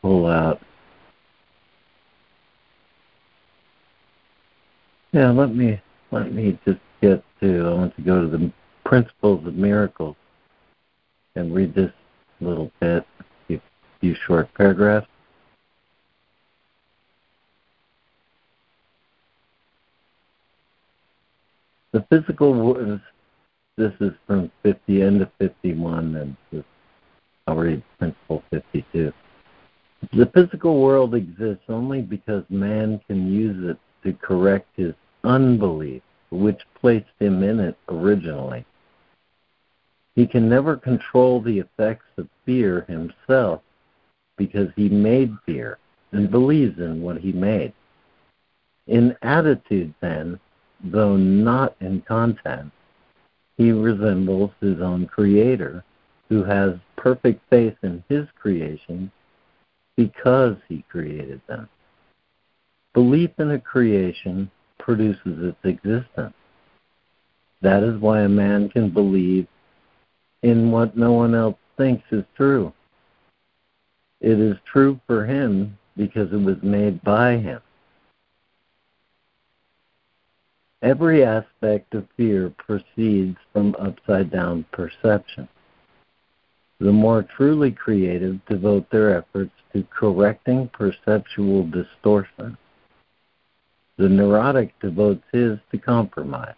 pull 0.02 0.26
out. 0.26 0.60
Yeah, 5.12 5.30
let 5.30 5.54
me 5.54 5.80
let 6.12 6.32
me 6.32 6.58
just 6.64 6.80
get 7.00 7.24
to. 7.40 7.66
I 7.66 7.74
want 7.74 7.96
to 7.96 8.02
go 8.02 8.20
to 8.22 8.28
the 8.28 8.52
principles 8.84 9.46
of 9.46 9.54
miracles 9.54 10.16
and 11.34 11.54
read 11.54 11.74
this 11.74 11.92
little 12.40 12.70
bit, 12.80 13.06
a 13.50 13.60
few 14.00 14.14
short 14.26 14.52
paragraphs. 14.54 15.06
The 21.92 22.04
physical 22.08 23.00
this 23.76 23.92
is 24.00 24.12
from 24.26 24.50
50 24.62 25.02
end 25.02 25.22
of 25.22 25.30
51, 25.38 26.36
and 26.52 26.64
I'll 27.46 27.56
read 27.56 27.82
principle 27.98 28.42
52. 28.50 29.12
The 30.12 30.26
physical 30.26 30.80
world 30.80 31.14
exists 31.14 31.64
only 31.68 32.02
because 32.02 32.44
man 32.48 33.00
can 33.06 33.30
use 33.30 33.70
it 33.70 33.78
to 34.02 34.12
correct 34.14 34.66
his 34.76 34.94
unbelief, 35.24 36.02
which 36.30 36.60
placed 36.74 37.12
him 37.18 37.42
in 37.42 37.60
it 37.60 37.76
originally. 37.88 38.64
He 40.14 40.26
can 40.26 40.48
never 40.48 40.76
control 40.76 41.40
the 41.40 41.58
effects 41.60 42.06
of 42.16 42.28
fear 42.44 42.82
himself 42.82 43.62
because 44.36 44.70
he 44.74 44.88
made 44.88 45.36
fear 45.46 45.78
and 46.12 46.30
believes 46.30 46.78
in 46.78 47.02
what 47.02 47.18
he 47.18 47.32
made. 47.32 47.72
In 48.86 49.16
attitude, 49.22 49.94
then, 50.00 50.40
though 50.82 51.16
not 51.16 51.76
in 51.80 52.00
content, 52.02 52.72
he 53.56 53.70
resembles 53.70 54.50
his 54.60 54.80
own 54.80 55.06
creator 55.06 55.84
who 56.28 56.42
has 56.42 56.74
perfect 56.96 57.42
faith 57.50 57.76
in 57.82 58.02
his 58.08 58.26
creation 58.38 59.12
because 60.00 60.56
he 60.66 60.82
created 60.88 61.42
them. 61.46 61.68
Belief 62.94 63.28
in 63.38 63.50
a 63.50 63.60
creation 63.60 64.50
produces 64.78 65.20
its 65.26 65.58
existence. 65.62 66.32
That 67.60 67.82
is 67.82 68.00
why 68.00 68.22
a 68.22 68.28
man 68.28 68.70
can 68.70 68.88
believe 68.88 69.46
in 70.42 70.70
what 70.70 70.96
no 70.96 71.12
one 71.12 71.34
else 71.34 71.58
thinks 71.76 72.04
is 72.10 72.24
true. 72.34 72.72
It 74.22 74.40
is 74.40 74.56
true 74.64 74.98
for 75.06 75.26
him 75.26 75.76
because 75.98 76.32
it 76.32 76.40
was 76.40 76.56
made 76.62 77.02
by 77.02 77.36
him. 77.36 77.60
Every 80.80 81.22
aspect 81.24 81.94
of 81.94 82.08
fear 82.16 82.54
proceeds 82.56 83.36
from 83.52 83.76
upside 83.78 84.30
down 84.30 84.64
perception. 84.72 85.46
The 86.80 86.92
more 86.92 87.22
truly 87.22 87.72
creative 87.72 88.42
devote 88.46 88.88
their 88.88 89.14
efforts 89.18 89.52
to 89.74 89.84
correcting 89.90 90.68
perceptual 90.68 91.66
distortion. 91.66 92.56
The 93.98 94.08
neurotic 94.08 94.78
devotes 94.80 95.24
his 95.30 95.58
to 95.72 95.78
compromise. 95.78 96.54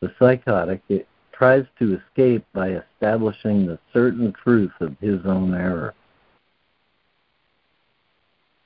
The 0.00 0.12
psychotic 0.18 0.82
tries 1.30 1.64
to 1.78 1.94
escape 1.96 2.44
by 2.52 2.70
establishing 2.70 3.66
the 3.66 3.78
certain 3.92 4.32
truth 4.32 4.72
of 4.80 4.96
his 5.00 5.24
own 5.24 5.54
error. 5.54 5.94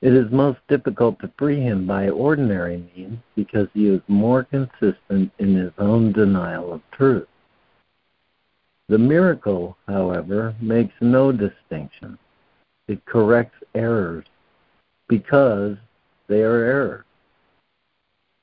It 0.01 0.13
is 0.13 0.31
most 0.31 0.59
difficult 0.67 1.19
to 1.19 1.31
free 1.37 1.59
him 1.59 1.85
by 1.85 2.09
ordinary 2.09 2.89
means 2.95 3.19
because 3.35 3.67
he 3.73 3.87
is 3.87 4.01
more 4.07 4.45
consistent 4.45 5.31
in 5.37 5.55
his 5.55 5.73
own 5.77 6.11
denial 6.11 6.73
of 6.73 6.81
truth. 6.91 7.27
The 8.89 8.97
miracle, 8.97 9.77
however, 9.87 10.55
makes 10.59 10.95
no 10.99 11.31
distinction. 11.31 12.17
It 12.87 13.05
corrects 13.05 13.59
errors 13.75 14.25
because 15.07 15.77
they 16.27 16.41
are 16.41 16.65
errors. 16.65 17.05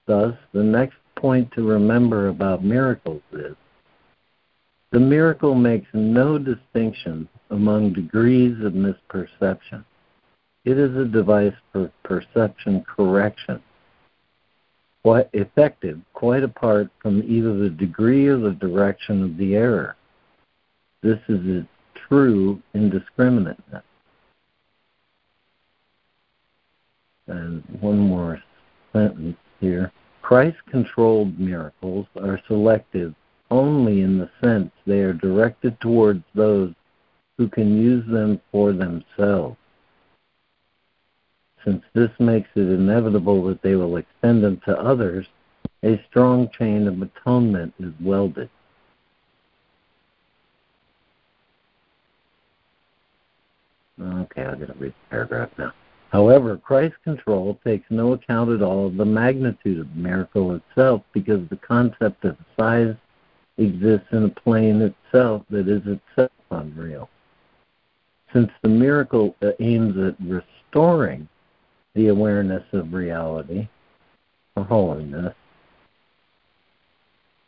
Thus, 0.06 0.36
the 0.52 0.62
next 0.62 0.98
point 1.16 1.51
to 1.52 1.66
remember 1.66 2.28
about 2.28 2.64
miracles 2.64 3.23
is 3.32 3.56
the 4.93 5.01
miracle 5.01 5.56
makes 5.56 5.89
no 5.93 6.39
distinction 6.39 7.28
among 7.51 7.93
degrees 7.93 8.56
of 8.64 8.73
misperception. 8.73 9.85
It 10.64 10.78
is 10.78 10.97
a 10.97 11.05
device 11.05 11.56
for 11.73 11.90
perception 12.05 12.85
correction, 12.85 13.60
quite 15.02 15.28
effective 15.32 16.01
quite 16.12 16.44
apart 16.44 16.89
from 17.01 17.23
either 17.24 17.56
the 17.56 17.70
degree 17.70 18.28
or 18.28 18.39
the 18.39 18.52
direction 18.52 19.24
of 19.24 19.36
the 19.36 19.56
error. 19.56 19.97
This 21.07 21.20
is 21.28 21.47
a 21.47 21.66
true 21.95 22.61
indiscriminateness. 22.74 23.83
And 27.28 27.62
one 27.81 27.99
more 27.99 28.43
sentence 28.93 29.37
here. 29.61 29.93
Christ 30.23 30.57
controlled 30.69 31.39
miracles 31.39 32.07
are 32.20 32.41
selective 32.49 33.15
only 33.51 34.01
in 34.01 34.19
the 34.19 34.31
sense 34.43 34.73
they 34.87 35.01
are 35.01 35.12
directed 35.12 35.81
towards 35.81 36.24
those 36.35 36.74
who 37.39 37.49
can 37.49 37.81
use 37.81 38.05
them 38.07 38.41
for 38.51 38.73
themselves 38.73 39.57
since 41.66 41.83
this 41.95 42.11
makes 42.20 42.49
it 42.55 42.69
inevitable 42.69 43.45
that 43.45 43.61
they 43.61 43.74
will 43.74 43.97
extend 43.97 44.43
them 44.43 44.61
to 44.65 44.78
others, 44.78 45.27
a 45.83 46.01
strong 46.09 46.49
chain 46.57 46.87
of 46.87 47.03
atonement 47.03 47.74
is 47.81 47.93
welded. 48.01 48.49
Okay, 54.01 54.44
going 54.44 54.66
to 54.66 54.74
read 54.78 54.93
the 54.93 55.10
paragraph 55.10 55.51
now. 55.59 55.73
However, 56.10 56.56
Christ's 56.56 56.98
control 57.02 57.59
takes 57.64 57.90
no 57.90 58.12
account 58.12 58.51
at 58.51 58.62
all 58.62 58.86
of 58.86 58.97
the 58.97 59.05
magnitude 59.05 59.81
of 59.81 59.89
the 59.94 60.01
miracle 60.01 60.55
itself 60.55 61.02
because 61.12 61.48
the 61.48 61.56
concept 61.56 62.24
of 62.24 62.36
size 62.59 62.94
exists 63.59 64.06
in 64.12 64.24
a 64.24 64.28
plane 64.28 64.82
itself 64.82 65.43
that 65.51 65.68
is 65.68 65.82
itself 65.86 66.31
unreal. 66.51 67.09
Since 68.32 68.51
the 68.62 68.68
miracle 68.68 69.35
aims 69.60 69.97
at 69.98 70.14
restoring 70.20 71.28
the 71.94 72.09
awareness 72.09 72.64
of 72.73 72.93
reality 72.93 73.68
or 74.56 74.64
holiness, 74.64 75.35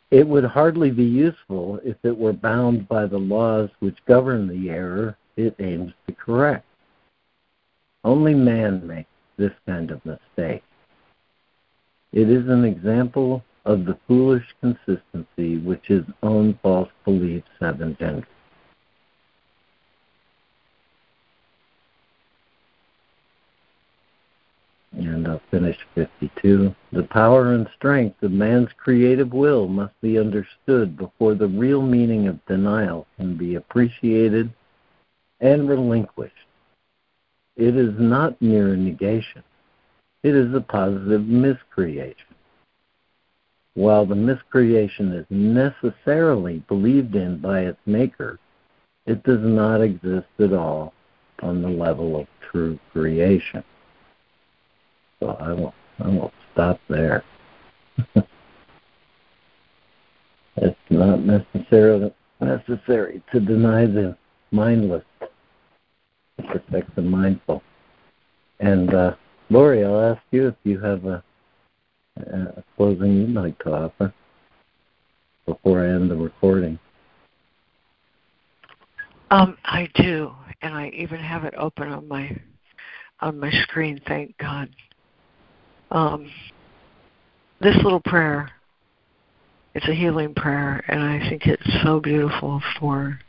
it 0.09 0.27
would 0.27 0.43
hardly 0.43 0.89
be 0.89 1.03
useful 1.03 1.79
if 1.83 1.97
it 2.03 2.17
were 2.17 2.33
bound 2.33 2.87
by 2.87 3.05
the 3.05 3.19
laws 3.19 3.69
which 3.79 4.03
govern 4.05 4.47
the 4.47 4.69
error 4.69 5.15
it 5.35 5.55
aims 5.59 5.93
to 6.07 6.13
correct. 6.13 6.65
Only 8.03 8.33
man 8.33 8.85
makes 8.87 9.09
this 9.37 9.53
kind 9.65 9.91
of 9.91 10.05
mistake. 10.05 10.63
It 12.11 12.29
is 12.29 12.47
an 12.47 12.65
example 12.65 13.43
of 13.65 13.85
the 13.85 13.97
foolish 14.07 14.45
consistency 14.61 15.57
which 15.57 15.87
his 15.87 16.03
own 16.23 16.57
false 16.63 16.89
beliefs 17.05 17.49
have 17.59 17.81
engendered. 17.81 18.25
And 24.91 25.27
I'll 25.27 25.41
finish 25.51 25.77
52. 25.93 26.73
The 26.91 27.03
power 27.03 27.53
and 27.53 27.69
strength 27.75 28.21
of 28.23 28.31
man's 28.31 28.69
creative 28.75 29.31
will 29.31 29.67
must 29.67 29.93
be 30.01 30.17
understood 30.17 30.97
before 30.97 31.35
the 31.35 31.47
real 31.47 31.81
meaning 31.81 32.27
of 32.27 32.43
denial 32.47 33.05
can 33.17 33.37
be 33.37 33.55
appreciated 33.55 34.51
and 35.41 35.69
relinquished. 35.69 36.33
It 37.55 37.75
is 37.75 37.93
not 37.97 38.41
mere 38.41 38.75
negation, 38.75 39.43
it 40.23 40.35
is 40.35 40.53
a 40.53 40.61
positive 40.61 41.25
miscreation. 41.25 42.35
While 43.75 44.05
the 44.05 44.15
miscreation 44.15 45.13
is 45.13 45.25
necessarily 45.29 46.63
believed 46.67 47.15
in 47.15 47.37
by 47.39 47.61
its 47.61 47.79
maker, 47.85 48.39
it 49.05 49.23
does 49.23 49.41
not 49.41 49.81
exist 49.81 50.27
at 50.39 50.53
all 50.53 50.93
on 51.41 51.61
the 51.61 51.69
level 51.69 52.19
of 52.19 52.27
true 52.51 52.77
creation. 52.91 53.63
So 55.19 55.29
I 55.39 55.53
will 55.53 55.73
I 55.99 56.07
will 56.07 56.31
stop 56.53 56.79
there. 56.89 57.23
it's 60.55 60.77
not 60.89 61.21
necessarily 61.21 62.13
necessary 62.39 63.21
to 63.31 63.39
deny 63.39 63.85
the 63.85 64.17
mindless 64.51 65.03
to 66.41 66.47
protect 66.47 66.95
the 66.95 67.01
mindful. 67.01 67.61
And 68.59 68.93
uh, 68.93 69.15
Lori, 69.49 69.83
I'll 69.83 70.01
ask 70.01 70.21
you 70.31 70.47
if 70.47 70.55
you 70.63 70.79
have 70.79 71.05
a, 71.05 71.23
a 72.17 72.63
closing 72.75 73.15
you'd 73.15 73.33
like 73.33 73.57
to 73.59 73.73
offer 73.73 74.13
before 75.45 75.83
I 75.83 75.89
end 75.89 76.11
the 76.11 76.15
recording. 76.15 76.77
Um, 79.31 79.57
I 79.63 79.87
do, 79.95 80.31
and 80.61 80.73
I 80.73 80.89
even 80.89 81.19
have 81.19 81.43
it 81.43 81.53
open 81.57 81.89
on 81.89 82.07
my 82.07 82.35
on 83.21 83.39
my 83.39 83.51
screen. 83.63 84.01
Thank 84.07 84.37
God. 84.37 84.69
Um, 85.91 86.31
this 87.61 87.75
little 87.83 87.99
prayer, 87.99 88.49
it's 89.75 89.87
a 89.87 89.93
healing 89.93 90.33
prayer, 90.33 90.83
and 90.87 91.01
I 91.01 91.29
think 91.29 91.45
it's 91.45 91.83
so 91.83 91.99
beautiful 91.99 92.61
for 92.79 93.19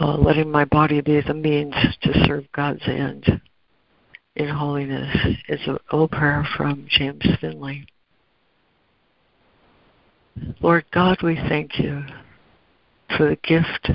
uh, 0.00 0.16
letting 0.16 0.50
my 0.50 0.64
body 0.64 1.00
be 1.00 1.20
the 1.20 1.34
means 1.34 1.74
to 2.02 2.24
serve 2.26 2.44
God's 2.52 2.82
end 2.86 3.40
in 4.36 4.48
holiness. 4.48 5.14
is 5.48 5.60
a 5.66 5.78
little 5.92 6.08
prayer 6.08 6.46
from 6.56 6.86
James 6.88 7.26
Finley. 7.40 7.86
Lord 10.60 10.84
God, 10.92 11.18
we 11.22 11.36
thank 11.48 11.78
you 11.78 12.02
for 13.16 13.28
the 13.28 13.36
gift 13.42 13.90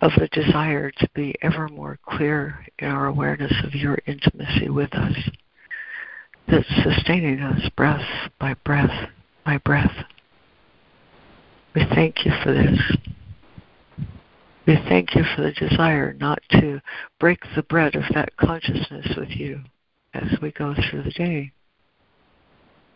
of 0.00 0.12
the 0.18 0.28
desire 0.28 0.90
to 0.90 1.08
be 1.14 1.34
ever 1.42 1.68
more 1.68 1.98
clear 2.06 2.64
in 2.78 2.88
our 2.88 3.06
awareness 3.06 3.52
of 3.64 3.74
your 3.74 3.98
intimacy 4.06 4.68
with 4.68 4.92
us 4.94 5.16
that's 6.48 6.68
sustaining 6.84 7.40
us 7.40 7.68
breath 7.76 8.06
by 8.38 8.54
breath 8.64 9.10
by 9.44 9.58
breath. 9.58 10.04
We 11.74 11.84
thank 11.94 12.24
you 12.24 12.32
for 12.42 12.52
this. 12.52 12.78
We 14.66 14.74
thank 14.88 15.14
you 15.14 15.22
for 15.36 15.42
the 15.42 15.52
desire 15.52 16.12
not 16.14 16.40
to 16.52 16.80
break 17.20 17.38
the 17.54 17.62
bread 17.62 17.94
of 17.94 18.02
that 18.14 18.36
consciousness 18.36 19.06
with 19.16 19.30
you 19.30 19.60
as 20.12 20.24
we 20.42 20.50
go 20.50 20.74
through 20.74 21.04
the 21.04 21.12
day, 21.12 21.52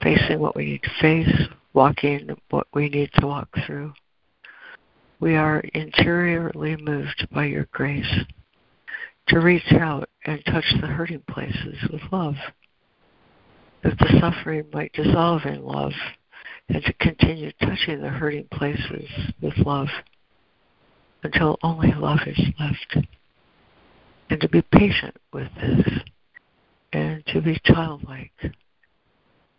facing 0.02 0.40
what 0.40 0.56
we 0.56 0.64
need 0.64 0.82
to 0.82 0.90
face, 1.00 1.48
walking 1.72 2.36
what 2.50 2.66
we 2.74 2.88
need 2.88 3.10
to 3.14 3.26
walk 3.26 3.48
through. 3.64 3.92
We 5.20 5.36
are 5.36 5.60
interiorly 5.74 6.76
moved 6.76 7.28
by 7.30 7.44
your 7.44 7.68
grace 7.70 8.24
to 9.28 9.38
reach 9.38 9.72
out 9.72 10.08
and 10.24 10.44
touch 10.46 10.64
the 10.80 10.88
hurting 10.88 11.22
places 11.30 11.76
with 11.92 12.02
love 12.10 12.34
that 13.84 13.96
the 13.98 14.18
suffering 14.20 14.64
might 14.72 14.92
dissolve 14.92 15.42
in 15.44 15.62
love 15.62 15.92
and 16.68 16.82
to 16.82 16.92
continue 16.94 17.52
touching 17.62 18.00
the 18.00 18.08
hurting 18.08 18.48
places 18.50 19.08
with 19.40 19.56
love 19.58 19.88
until 21.22 21.58
only 21.62 21.92
love 21.92 22.20
is 22.26 22.40
left. 22.58 23.06
And 24.30 24.40
to 24.40 24.48
be 24.48 24.62
patient 24.62 25.16
with 25.32 25.48
this 25.60 25.86
and 26.92 27.24
to 27.26 27.40
be 27.40 27.58
childlike 27.64 28.32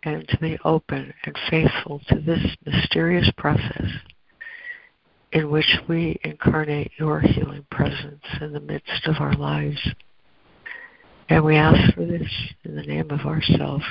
and 0.02 0.26
to 0.28 0.38
be 0.38 0.58
open 0.64 1.12
and 1.24 1.38
faithful 1.50 2.00
to 2.08 2.20
this 2.20 2.44
mysterious 2.66 3.30
process 3.36 3.86
in 5.32 5.50
which 5.50 5.78
we 5.88 6.18
incarnate 6.24 6.90
your 6.98 7.20
healing 7.20 7.66
presence 7.70 8.24
in 8.40 8.52
the 8.52 8.60
midst 8.60 9.06
of 9.06 9.16
our 9.20 9.34
lives. 9.34 9.78
And 11.28 11.44
we 11.44 11.56
ask 11.56 11.94
for 11.94 12.04
this 12.04 12.28
in 12.64 12.76
the 12.76 12.82
name 12.82 13.10
of 13.10 13.20
ourself 13.20 13.82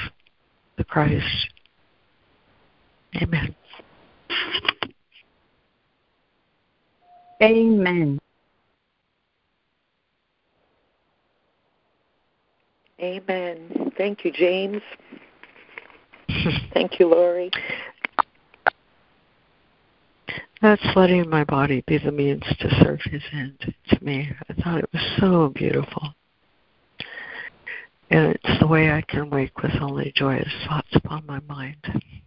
the 0.77 0.83
Christ. 0.83 1.47
Amen. 3.15 3.55
Amen. 7.41 8.19
Amen. 12.99 13.91
Thank 13.97 14.23
you, 14.23 14.31
James. 14.31 14.81
Thank 16.73 16.99
you, 16.99 17.07
Lori. 17.07 17.49
That's 20.61 20.85
letting 20.95 21.27
my 21.27 21.43
body 21.43 21.83
be 21.87 21.97
the 21.97 22.11
means 22.11 22.43
to 22.59 22.69
serve 22.83 22.99
his 23.03 23.23
end 23.33 23.73
to 23.89 24.03
me. 24.03 24.29
I 24.47 24.53
thought 24.61 24.77
it 24.77 24.89
was 24.93 25.17
so 25.19 25.51
beautiful. 25.55 26.13
And 28.11 28.35
it's 28.35 28.59
the 28.59 28.67
way 28.67 28.91
I 28.91 29.01
can 29.01 29.31
wake 29.31 29.57
with 29.63 29.71
only 29.81 30.13
joyous 30.15 30.51
thoughts 30.67 30.89
upon 30.93 31.25
my 31.25 31.39
mind. 31.47 32.20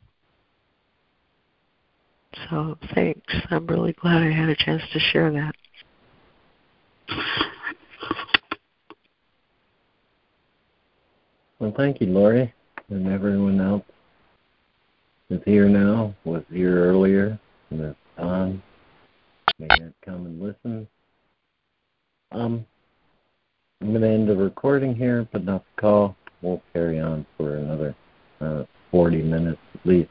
So 2.48 2.76
thanks. 2.94 3.34
I'm 3.50 3.66
really 3.66 3.92
glad 3.92 4.22
I 4.22 4.30
had 4.30 4.48
a 4.48 4.56
chance 4.56 4.82
to 4.92 4.98
share 4.98 5.30
that. 5.32 5.54
Well, 11.58 11.72
thank 11.76 12.00
you, 12.00 12.08
Lori, 12.08 12.52
and 12.90 13.08
everyone 13.08 13.60
else 13.60 13.84
that's 15.30 15.44
here 15.44 15.68
now, 15.68 16.14
was 16.24 16.42
here 16.52 16.84
earlier, 16.84 17.38
and 17.70 17.80
is 17.80 17.94
on. 18.18 18.62
May 19.58 19.68
not 19.68 19.92
come 20.04 20.26
and 20.26 20.42
listen. 20.42 20.88
Um, 22.32 22.66
I'm 23.80 23.90
going 23.90 24.02
to 24.02 24.08
end 24.08 24.28
the 24.28 24.36
recording 24.36 24.94
here, 24.94 25.28
but 25.32 25.44
not 25.44 25.64
the 25.64 25.80
call. 25.80 26.16
We'll 26.42 26.62
carry 26.72 27.00
on 27.00 27.24
for 27.36 27.56
another 27.56 27.94
uh, 28.40 28.64
40 28.90 29.22
minutes 29.22 29.60
at 29.74 29.86
least. 29.86 30.10